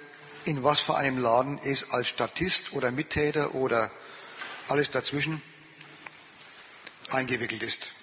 in 0.46 0.64
was 0.64 0.80
für 0.80 0.96
einem 0.96 1.18
Laden 1.18 1.60
es 1.62 1.92
als 1.92 2.08
Statist 2.08 2.72
oder 2.72 2.92
Mittäter 2.92 3.54
oder 3.54 3.92
alles 4.70 4.92
dazwischen 4.92 5.42
eingewickelt 7.10 7.64
ist. 7.64 7.94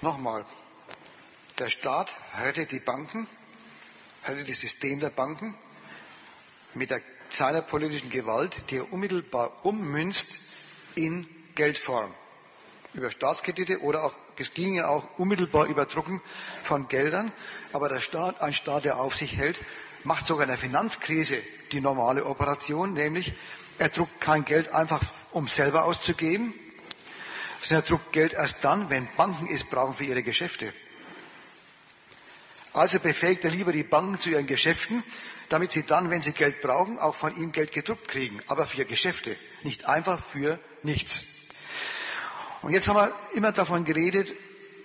Nochmal, 0.00 0.44
der 1.58 1.68
Staat 1.68 2.16
rettet 2.38 2.72
die 2.72 2.80
Banken, 2.80 3.26
rettet 4.24 4.48
das 4.48 4.60
System 4.60 5.00
der 5.00 5.10
Banken 5.10 5.56
mit 6.74 6.90
der, 6.90 7.00
seiner 7.28 7.62
politischen 7.62 8.10
Gewalt, 8.10 8.70
die 8.70 8.76
er 8.76 8.92
unmittelbar 8.92 9.64
ummünzt 9.64 10.40
in 10.94 11.26
Geldform. 11.54 12.12
Über 12.96 13.10
Staatskredite 13.10 13.82
oder 13.82 14.04
auch, 14.04 14.16
es 14.38 14.54
ging 14.54 14.74
ja 14.74 14.88
auch 14.88 15.06
unmittelbar 15.18 15.66
über 15.66 15.84
Drucken 15.84 16.22
von 16.62 16.88
Geldern, 16.88 17.30
aber 17.74 17.90
der 17.90 18.00
Staat, 18.00 18.40
ein 18.40 18.54
Staat, 18.54 18.86
der 18.86 18.98
auf 18.98 19.14
sich 19.14 19.36
hält, 19.36 19.62
macht 20.02 20.26
sogar 20.26 20.44
in 20.44 20.48
der 20.48 20.56
Finanzkrise 20.56 21.36
die 21.72 21.82
normale 21.82 22.24
Operation, 22.24 22.94
nämlich 22.94 23.34
er 23.78 23.90
druckt 23.90 24.18
kein 24.22 24.46
Geld 24.46 24.72
einfach, 24.72 25.02
um 25.32 25.46
selber 25.46 25.84
auszugeben, 25.84 26.54
sondern 27.60 27.84
er 27.84 27.88
druckt 27.88 28.12
Geld 28.14 28.32
erst 28.32 28.64
dann, 28.64 28.88
wenn 28.88 29.08
Banken 29.14 29.46
es 29.46 29.64
brauchen 29.64 29.94
für 29.94 30.04
ihre 30.04 30.22
Geschäfte. 30.22 30.72
Also 32.72 32.98
befähigt 32.98 33.44
er 33.44 33.50
lieber 33.50 33.72
die 33.72 33.84
Banken 33.84 34.18
zu 34.18 34.30
ihren 34.30 34.46
Geschäften, 34.46 35.04
damit 35.50 35.70
sie 35.70 35.82
dann, 35.82 36.08
wenn 36.08 36.22
sie 36.22 36.32
Geld 36.32 36.62
brauchen, 36.62 36.98
auch 36.98 37.14
von 37.14 37.36
ihm 37.36 37.52
Geld 37.52 37.72
gedruckt 37.72 38.08
kriegen, 38.08 38.40
aber 38.46 38.64
für 38.64 38.86
Geschäfte, 38.86 39.36
nicht 39.64 39.84
einfach 39.84 40.24
für 40.24 40.58
nichts. 40.82 41.35
Und 42.66 42.72
jetzt 42.72 42.88
haben 42.88 42.96
wir 42.96 43.14
immer 43.34 43.52
davon 43.52 43.84
geredet, 43.84 44.32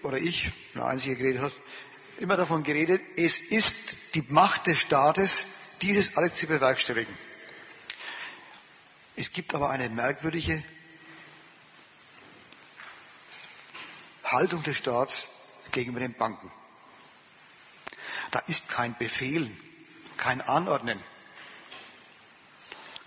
oder 0.03 0.19
ich, 0.19 0.51
der 0.75 0.85
Einzige 0.85 1.15
geredet 1.15 1.41
hat, 1.41 1.53
immer 2.19 2.37
davon 2.37 2.61
geredet, 2.61 3.01
es 3.17 3.39
ist 3.39 4.13
die 4.13 4.21
Macht 4.21 4.67
des 4.67 4.77
Staates, 4.77 5.47
dieses 5.81 6.15
alles 6.15 6.35
zu 6.35 6.45
bewerkstelligen. 6.45 7.17
Es 9.15 9.33
gibt 9.33 9.55
aber 9.55 9.71
eine 9.71 9.89
merkwürdige 9.89 10.63
Haltung 14.25 14.61
des 14.61 14.77
Staats 14.77 15.25
gegenüber 15.71 16.01
den 16.01 16.13
Banken. 16.13 16.51
Da 18.29 18.43
ist 18.45 18.69
kein 18.69 18.95
Befehlen, 18.95 19.59
kein 20.17 20.41
Anordnen, 20.41 21.03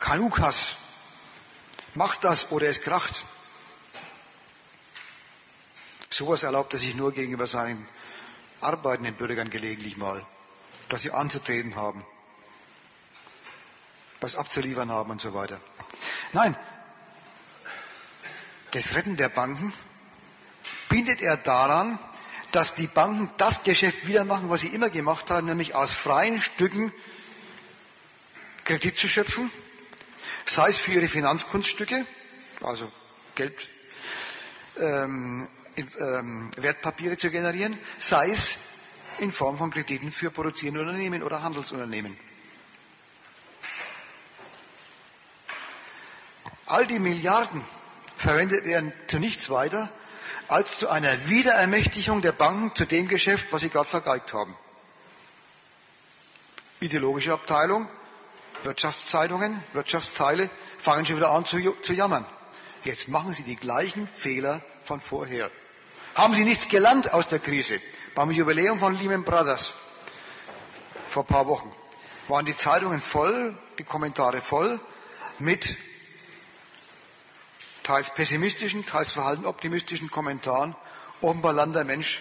kein 0.01 0.19
Ukas. 0.19 0.75
Macht 1.95 2.25
das 2.25 2.51
oder 2.51 2.67
es 2.67 2.81
kracht. 2.81 3.25
Sowas 6.15 6.45
erlaubt 6.45 6.73
er 6.73 6.79
sich 6.79 6.95
nur 6.95 7.11
gegenüber 7.11 7.49
seinen 7.49 7.89
arbeitenden 8.61 9.17
Bürgern 9.17 9.51
gelegentlich 9.51 9.97
mal, 9.97 10.25
dass 10.89 11.03
sie 11.03 11.11
anzutreten 11.11 11.75
haben, 11.75 12.07
was 14.21 14.37
abzuliefern 14.37 14.93
haben 14.93 15.11
und 15.11 15.21
so 15.21 15.35
weiter. 15.35 15.61
Nein, 16.33 16.55
das 18.71 18.95
Retten 18.95 19.17
der 19.17 19.29
Banken 19.29 19.73
bindet 20.89 21.21
er 21.21 21.37
daran, 21.37 21.99
dass 22.53 22.77
die 22.77 22.87
Banken 22.87 23.29
das 23.37 23.65
Geschäft 23.65 24.07
wieder 24.07 24.25
machen, 24.25 24.51
was 24.51 24.61
sie 24.61 24.69
immer 24.69 24.91
gemacht 24.91 25.33
haben, 25.33 25.49
nämlich 25.49 25.75
aus 25.75 25.93
freien 25.93 26.41
Stücken 26.41 26.93
Kredit 28.63 28.97
zu 28.97 29.09
schöpfen, 29.09 29.51
sei 30.47 30.69
es 30.69 30.79
für 30.79 30.93
ihre 30.93 31.09
Finanzkunststücke, 31.09 32.07
also 32.61 32.93
Geld, 33.35 33.69
ähm, 34.79 35.49
ähm, 35.99 36.51
Wertpapiere 36.57 37.17
zu 37.17 37.31
generieren, 37.31 37.79
sei 37.99 38.31
es 38.31 38.59
in 39.19 39.33
Form 39.33 39.59
von 39.59 39.71
Krediten 39.71 40.13
für 40.13 40.31
produzierende 40.31 40.81
Unternehmen 40.81 41.23
oder 41.23 41.43
Handelsunternehmen. 41.43 42.17
All 46.67 46.87
die 46.87 46.99
Milliarden 46.99 47.63
verwendet 48.17 48.67
er 48.67 48.83
zu 49.07 49.19
nichts 49.19 49.51
weiter, 49.51 49.91
als 50.49 50.79
zu 50.79 50.89
einer 50.89 51.29
Wiederermächtigung 51.29 52.23
der 52.23 52.33
Banken 52.33 52.75
zu 52.75 52.87
dem 52.87 53.09
Geschäft, 53.09 53.49
was 53.53 53.63
sie 53.63 53.71
gerade 53.71 53.89
vergeigt 53.89 54.33
haben. 54.33 54.57
Ideologische 56.81 57.33
Abteilung, 57.33 57.89
Wirtschaftszeitungen, 58.63 59.63
Wirtschaftsteile 59.73 60.51
fangen 60.79 61.07
schon 61.07 61.17
wieder 61.17 61.31
an 61.31 61.45
zu, 61.45 61.59
zu 61.83 61.93
jammern. 61.93 62.27
Jetzt 62.85 63.09
machen 63.09 63.33
sie 63.33 63.45
die 63.45 63.57
gleichen 63.57 64.07
Fehler 64.07 64.61
von 64.85 65.01
vorher. 65.01 65.51
Haben 66.15 66.35
sie 66.35 66.45
nichts 66.45 66.69
gelernt 66.69 67.13
aus 67.15 67.27
der 67.27 67.39
Krise? 67.39 67.81
Beim 68.15 68.31
Jubiläum 68.31 68.79
von 68.79 68.95
Lehman 68.95 69.25
Brothers 69.25 69.73
vor 71.11 71.25
ein 71.25 71.27
paar 71.27 71.47
Wochen 71.47 71.73
waren 72.29 72.45
die 72.45 72.55
Zeitungen 72.55 73.01
voll, 73.01 73.57
die 73.79 73.85
Kommentare 73.85 74.41
voll 74.41 74.79
mit 75.39 75.77
teils 77.83 78.13
pessimistischen, 78.15 78.85
teils 78.85 79.13
verhalten 79.13 79.47
optimistischen 79.47 80.11
Kommentaren. 80.11 80.77
Offenbar 81.21 81.55
lernt 81.55 81.75
der 81.75 81.85
Mensch 81.85 82.21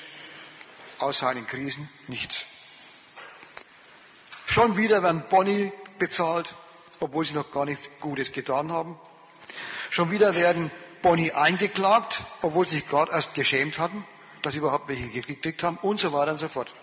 aus 1.00 1.20
seinen 1.20 1.46
Krisen 1.46 1.90
nichts. 2.08 2.46
Schon 4.46 4.78
wieder 4.78 5.04
werden 5.04 5.24
Boni 5.30 5.72
bezahlt, 6.00 6.56
obwohl 7.00 7.26
sie 7.26 7.34
noch 7.34 7.52
gar 7.52 7.66
nichts 7.66 7.90
Gutes 8.00 8.32
getan 8.32 8.72
haben. 8.72 8.98
Schon 9.94 10.10
wieder 10.10 10.34
werden 10.34 10.72
Boni 11.04 11.34
eingeklagt, 11.34 12.24
obwohl 12.42 12.66
sie 12.68 12.78
sich 12.78 12.90
gerade 12.90 13.12
erst 13.12 13.36
geschämt 13.36 13.78
hatten, 13.78 14.04
dass 14.42 14.54
sie 14.54 14.58
überhaupt 14.58 14.90
welche 14.90 15.08
gekriegt 15.08 15.62
haben 15.62 15.78
und 15.84 16.00
so 16.00 16.12
weiter 16.12 16.32
und 16.32 16.38
so 16.38 16.50
fort. 16.50 16.74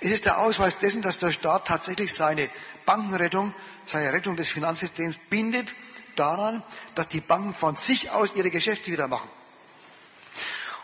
Es 0.00 0.10
ist 0.10 0.26
der 0.26 0.38
Ausweis 0.38 0.78
dessen, 0.78 1.02
dass 1.02 1.18
der 1.18 1.30
Staat 1.30 1.68
tatsächlich 1.68 2.12
seine 2.12 2.50
Bankenrettung, 2.84 3.54
seine 3.86 4.12
Rettung 4.12 4.34
des 4.34 4.50
Finanzsystems 4.50 5.18
bindet 5.30 5.76
daran, 6.16 6.64
dass 6.96 7.06
die 7.06 7.20
Banken 7.20 7.54
von 7.54 7.76
sich 7.76 8.10
aus 8.10 8.34
ihre 8.34 8.50
Geschäfte 8.50 8.90
wieder 8.90 9.06
machen. 9.06 9.30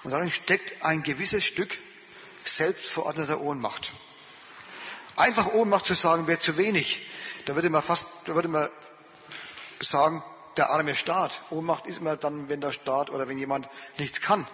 Und 0.05 0.12
darin 0.12 0.31
steckt 0.31 0.85
ein 0.85 1.02
gewisses 1.02 1.44
Stück 1.44 1.77
selbstverordneter 2.44 3.40
Ohnmacht. 3.40 3.94
Einfach 5.16 5.55
Ohnmacht 5.55 5.86
zu 5.86 5.94
sagen, 5.94 6.28
wäre 6.28 6.39
zu 6.39 6.56
wenig. 6.56 7.05
Da 7.47 7.56
würde 7.56 7.68
man 7.68 7.82
fast, 7.82 8.06
da 8.27 8.36
würde 8.36 8.47
man 8.47 8.68
sagen, 9.81 10.23
der 10.57 10.70
arme 10.70 10.95
Staat. 10.95 11.43
Ohnmacht 11.51 11.87
ist 11.87 11.99
immer 11.99 12.16
dann, 12.16 12.49
wenn 12.49 12.61
der 12.61 12.73
Staat 12.73 13.11
oder 13.11 13.28
wenn 13.28 13.39
jemand 13.39 13.69
nichts 13.99 14.20
kann. 14.20 14.47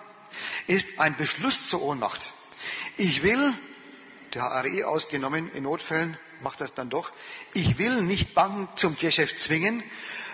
Ist 0.67 0.99
ein 0.99 1.17
Beschluss 1.17 1.69
zur 1.69 1.83
Ohnmacht. 1.83 2.33
Ich 2.97 3.23
will, 3.23 3.55
der 4.35 4.43
HRE 4.43 4.87
ausgenommen, 4.89 5.51
in 5.53 5.65
Notfällen 5.65 6.17
macht 6.41 6.61
das 6.61 6.75
dann 6.75 6.91
doch, 6.91 7.13
ich 7.55 7.79
will 7.79 8.03
nicht 8.03 8.35
Banken 8.35 8.69
zum 8.77 8.97
Geschäft 8.99 9.39
zwingen, 9.39 9.83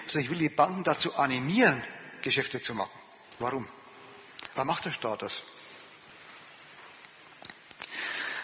sondern 0.07 0.25
ich 0.25 0.31
will 0.31 0.39
die 0.39 0.49
Banken 0.49 0.85
dazu 0.85 1.15
animieren, 1.17 1.83
Geschäfte 2.23 2.61
zu 2.61 2.75
machen. 2.75 2.91
Warum? 3.39 3.69
Warum 4.55 4.67
macht 4.67 4.85
der 4.85 4.93
Staat 4.93 5.23
das? 5.23 5.43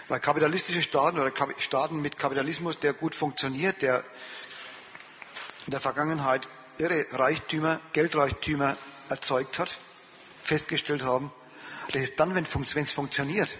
Weil 0.08 0.20
kapitalistische 0.20 0.82
Staaten 0.82 1.18
oder 1.18 1.32
Staaten 1.58 2.02
mit 2.02 2.18
Kapitalismus, 2.18 2.78
der 2.78 2.92
gut 2.92 3.14
funktioniert, 3.14 3.80
der 3.80 4.04
in 5.66 5.70
der 5.70 5.80
Vergangenheit 5.80 6.46
ihre 6.78 7.06
Reichtümer, 7.12 7.80
Geldreichtümer 7.92 8.76
erzeugt 9.08 9.58
hat, 9.58 9.78
festgestellt 10.42 11.02
haben, 11.02 11.32
das 11.92 12.02
ist 12.02 12.20
dann, 12.20 12.34
wenn 12.34 12.46
es 12.82 12.92
funktioniert, 12.92 13.58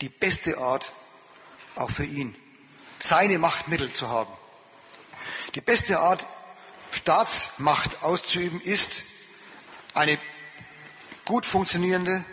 die 0.00 0.08
beste 0.08 0.58
Art 0.58 0.92
auch 1.74 1.90
für 1.90 2.04
ihn, 2.04 2.36
seine 2.98 3.38
Machtmittel 3.38 3.92
zu 3.92 4.08
haben. 4.08 4.32
Die 5.54 5.60
beste 5.60 5.98
Art, 5.98 6.26
Staatsmacht 6.92 8.02
auszuüben, 8.02 8.60
ist 8.60 9.02
eine 9.94 10.18
gut 11.24 11.44
funktionierende, 11.44 12.24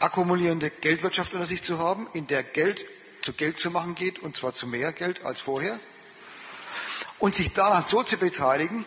akkumulierende 0.00 0.70
Geldwirtschaft 0.70 1.32
unter 1.32 1.46
sich 1.46 1.62
zu 1.62 1.78
haben, 1.78 2.08
in 2.12 2.26
der 2.26 2.42
Geld 2.42 2.86
zu 3.22 3.32
Geld 3.32 3.58
zu 3.58 3.70
machen 3.70 3.94
geht, 3.94 4.18
und 4.18 4.36
zwar 4.36 4.52
zu 4.52 4.66
mehr 4.66 4.92
Geld 4.92 5.24
als 5.24 5.40
vorher, 5.40 5.80
und 7.18 7.34
sich 7.34 7.54
daran 7.54 7.82
so 7.82 8.02
zu 8.02 8.18
beteiligen, 8.18 8.84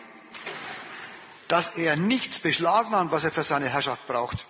dass 1.48 1.70
er 1.76 1.96
nichts 1.96 2.38
beschlagnahmt, 2.38 3.10
was 3.10 3.24
er 3.24 3.32
für 3.32 3.44
seine 3.44 3.68
Herrschaft 3.68 4.06
braucht, 4.06 4.46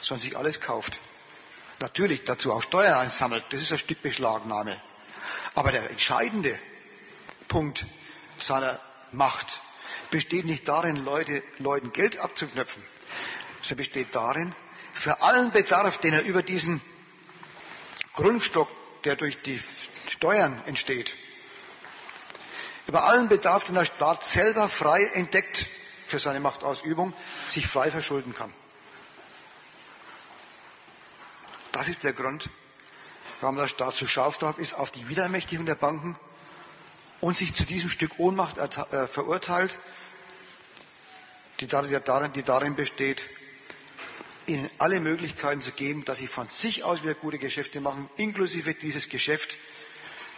sondern 0.00 0.22
sich 0.22 0.36
alles 0.36 0.60
kauft. 0.60 1.00
Natürlich 1.80 2.24
dazu 2.24 2.52
auch 2.52 2.62
Steuern 2.62 2.98
einsammelt, 2.98 3.44
das 3.50 3.60
ist 3.60 3.72
ein 3.72 3.78
Stück 3.78 4.02
Beschlagnahme. 4.02 4.80
Aber 5.54 5.70
der 5.70 5.90
entscheidende 5.90 6.58
Punkt 7.48 7.86
seiner 8.38 8.80
Macht 9.12 9.60
besteht 10.10 10.46
nicht 10.46 10.66
darin, 10.66 10.96
Leute, 10.96 11.42
Leuten 11.58 11.92
Geld 11.92 12.18
abzuknöpfen, 12.18 12.82
sondern 13.62 13.78
besteht 13.78 14.14
darin, 14.14 14.54
für 14.92 15.22
allen 15.22 15.50
Bedarf, 15.50 15.98
den 15.98 16.14
er 16.14 16.22
über 16.22 16.42
diesen 16.42 16.80
Grundstock, 18.14 18.68
der 19.04 19.16
durch 19.16 19.42
die 19.42 19.60
Steuern 20.08 20.62
entsteht, 20.66 21.16
über 22.86 23.04
allen 23.04 23.28
Bedarf, 23.28 23.64
den 23.64 23.74
der 23.74 23.84
Staat 23.84 24.24
selber 24.24 24.68
frei 24.68 25.04
entdeckt, 25.14 25.66
für 26.06 26.18
seine 26.18 26.40
Machtausübung 26.40 27.12
sich 27.46 27.66
frei 27.66 27.90
verschulden 27.90 28.34
kann. 28.34 28.52
Das 31.72 31.88
ist 31.88 32.04
der 32.04 32.12
Grund, 32.12 32.50
warum 33.40 33.56
der 33.56 33.68
Staat 33.68 33.94
so 33.94 34.06
scharf 34.06 34.38
drauf 34.38 34.58
ist 34.58 34.74
auf 34.74 34.90
die 34.90 35.08
Wiederermächtigung 35.08 35.66
der 35.66 35.74
Banken 35.74 36.16
und 37.20 37.36
sich 37.36 37.54
zu 37.54 37.64
diesem 37.64 37.88
Stück 37.88 38.18
Ohnmacht 38.18 38.58
äh, 38.58 39.08
verurteilt, 39.08 39.78
die 41.60 41.66
darin, 41.66 42.32
die 42.32 42.42
darin 42.42 42.76
besteht, 42.76 43.28
ihnen 44.46 44.68
alle 44.78 45.00
Möglichkeiten 45.00 45.60
zu 45.60 45.72
geben, 45.72 46.04
dass 46.04 46.18
sie 46.18 46.26
von 46.26 46.46
sich 46.46 46.84
aus 46.84 47.02
wieder 47.02 47.14
gute 47.14 47.38
Geschäfte 47.38 47.80
machen, 47.80 48.08
inklusive 48.16 48.74
dieses 48.74 49.08
Geschäft, 49.08 49.58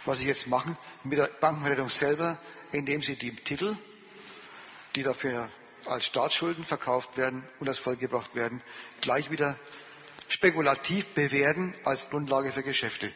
was 0.05 0.19
sie 0.19 0.27
jetzt 0.27 0.47
machen, 0.47 0.77
mit 1.03 1.19
der 1.19 1.27
Bankenrettung 1.27 1.89
selber, 1.89 2.39
indem 2.71 3.01
sie 3.01 3.15
die 3.15 3.35
Titel, 3.35 3.77
die 4.97 5.03
dafür 5.03 5.49
als 5.85 6.07
Staatsschulden 6.07 6.65
verkauft 6.65 7.15
werden 7.17 7.47
und 7.59 7.67
das 7.67 7.77
Volk 7.77 7.99
gebracht 7.99 8.33
werden, 8.33 8.63
gleich 8.99 9.29
wieder 9.29 9.55
spekulativ 10.27 11.05
bewerten 11.13 11.75
als 11.83 12.09
Grundlage 12.09 12.51
für 12.51 12.63
Geschäfte. 12.63 13.13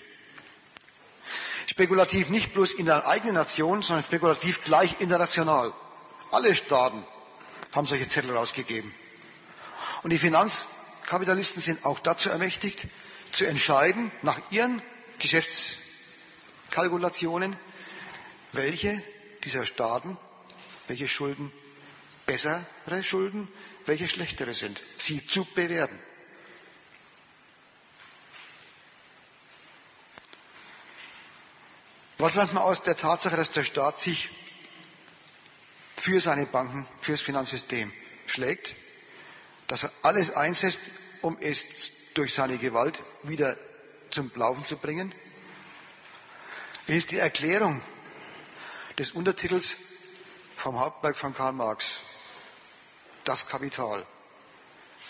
Spekulativ 1.65 2.29
nicht 2.29 2.53
bloß 2.53 2.73
in 2.73 2.85
der 2.85 3.07
eigenen 3.07 3.33
Nation, 3.33 3.81
sondern 3.81 4.03
spekulativ 4.03 4.63
gleich 4.63 5.01
international. 5.01 5.73
Alle 6.29 6.53
Staaten 6.53 7.03
haben 7.73 7.87
solche 7.87 8.07
Zettel 8.07 8.37
rausgegeben. 8.37 8.93
Und 10.03 10.11
die 10.11 10.19
Finanzkapitalisten 10.19 11.63
sind 11.63 11.83
auch 11.83 11.99
dazu 11.99 12.29
ermächtigt, 12.29 12.89
zu 13.31 13.45
entscheiden, 13.45 14.11
nach 14.21 14.39
ihren 14.51 14.83
Geschäftskalkulationen, 15.17 17.57
welche 18.51 19.01
dieser 19.43 19.65
Staaten, 19.65 20.15
welche 20.87 21.07
Schulden 21.07 21.51
bessere 22.31 23.03
Schulden, 23.03 23.49
welche 23.85 24.07
schlechtere 24.07 24.53
sind, 24.53 24.81
sie 24.97 25.25
zu 25.27 25.43
bewerten. 25.43 25.99
Was 32.17 32.35
lernt 32.35 32.53
man 32.53 32.63
aus 32.63 32.83
der 32.83 32.95
Tatsache, 32.95 33.35
dass 33.35 33.51
der 33.51 33.63
Staat 33.63 33.99
sich 33.99 34.29
für 35.97 36.21
seine 36.21 36.45
Banken, 36.45 36.87
für 37.01 37.11
das 37.11 37.21
Finanzsystem 37.21 37.91
schlägt, 38.27 38.75
dass 39.67 39.83
er 39.83 39.91
alles 40.01 40.31
einsetzt, 40.31 40.79
um 41.21 41.37
es 41.41 41.91
durch 42.13 42.33
seine 42.33 42.57
Gewalt 42.57 43.03
wieder 43.23 43.57
zum 44.09 44.31
Laufen 44.35 44.65
zu 44.65 44.77
bringen? 44.77 45.13
Es 46.87 46.95
ist 46.95 47.11
die 47.11 47.19
Erklärung 47.19 47.81
des 48.97 49.11
Untertitels 49.11 49.75
vom 50.55 50.79
Hauptwerk 50.79 51.17
von 51.17 51.33
Karl 51.33 51.53
Marx, 51.53 51.99
Das 53.23 53.47
Kapital, 53.47 54.05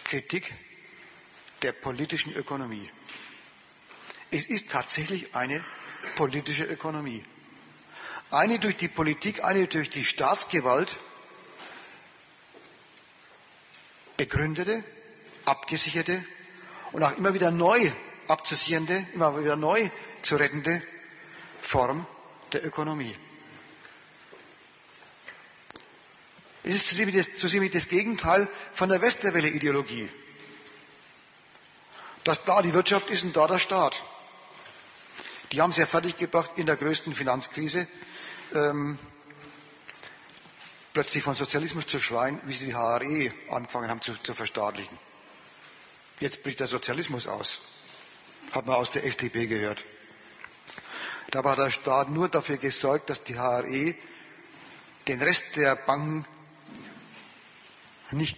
Kritik 0.04 0.54
der 1.62 1.72
politischen 1.72 2.34
Ökonomie. 2.34 2.90
Es 4.32 4.46
ist 4.46 4.72
tatsächlich 4.72 5.36
eine 5.36 5.64
politische 6.16 6.66
Ökonomie. 6.66 7.24
Eine 8.32 8.60
durch 8.60 8.78
die 8.78 8.88
Politik, 8.88 9.44
eine 9.44 9.68
durch 9.68 9.90
die 9.90 10.06
Staatsgewalt 10.06 11.00
begründete, 14.18 14.84
abgesicherte 15.46 16.26
und 16.92 17.04
auch 17.04 17.18
immer 17.18 17.34
wieder 17.34 17.52
neu 17.52 17.92
abzusichernde, 18.28 19.08
immer 19.14 19.40
wieder 19.40 19.56
neu 19.56 19.90
zu 20.22 20.36
rettende 20.36 20.82
Form 21.62 22.06
der 22.54 22.66
Ökonomie. 22.66 23.16
Es 26.64 26.76
ist 26.76 26.88
zu 27.38 27.48
ziemlich 27.48 27.72
das 27.72 27.88
Gegenteil 27.88 28.48
von 28.74 28.90
der 28.90 29.02
Westerwelle-Ideologie. 29.02 30.10
Dass 32.24 32.44
da 32.44 32.62
die 32.62 32.74
Wirtschaft 32.74 33.10
ist 33.10 33.24
und 33.24 33.36
da 33.36 33.48
der 33.48 33.58
Staat. 33.58 34.04
Die 35.52 35.62
haben 35.62 35.72
es 35.72 35.78
ja 35.78 35.88
fertiggebracht 35.88 36.52
in 36.58 36.68
der 36.68 36.78
größten 36.78 37.16
Finanzkrise, 37.16 37.88
ähm, 38.54 39.00
plötzlich 40.94 41.24
von 41.24 41.36
Sozialismus 41.36 41.88
zu 41.88 42.00
schreien, 42.00 42.40
wie 42.46 42.54
sie 42.54 42.68
die 42.68 42.76
HRE 42.76 43.34
angefangen 43.50 43.90
haben 43.90 44.02
zu, 44.02 44.16
zu 44.22 44.34
verstaatlichen. 44.36 44.98
Jetzt 46.20 46.44
bricht 46.44 46.60
der 46.60 46.68
Sozialismus 46.68 47.28
aus. 47.28 47.60
Hat 48.52 48.68
man 48.68 48.76
aus 48.76 48.92
der 48.92 49.06
FDP 49.06 49.48
gehört. 49.48 49.84
Dabei 51.32 51.52
hat 51.52 51.60
der 51.60 51.72
Staat 51.72 52.10
nur 52.12 52.30
dafür 52.30 52.58
gesorgt, 52.58 53.10
dass 53.10 53.24
die 53.24 53.40
HRE 53.40 53.96
den 55.08 55.22
Rest 55.22 55.56
der 55.56 55.76
Banken 55.76 56.26
nicht 58.12 58.38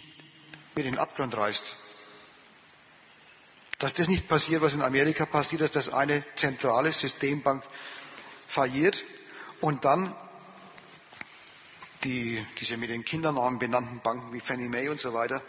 in 0.76 0.84
den 0.84 0.98
Abgrund 0.98 1.36
reißt. 1.36 1.76
Dass 3.80 3.94
das 3.94 4.08
nicht 4.08 4.28
passiert, 4.28 4.62
was 4.62 4.76
in 4.76 4.82
Amerika 4.82 5.26
passiert 5.26 5.76
dass 5.76 5.90
eine 5.90 6.24
zentrale 6.36 6.91
Systembank 6.91 7.64
falliert 8.48 9.06
und 9.62 9.86
dann 9.86 10.16
die, 12.04 12.45
diese 12.60 12.78
mit 12.78 12.90
den 12.90 13.06
Kindernamen 13.06 13.60
benannten 13.60 14.00
Banken 14.02 14.34
wie 14.34 14.40
Fannie 14.40 14.70
Mae 14.70 14.90
und 14.90 15.00
so 15.00 15.14
weiter 15.14 15.41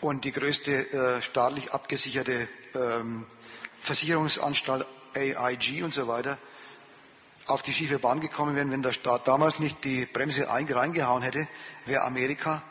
und 0.00 0.24
die 0.24 0.32
größte 0.32 0.92
äh, 0.92 1.22
staatlich 1.22 1.72
abgesicherte 1.72 2.48
ähm, 2.74 3.26
Versicherungsanstalt 3.82 4.86
AIG 5.14 5.82
und 5.82 5.92
so 5.92 6.08
weiter 6.08 6.38
auf 7.46 7.62
die 7.62 7.72
schiefe 7.72 7.98
Bahn 7.98 8.20
gekommen 8.20 8.54
wären, 8.54 8.70
wenn 8.70 8.82
der 8.82 8.92
Staat 8.92 9.26
damals 9.26 9.58
nicht 9.58 9.84
die 9.84 10.06
Bremse 10.06 10.48
reingehauen 10.48 11.22
hätte, 11.22 11.48
wäre 11.86 12.02
Amerika 12.04 12.62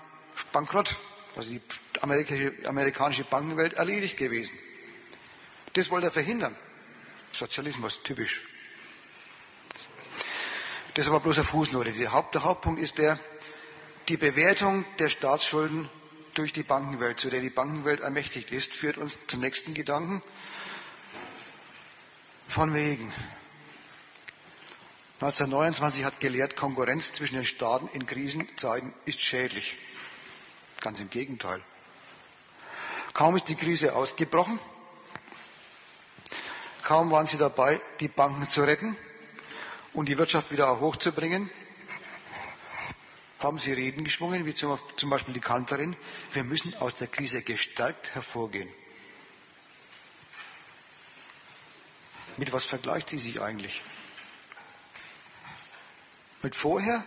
bankrott. 0.52 0.96
Also 1.36 1.50
die 1.50 1.62
amerikanische, 2.02 2.54
amerikanische 2.66 3.24
Bankenwelt 3.24 3.74
erledigt 3.74 4.18
gewesen. 4.18 4.58
Das 5.74 5.90
wollte 5.90 6.08
er 6.08 6.12
verhindern. 6.12 6.56
Sozialismus, 7.32 8.04
typisch. 8.04 8.42
Das 10.94 11.06
ist 11.06 11.10
aber 11.10 11.22
bloß 11.22 11.38
eine 11.38 11.46
Fußnote. 11.46 11.94
der 11.94 12.12
Hauptpunkt 12.12 12.82
ist 12.82 12.98
der, 12.98 13.18
die 14.10 14.18
Bewertung 14.18 14.84
der 15.00 15.08
Staatsschulden 15.08 15.90
durch 16.34 16.52
die 16.52 16.64
Bankenwelt, 16.64 17.20
zu 17.20 17.30
der 17.30 17.40
die 17.40 17.50
Bankenwelt 17.50 18.02
ermächtigt 18.02 18.52
ist, 18.52 18.74
führt 18.74 18.98
uns 18.98 19.18
zum 19.28 19.40
nächsten 19.40 19.74
Gedanken. 19.74 20.22
Von 22.48 22.74
wegen. 22.74 23.14
1929 25.22 26.04
hat 26.04 26.20
gelehrt, 26.20 26.56
Konkurrenz 26.56 27.14
zwischen 27.14 27.36
den 27.36 27.46
Staaten 27.46 27.88
in 27.94 28.06
Krisenzeiten 28.06 28.94
ist 29.06 29.22
schädlich. 29.22 29.78
Ganz 30.82 31.00
im 31.00 31.12
Gegenteil. 31.12 31.64
Kaum 33.14 33.38
ist 33.38 33.48
die 33.48 33.56
Krise 33.56 33.94
ausgebrochen, 33.94 34.60
kaum 36.82 37.12
waren 37.12 37.28
sie 37.28 37.38
dabei, 37.38 37.80
die 38.00 38.08
Banken 38.08 38.48
zu 38.50 38.64
retten 38.64 38.98
und 39.94 40.10
die 40.10 40.18
Wirtschaft 40.18 40.52
wieder 40.52 40.80
hochzubringen, 40.80 41.52
haben 43.40 43.60
sie 43.60 43.74
Reden 43.74 44.04
geschwungen, 44.04 44.46
wie 44.48 44.56
zum, 44.56 44.80
Beispiel 45.04 45.36
die 45.36 45.40
Kanterin, 45.40 45.96
wir 46.32 46.44
müssen 46.44 46.76
aus 46.78 46.96
der 46.96 47.08
Krise 47.08 47.44
gestärkt 47.44 48.16
hervorgehen. 48.16 48.70
Mit 52.38 52.54
was 52.54 52.66
vergleicht 52.66 53.10
sie 53.10 53.20
sich 53.20 53.40
eigentlich? 53.40 53.84
Mit 56.42 56.56
vorher? 56.56 57.04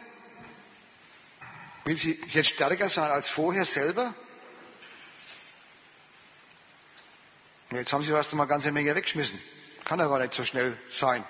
Will 1.85 1.98
sie 1.98 2.19
jetzt 2.32 2.48
stärker 2.48 2.89
sein 2.89 3.11
als 3.11 3.28
vorher 3.28 3.65
selber? 3.65 4.15
Jetzt 7.70 7.93
haben 7.93 8.02
sie 8.02 8.12
erst 8.12 8.32
einmal 8.32 8.47
eine 8.47 8.52
ganze 8.52 8.73
Menge 8.73 8.94
weggeschmissen. 8.94 9.40
Kann 9.85 10.01
aber 10.01 10.19
nicht 10.19 10.32
so 10.32 10.44
schnell 10.44 10.78
sein. 10.90 11.24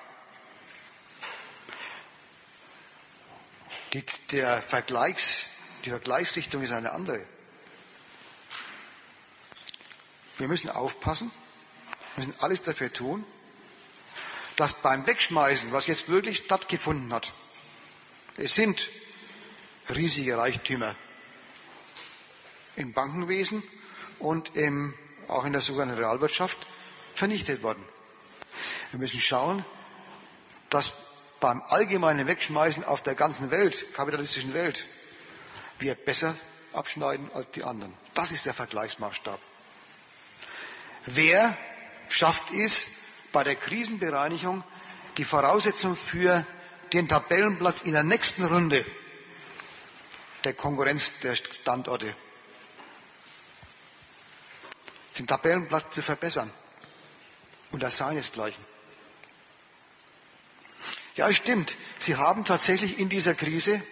Die, 3.93 4.05
der 4.31 4.60
Vergleichs, 4.60 5.47
die 5.85 5.90
Vergleichsrichtung 5.90 6.62
ist 6.62 6.72
eine 6.72 6.93
andere. 6.93 7.26
Wir 10.39 10.48
müssen 10.48 10.68
aufpassen, 10.68 11.31
müssen 12.16 12.35
alles 12.40 12.62
dafür 12.62 12.93
tun, 12.93 13.24
dass 14.56 14.82
beim 14.82 15.06
Wegschmeißen, 15.06 15.72
was 15.72 15.86
jetzt 15.86 16.09
wirklich 16.09 16.39
stattgefunden 16.39 17.12
hat, 17.12 17.32
es 18.36 18.55
sind 18.55 18.90
riesige 19.90 20.39
Reichtümer 20.39 20.97
im 22.77 22.93
Bankenwesen 22.93 23.62
und 24.19 24.56
im, 24.56 24.94
auch 25.28 25.44
in 25.44 25.52
der 25.52 25.61
sogenannten 25.61 25.98
Realwirtschaft 25.98 26.59
vernichtet 27.15 27.62
worden. 27.62 27.85
Wir 28.90 29.01
müssen 29.01 29.20
schauen, 29.20 29.65
dass 30.70 30.93
beim 31.40 31.62
allgemeinen 31.62 32.27
Wegschmeißen 32.27 32.85
auf 32.85 33.02
der 33.02 33.15
ganzen 33.15 33.51
Welt, 33.51 33.93
kapitalistischen 33.94 34.55
Welt, 34.55 34.86
wir 35.78 35.94
besser 35.94 36.35
abschneiden 36.73 37.31
als 37.35 37.51
die 37.52 37.65
anderen. 37.65 37.93
Das 38.15 38.32
ist 38.32 38.47
der 38.47 38.55
Vergleichsmaßstab. 38.55 39.40
Wer 41.06 41.56
schafft 42.09 42.52
es, 42.52 42.86
bei 43.32 43.44
der 43.44 43.56
Krisenbereinigung 43.56 44.62
die 45.19 45.24
Voraussetzung 45.24 45.97
für 45.97 46.47
den 46.93 47.09
Tabellenplatz 47.09 47.82
in 47.82 47.93
der 47.93 48.05
nächsten 48.05 48.44
Runde 48.44 48.86
der 50.45 50.55
Konkurrenz 50.55 51.21
der 51.21 51.35
Standorte. 51.35 52.15
Den 55.19 55.27
Tabellenplatz 55.27 55.95
zu 55.95 56.03
verbessern. 56.03 56.51
Unter 57.71 57.91
seinesgleichen. 57.91 58.65
Ja, 61.16 61.29
es 61.29 61.37
stimmt. 61.37 61.77
Sie 61.99 62.16
haben 62.16 62.45
tatsächlich 62.45 62.99
in 62.99 63.09
dieser 63.09 63.35
Krise 63.35 63.83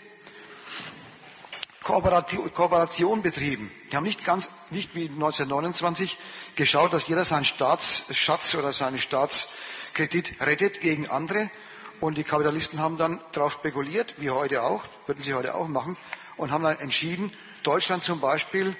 Kooperation, 1.82 2.52
Kooperation 2.52 3.22
betrieben. 3.22 3.72
Die 3.90 3.96
haben 3.96 4.04
nicht 4.04 4.24
ganz, 4.24 4.50
nicht 4.70 4.94
wie 4.94 5.08
1929 5.08 6.16
geschaut, 6.54 6.92
dass 6.92 7.08
jeder 7.08 7.24
seinen 7.24 7.44
Staatsschatz 7.44 8.54
oder 8.54 8.72
seinen 8.72 8.98
Staatskredit 8.98 10.40
rettet 10.40 10.80
gegen 10.80 11.08
andere. 11.08 11.50
Und 12.00 12.18
die 12.18 12.24
Kapitalisten 12.24 12.80
haben 12.80 12.98
dann 12.98 13.20
darauf 13.32 13.52
spekuliert, 13.52 14.14
wie 14.18 14.30
heute 14.30 14.62
auch, 14.62 14.84
würden 15.06 15.22
sie 15.22 15.34
heute 15.34 15.54
auch 15.54 15.68
machen, 15.68 15.96
und 16.42 16.50
haben 16.50 16.64
dann 16.64 16.78
entschieden, 16.80 17.32
Deutschland 17.62 18.02
zum 18.04 18.20
Beispiel 18.20 18.76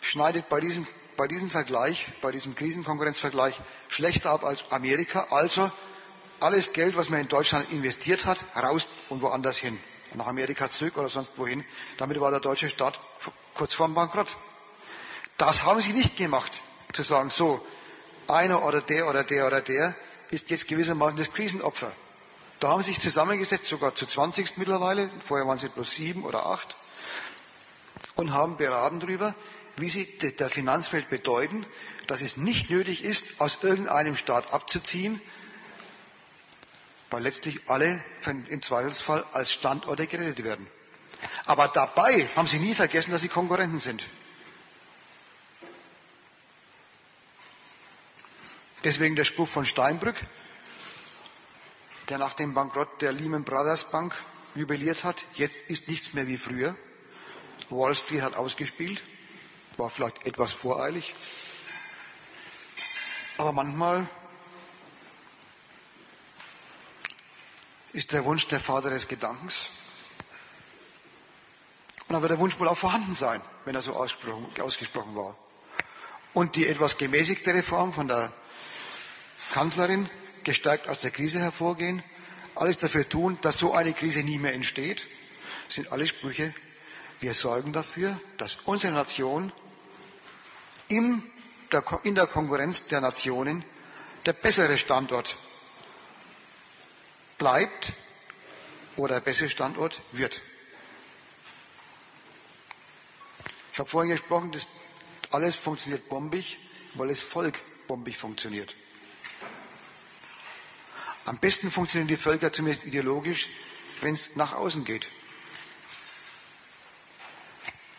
schneidet 0.00 0.48
bei 0.48 0.60
diesem, 0.60 0.86
bei 1.16 1.26
diesem 1.26 1.50
Vergleich, 1.50 2.06
bei 2.20 2.30
diesem 2.30 2.54
Krisenkonkurrenzvergleich 2.54 3.60
schlechter 3.88 4.30
ab 4.30 4.44
als 4.44 4.70
Amerika. 4.70 5.26
Also 5.30 5.72
alles 6.38 6.72
Geld, 6.72 6.96
was 6.96 7.08
man 7.08 7.20
in 7.20 7.28
Deutschland 7.28 7.72
investiert 7.72 8.26
hat, 8.26 8.44
raus 8.54 8.88
und 9.08 9.22
woanders 9.22 9.56
hin. 9.56 9.78
Nach 10.14 10.26
Amerika 10.26 10.70
zurück 10.70 10.96
oder 10.98 11.08
sonst 11.08 11.32
wohin. 11.36 11.64
Damit 11.96 12.20
war 12.20 12.30
der 12.30 12.40
deutsche 12.40 12.68
Staat 12.68 13.00
kurz 13.54 13.74
vorm 13.74 13.94
Bankrott. 13.94 14.36
Das 15.36 15.64
haben 15.64 15.80
sie 15.80 15.92
nicht 15.92 16.16
gemacht, 16.16 16.62
zu 16.92 17.02
sagen, 17.02 17.30
so, 17.30 17.64
einer 18.28 18.62
oder 18.64 18.80
der 18.80 19.08
oder 19.08 19.24
der 19.24 19.46
oder 19.46 19.60
der 19.60 19.94
ist 20.30 20.50
jetzt 20.50 20.68
gewissermaßen 20.68 21.16
das 21.16 21.32
Krisenopfer. 21.32 21.92
Da 22.60 22.68
haben 22.68 22.82
sie 22.82 22.92
sich 22.92 23.02
zusammengesetzt, 23.02 23.66
sogar 23.66 23.94
zu 23.94 24.06
20 24.06 24.56
mittlerweile, 24.56 25.10
vorher 25.24 25.46
waren 25.46 25.58
sie 25.58 25.68
bloß 25.68 25.94
sieben 25.94 26.24
oder 26.24 26.46
acht, 26.46 26.76
und 28.14 28.32
haben 28.32 28.56
beraten 28.56 29.00
darüber, 29.00 29.34
wie 29.76 29.90
sie 29.90 30.06
der 30.18 30.48
Finanzwelt 30.48 31.10
bedeuten, 31.10 31.66
dass 32.06 32.22
es 32.22 32.36
nicht 32.36 32.70
nötig 32.70 33.04
ist, 33.04 33.40
aus 33.40 33.58
irgendeinem 33.62 34.16
Staat 34.16 34.54
abzuziehen, 34.54 35.20
weil 37.10 37.22
letztlich 37.22 37.60
alle 37.68 38.02
im 38.24 38.62
Zweifelsfall 38.62 39.24
als 39.32 39.52
Standorte 39.52 40.06
gerettet 40.06 40.44
werden. 40.44 40.66
Aber 41.46 41.68
dabei 41.68 42.28
haben 42.36 42.46
sie 42.46 42.58
nie 42.58 42.74
vergessen, 42.74 43.10
dass 43.10 43.22
sie 43.22 43.28
Konkurrenten 43.28 43.78
sind. 43.78 44.06
Deswegen 48.84 49.16
der 49.16 49.24
Spruch 49.24 49.48
von 49.48 49.66
Steinbrück, 49.66 50.16
der 52.08 52.18
nach 52.18 52.34
dem 52.34 52.54
Bankrott 52.54 53.02
der 53.02 53.12
Lehman 53.12 53.44
Brothers 53.44 53.90
Bank 53.90 54.14
jubiliert 54.54 55.04
hat, 55.04 55.24
jetzt 55.34 55.58
ist 55.68 55.88
nichts 55.88 56.12
mehr 56.14 56.26
wie 56.26 56.36
früher. 56.36 56.76
Wall 57.70 57.94
Street 57.94 58.22
hat 58.22 58.36
ausgespielt, 58.36 59.02
war 59.76 59.90
vielleicht 59.90 60.26
etwas 60.26 60.52
voreilig, 60.52 61.14
aber 63.38 63.52
manchmal 63.52 64.06
ist 67.92 68.12
der 68.12 68.24
Wunsch 68.24 68.46
der 68.46 68.60
Vater 68.60 68.90
des 68.90 69.08
Gedankens. 69.08 69.70
Und 72.06 72.12
dann 72.12 72.22
wird 72.22 72.32
der 72.32 72.38
Wunsch 72.38 72.58
wohl 72.60 72.68
auch 72.68 72.76
vorhanden 72.76 73.14
sein, 73.14 73.40
wenn 73.64 73.74
er 73.74 73.82
so 73.82 73.94
ausgesprochen, 73.94 75.16
war. 75.16 75.36
Und 76.34 76.54
die 76.56 76.68
etwas 76.68 76.98
gemäßigtere 76.98 77.62
Form 77.62 77.92
von 77.92 78.06
der 78.06 78.32
Kanzlerin, 79.52 80.08
gestärkt 80.46 80.88
aus 80.88 81.00
der 81.00 81.10
Krise 81.10 81.40
hervorgehen, 81.40 82.04
alles 82.54 82.78
dafür 82.78 83.06
tun, 83.06 83.36
dass 83.42 83.58
so 83.58 83.74
eine 83.74 83.92
Krise 83.92 84.22
nie 84.22 84.38
mehr 84.38 84.54
entsteht, 84.54 85.06
sind 85.68 85.90
alle 85.90 86.06
Sprüche. 86.06 86.54
Wir 87.20 87.34
sorgen 87.34 87.72
dafür, 87.72 88.18
dass 88.38 88.54
unsere 88.64 88.94
Nation 88.94 89.52
in 90.88 91.20
der 91.70 91.82
Konkurrenz 91.82 92.86
der 92.86 93.00
Nationen 93.00 93.64
der 94.24 94.34
bessere 94.34 94.78
Standort 94.78 95.36
bleibt 97.38 97.92
oder 98.96 99.14
der 99.14 99.22
bessere 99.22 99.50
Standort 99.50 100.00
wird. 100.12 100.42
Ich 103.72 103.80
habe 103.80 103.90
vorhin 103.90 104.12
gesprochen, 104.12 104.52
das 104.52 104.68
alles 105.32 105.56
funktioniert 105.56 106.08
bombig, 106.08 106.58
weil 106.94 107.08
das 107.08 107.20
Volk 107.20 107.58
bombig 107.88 108.16
funktioniert. 108.16 108.76
Am 111.26 111.38
besten 111.38 111.70
funktionieren 111.72 112.08
die 112.08 112.16
Völker 112.16 112.52
zumindest 112.52 112.86
ideologisch, 112.86 113.48
wenn 114.00 114.14
es 114.14 114.36
nach 114.36 114.52
außen 114.52 114.84
geht. 114.84 115.10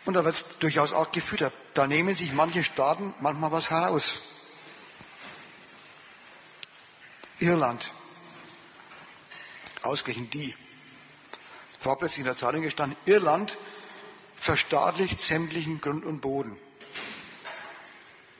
Und 0.06 0.14
da 0.14 0.24
wird 0.24 0.34
es 0.34 0.58
durchaus 0.58 0.94
auch 0.94 1.12
gefüttert. 1.12 1.52
Da 1.74 1.86
nehmen 1.86 2.14
sich 2.14 2.32
manche 2.32 2.64
Staaten 2.64 3.14
manchmal 3.20 3.52
was 3.52 3.70
heraus. 3.70 4.20
Irland, 7.38 7.92
ausgerechnet 9.82 10.32
die, 10.32 10.56
war 11.82 11.96
plötzlich 11.96 12.20
in 12.20 12.24
der 12.24 12.36
Zeitung 12.36 12.62
gestanden, 12.62 12.98
Irland 13.04 13.58
verstaatlicht 14.36 15.20
sämtlichen 15.20 15.80
Grund 15.82 16.04
und 16.04 16.20
Boden. 16.20 16.58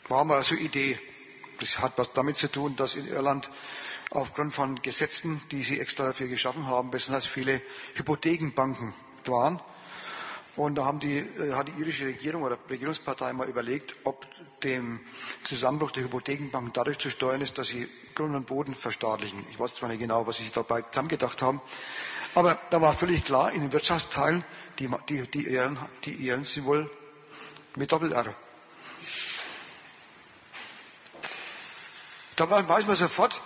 War 0.09 0.24
mal 0.24 0.43
so 0.43 0.55
Idee. 0.55 0.98
Das 1.60 1.78
hat 1.81 1.93
was 1.97 2.12
damit 2.12 2.39
zu 2.39 2.51
tun, 2.51 2.77
dass 2.77 2.94
in 2.94 3.06
Irland 3.06 3.51
aufgrund 4.10 4.55
von 4.55 4.80
Gesetzen, 4.82 5.40
die 5.51 5.62
sie 5.62 5.80
extra 5.80 6.05
dafür 6.05 6.28
geschaffen 6.28 6.66
haben, 6.66 6.90
besonders 6.90 7.26
viele 7.26 7.60
Hypothekenbanken 7.94 8.94
waren. 9.26 9.60
Und 10.56 10.74
da 10.74 10.85
haben 10.85 10.98
die, 10.98 11.18
äh, 11.18 11.52
hat 11.52 11.68
die 11.68 11.80
irische 11.80 12.06
Regierung 12.06 12.43
oder 12.43 12.59
Regierungspartei 12.68 13.32
mal 13.32 13.48
überlegt, 13.48 13.94
ob 14.05 14.26
dem 14.62 15.01
Zusammenbruch 15.44 15.93
der 15.93 16.05
Hypothekenbanken 16.05 16.72
dadurch 16.72 16.98
zu 16.98 17.10
steuern 17.10 17.40
ist, 17.40 17.59
dass 17.59 17.68
sie 17.68 17.89
Grund 18.14 18.35
und 18.35 18.47
Boden 18.47 18.74
verstaatlichen. 18.74 19.47
Ich 19.52 19.60
weiß 19.60 19.76
zwar 19.76 19.89
nicht 19.89 20.01
genau, 20.01 20.26
was 20.26 20.39
sie 20.39 20.44
sich 20.44 20.52
dabei 20.52 20.82
zusammengedacht 20.82 21.43
haben, 21.43 21.60
aber 22.35 22.59
da 22.70 22.80
war 22.80 22.94
völlig 22.94 23.24
klar, 23.24 23.52
in 23.52 23.60
den 23.60 23.72
Wirtschaftsteilen, 23.72 24.44
die, 24.80 24.90
die, 25.09 25.28
die, 25.28 25.48
Ehren, 25.48 25.78
die 26.05 26.26
Ehren 26.26 26.44
sind 26.44 26.64
wohl 26.64 26.90
mit 27.76 27.93
Doppel-R. 27.93 28.35
Da 32.35 32.68
weiß 32.68 32.86
man 32.86 32.97
sofort, 32.97 33.43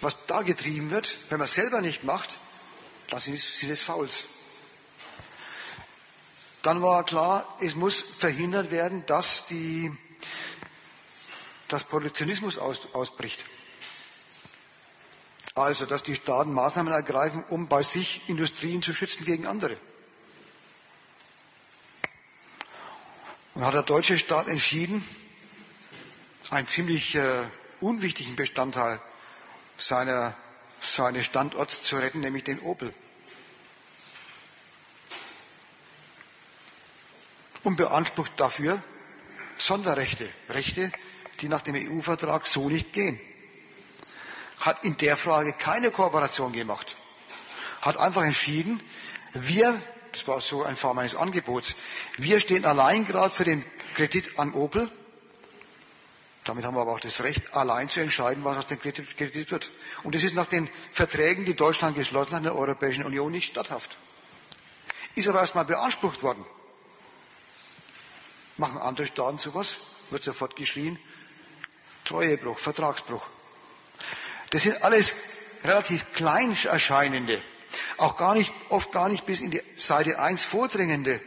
was 0.00 0.26
da 0.26 0.42
getrieben 0.42 0.90
wird, 0.90 1.18
wenn 1.28 1.38
man 1.38 1.44
es 1.44 1.54
selber 1.54 1.80
nicht 1.80 2.04
macht, 2.04 2.38
dann 3.10 3.20
sind 3.20 3.34
es 3.34 3.82
Fouls. 3.82 4.26
Dann 6.62 6.82
war 6.82 7.04
klar, 7.04 7.56
es 7.60 7.74
muss 7.74 8.00
verhindert 8.00 8.70
werden, 8.70 9.04
dass 9.06 9.46
die, 9.46 9.90
dass 11.68 11.84
Protektionismus 11.84 12.58
aus, 12.58 12.86
ausbricht. 12.92 13.44
Also, 15.54 15.86
dass 15.86 16.02
die 16.02 16.14
Staaten 16.14 16.52
Maßnahmen 16.52 16.92
ergreifen, 16.92 17.44
um 17.48 17.68
bei 17.68 17.82
sich 17.82 18.28
Industrien 18.28 18.82
zu 18.82 18.94
schützen 18.94 19.24
gegen 19.24 19.46
andere. 19.46 19.78
Und 23.54 23.64
hat 23.64 23.74
der 23.74 23.82
deutsche 23.82 24.18
Staat 24.18 24.48
entschieden, 24.48 25.04
einen 26.50 26.66
ziemlich 26.66 27.14
äh, 27.14 27.48
unwichtigen 27.80 28.36
Bestandteil 28.36 29.00
seiner, 29.80 30.36
seines 30.80 31.24
Standorts 31.24 31.82
zu 31.82 31.96
retten, 31.96 32.20
nämlich 32.20 32.44
den 32.44 32.60
Opel. 32.60 32.94
Und 37.62 37.76
beansprucht 37.76 38.32
dafür 38.36 38.82
Sonderrechte, 39.56 40.30
Rechte, 40.48 40.90
die 41.40 41.48
nach 41.48 41.62
dem 41.62 41.74
EU-Vertrag 41.74 42.46
so 42.46 42.68
nicht 42.68 42.92
gehen. 42.92 43.20
Hat 44.60 44.84
in 44.84 44.96
der 44.96 45.16
Frage 45.16 45.52
keine 45.52 45.90
Kooperation 45.90 46.52
gemacht. 46.52 46.96
Hat 47.82 47.96
einfach 47.98 48.22
entschieden, 48.22 48.82
wir, 49.32 49.80
das 50.12 50.26
war 50.26 50.40
so 50.40 50.62
ein 50.62 50.76
Fall 50.76 50.94
meines 50.94 51.14
Angebots, 51.14 51.76
wir 52.16 52.40
stehen 52.40 52.64
allein 52.64 53.04
gerade 53.04 53.34
für 53.34 53.44
den 53.44 53.64
Kredit 53.94 54.38
an 54.38 54.52
Opel 54.52 54.90
damit 56.50 56.64
haben 56.64 56.74
wir 56.74 56.80
aber 56.80 56.90
auch 56.90 57.00
das 57.00 57.22
Recht, 57.22 57.54
allein 57.54 57.88
zu 57.88 58.00
entscheiden, 58.00 58.42
was 58.42 58.56
aus 58.56 58.66
dem 58.66 58.80
Kredit, 58.80 59.16
Kredit 59.16 59.52
wird. 59.52 59.70
Und 60.02 60.16
das 60.16 60.24
ist 60.24 60.34
nach 60.34 60.48
den 60.48 60.68
Verträgen, 60.90 61.44
die 61.44 61.54
Deutschland 61.54 61.94
geschlossen 61.94 62.32
hat 62.32 62.38
in 62.38 62.44
der 62.46 62.56
Europäischen 62.56 63.04
Union, 63.04 63.30
nicht 63.30 63.52
statthaft. 63.52 63.98
Ist 65.14 65.28
aber 65.28 65.38
erstmal 65.38 65.64
beansprucht 65.64 66.24
worden. 66.24 66.44
Machen 68.56 68.78
andere 68.78 69.06
Staaten 69.06 69.38
sowas, 69.38 69.76
wird 70.10 70.24
sofort 70.24 70.56
geschrien. 70.56 70.98
Treuebruch, 72.04 72.58
Vertragsbruch. 72.58 73.28
Das 74.50 74.64
sind 74.64 74.82
alles 74.82 75.14
relativ 75.62 76.12
klein 76.14 76.56
erscheinende, 76.64 77.44
auch 77.96 78.16
gar 78.16 78.34
nicht, 78.34 78.52
oft 78.70 78.90
gar 78.90 79.08
nicht 79.08 79.24
bis 79.24 79.40
in 79.40 79.52
die 79.52 79.62
Seite 79.76 80.18
1 80.18 80.42
vordringende 80.42 81.20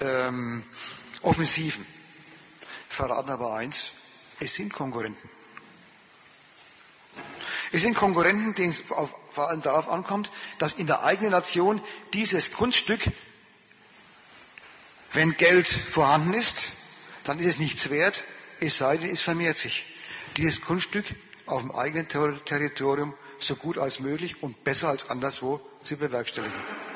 ähm, 0.00 0.64
Offensiven 1.20 1.99
verraten 2.90 3.30
aber 3.30 3.54
eins, 3.54 3.92
es 4.40 4.54
sind 4.54 4.72
Konkurrenten. 4.72 5.30
Es 7.72 7.82
sind 7.82 7.94
Konkurrenten, 7.94 8.54
denen 8.54 8.70
es 8.70 8.80
vor 8.80 9.48
allem 9.48 9.62
darauf 9.62 9.88
ankommt, 9.88 10.30
dass 10.58 10.74
in 10.74 10.86
der 10.86 11.04
eigenen 11.04 11.30
Nation 11.30 11.80
dieses 12.12 12.52
Kunststück, 12.52 13.00
wenn 15.12 15.36
Geld 15.36 15.68
vorhanden 15.68 16.34
ist, 16.34 16.68
dann 17.22 17.38
ist 17.38 17.46
es 17.46 17.58
nichts 17.58 17.90
wert, 17.90 18.24
es 18.58 18.76
sei 18.76 18.96
denn, 18.96 19.10
es 19.10 19.20
vermehrt 19.20 19.56
sich. 19.56 19.84
Dieses 20.36 20.60
Kunststück 20.60 21.06
auf 21.46 21.60
dem 21.60 21.70
eigenen 21.70 22.08
Territorium 22.08 23.14
so 23.38 23.54
gut 23.56 23.78
als 23.78 24.00
möglich 24.00 24.42
und 24.42 24.64
besser 24.64 24.88
als 24.88 25.08
anderswo 25.10 25.60
zu 25.82 25.96
bewerkstelligen. 25.96 26.89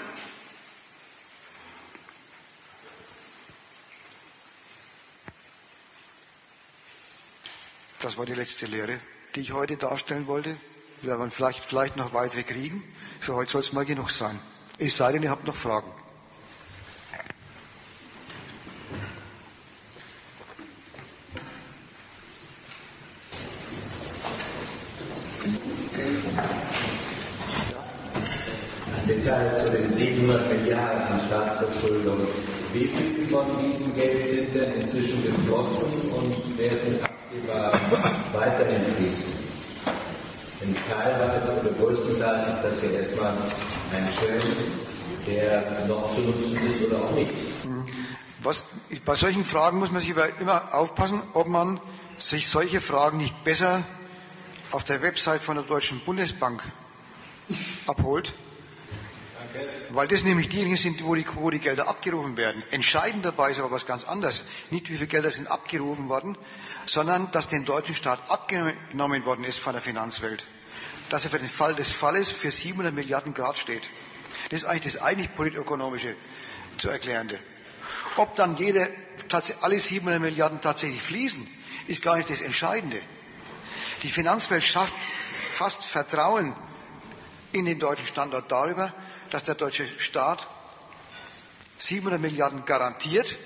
Das 8.05 8.18
war 8.18 8.26
die 8.26 8.35
letzte 8.35 8.66
Lehre, 8.66 8.98
die 9.35 9.40
ich 9.40 9.52
heute 9.52 9.78
darstellen 9.78 10.26
wollte. 10.26 10.59
Wir 11.01 11.18
werden 11.18 11.31
vielleicht, 11.31 11.64
vielleicht 11.64 11.97
noch 11.97 12.12
weitere 12.12 12.43
kriegen. 12.43 12.85
Für 13.18 13.35
heute 13.35 13.52
soll 13.52 13.62
es 13.62 13.72
mal 13.72 13.86
genug 13.86 14.10
sein. 14.10 14.39
Es 14.78 14.98
sei 14.98 15.12
denn, 15.12 15.22
ihr 15.22 15.31
habt 15.31 15.47
noch 15.47 15.56
Fragen. 15.56 15.90
Detail 29.09 29.64
zu 29.64 29.70
den 29.70 29.94
700 29.94 30.52
Milliarden 30.52 31.20
Staatsverschuldung. 31.26 32.28
Wie 32.74 32.86
viel 32.86 33.24
von 33.26 33.46
diesem 33.62 33.94
Geld 33.94 34.26
sind 34.26 34.52
denn 34.52 34.72
inzwischen 34.72 35.22
geflossen 35.22 36.10
und 36.10 36.59
werden 36.59 36.98
absehbar 37.05 37.72
weiterhin 38.32 38.82
fließen? 38.96 39.32
Denn 40.60 40.74
teilweise 40.90 41.52
oder 41.60 41.70
größtenteils 41.70 42.56
ist 42.56 42.64
das 42.64 42.82
ja 42.82 42.98
erstmal 42.98 43.32
ein 43.92 44.09
Schirm, 44.18 44.56
der 45.24 45.86
noch 45.86 46.12
zu 46.12 46.22
nutzen 46.22 46.59
ist 46.68 46.90
oder 46.90 47.05
auch 47.05 47.12
nicht. 47.12 47.30
Was, 48.42 48.64
bei 49.05 49.14
solchen 49.14 49.44
Fragen 49.44 49.78
muss 49.78 49.92
man 49.92 50.01
sich 50.01 50.10
aber 50.10 50.36
immer 50.40 50.74
aufpassen, 50.74 51.22
ob 51.32 51.46
man 51.46 51.78
sich 52.18 52.48
solche 52.48 52.80
Fragen 52.80 53.18
nicht 53.18 53.44
besser 53.44 53.84
auf 54.72 54.82
der 54.82 55.01
Website 55.01 55.42
von 55.42 55.55
der 55.55 55.64
Deutschen 55.64 56.01
Bundesbank 56.01 56.60
abholt. 57.86 58.34
Weil 59.90 60.09
das 60.09 60.24
nämlich 60.24 60.48
diejenigen 60.48 60.76
sind, 60.76 61.05
wo 61.05 61.14
die, 61.14 61.24
wo 61.35 61.51
die 61.51 61.60
Gelder 61.60 61.89
abgerufen 61.89 62.36
werden. 62.36 62.62
Entscheidend 62.70 63.24
dabei 63.24 63.51
ist 63.51 63.60
aber 63.60 63.70
was 63.70 63.86
ganz 63.86 64.05
anderes. 64.05 64.44
Nicht 64.70 64.90
wie 64.90 64.97
viele 64.97 65.06
Gelder 65.06 65.31
sind 65.31 65.48
abgerufen 65.48 66.09
worden, 66.09 66.36
sondern 66.86 67.31
dass 67.31 67.48
dem 67.48 67.64
deutschen 67.64 67.94
Staat 67.94 68.31
abgenommen 68.31 69.24
worden 69.24 69.44
ist 69.44 69.60
von 69.60 69.72
der 69.72 69.82
Finanzwelt. 69.82 70.47
Dass 71.10 71.24
er 71.24 71.31
für 71.31 71.39
den 71.39 71.48
Fall 71.48 71.74
des 71.74 71.93
Falles 71.93 72.31
für 72.31 72.51
700 72.51 72.94
Milliarden 72.94 73.35
Grad 73.35 73.59
steht. 73.59 73.89
Das 74.51 74.62
ist 74.62 74.66
eigentlich 74.66 74.94
das 74.94 75.02
eigentlich 75.02 75.35
politökonomische 75.35 76.16
zu 76.76 76.90
erklärende. 76.90 77.39
Ob 78.16 78.36
dann 78.36 78.56
jede, 78.56 78.90
alle 79.60 79.78
700 79.78 80.20
Milliarden 80.20 80.60
tatsächlich 80.60 81.02
fließen, 81.02 81.47
ist 81.86 82.02
gar 82.02 82.16
nicht 82.16 82.31
das 82.31 82.40
Entscheidende. 82.40 83.01
Die 84.02 84.09
Finanzwelt 84.09 84.62
schafft 84.62 84.94
fast 85.52 85.85
Vertrauen 85.85 86.55
in 87.52 87.64
den 87.64 87.78
deutschen 87.78 88.06
Standort 88.06 88.51
darüber, 88.51 88.93
dass 89.35 89.43
der 89.43 89.56
deutsche 89.56 89.85
Staat 89.98 90.47
700 91.78 92.20
Milliarden 92.20 92.65
garantiert, 92.65 93.36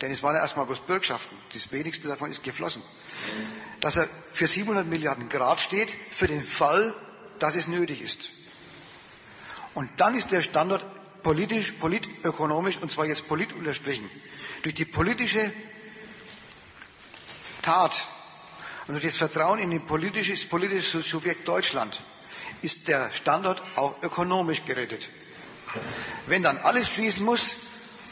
denn 0.00 0.12
es 0.12 0.22
waren 0.22 0.36
ja 0.36 0.40
erstmal 0.40 0.66
bloß 0.66 0.86
Bürgschaften, 0.86 1.36
das 1.52 1.72
wenigste 1.72 2.06
davon 2.06 2.30
ist 2.30 2.44
geflossen, 2.44 2.80
dass 3.80 3.96
er 3.96 4.08
für 4.32 4.46
700 4.46 4.86
Milliarden 4.86 5.28
Grad 5.28 5.60
steht, 5.60 5.92
für 6.12 6.28
den 6.28 6.44
Fall, 6.44 6.94
dass 7.40 7.56
es 7.56 7.66
nötig 7.66 8.02
ist. 8.02 8.30
Und 9.74 9.90
dann 9.96 10.14
ist 10.14 10.30
der 10.30 10.42
Standort 10.42 10.86
politisch, 11.24 11.72
politökonomisch, 11.72 12.76
und 12.76 12.88
zwar 12.92 13.06
jetzt 13.06 13.26
polit 13.26 13.52
unterstrichen, 13.52 14.08
durch 14.62 14.76
die 14.76 14.84
politische 14.84 15.52
Tat 17.62 18.04
und 18.86 18.94
durch 18.94 19.06
das 19.06 19.16
Vertrauen 19.16 19.58
in 19.58 19.72
das 19.72 20.44
politische 20.44 21.02
Subjekt 21.02 21.48
Deutschland 21.48 22.00
ist 22.62 22.88
der 22.88 23.12
Standort 23.12 23.62
auch 23.76 24.02
ökonomisch 24.02 24.64
gerettet. 24.64 25.10
Wenn 26.26 26.42
dann 26.42 26.58
alles 26.58 26.88
fließen 26.88 27.24
muss, 27.24 27.56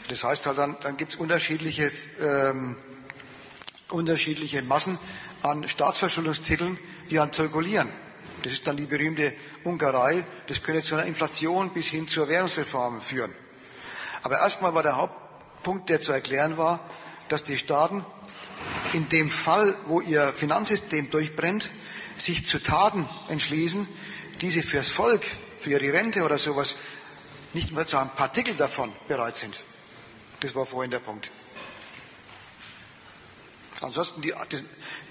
das 0.09 0.23
heißt 0.23 0.45
halt 0.45 0.57
dann, 0.57 0.77
dann 0.81 0.97
gibt 0.97 1.13
es 1.13 1.19
unterschiedliche, 1.19 1.91
ähm, 2.19 2.75
unterschiedliche 3.89 4.61
Massen 4.61 4.97
an 5.41 5.67
Staatsverschuldungstiteln, 5.67 6.77
die 7.09 7.15
dann 7.15 7.31
zirkulieren. 7.31 7.89
Das 8.43 8.51
ist 8.51 8.67
dann 8.67 8.75
die 8.75 8.85
berühmte 8.85 9.33
Ungarei. 9.63 10.25
Das 10.47 10.63
könnte 10.63 10.81
zu 10.81 10.95
einer 10.95 11.05
Inflation 11.05 11.69
bis 11.73 11.87
hin 11.87 12.07
zur 12.07 12.27
Währungsreform 12.27 13.01
führen. 13.01 13.33
Aber 14.21 14.39
erstmal 14.39 14.73
war 14.73 14.83
der 14.83 14.97
Hauptpunkt, 14.97 15.89
der 15.89 16.01
zu 16.01 16.11
erklären 16.11 16.57
war, 16.57 16.81
dass 17.29 17.43
die 17.43 17.57
Staaten 17.57 18.05
in 18.93 19.09
dem 19.09 19.29
Fall, 19.29 19.75
wo 19.87 20.01
ihr 20.01 20.33
Finanzsystem 20.33 21.09
durchbrennt, 21.09 21.71
sich 22.17 22.45
zu 22.45 22.61
Taten 22.61 23.07
entschließen, 23.29 23.87
diese 24.43 24.61
fürs 24.61 24.89
Volk, 24.89 25.25
für 25.59 25.71
ihre 25.71 25.93
Rente 25.93 26.23
oder 26.23 26.37
sowas, 26.37 26.75
nicht 27.53 27.71
mehr 27.71 27.87
zu 27.87 27.97
einem 27.97 28.09
Partikel 28.09 28.53
davon 28.55 28.91
bereit 29.07 29.37
sind. 29.37 29.57
Das 30.41 30.53
war 30.53 30.65
vorhin 30.65 30.91
der 30.91 30.99
Punkt. 30.99 31.31
Ansonsten, 33.79 34.21
die, 34.21 34.33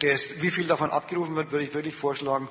das, 0.01 0.43
wie 0.43 0.51
viel 0.51 0.67
davon 0.67 0.91
abgerufen 0.91 1.35
wird, 1.35 1.51
würde 1.51 1.65
ich 1.65 1.73
wirklich 1.73 1.95
vorschlagen, 1.95 2.49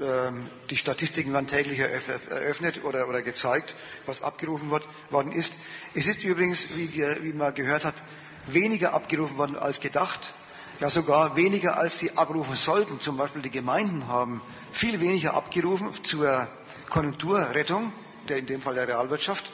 ähm, 0.00 0.50
die 0.70 0.76
Statistiken 0.76 1.32
werden 1.32 1.46
täglich 1.46 1.78
eröffnet 1.78 2.82
oder, 2.82 3.08
oder 3.08 3.22
gezeigt, 3.22 3.76
was 4.04 4.22
abgerufen 4.22 4.70
worden 4.70 5.32
ist. 5.32 5.54
Es 5.94 6.08
ist 6.08 6.24
übrigens, 6.24 6.76
wie, 6.76 6.92
wie 6.94 7.32
man 7.32 7.54
gehört 7.54 7.84
hat, 7.84 7.94
weniger 8.48 8.92
abgerufen 8.92 9.38
worden 9.38 9.56
als 9.56 9.78
gedacht. 9.78 10.34
Ja, 10.80 10.90
sogar 10.90 11.36
weniger 11.36 11.76
als 11.76 12.00
sie 12.00 12.16
abrufen 12.16 12.56
sollten. 12.56 13.00
Zum 13.00 13.16
Beispiel 13.16 13.42
die 13.42 13.50
Gemeinden 13.50 14.08
haben 14.08 14.42
viel 14.72 15.00
weniger 15.00 15.34
abgerufen 15.34 15.92
zur 16.02 16.48
Konjunkturrettung, 16.88 17.92
der 18.28 18.38
in 18.38 18.46
dem 18.46 18.62
Fall 18.62 18.74
der 18.74 18.88
Realwirtschaft. 18.88 19.52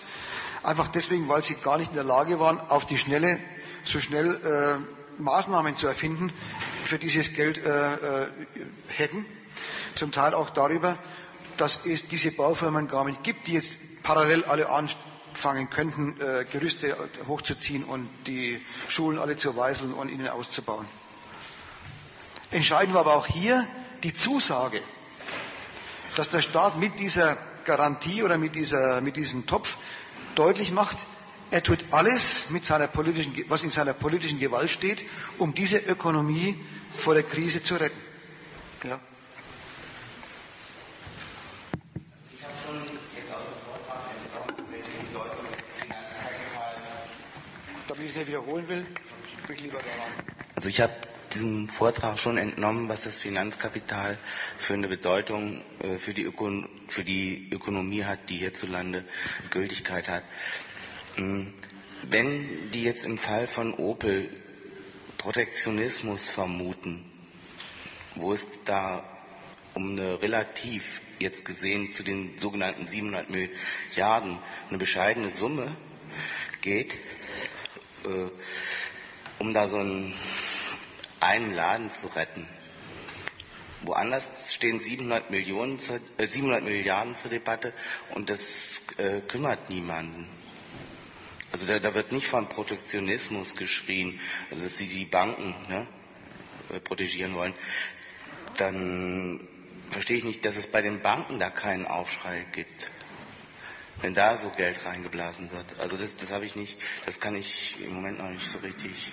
Einfach 0.63 0.89
deswegen, 0.89 1.29
weil 1.29 1.43
sie 1.43 1.57
gar 1.57 1.79
nicht 1.79 1.91
in 1.91 1.95
der 1.95 2.05
Lage 2.05 2.41
waren, 2.41 2.61
auf 2.61 2.87
die 2.87 2.99
Schnelle, 2.99 3.39
so 3.85 4.01
schnell 4.01 4.35
äh, 4.45 5.23
Maßnahmen 5.23 5.77
zu 5.77 5.87
erfinden, 5.87 6.33
für 6.85 6.99
dieses 6.99 7.35
Geld 7.35 7.65
äh, 7.65 7.95
äh, 7.95 8.29
hätten. 8.89 9.27
Zum 9.95 10.13
Teil 10.13 10.35
auch 10.35 10.51
darüber, 10.51 10.99
dass 11.57 11.85
es 11.85 12.07
diese 12.07 12.31
Baufirmen 12.31 12.89
gar 12.89 13.05
nicht 13.05 13.23
gibt, 13.23 13.47
die 13.47 13.55
jetzt 13.55 13.79
parallel 14.03 14.45
alle 14.45 14.69
anfangen 14.71 15.71
könnten, 15.71 16.21
äh, 16.21 16.45
Gerüste 16.45 16.97
hochzuziehen 17.27 17.85
und 17.85 18.09
die 18.27 18.61
Schulen 18.89 19.19
alle 19.19 19.37
zu 19.37 19.57
weißeln 19.57 19.93
und 19.93 20.09
ihnen 20.09 20.29
auszubauen. 20.29 20.87
Entscheidend 22.51 22.95
war 22.95 23.03
aber 23.03 23.15
auch 23.15 23.27
hier 23.27 23.67
die 24.03 24.15
Zusage, 24.15 24.81
dass 26.19 26.29
der 26.29 26.41
Staat 26.41 26.77
mit 26.77 26.99
dieser 26.99 27.37
Garantie 27.65 28.25
oder 28.25 28.39
mit, 28.39 28.57
dieser, 28.57 29.01
mit 29.01 29.15
diesem 29.15 29.47
Topf 29.47 29.77
deutlich 30.35 30.73
macht, 30.73 31.07
er 31.53 31.63
tut 31.63 31.85
alles, 31.93 32.51
mit 32.51 32.65
seiner 32.65 32.89
politischen, 32.89 33.45
was 33.47 33.63
in 33.63 33.71
seiner 33.71 33.93
politischen 33.93 34.41
Gewalt 34.41 34.69
steht, 34.69 35.05
um 35.39 35.55
diese 35.55 35.79
Ökonomie 35.79 36.59
vor 36.97 37.15
der 37.15 37.23
Krise 37.23 37.63
zu 37.63 37.77
retten. 37.77 38.01
Ja. 38.85 38.99
ich 48.01 48.11
es 48.11 48.17
nicht 48.17 48.29
wiederholen 48.29 48.67
will, 48.69 48.87
sprich 49.43 49.61
lieber 49.61 49.79
daran. 49.79 50.13
Also 50.57 50.69
ich 50.69 50.81
habe 50.81 50.95
diesem 51.35 51.69
Vortrag 51.69 52.19
schon 52.19 52.39
entnommen, 52.39 52.89
was 52.89 53.05
das 53.05 53.19
Finanzkapital 53.19 54.19
für 54.59 54.75
eine 54.75 54.89
Bedeutung 54.89 55.63
äh, 55.83 55.99
für, 55.99 56.15
die 56.15 56.25
Ökon 56.25 56.69
für 56.87 57.05
die 57.05 57.49
Ökonomie 57.51 58.05
hat, 58.05 58.29
die 58.29 58.37
hierzulande 58.37 59.05
Gültigkeit 59.51 60.09
hat. 60.09 60.25
Hm, 61.17 61.53
wenn 62.03 62.71
die 62.71 62.85
jetzt 62.85 63.05
im 63.05 63.19
Fall 63.19 63.47
von 63.47 63.75
Opel 63.75 64.31
Protektionismus 65.19 66.29
vermuten, 66.29 67.05
wo 68.15 68.33
es 68.33 68.65
da 68.65 69.05
um 69.75 69.93
eine 69.93 70.23
relativ 70.23 71.01
jetzt 71.19 71.45
gesehen 71.45 71.93
zu 71.93 72.03
den 72.03 72.39
sogenannten 72.39 72.87
700 72.87 73.29
Milliarden 73.31 74.39
eine 74.69 74.79
bescheidene 74.79 75.31
Summe 75.31 75.77
geht, 76.61 76.95
äh, 78.05 78.31
um 79.39 79.55
da 79.55 79.69
so 79.69 79.79
einen, 79.79 80.15
einen 81.21 81.55
Laden 81.55 81.91
zu 81.91 82.07
retten. 82.09 82.47
Woanders 83.83 84.53
stehen 84.53 84.81
700, 84.81 85.31
Millionen 85.31 85.79
zur, 85.79 86.01
äh, 86.17 86.27
700 86.27 86.65
Milliarden 86.65 87.15
zur 87.15 87.31
Debatte 87.31 87.73
und 88.15 88.29
das 88.29 88.83
äh, 88.97 89.21
kümmert 89.21 89.71
niemanden. 89.71 90.29
Also 91.53 91.67
da, 91.67 91.79
da, 91.79 91.95
wird 91.95 92.13
nicht 92.13 92.27
von 92.27 92.49
Protektionismus 92.49 93.55
geschrien, 93.55 94.21
also 94.51 94.65
dass 94.65 94.79
sie 94.79 94.89
die 94.89 95.05
Banken 95.05 95.55
ne, 95.69 95.87
äh, 96.75 96.81
protegieren 96.81 97.35
wollen. 97.35 97.55
Dann 98.57 99.47
verstehe 99.91 100.19
ich 100.19 100.25
nicht, 100.25 100.45
dass 100.45 100.57
es 100.57 100.67
bei 100.67 100.83
den 100.83 101.01
Banken 101.01 101.39
da 101.39 101.49
keinen 101.49 101.87
Aufschrei 101.87 102.45
gibt 102.53 102.91
wenn 104.01 104.15
da 104.15 104.37
so 104.37 104.51
Geld 104.51 104.85
reingeblasen 104.85 105.51
wird. 105.51 105.79
Also 105.81 105.97
das, 105.97 106.17
das 106.17 106.33
habe 106.33 106.45
ich 106.45 106.57
nicht, 106.57 106.79
das 107.07 107.21
kann 107.21 107.35
ich 107.35 107.81
im 107.81 107.95
Moment 107.95 108.19
noch 108.19 108.31
nicht 108.31 108.47
so 108.47 108.59
richtig 108.59 109.13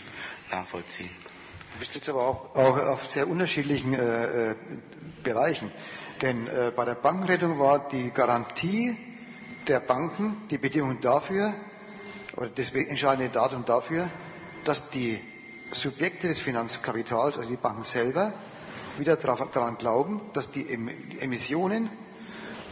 nachvollziehen. 0.52 1.10
Du 1.76 1.80
bist 1.80 1.94
jetzt 1.94 2.08
aber 2.08 2.26
auch, 2.26 2.56
auch 2.56 2.78
auf 2.88 3.10
sehr 3.10 3.28
unterschiedlichen 3.28 3.94
äh, 3.94 4.52
äh, 4.52 4.56
Bereichen. 5.24 5.70
Denn 6.22 6.48
äh, 6.48 6.72
bei 6.74 6.86
der 6.86 6.96
Bankenrettung 6.96 7.60
war 7.60 7.90
die 7.90 8.12
Garantie 8.12 8.96
der 9.68 9.82
Banken 9.82 10.44
die 10.50 10.58
Bedingung 10.58 11.02
dafür, 11.02 11.54
oder 12.38 12.48
das 12.48 12.72
entscheidende 12.72 13.30
Datum 13.30 13.66
dafür, 13.66 14.10
dass 14.64 14.90
die 14.90 15.20
Subjekte 15.72 16.30
des 16.30 16.40
Finanzkapitals, 16.40 17.38
also 17.38 17.50
die 17.50 17.58
Banken 17.58 17.84
selber, 17.84 18.32
wieder 18.98 19.18
daran 19.18 19.78
glauben, 19.78 20.22
dass 20.32 20.52
die 20.52 20.72
Emissionen 21.20 21.90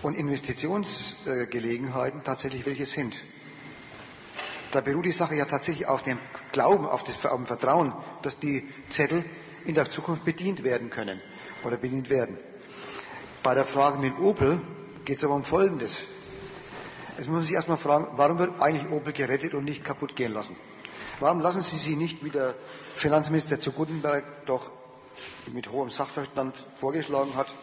und 0.02 0.16
Investitionsgelegenheiten 0.16 2.24
tatsächlich 2.24 2.66
welche 2.66 2.86
sind. 2.86 3.20
Da 4.74 4.82
beruht 4.82 5.06
die 5.06 5.12
Sache 5.12 5.36
ja 5.36 5.46
tatsächlich 5.46 5.86
auf 5.86 6.02
dem 6.02 6.18
Glauben, 6.52 6.88
auf, 6.88 7.04
das, 7.04 7.24
auf 7.24 7.36
dem 7.36 7.46
Vertrauen, 7.46 7.94
dass 8.24 8.40
die 8.40 8.68
Zettel 8.90 9.24
in 9.66 9.76
der 9.76 9.88
Zukunft 9.92 10.26
bedient 10.26 10.64
werden 10.64 10.90
können 10.90 11.22
oder 11.64 11.78
bedient 11.78 12.10
werden. 12.10 12.40
Bei 13.44 13.54
der 13.54 13.66
Frage 13.66 14.00
mit 14.00 14.18
Opel 14.18 14.60
geht 15.06 15.18
es 15.18 15.24
aber 15.24 15.36
um 15.36 15.44
Folgendes. 15.44 16.08
Jetzt 17.20 17.28
muss 17.28 17.36
man 17.36 17.44
sich 17.44 17.54
erstmal 17.54 17.78
fragen, 17.78 18.08
warum 18.16 18.40
wird 18.40 18.60
eigentlich 18.64 18.92
Opel 18.92 19.14
gerettet 19.14 19.54
und 19.54 19.64
nicht 19.64 19.86
kaputt 19.86 20.16
gehen 20.16 20.34
lassen? 20.34 20.56
Warum 21.20 21.40
lassen 21.40 21.62
Sie 21.62 21.78
sie 21.78 21.96
nicht, 21.96 22.24
wie 22.24 22.32
der 22.32 22.56
Finanzminister 22.96 23.60
zu 23.60 23.74
Gutenberg 23.74 24.48
doch 24.48 24.72
mit 25.54 25.70
hohem 25.70 25.92
Sachverstand 25.92 26.56
vorgeschlagen 26.80 27.36
hat, 27.36 27.54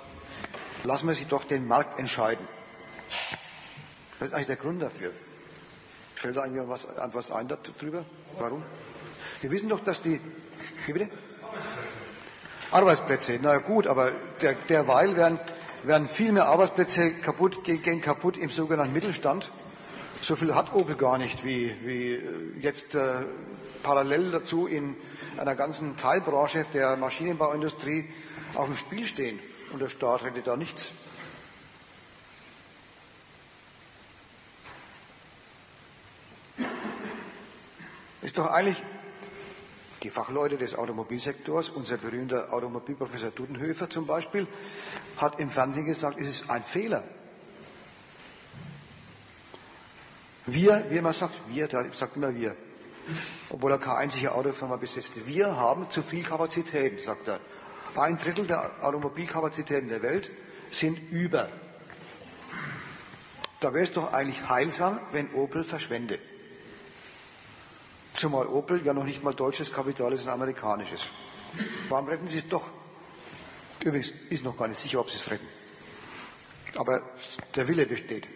lassen 0.84 1.08
wir 1.08 1.16
sie 1.16 1.24
doch 1.24 1.42
den 1.42 1.66
Markt 1.66 1.98
entscheiden? 1.98 2.46
Was 4.20 4.28
ist 4.28 4.34
eigentlich 4.34 4.46
der 4.46 4.56
Grund 4.56 4.80
dafür? 4.80 5.12
Fällt 6.20 6.36
da 6.36 6.42
eigentlich 6.42 6.68
was, 6.68 6.86
was 7.12 7.32
ein 7.32 7.48
darüber? 7.48 8.04
Warum? 8.38 8.62
Wir 9.40 9.50
wissen 9.50 9.70
doch, 9.70 9.80
dass 9.80 10.02
die. 10.02 10.20
Wie 10.84 10.92
bitte? 10.92 11.08
Arbeitsplätze. 12.70 13.38
Na 13.40 13.56
gut, 13.56 13.86
aber 13.86 14.12
der, 14.42 14.52
derweil 14.68 15.16
werden, 15.16 15.40
werden 15.82 16.10
viel 16.10 16.32
mehr 16.32 16.44
Arbeitsplätze 16.44 17.12
kaputt, 17.12 17.64
gehen 17.64 18.02
kaputt 18.02 18.36
im 18.36 18.50
sogenannten 18.50 18.92
Mittelstand. 18.92 19.50
So 20.20 20.36
viel 20.36 20.54
hat 20.54 20.74
Opel 20.74 20.94
gar 20.96 21.16
nicht, 21.16 21.42
wie, 21.42 21.74
wie 21.86 22.12
äh, 22.12 22.20
jetzt 22.60 22.94
äh, 22.94 23.22
parallel 23.82 24.30
dazu 24.30 24.66
in 24.66 24.96
einer 25.38 25.54
ganzen 25.54 25.96
Teilbranche 25.96 26.66
der 26.74 26.98
Maschinenbauindustrie 26.98 28.10
auf 28.56 28.66
dem 28.66 28.76
Spiel 28.76 29.06
stehen. 29.06 29.38
Und 29.72 29.80
der 29.80 29.88
Staat 29.88 30.22
rettet 30.22 30.48
da 30.48 30.58
nichts. 30.58 30.92
Doch 38.40 38.50
eigentlich 38.50 38.82
die 40.02 40.08
Fachleute 40.08 40.56
des 40.56 40.74
Automobilsektors, 40.74 41.68
unser 41.68 41.98
berühmter 41.98 42.52
Automobilprofessor 42.52 43.30
Dudenhöfer 43.32 43.90
zum 43.90 44.06
Beispiel, 44.06 44.46
hat 45.18 45.38
im 45.38 45.50
Fernsehen 45.50 45.84
gesagt, 45.84 46.18
es 46.18 46.26
ist 46.26 46.50
ein 46.50 46.64
Fehler. 46.64 47.04
Wir, 50.46 50.86
wie 50.88 51.00
man 51.02 51.12
sagt, 51.12 51.34
wir, 51.48 51.68
der 51.68 51.92
sagt 51.92 52.16
immer 52.16 52.34
wir, 52.34 52.56
obwohl 53.50 53.72
er 53.72 53.78
keine 53.78 53.98
einzige 53.98 54.34
Autofirma 54.34 54.76
besitzt. 54.76 55.26
Wir 55.26 55.56
haben 55.56 55.90
zu 55.90 56.02
viel 56.02 56.24
Kapazitäten, 56.24 56.98
sagt 56.98 57.28
er. 57.28 57.40
Ein 57.94 58.16
Drittel 58.16 58.46
der 58.46 58.70
Automobilkapazitäten 58.82 59.90
der 59.90 60.02
Welt 60.02 60.30
sind 60.70 60.98
über. 61.10 61.50
Da 63.60 63.74
wäre 63.74 63.84
es 63.84 63.92
doch 63.92 64.14
eigentlich 64.14 64.48
heilsam, 64.48 64.98
wenn 65.12 65.30
Opel 65.34 65.62
verschwende. 65.62 66.18
Zumal 68.20 68.48
Opel 68.48 68.84
ja 68.84 68.92
noch 68.92 69.04
nicht 69.04 69.22
mal 69.22 69.32
deutsches 69.32 69.72
Kapital 69.72 70.12
ist, 70.12 70.24
sondern 70.24 70.42
amerikanisches. 70.42 71.08
Warum 71.88 72.06
retten 72.06 72.28
Sie 72.28 72.40
es 72.40 72.48
doch? 72.50 72.68
Übrigens 73.82 74.12
ist 74.28 74.44
noch 74.44 74.58
gar 74.58 74.68
nicht 74.68 74.78
sicher, 74.78 75.00
ob 75.00 75.08
Sie 75.08 75.16
es 75.16 75.30
retten. 75.30 75.48
Aber 76.76 77.00
der 77.54 77.66
Wille 77.66 77.86
besteht. 77.86 78.28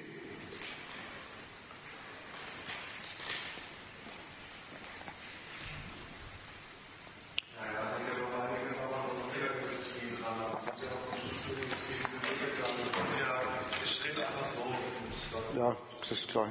Ja, 15.55 15.77
das 16.01 16.11
ist 16.11 16.29
klar. 16.29 16.47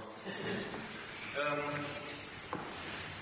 Ähm, 1.35 1.59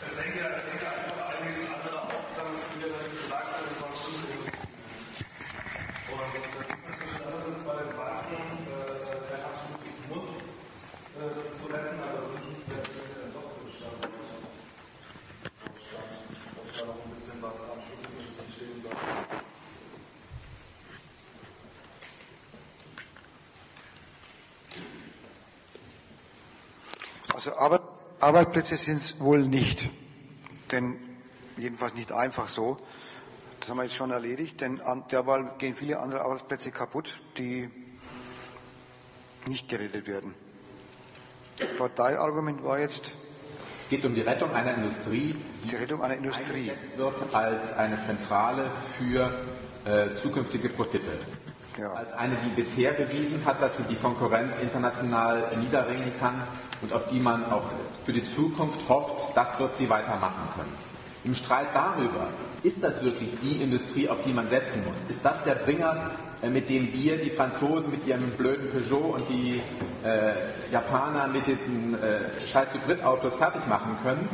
es 0.03 0.19
hängt 0.19 0.35
ja, 0.35 0.49
es 0.49 0.65
hängt 0.65 0.81
ja 0.81 0.89
einfach 0.91 1.39
einiges 1.39 1.63
andere 1.71 2.01
auch, 2.01 2.27
dass 2.35 2.59
wir 2.81 2.89
gesagt 3.15 3.53
haben, 3.53 3.67
es 3.69 3.81
war 3.81 3.89
Schlüsselindustrie. 3.93 4.67
Und 6.11 6.19
das 6.57 6.67
ist 6.67 6.89
natürlich 6.89 7.21
alles 7.21 7.45
ist 7.47 7.65
bei 7.65 7.75
den 7.79 7.95
Banken 7.95 8.67
äh, 8.67 8.91
kein 9.29 9.43
absolutes 9.45 9.95
Muss, 10.09 10.31
äh, 11.15 11.31
das 11.31 11.47
zu 11.61 11.65
retten, 11.71 11.99
aber 12.01 12.27
wünschenswert 12.33 12.87
ist 12.91 13.13
ja 13.13 13.29
doch 13.31 13.55
für 13.55 13.63
Bestand. 13.71 14.03
Dass 16.57 16.69
da 16.75 16.85
noch 16.85 16.99
ein 17.05 17.11
bisschen 17.13 17.41
was 17.41 17.61
am 17.71 17.79
Schlüsselindustrie 17.85 18.51
stehen 18.51 18.81
bleibt. 18.81 19.41
Also 27.41 27.57
Arbeit, 27.57 27.81
Arbeitsplätze 28.19 28.77
sind 28.77 28.97
es 28.97 29.19
wohl 29.19 29.39
nicht. 29.39 29.89
Denn 30.71 30.97
jedenfalls 31.57 31.95
nicht 31.95 32.11
einfach 32.11 32.47
so. 32.47 32.77
Das 33.59 33.67
haben 33.67 33.77
wir 33.77 33.83
jetzt 33.85 33.95
schon 33.95 34.11
erledigt, 34.11 34.61
denn 34.61 34.79
derweil 35.11 35.49
gehen 35.57 35.75
viele 35.75 35.99
andere 35.99 36.21
Arbeitsplätze 36.21 36.69
kaputt, 36.69 37.19
die 37.39 37.67
nicht 39.47 39.67
gerettet 39.69 40.05
werden. 40.05 40.35
Parteiargument 41.79 42.63
war 42.63 42.77
jetzt. 42.77 43.15
Es 43.81 43.89
geht 43.89 44.05
um 44.05 44.13
die 44.13 44.21
Rettung 44.21 44.51
einer 44.51 44.75
Industrie, 44.75 45.35
die, 45.63 45.67
die 45.67 45.75
Rettung 45.77 46.03
einer 46.03 46.17
Industrie 46.17 46.71
wird 46.95 47.33
als 47.33 47.73
eine 47.73 47.99
Zentrale 47.99 48.69
für 48.99 49.33
äh, 49.85 50.13
zukünftige 50.13 50.69
Profite. 50.69 51.17
Ja. 51.79 51.91
Als 51.93 52.13
eine, 52.13 52.35
die 52.45 52.49
bisher 52.49 52.91
bewiesen 52.91 53.41
hat, 53.45 53.59
dass 53.63 53.77
sie 53.77 53.83
die 53.89 53.95
Konkurrenz 53.95 54.59
international 54.59 55.57
niederringen 55.57 56.13
kann 56.19 56.43
und 56.81 56.93
auf 56.93 57.07
die 57.09 57.19
man 57.19 57.45
auch 57.51 57.63
für 58.05 58.13
die 58.13 58.25
Zukunft 58.25 58.79
hofft, 58.89 59.35
das 59.35 59.59
wird 59.59 59.75
sie 59.75 59.89
weitermachen 59.89 60.49
können. 60.55 60.91
Im 61.23 61.35
Streit 61.35 61.67
darüber, 61.73 62.29
ist 62.63 62.83
das 62.83 63.03
wirklich 63.03 63.29
die 63.43 63.61
Industrie, 63.61 64.09
auf 64.09 64.17
die 64.25 64.33
man 64.33 64.49
setzen 64.49 64.83
muss? 64.83 64.95
Ist 65.07 65.23
das 65.23 65.43
der 65.43 65.53
Bringer, 65.55 66.11
äh, 66.41 66.49
mit 66.49 66.69
dem 66.69 66.91
wir 66.93 67.17
die 67.17 67.29
Franzosen 67.29 67.91
mit 67.91 68.07
ihrem 68.07 68.31
blöden 68.31 68.71
Peugeot 68.71 69.15
und 69.19 69.29
die 69.29 69.61
äh, 70.03 70.33
Japaner 70.71 71.27
mit 71.27 71.43
diesen 71.45 72.01
äh, 72.01 72.21
scheiß 72.51 72.73
Hybridautos 72.73 73.35
fertig 73.35 73.67
machen 73.67 73.97
können? 74.03 74.27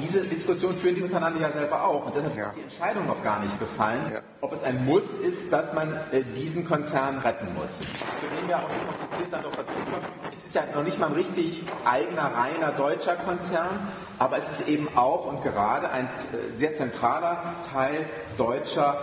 Diese 0.00 0.22
Diskussion 0.22 0.76
führen 0.76 0.94
die 0.94 1.02
untereinander 1.02 1.40
ja 1.40 1.52
selber 1.52 1.84
auch. 1.84 2.06
Und 2.06 2.14
deshalb 2.14 2.36
ja. 2.36 2.48
ist 2.48 2.56
die 2.56 2.62
Entscheidung 2.62 3.06
noch 3.06 3.22
gar 3.22 3.40
nicht 3.40 3.58
gefallen, 3.58 4.02
ja. 4.12 4.20
ob 4.40 4.52
es 4.52 4.62
ein 4.62 4.84
Muss 4.84 5.14
ist, 5.14 5.52
dass 5.52 5.72
man 5.72 5.92
äh, 6.12 6.22
diesen 6.36 6.66
Konzern 6.66 7.18
retten 7.18 7.54
muss. 7.54 7.78
Für 7.78 8.40
den 8.40 8.48
ja 8.48 8.58
auch 8.58 8.68
kompliziert 8.68 9.32
dann 9.32 9.42
noch 9.42 9.52
dazu 9.52 9.74
kommt. 9.90 10.34
Es 10.36 10.44
ist 10.44 10.54
ja 10.54 10.62
noch 10.74 10.82
nicht 10.82 10.98
mal 10.98 11.06
ein 11.06 11.12
richtig 11.12 11.62
eigener, 11.84 12.32
reiner 12.34 12.72
deutscher 12.72 13.16
Konzern, 13.16 13.88
aber 14.18 14.38
es 14.38 14.50
ist 14.50 14.68
eben 14.68 14.88
auch 14.96 15.26
und 15.26 15.42
gerade 15.42 15.90
ein 15.90 16.06
äh, 16.06 16.56
sehr 16.56 16.74
zentraler 16.74 17.54
Teil 17.72 18.06
deutscher 18.36 18.96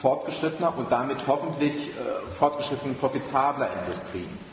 fortgeschrittener 0.00 0.76
und 0.76 0.92
damit 0.92 1.26
hoffentlich 1.26 1.88
äh, 1.88 2.34
fortgeschritten 2.38 2.94
profitabler 2.96 3.70
Industrien. 3.84 4.43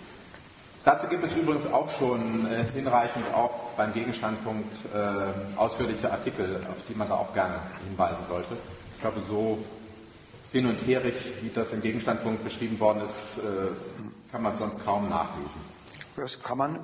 Dazu 0.83 1.07
gibt 1.07 1.23
es 1.23 1.35
übrigens 1.35 1.71
auch 1.71 1.89
schon 1.99 2.47
äh, 2.47 2.63
hinreichend 2.73 3.25
auch 3.35 3.71
beim 3.77 3.93
Gegenstandpunkt 3.93 4.73
äh, 4.93 5.57
ausführliche 5.57 6.11
Artikel, 6.11 6.59
auf 6.67 6.77
die 6.89 6.95
man 6.95 7.07
da 7.07 7.15
auch 7.15 7.33
gerne 7.33 7.59
hinweisen 7.87 8.17
sollte. 8.27 8.57
Ich 8.95 9.01
glaube, 9.01 9.21
so 9.27 9.63
hin 10.51 10.65
und 10.65 10.77
herig, 10.87 11.13
wie 11.41 11.49
das 11.49 11.71
im 11.71 11.81
Gegenstandpunkt 11.81 12.43
beschrieben 12.43 12.79
worden 12.79 13.03
ist, 13.03 13.37
äh, 13.37 14.31
kann 14.31 14.41
man 14.41 14.55
sonst 14.57 14.83
kaum 14.83 15.07
nachlesen. 15.07 15.61
Das 16.15 16.41
kann 16.41 16.57
man 16.57 16.79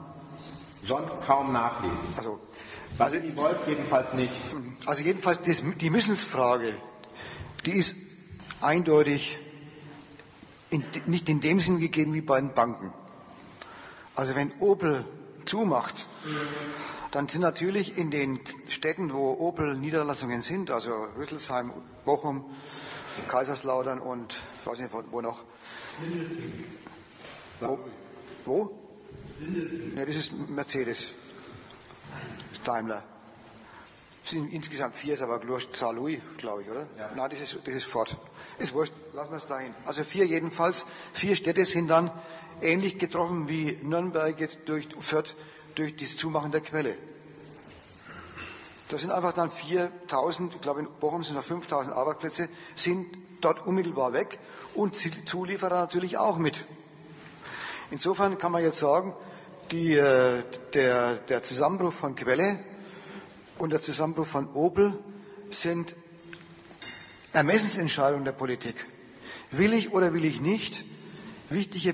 sonst 0.84 1.26
kaum 1.26 1.52
nachlesen. 1.52 2.08
Also, 2.18 2.40
was 2.98 3.14
also, 3.14 3.26
die 3.26 3.36
Wolf 3.36 3.58
jedenfalls 3.68 4.14
nicht. 4.14 4.34
Also 4.86 5.02
jedenfalls 5.02 5.42
das, 5.42 5.64
die 5.82 5.90
Missensfrage, 5.90 6.76
die 7.66 7.72
ist 7.72 7.96
eindeutig 8.62 9.38
in, 10.70 10.84
nicht 11.08 11.30
in 11.30 11.42
dem 11.42 11.60
Sinn 11.60 11.80
gegeben 11.80 12.14
wie 12.14 12.22
bei 12.22 12.40
den 12.40 12.54
Banken. 12.54 12.94
Also 14.18 14.36
wenn 14.36 14.52
Opel 14.60 15.06
zumacht, 15.46 16.08
dann 17.12 17.28
sind 17.28 17.42
natürlich 17.42 18.00
in 18.00 18.10
den 18.10 18.40
Städten, 18.68 19.14
wo 19.14 19.38
Opel 19.40 19.78
Niederlassungen 19.78 20.42
sind, 20.42 20.72
also 20.72 20.92
Rüsselsheim, 21.20 21.72
Bochum, 22.04 22.44
Kaiserslautern 23.28 24.00
und 24.00 24.42
ich 24.60 24.66
weiß 24.66 24.80
nicht 24.80 24.92
wo 25.12 25.22
noch. 25.22 25.44
Wo? 27.60 27.80
wo? 28.44 28.80
Ja, 29.96 30.04
das 30.04 30.16
ist 30.16 30.34
Mercedes. 30.34 31.12
Daimler. 32.64 33.04
Es 34.28 34.32
sind 34.32 34.52
insgesamt 34.52 34.96
vier, 34.96 35.14
ist 35.14 35.22
aber 35.22 35.40
Saarlouis, 35.72 36.20
glaube 36.38 36.64
ich, 36.64 36.70
oder? 36.70 36.88
Ja. 36.98 37.12
Nein, 37.16 37.30
das 37.30 37.40
ist, 37.40 37.60
das 37.64 37.74
ist 37.74 37.86
Ford. 37.86 38.18
Ist 38.60 38.74
wurscht, 38.74 38.94
lassen 39.14 39.32
wir 39.32 39.38
es 39.38 39.48
dahin. 39.48 39.74
Also 39.86 40.04
vier 40.04 40.26
jedenfalls. 40.26 40.86
Vier 41.14 41.36
Städte 41.38 41.64
sind 41.66 41.88
dann 41.88 42.12
ähnlich 42.62 42.98
getroffen 42.98 43.48
wie 43.48 43.78
Nürnberg 43.82 44.40
jetzt 44.40 44.62
durch 44.66 44.88
Fürth 45.00 45.36
durch 45.76 45.96
das 45.96 46.18
Zumachen 46.18 46.52
der 46.52 46.62
Quelle. 46.62 46.98
Da 48.88 48.98
sind 48.98 49.12
einfach 49.12 49.34
dann 49.34 49.52
4.000, 49.52 50.56
ich 50.56 50.62
glaube 50.62 50.80
in 50.80 50.88
Bochum 51.00 51.24
sind 51.24 51.36
noch 51.36 51.46
5.000 51.46 51.92
Arbeitsplätze, 51.92 52.48
sind 52.76 53.06
dort 53.42 53.66
unmittelbar 53.68 54.14
weg 54.14 54.40
und 54.74 54.96
Zulieferer 54.96 55.76
natürlich 55.76 56.18
auch 56.18 56.38
mit. 56.38 56.66
Insofern 57.92 58.38
kann 58.38 58.52
man 58.52 58.64
jetzt 58.64 58.80
sagen, 58.80 59.14
die, 59.72 59.94
äh, 59.94 60.44
der, 60.74 61.16
der 61.16 61.44
Zusammenbruch 61.44 61.94
von 61.94 62.16
Quelle 62.16 62.60
und 63.58 63.72
der 63.72 63.82
Zusammenbruch 63.82 64.26
von 64.26 64.50
Opel 64.54 64.98
sind 65.50 65.96
Ermessensentscheidungen 67.34 68.26
der 68.26 68.32
Politik. 68.32 68.88
Will 69.52 69.74
ich 69.74 69.94
oder 69.94 70.14
will 70.14 70.26
ich 70.26 70.42
nicht 70.42 70.86
wichtige 71.50 71.94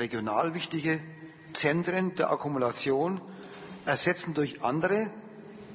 regional 0.00 0.54
wichtige 0.54 1.00
Zentren 1.52 2.14
der 2.14 2.30
Akkumulation 2.30 3.20
ersetzen 3.86 4.34
durch 4.34 4.62
andere, 4.62 5.10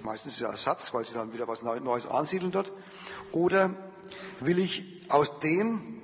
meistens 0.04 0.40
der 0.40 0.50
Ersatz, 0.50 0.94
weil 0.94 1.06
sie 1.06 1.14
dann 1.14 1.34
wieder 1.34 1.48
was 1.48 1.62
Neues 1.62 2.06
ansiedeln 2.06 2.52
dort, 2.52 2.72
oder 3.32 3.72
will 4.40 4.60
ich 4.60 5.02
aus 5.10 5.40
dem, 5.40 6.02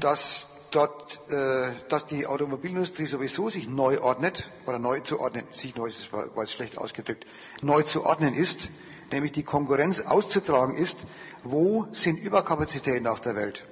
dass 0.00 0.48
dort, 0.70 1.20
äh, 1.30 1.72
dass 1.88 2.06
die 2.06 2.26
Automobilindustrie 2.26 3.06
sowieso 3.06 3.48
sich 3.48 3.68
neu 3.68 4.00
ordnet 4.00 4.50
oder 4.66 4.78
neu 4.78 5.00
zu 5.00 5.20
ordnen, 5.20 5.44
sich 5.50 5.74
neu 5.76 5.86
ist, 5.86 6.12
war, 6.12 6.34
war 6.36 6.46
schlecht 6.46 6.78
ausgedrückt, 6.78 7.26
neu 7.62 7.82
zu 7.82 8.04
ordnen 8.04 8.34
ist, 8.34 8.68
nämlich 9.10 9.32
die 9.32 9.42
Konkurrenz 9.42 10.00
auszutragen 10.00 10.76
ist, 10.76 10.98
wo 11.44 11.86
sind 11.92 12.18
Überkapazitäten 12.18 13.06
auf 13.06 13.20
der 13.20 13.36
Welt? 13.36 13.64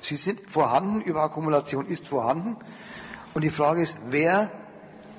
Sie 0.00 0.16
sind 0.16 0.50
vorhanden, 0.50 1.00
Überakkumulation 1.00 1.86
ist 1.86 2.08
vorhanden. 2.08 2.56
Und 3.34 3.42
die 3.42 3.50
Frage 3.50 3.82
ist, 3.82 3.96
wer 4.08 4.50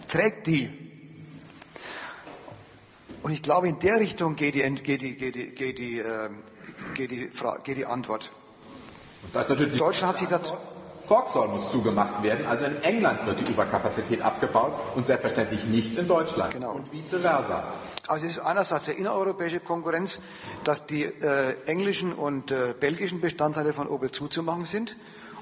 trägt 0.07 0.47
die? 0.47 0.71
Und 3.23 3.31
ich 3.31 3.41
glaube, 3.41 3.67
in 3.67 3.79
der 3.79 3.99
Richtung 3.99 4.35
geht 4.35 4.55
die, 4.55 4.61
geht 4.81 5.01
die, 5.01 5.15
geht 5.15 5.35
die, 5.35 5.51
geht 5.53 5.79
die, 5.79 5.99
äh, 5.99 6.29
geht 6.93 7.11
die, 7.11 7.29
geht 7.63 7.77
die 7.77 7.85
Antwort. 7.85 8.31
Deutschland 9.33 10.09
hat 10.09 10.17
sich 10.17 10.29
dazu. 10.29 10.53
Vauxhall 11.07 11.47
muss 11.47 11.71
zugemacht 11.71 12.21
werden. 12.21 12.45
Also 12.47 12.65
in 12.65 12.83
England 12.83 13.25
wird 13.25 13.39
die 13.39 13.51
Überkapazität 13.51 14.21
abgebaut 14.21 14.73
und 14.95 15.05
selbstverständlich 15.05 15.63
nicht 15.65 15.97
in 15.97 16.07
Deutschland. 16.07 16.51
Genau. 16.51 16.73
Und 16.73 16.91
vice 16.91 17.21
versa. 17.21 17.63
Also 18.07 18.25
es 18.25 18.33
ist 18.33 18.39
einerseits 18.39 18.85
der 18.85 18.97
innereuropäische 18.97 19.61
Konkurrenz, 19.61 20.19
dass 20.63 20.85
die 20.85 21.03
äh, 21.03 21.55
englischen 21.65 22.13
und 22.13 22.51
äh, 22.51 22.73
belgischen 22.77 23.21
Bestandteile 23.21 23.73
von 23.73 23.87
Opel 23.87 24.11
zuzumachen 24.11 24.65
sind 24.65 24.97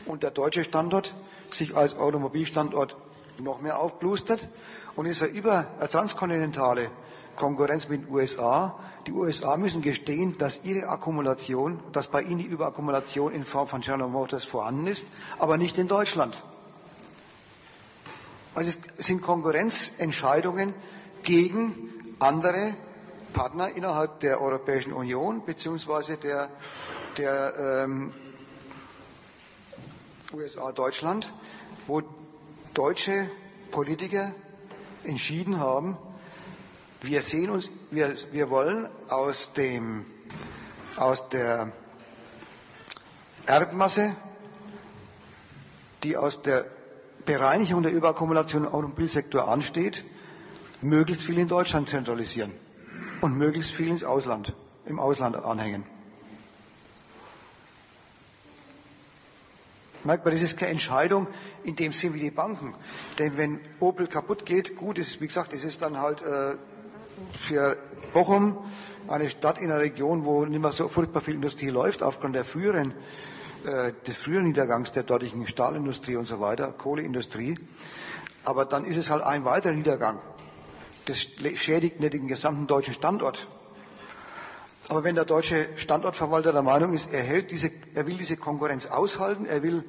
und 0.05 0.21
der 0.21 0.31
deutsche 0.31 0.63
Standort 0.63 1.15
sich 1.49 1.75
als 1.75 1.97
Automobilstandort 1.97 2.95
noch 3.39 3.59
mehr 3.61 3.79
aufblustert. 3.79 4.47
Und 4.95 5.07
eine, 5.07 5.31
über, 5.31 5.67
eine 5.79 5.89
transkontinentale 5.89 6.89
Konkurrenz 7.35 7.87
mit 7.87 8.03
den 8.03 8.13
USA. 8.13 8.79
Die 9.07 9.11
USA 9.11 9.57
müssen 9.57 9.81
gestehen, 9.81 10.37
dass 10.37 10.61
ihre 10.63 10.87
Akkumulation, 10.87 11.79
dass 11.91 12.07
bei 12.07 12.21
ihnen 12.21 12.39
die 12.39 12.45
Überakkumulation 12.45 13.33
in 13.33 13.45
Form 13.45 13.67
von 13.67 13.81
General 13.81 14.09
Motors 14.09 14.43
vorhanden 14.43 14.87
ist, 14.87 15.05
aber 15.39 15.57
nicht 15.57 15.77
in 15.77 15.87
Deutschland. 15.87 16.43
Also 18.55 18.69
es 18.97 19.05
sind 19.05 19.21
Konkurrenzentscheidungen 19.21 20.73
gegen 21.23 21.93
andere 22.19 22.73
Partner 23.33 23.69
innerhalb 23.69 24.21
der 24.21 24.39
Europäischen 24.41 24.93
Union 24.93 25.43
beziehungsweise 25.45 26.15
der, 26.15 26.49
der 27.17 27.83
ähm, 27.83 28.13
USA 30.33 30.71
Deutschland, 30.71 31.33
wo 31.85 32.01
deutsche 32.73 33.29
Politiker 33.71 34.33
entschieden 35.03 35.59
haben, 35.59 35.97
wir 37.06 37.22
sehen 37.22 37.49
uns, 37.49 37.72
wir, 37.91 38.15
wir 38.32 38.49
wollen 38.49 38.88
aus 39.10 39.53
dem, 39.53 40.06
aus 40.98 41.30
der 41.30 41.72
Erdmasse, 43.45 44.15
die 46.03 46.18
aus 46.18 46.41
der 46.41 46.65
Bereinigung 47.26 47.84
der 47.84 47.91
Überakkumulation 47.91 48.65
im 48.65 48.69
Automobilsektor 48.69 49.48
ansteht, 49.48 50.06
möglichst 50.82 51.26
viel 51.26 51.38
in 51.38 51.48
Deutschland 51.48 51.90
zentralisieren 51.90 52.53
und 53.22 53.38
möglichst 53.38 53.72
viel 53.72 53.90
ins 53.90 54.03
Ausland, 54.03 54.53
im 54.86 54.99
Ausland 54.99 55.36
anhängen. 55.36 55.84
Merkt 60.03 60.23
man, 60.23 60.36
das 60.36 60.44
ist 60.44 60.57
keine 60.57 60.72
Entscheidung 60.72 61.26
in 61.64 61.76
dem 61.76 61.91
Sinn 61.91 62.14
wie 62.14 62.19
die 62.19 62.30
Banken. 62.30 62.76
Denn 63.18 63.38
wenn 63.38 63.60
Opel 63.80 64.06
kaputt 64.06 64.45
geht, 64.45 64.76
gut, 64.76 64.99
ist, 64.99 65.19
wie 65.19 65.26
gesagt, 65.26 65.52
das 65.52 65.64
ist 65.64 65.82
dann 65.82 65.98
halt 65.98 66.22
äh, 66.22 66.56
für 67.31 67.77
Bochum 68.13 68.57
eine 69.07 69.29
Stadt 69.29 69.59
in 69.59 69.71
einer 69.71 69.79
Region, 69.79 70.25
wo 70.25 70.45
nicht 70.45 70.61
mehr 70.61 70.71
so 70.71 70.89
furchtbar 70.89 71.21
viel 71.21 71.35
Industrie 71.35 71.69
läuft, 71.69 72.01
aufgrund 72.01 72.35
der 72.35 72.45
früheren, 72.45 72.93
äh, 73.65 73.93
des 74.07 74.15
früheren 74.15 74.45
Niedergangs 74.45 74.91
der 74.91 75.03
dortigen 75.03 75.47
Stahlindustrie 75.47 76.15
und 76.15 76.25
so 76.25 76.39
weiter, 76.39 76.71
Kohleindustrie. 76.71 77.57
Aber 78.43 78.65
dann 78.65 78.85
ist 78.85 78.97
es 78.97 79.09
halt 79.09 79.23
ein 79.23 79.45
weiterer 79.45 79.73
Niedergang. 79.73 80.19
Das 81.05 81.19
schädigt 81.19 81.99
nicht 81.99 82.13
den 82.13 82.27
gesamten 82.27 82.67
deutschen 82.67 82.93
Standort. 82.93 83.47
Aber 84.87 85.03
wenn 85.03 85.15
der 85.15 85.25
deutsche 85.25 85.69
Standortverwalter 85.77 86.51
der 86.51 86.61
Meinung 86.61 86.93
ist, 86.93 87.11
er, 87.11 87.23
hält 87.23 87.51
diese, 87.51 87.71
er 87.95 88.05
will 88.05 88.17
diese 88.17 88.37
Konkurrenz 88.37 88.85
aushalten, 88.85 89.45
er 89.45 89.63
will 89.63 89.83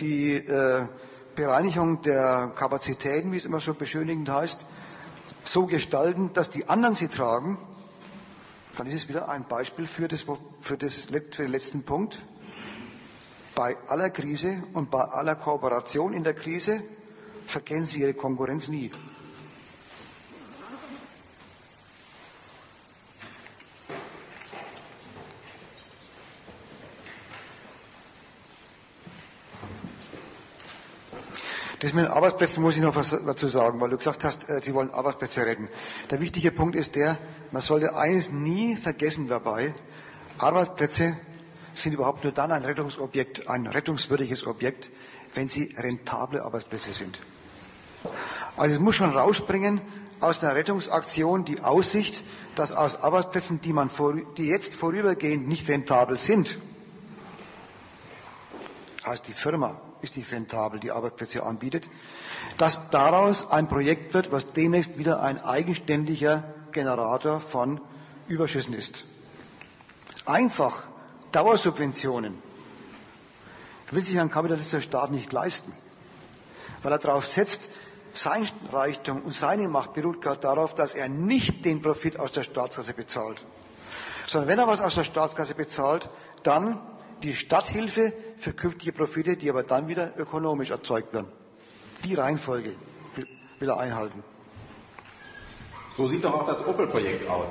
die 0.00 0.34
äh, 0.34 0.86
Bereinigung 1.34 2.02
der 2.02 2.52
Kapazitäten, 2.54 3.32
wie 3.32 3.36
es 3.36 3.44
immer 3.44 3.60
so 3.60 3.74
beschönigend 3.74 4.28
heißt, 4.28 4.64
so 5.48 5.66
gestalten, 5.66 6.32
dass 6.32 6.50
die 6.50 6.68
anderen 6.68 6.94
sie 6.94 7.08
tragen, 7.08 7.58
dann 8.76 8.86
ist 8.86 8.94
es 8.94 9.08
wieder 9.08 9.28
ein 9.28 9.46
Beispiel 9.48 9.86
für, 9.86 10.08
das, 10.08 10.26
für, 10.60 10.76
das, 10.76 11.04
für 11.04 11.20
den 11.42 11.50
letzten 11.50 11.82
Punkt. 11.82 12.22
Bei 13.54 13.76
aller 13.88 14.10
Krise 14.10 14.62
und 14.74 14.90
bei 14.90 15.00
aller 15.00 15.34
Kooperation 15.34 16.12
in 16.12 16.24
der 16.24 16.34
Krise 16.34 16.82
verkennen 17.46 17.84
Sie 17.84 18.00
Ihre 18.00 18.12
Konkurrenz 18.12 18.68
nie. 18.68 18.90
Das 31.80 31.92
mit 31.92 32.06
den 32.06 32.10
Arbeitsplätzen 32.10 32.62
muss 32.62 32.76
ich 32.76 32.82
noch 32.82 32.96
was 32.96 33.10
dazu 33.10 33.48
sagen, 33.48 33.80
weil 33.80 33.90
du 33.90 33.98
gesagt 33.98 34.24
hast, 34.24 34.48
äh, 34.48 34.62
Sie 34.62 34.72
wollen 34.72 34.90
Arbeitsplätze 34.90 35.44
retten. 35.44 35.68
Der 36.10 36.20
wichtige 36.20 36.50
Punkt 36.50 36.74
ist 36.74 36.96
der, 36.96 37.18
man 37.52 37.60
sollte 37.60 37.94
eines 37.94 38.30
nie 38.30 38.76
vergessen 38.76 39.28
dabei, 39.28 39.74
Arbeitsplätze 40.38 41.16
sind 41.74 41.92
überhaupt 41.92 42.24
nur 42.24 42.32
dann 42.32 42.50
ein 42.50 42.64
Rettungsobjekt, 42.64 43.48
ein 43.48 43.66
rettungswürdiges 43.66 44.46
Objekt, 44.46 44.90
wenn 45.34 45.48
sie 45.48 45.74
rentable 45.76 46.42
Arbeitsplätze 46.42 46.94
sind. 46.94 47.20
Also 48.56 48.76
es 48.76 48.80
muss 48.80 48.94
schon 48.94 49.10
rausspringen 49.10 49.82
aus 50.20 50.42
einer 50.42 50.54
Rettungsaktion 50.54 51.44
die 51.44 51.60
Aussicht, 51.60 52.24
dass 52.54 52.72
aus 52.72 52.96
Arbeitsplätzen, 52.96 53.60
die, 53.60 53.74
man 53.74 53.90
vor, 53.90 54.14
die 54.38 54.46
jetzt 54.46 54.74
vorübergehend 54.74 55.46
nicht 55.46 55.68
rentabel 55.68 56.16
sind, 56.16 56.58
also 59.02 59.22
die 59.24 59.34
Firma 59.34 59.78
ist 60.02 60.16
nicht 60.16 60.32
rentabel, 60.32 60.80
die 60.80 60.90
Arbeitsplätze 60.90 61.42
anbietet, 61.42 61.88
dass 62.58 62.90
daraus 62.90 63.50
ein 63.50 63.68
Projekt 63.68 64.14
wird, 64.14 64.32
was 64.32 64.46
demnächst 64.52 64.98
wieder 64.98 65.22
ein 65.22 65.42
eigenständiger 65.42 66.44
Generator 66.72 67.40
von 67.40 67.80
Überschüssen 68.28 68.74
ist. 68.74 69.04
Einfach 70.24 70.82
Dauersubventionen 71.32 72.42
will 73.90 74.02
sich 74.02 74.18
ein 74.18 74.30
kapitalistischer 74.30 74.80
Staat 74.80 75.10
nicht 75.10 75.32
leisten, 75.32 75.72
weil 76.82 76.92
er 76.92 76.98
darauf 76.98 77.26
setzt, 77.26 77.62
sein 78.12 78.48
Reichtum 78.72 79.22
und 79.22 79.34
seine 79.34 79.68
Macht 79.68 79.92
beruht 79.92 80.22
gerade 80.22 80.40
darauf, 80.40 80.74
dass 80.74 80.94
er 80.94 81.08
nicht 81.08 81.64
den 81.64 81.82
Profit 81.82 82.18
aus 82.18 82.32
der 82.32 82.42
Staatskasse 82.42 82.94
bezahlt, 82.94 83.44
sondern 84.26 84.48
wenn 84.48 84.58
er 84.58 84.66
was 84.66 84.80
aus 84.80 84.94
der 84.94 85.04
Staatskasse 85.04 85.54
bezahlt, 85.54 86.08
dann 86.42 86.80
die 87.22 87.34
Stadthilfe 87.34 88.12
für 88.38 88.52
künftige 88.52 88.92
Profite, 88.92 89.36
die 89.36 89.50
aber 89.50 89.62
dann 89.62 89.88
wieder 89.88 90.12
ökonomisch 90.18 90.70
erzeugt 90.70 91.12
werden. 91.12 91.28
Die 92.04 92.14
Reihenfolge 92.14 92.76
will 93.58 93.68
er 93.68 93.78
einhalten. 93.78 94.22
So 95.96 96.08
sieht 96.08 96.24
doch 96.24 96.34
auch 96.34 96.46
das 96.46 96.66
Opel-Projekt 96.66 97.28
aus. 97.28 97.48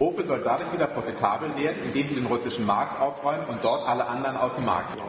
Opel 0.00 0.26
soll 0.26 0.42
dadurch 0.42 0.72
wieder 0.72 0.88
profitabel 0.88 1.56
werden, 1.56 1.76
indem 1.84 2.08
sie 2.08 2.14
den 2.16 2.26
russischen 2.26 2.66
Markt 2.66 3.00
aufräumen 3.00 3.46
und 3.46 3.62
dort 3.62 3.88
alle 3.88 4.04
anderen 4.06 4.36
aus 4.36 4.56
dem 4.56 4.64
Markt 4.64 4.90
ziehen. 4.90 5.02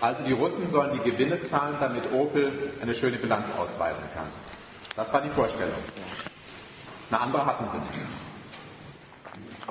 Also 0.00 0.22
die 0.24 0.32
Russen 0.32 0.70
sollen 0.70 0.92
die 0.92 1.10
Gewinne 1.10 1.42
zahlen, 1.42 1.76
damit 1.80 2.12
Opel 2.12 2.52
eine 2.80 2.94
schöne 2.94 3.16
Bilanz 3.18 3.48
ausweisen 3.58 4.04
kann. 4.14 4.26
Das 4.96 5.12
war 5.12 5.20
die 5.20 5.28
Vorstellung. 5.28 5.74
Eine 7.10 7.20
andere 7.20 7.44
hatten 7.44 7.64
sie 7.72 7.78
nicht. 7.78 8.29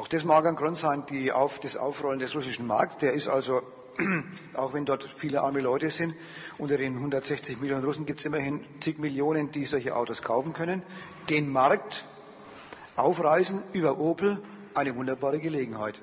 Das 0.10 0.24
mag 0.24 0.48
ein 0.48 0.56
Grund 0.56 0.76
sein, 0.76 1.06
die 1.08 1.32
auf, 1.32 1.60
das 1.60 1.78
Aufrollen 1.78 2.18
des 2.18 2.34
russischen 2.36 2.66
Markts. 2.66 2.98
Der 2.98 3.14
ist 3.14 3.28
also, 3.28 3.62
auch 4.56 4.74
wenn 4.74 4.86
dort 4.86 5.08
viele 5.18 5.42
arme 5.42 5.62
Leute 5.62 5.92
sind, 5.92 6.16
unter 6.58 6.78
den 6.78 6.96
160 6.96 7.62
Millionen 7.62 7.86
Russen 7.86 8.08
gibt 8.08 8.20
es 8.20 8.26
immerhin 8.26 8.66
zig 8.80 8.98
Millionen, 8.98 9.52
die 9.52 9.66
solche 9.66 9.96
Autos 9.96 10.24
kaufen 10.24 10.54
können. 10.54 10.82
Den 11.30 11.52
Markt 11.52 12.06
aufreißen 12.96 13.62
über 13.72 14.00
Opel, 14.00 14.42
eine 14.74 14.96
wunderbare 14.96 15.40
Gelegenheit. 15.40 16.02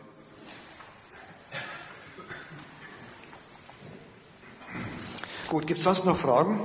Gut, 5.48 5.66
gibt 5.66 5.78
es 5.78 5.84
sonst 5.84 6.04
noch 6.04 6.16
Fragen? 6.16 6.60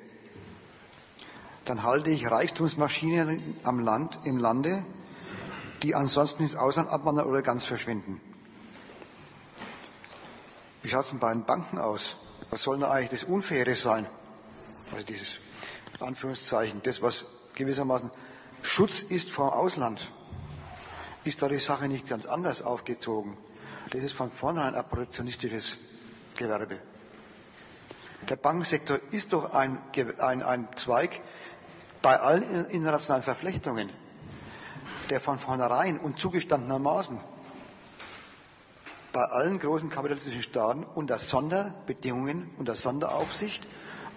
dann 1.67 1.83
halte 1.83 2.11
ich 2.11 2.31
Reichtumsmaschinen 2.31 3.43
am 3.65 3.81
Land, 3.81 4.21
im 4.25 4.39
Lande, 4.39 4.85
die 5.83 5.95
ansonsten 5.95 6.45
ins 6.45 6.57
Ausland 6.57 6.89
abwandern 6.89 7.27
oder 7.27 7.43
ganz 7.43 7.67
verschwinden. 7.67 8.21
Wie 10.83 10.89
schaut 10.89 11.05
es 11.05 11.11
denn 11.11 11.19
bei 11.19 11.33
den 11.33 11.45
Banken 11.45 11.79
aus? 11.79 12.17
Was 12.51 12.63
soll 12.63 12.79
denn 12.79 12.89
eigentlich 12.89 13.11
das 13.11 13.25
Unfaire 13.25 13.75
sein? 13.75 14.07
Also 14.93 15.05
dieses 15.05 15.41
Anführungszeichen, 15.99 16.81
das, 16.85 17.03
was 17.03 17.27
gewissermaßen 17.55 18.11
Schutz 18.63 19.03
ist 19.03 19.31
vor 19.31 19.57
Ausland. 19.57 20.13
Ist 21.25 21.43
da 21.43 21.49
die 21.49 21.59
Sache 21.59 21.89
nicht 21.89 22.09
ganz 22.09 22.27
anders 22.27 22.63
aufgezogen? 22.63 23.37
Das 23.91 24.03
ist 24.05 24.13
von 24.13 24.31
vornherein 24.31 24.77
ein 24.77 24.89
protektionistisches 24.89 25.79
Gewerbe. 26.37 26.79
Der 28.29 28.37
Bankensektor 28.37 29.01
ist 29.11 29.33
doch 29.33 29.53
ein, 29.53 29.79
ein, 30.19 30.43
ein 30.43 30.69
Zweig, 30.77 31.21
bei 32.03 32.19
allen 32.19 32.67
internationalen 32.71 33.23
Verflechtungen, 33.23 33.91
der 35.11 35.21
von 35.21 35.39
vornherein 35.39 35.99
und 35.99 36.19
zugestandenermaßen 36.19 37.21
bei 39.17 39.25
allen 39.25 39.59
großen 39.59 39.89
kapitalistischen 39.89 40.43
Staaten 40.43 40.85
unter 40.85 41.19
Sonderbedingungen, 41.19 42.51
unter 42.59 42.75
Sonderaufsicht, 42.75 43.67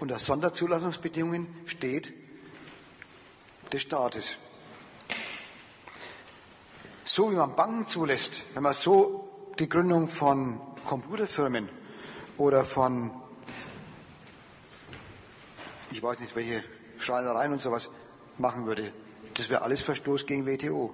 unter 0.02 0.20
Sonderzulassungsbedingungen 0.20 1.48
steht 1.66 2.14
des 3.72 3.82
Staates. 3.82 4.36
So 7.06 7.32
wie 7.32 7.36
man 7.36 7.56
Banken 7.56 7.88
zulässt, 7.88 8.44
wenn 8.54 8.64
man 8.64 8.74
so 8.74 9.54
die 9.58 9.70
Gründung 9.70 10.10
von 10.10 10.60
Computerfirmen 10.86 11.70
oder 12.38 12.66
von, 12.66 13.12
ich 15.92 16.04
weiß 16.04 16.20
nicht 16.20 16.36
welche 16.36 16.62
Schreinereien 17.00 17.52
und 17.52 17.62
sowas 17.62 17.90
machen 18.38 18.66
würde. 18.66 18.92
Das 19.36 19.50
wäre 19.50 19.62
alles 19.62 19.82
Verstoß 19.82 20.26
gegen 20.26 20.46
WTO. 20.46 20.94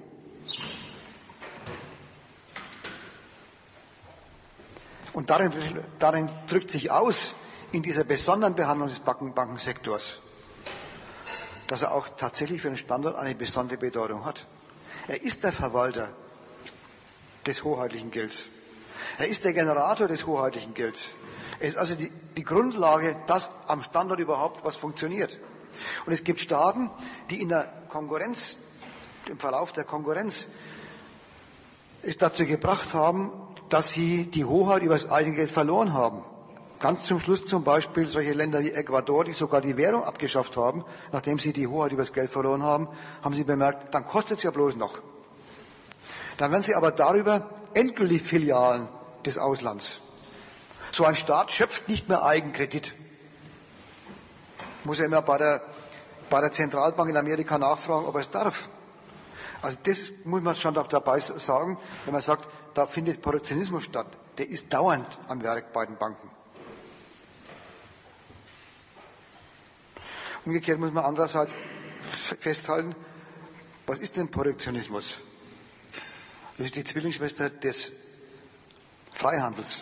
Und 5.13 5.29
darin, 5.29 5.53
darin, 5.97 6.29
drückt 6.47 6.69
sich 6.69 6.91
aus, 6.91 7.33
in 7.71 7.81
dieser 7.81 8.03
besonderen 8.03 8.55
Behandlung 8.55 8.89
des 8.89 8.99
Bankensektors, 8.99 10.19
dass 11.67 11.81
er 11.81 11.93
auch 11.93 12.07
tatsächlich 12.17 12.61
für 12.61 12.69
den 12.69 12.77
Standort 12.77 13.15
eine 13.15 13.35
besondere 13.35 13.77
Bedeutung 13.77 14.25
hat. 14.25 14.45
Er 15.07 15.21
ist 15.21 15.43
der 15.43 15.51
Verwalter 15.51 16.13
des 17.45 17.63
hoheitlichen 17.63 18.11
Gelds. 18.11 18.45
Er 19.17 19.27
ist 19.27 19.45
der 19.45 19.53
Generator 19.53 20.07
des 20.07 20.25
hoheitlichen 20.25 20.73
Gelds. 20.73 21.09
Er 21.59 21.69
ist 21.69 21.77
also 21.77 21.95
die, 21.95 22.11
die 22.37 22.43
Grundlage, 22.43 23.15
dass 23.27 23.49
am 23.67 23.81
Standort 23.81 24.19
überhaupt 24.19 24.65
was 24.65 24.75
funktioniert. 24.75 25.39
Und 26.05 26.13
es 26.13 26.23
gibt 26.23 26.39
Staaten, 26.39 26.89
die 27.29 27.41
in 27.41 27.49
der 27.49 27.71
Konkurrenz, 27.89 28.57
im 29.29 29.39
Verlauf 29.39 29.71
der 29.71 29.83
Konkurrenz, 29.83 30.47
es 32.01 32.17
dazu 32.17 32.45
gebracht 32.45 32.93
haben, 32.93 33.31
dass 33.69 33.91
sie 33.91 34.25
die 34.25 34.45
Hoheit 34.45 34.83
über 34.83 34.93
das 34.93 35.09
eigene 35.09 35.35
Geld 35.35 35.51
verloren 35.51 35.93
haben. 35.93 36.23
Ganz 36.79 37.05
zum 37.05 37.19
Schluss 37.19 37.45
zum 37.45 37.63
Beispiel 37.63 38.07
solche 38.07 38.33
Länder 38.33 38.61
wie 38.61 38.71
Ecuador, 38.71 39.23
die 39.23 39.33
sogar 39.33 39.61
die 39.61 39.77
Währung 39.77 40.03
abgeschafft 40.03 40.57
haben, 40.57 40.83
nachdem 41.11 41.39
sie 41.39 41.53
die 41.53 41.67
Hoheit 41.67 41.91
über 41.91 42.01
das 42.01 42.13
Geld 42.13 42.29
verloren 42.29 42.63
haben, 42.63 42.89
haben 43.23 43.33
sie 43.33 43.43
bemerkt, 43.43 43.93
dann 43.93 44.05
kostet 44.05 44.37
es 44.37 44.43
ja 44.43 44.51
bloß 44.51 44.75
noch. 44.75 44.99
Dann 46.37 46.51
werden 46.51 46.63
sie 46.63 46.75
aber 46.75 46.91
darüber 46.91 47.49
endgültig 47.73 48.21
Filialen 48.21 48.87
des 49.25 49.37
Auslands. 49.37 50.01
So 50.91 51.05
ein 51.05 51.15
Staat 51.15 51.51
schöpft 51.51 51.89
nicht 51.89 52.07
mehr 52.09 52.23
Eigenkredit 52.23 52.93
muss 54.85 54.99
er 54.99 55.05
immer 55.05 55.21
bei 55.21 55.37
der, 55.37 55.61
bei 56.29 56.41
der 56.41 56.51
Zentralbank 56.51 57.09
in 57.09 57.17
Amerika 57.17 57.57
nachfragen, 57.57 58.05
ob 58.05 58.15
er 58.15 58.21
es 58.21 58.29
darf. 58.29 58.69
Also 59.61 59.77
das 59.83 60.13
muss 60.25 60.41
man 60.41 60.55
schon 60.55 60.73
dabei 60.73 61.19
sagen, 61.19 61.79
wenn 62.05 62.13
man 62.13 62.21
sagt, 62.21 62.47
da 62.73 62.85
findet 62.85 63.21
Protektionismus 63.21 63.83
statt. 63.83 64.07
Der 64.37 64.47
ist 64.47 64.71
dauernd 64.71 65.07
am 65.27 65.41
Werk 65.41 65.73
bei 65.73 65.85
den 65.85 65.97
Banken. 65.97 66.29
Umgekehrt 70.45 70.77
muss 70.79 70.91
man 70.91 71.03
andererseits 71.03 71.55
festhalten, 72.39 72.95
was 73.87 73.97
ist 73.99 74.15
denn 74.17 74.29
Protektionismus? 74.29 75.19
Das 76.57 76.67
ist 76.67 76.75
die 76.75 76.83
Zwillingsschwester 76.83 77.49
des 77.49 77.91
Freihandels. 79.13 79.81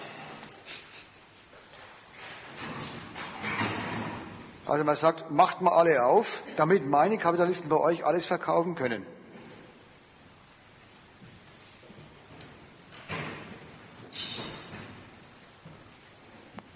Also 4.66 4.84
man 4.84 4.96
sagt, 4.96 5.30
macht 5.30 5.62
mal 5.62 5.74
alle 5.74 6.06
auf, 6.06 6.42
damit 6.56 6.88
meine 6.88 7.18
Kapitalisten 7.18 7.70
bei 7.70 7.78
euch 7.78 8.06
alles 8.06 8.26
verkaufen 8.26 8.76
können. 8.76 9.06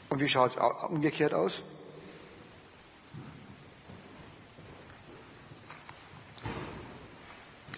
Und 0.09 0.19
wie 0.19 0.27
schaut 0.27 0.57
es 0.57 0.83
umgekehrt 0.83 1.33
aus? 1.33 1.63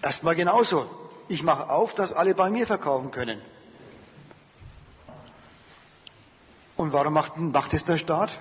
Erstmal 0.02 0.34
genauso. 0.34 0.88
Ich 1.28 1.42
mache 1.42 1.68
auf, 1.68 1.94
dass 1.94 2.12
alle 2.12 2.34
bei 2.34 2.50
mir 2.50 2.66
verkaufen 2.66 3.10
können. 3.10 3.40
Und 6.76 6.92
warum 6.92 7.12
macht, 7.12 7.36
macht 7.36 7.74
es 7.74 7.84
der 7.84 7.98
Staat? 7.98 8.40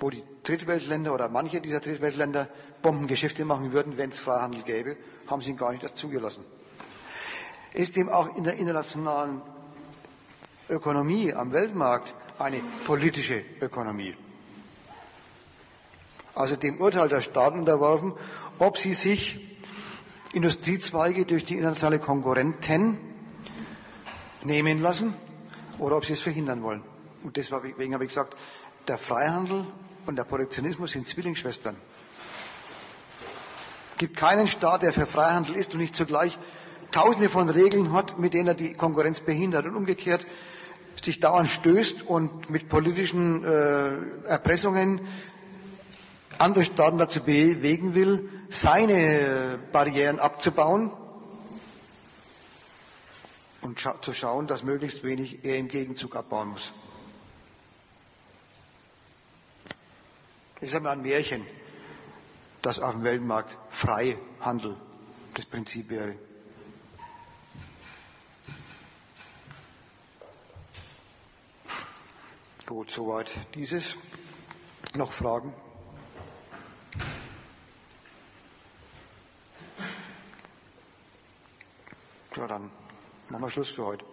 wo 0.00 0.10
die 0.10 0.22
Drittweltländer 0.42 1.14
oder 1.14 1.28
manche 1.28 1.60
dieser 1.60 1.80
Drittweltländer 1.80 2.48
Bombengeschäfte 2.82 3.44
machen 3.44 3.72
würden, 3.72 3.96
wenn 3.98 4.10
es 4.10 4.18
Freihandel 4.18 4.62
gäbe, 4.62 4.96
haben 5.26 5.40
sie 5.40 5.50
ihn 5.50 5.56
gar 5.56 5.72
nicht 5.72 5.96
zugelassen. 5.96 6.44
Ist 7.72 7.96
dem 7.96 8.08
auch 8.08 8.36
in 8.36 8.44
der 8.44 8.54
internationalen 8.54 9.40
Ökonomie 10.68 11.32
am 11.32 11.52
Weltmarkt 11.52 12.14
eine 12.38 12.60
politische 12.84 13.44
Ökonomie. 13.60 14.16
Also 16.34 16.56
dem 16.56 16.80
Urteil 16.80 17.08
der 17.08 17.20
Staaten 17.20 17.60
unterworfen, 17.60 18.14
ob 18.58 18.78
sie 18.78 18.94
sich 18.94 19.51
Industriezweige 20.32 21.24
durch 21.26 21.44
die 21.44 21.54
internationale 21.54 21.98
Konkurrenten 21.98 22.98
nehmen 24.44 24.80
lassen 24.80 25.14
oder 25.78 25.96
ob 25.96 26.04
sie 26.04 26.14
es 26.14 26.20
verhindern 26.20 26.62
wollen. 26.62 26.82
Und 27.22 27.36
deswegen 27.36 27.94
habe 27.94 28.04
ich 28.04 28.10
gesagt, 28.10 28.36
der 28.88 28.98
Freihandel 28.98 29.66
und 30.06 30.16
der 30.16 30.24
Protektionismus 30.24 30.92
sind 30.92 31.06
Zwillingsschwestern. 31.06 31.76
Es 33.92 33.98
gibt 33.98 34.16
keinen 34.16 34.46
Staat, 34.46 34.82
der 34.82 34.92
für 34.92 35.06
Freihandel 35.06 35.54
ist 35.54 35.74
und 35.74 35.80
nicht 35.80 35.94
zugleich 35.94 36.38
tausende 36.90 37.28
von 37.28 37.48
Regeln 37.48 37.92
hat, 37.92 38.18
mit 38.18 38.34
denen 38.34 38.48
er 38.48 38.54
die 38.54 38.74
Konkurrenz 38.74 39.20
behindert 39.20 39.66
und 39.66 39.76
umgekehrt 39.76 40.26
sich 41.02 41.20
dauernd 41.20 41.48
stößt 41.48 42.02
und 42.02 42.50
mit 42.50 42.68
politischen 42.68 43.44
äh, 43.44 44.28
Erpressungen 44.28 45.00
andere 46.38 46.64
Staaten 46.64 46.98
dazu 46.98 47.22
bewegen 47.22 47.94
will, 47.94 48.28
seine 48.52 49.58
Barrieren 49.72 50.18
abzubauen 50.18 50.90
und 53.62 53.78
zu 53.78 54.12
schauen, 54.12 54.46
dass 54.46 54.62
möglichst 54.62 55.02
wenig 55.02 55.44
er 55.44 55.56
im 55.56 55.68
Gegenzug 55.68 56.16
abbauen 56.16 56.50
muss. 56.50 56.72
Es 60.56 60.68
ist 60.68 60.76
einmal 60.76 60.92
ein 60.92 61.02
Märchen, 61.02 61.46
dass 62.60 62.78
auf 62.78 62.92
dem 62.92 63.04
Weltmarkt 63.04 63.56
Freihandel 63.70 64.76
das 65.34 65.46
Prinzip 65.46 65.88
wäre. 65.88 66.14
Gut, 72.66 72.90
soweit 72.90 73.30
dieses. 73.54 73.96
Noch 74.94 75.10
Fragen? 75.10 75.54
Ja, 82.36 82.46
dann 82.46 82.70
machen 83.28 83.42
wir 83.42 83.50
Schluss 83.50 83.68
für 83.68 83.84
heute. 83.84 84.04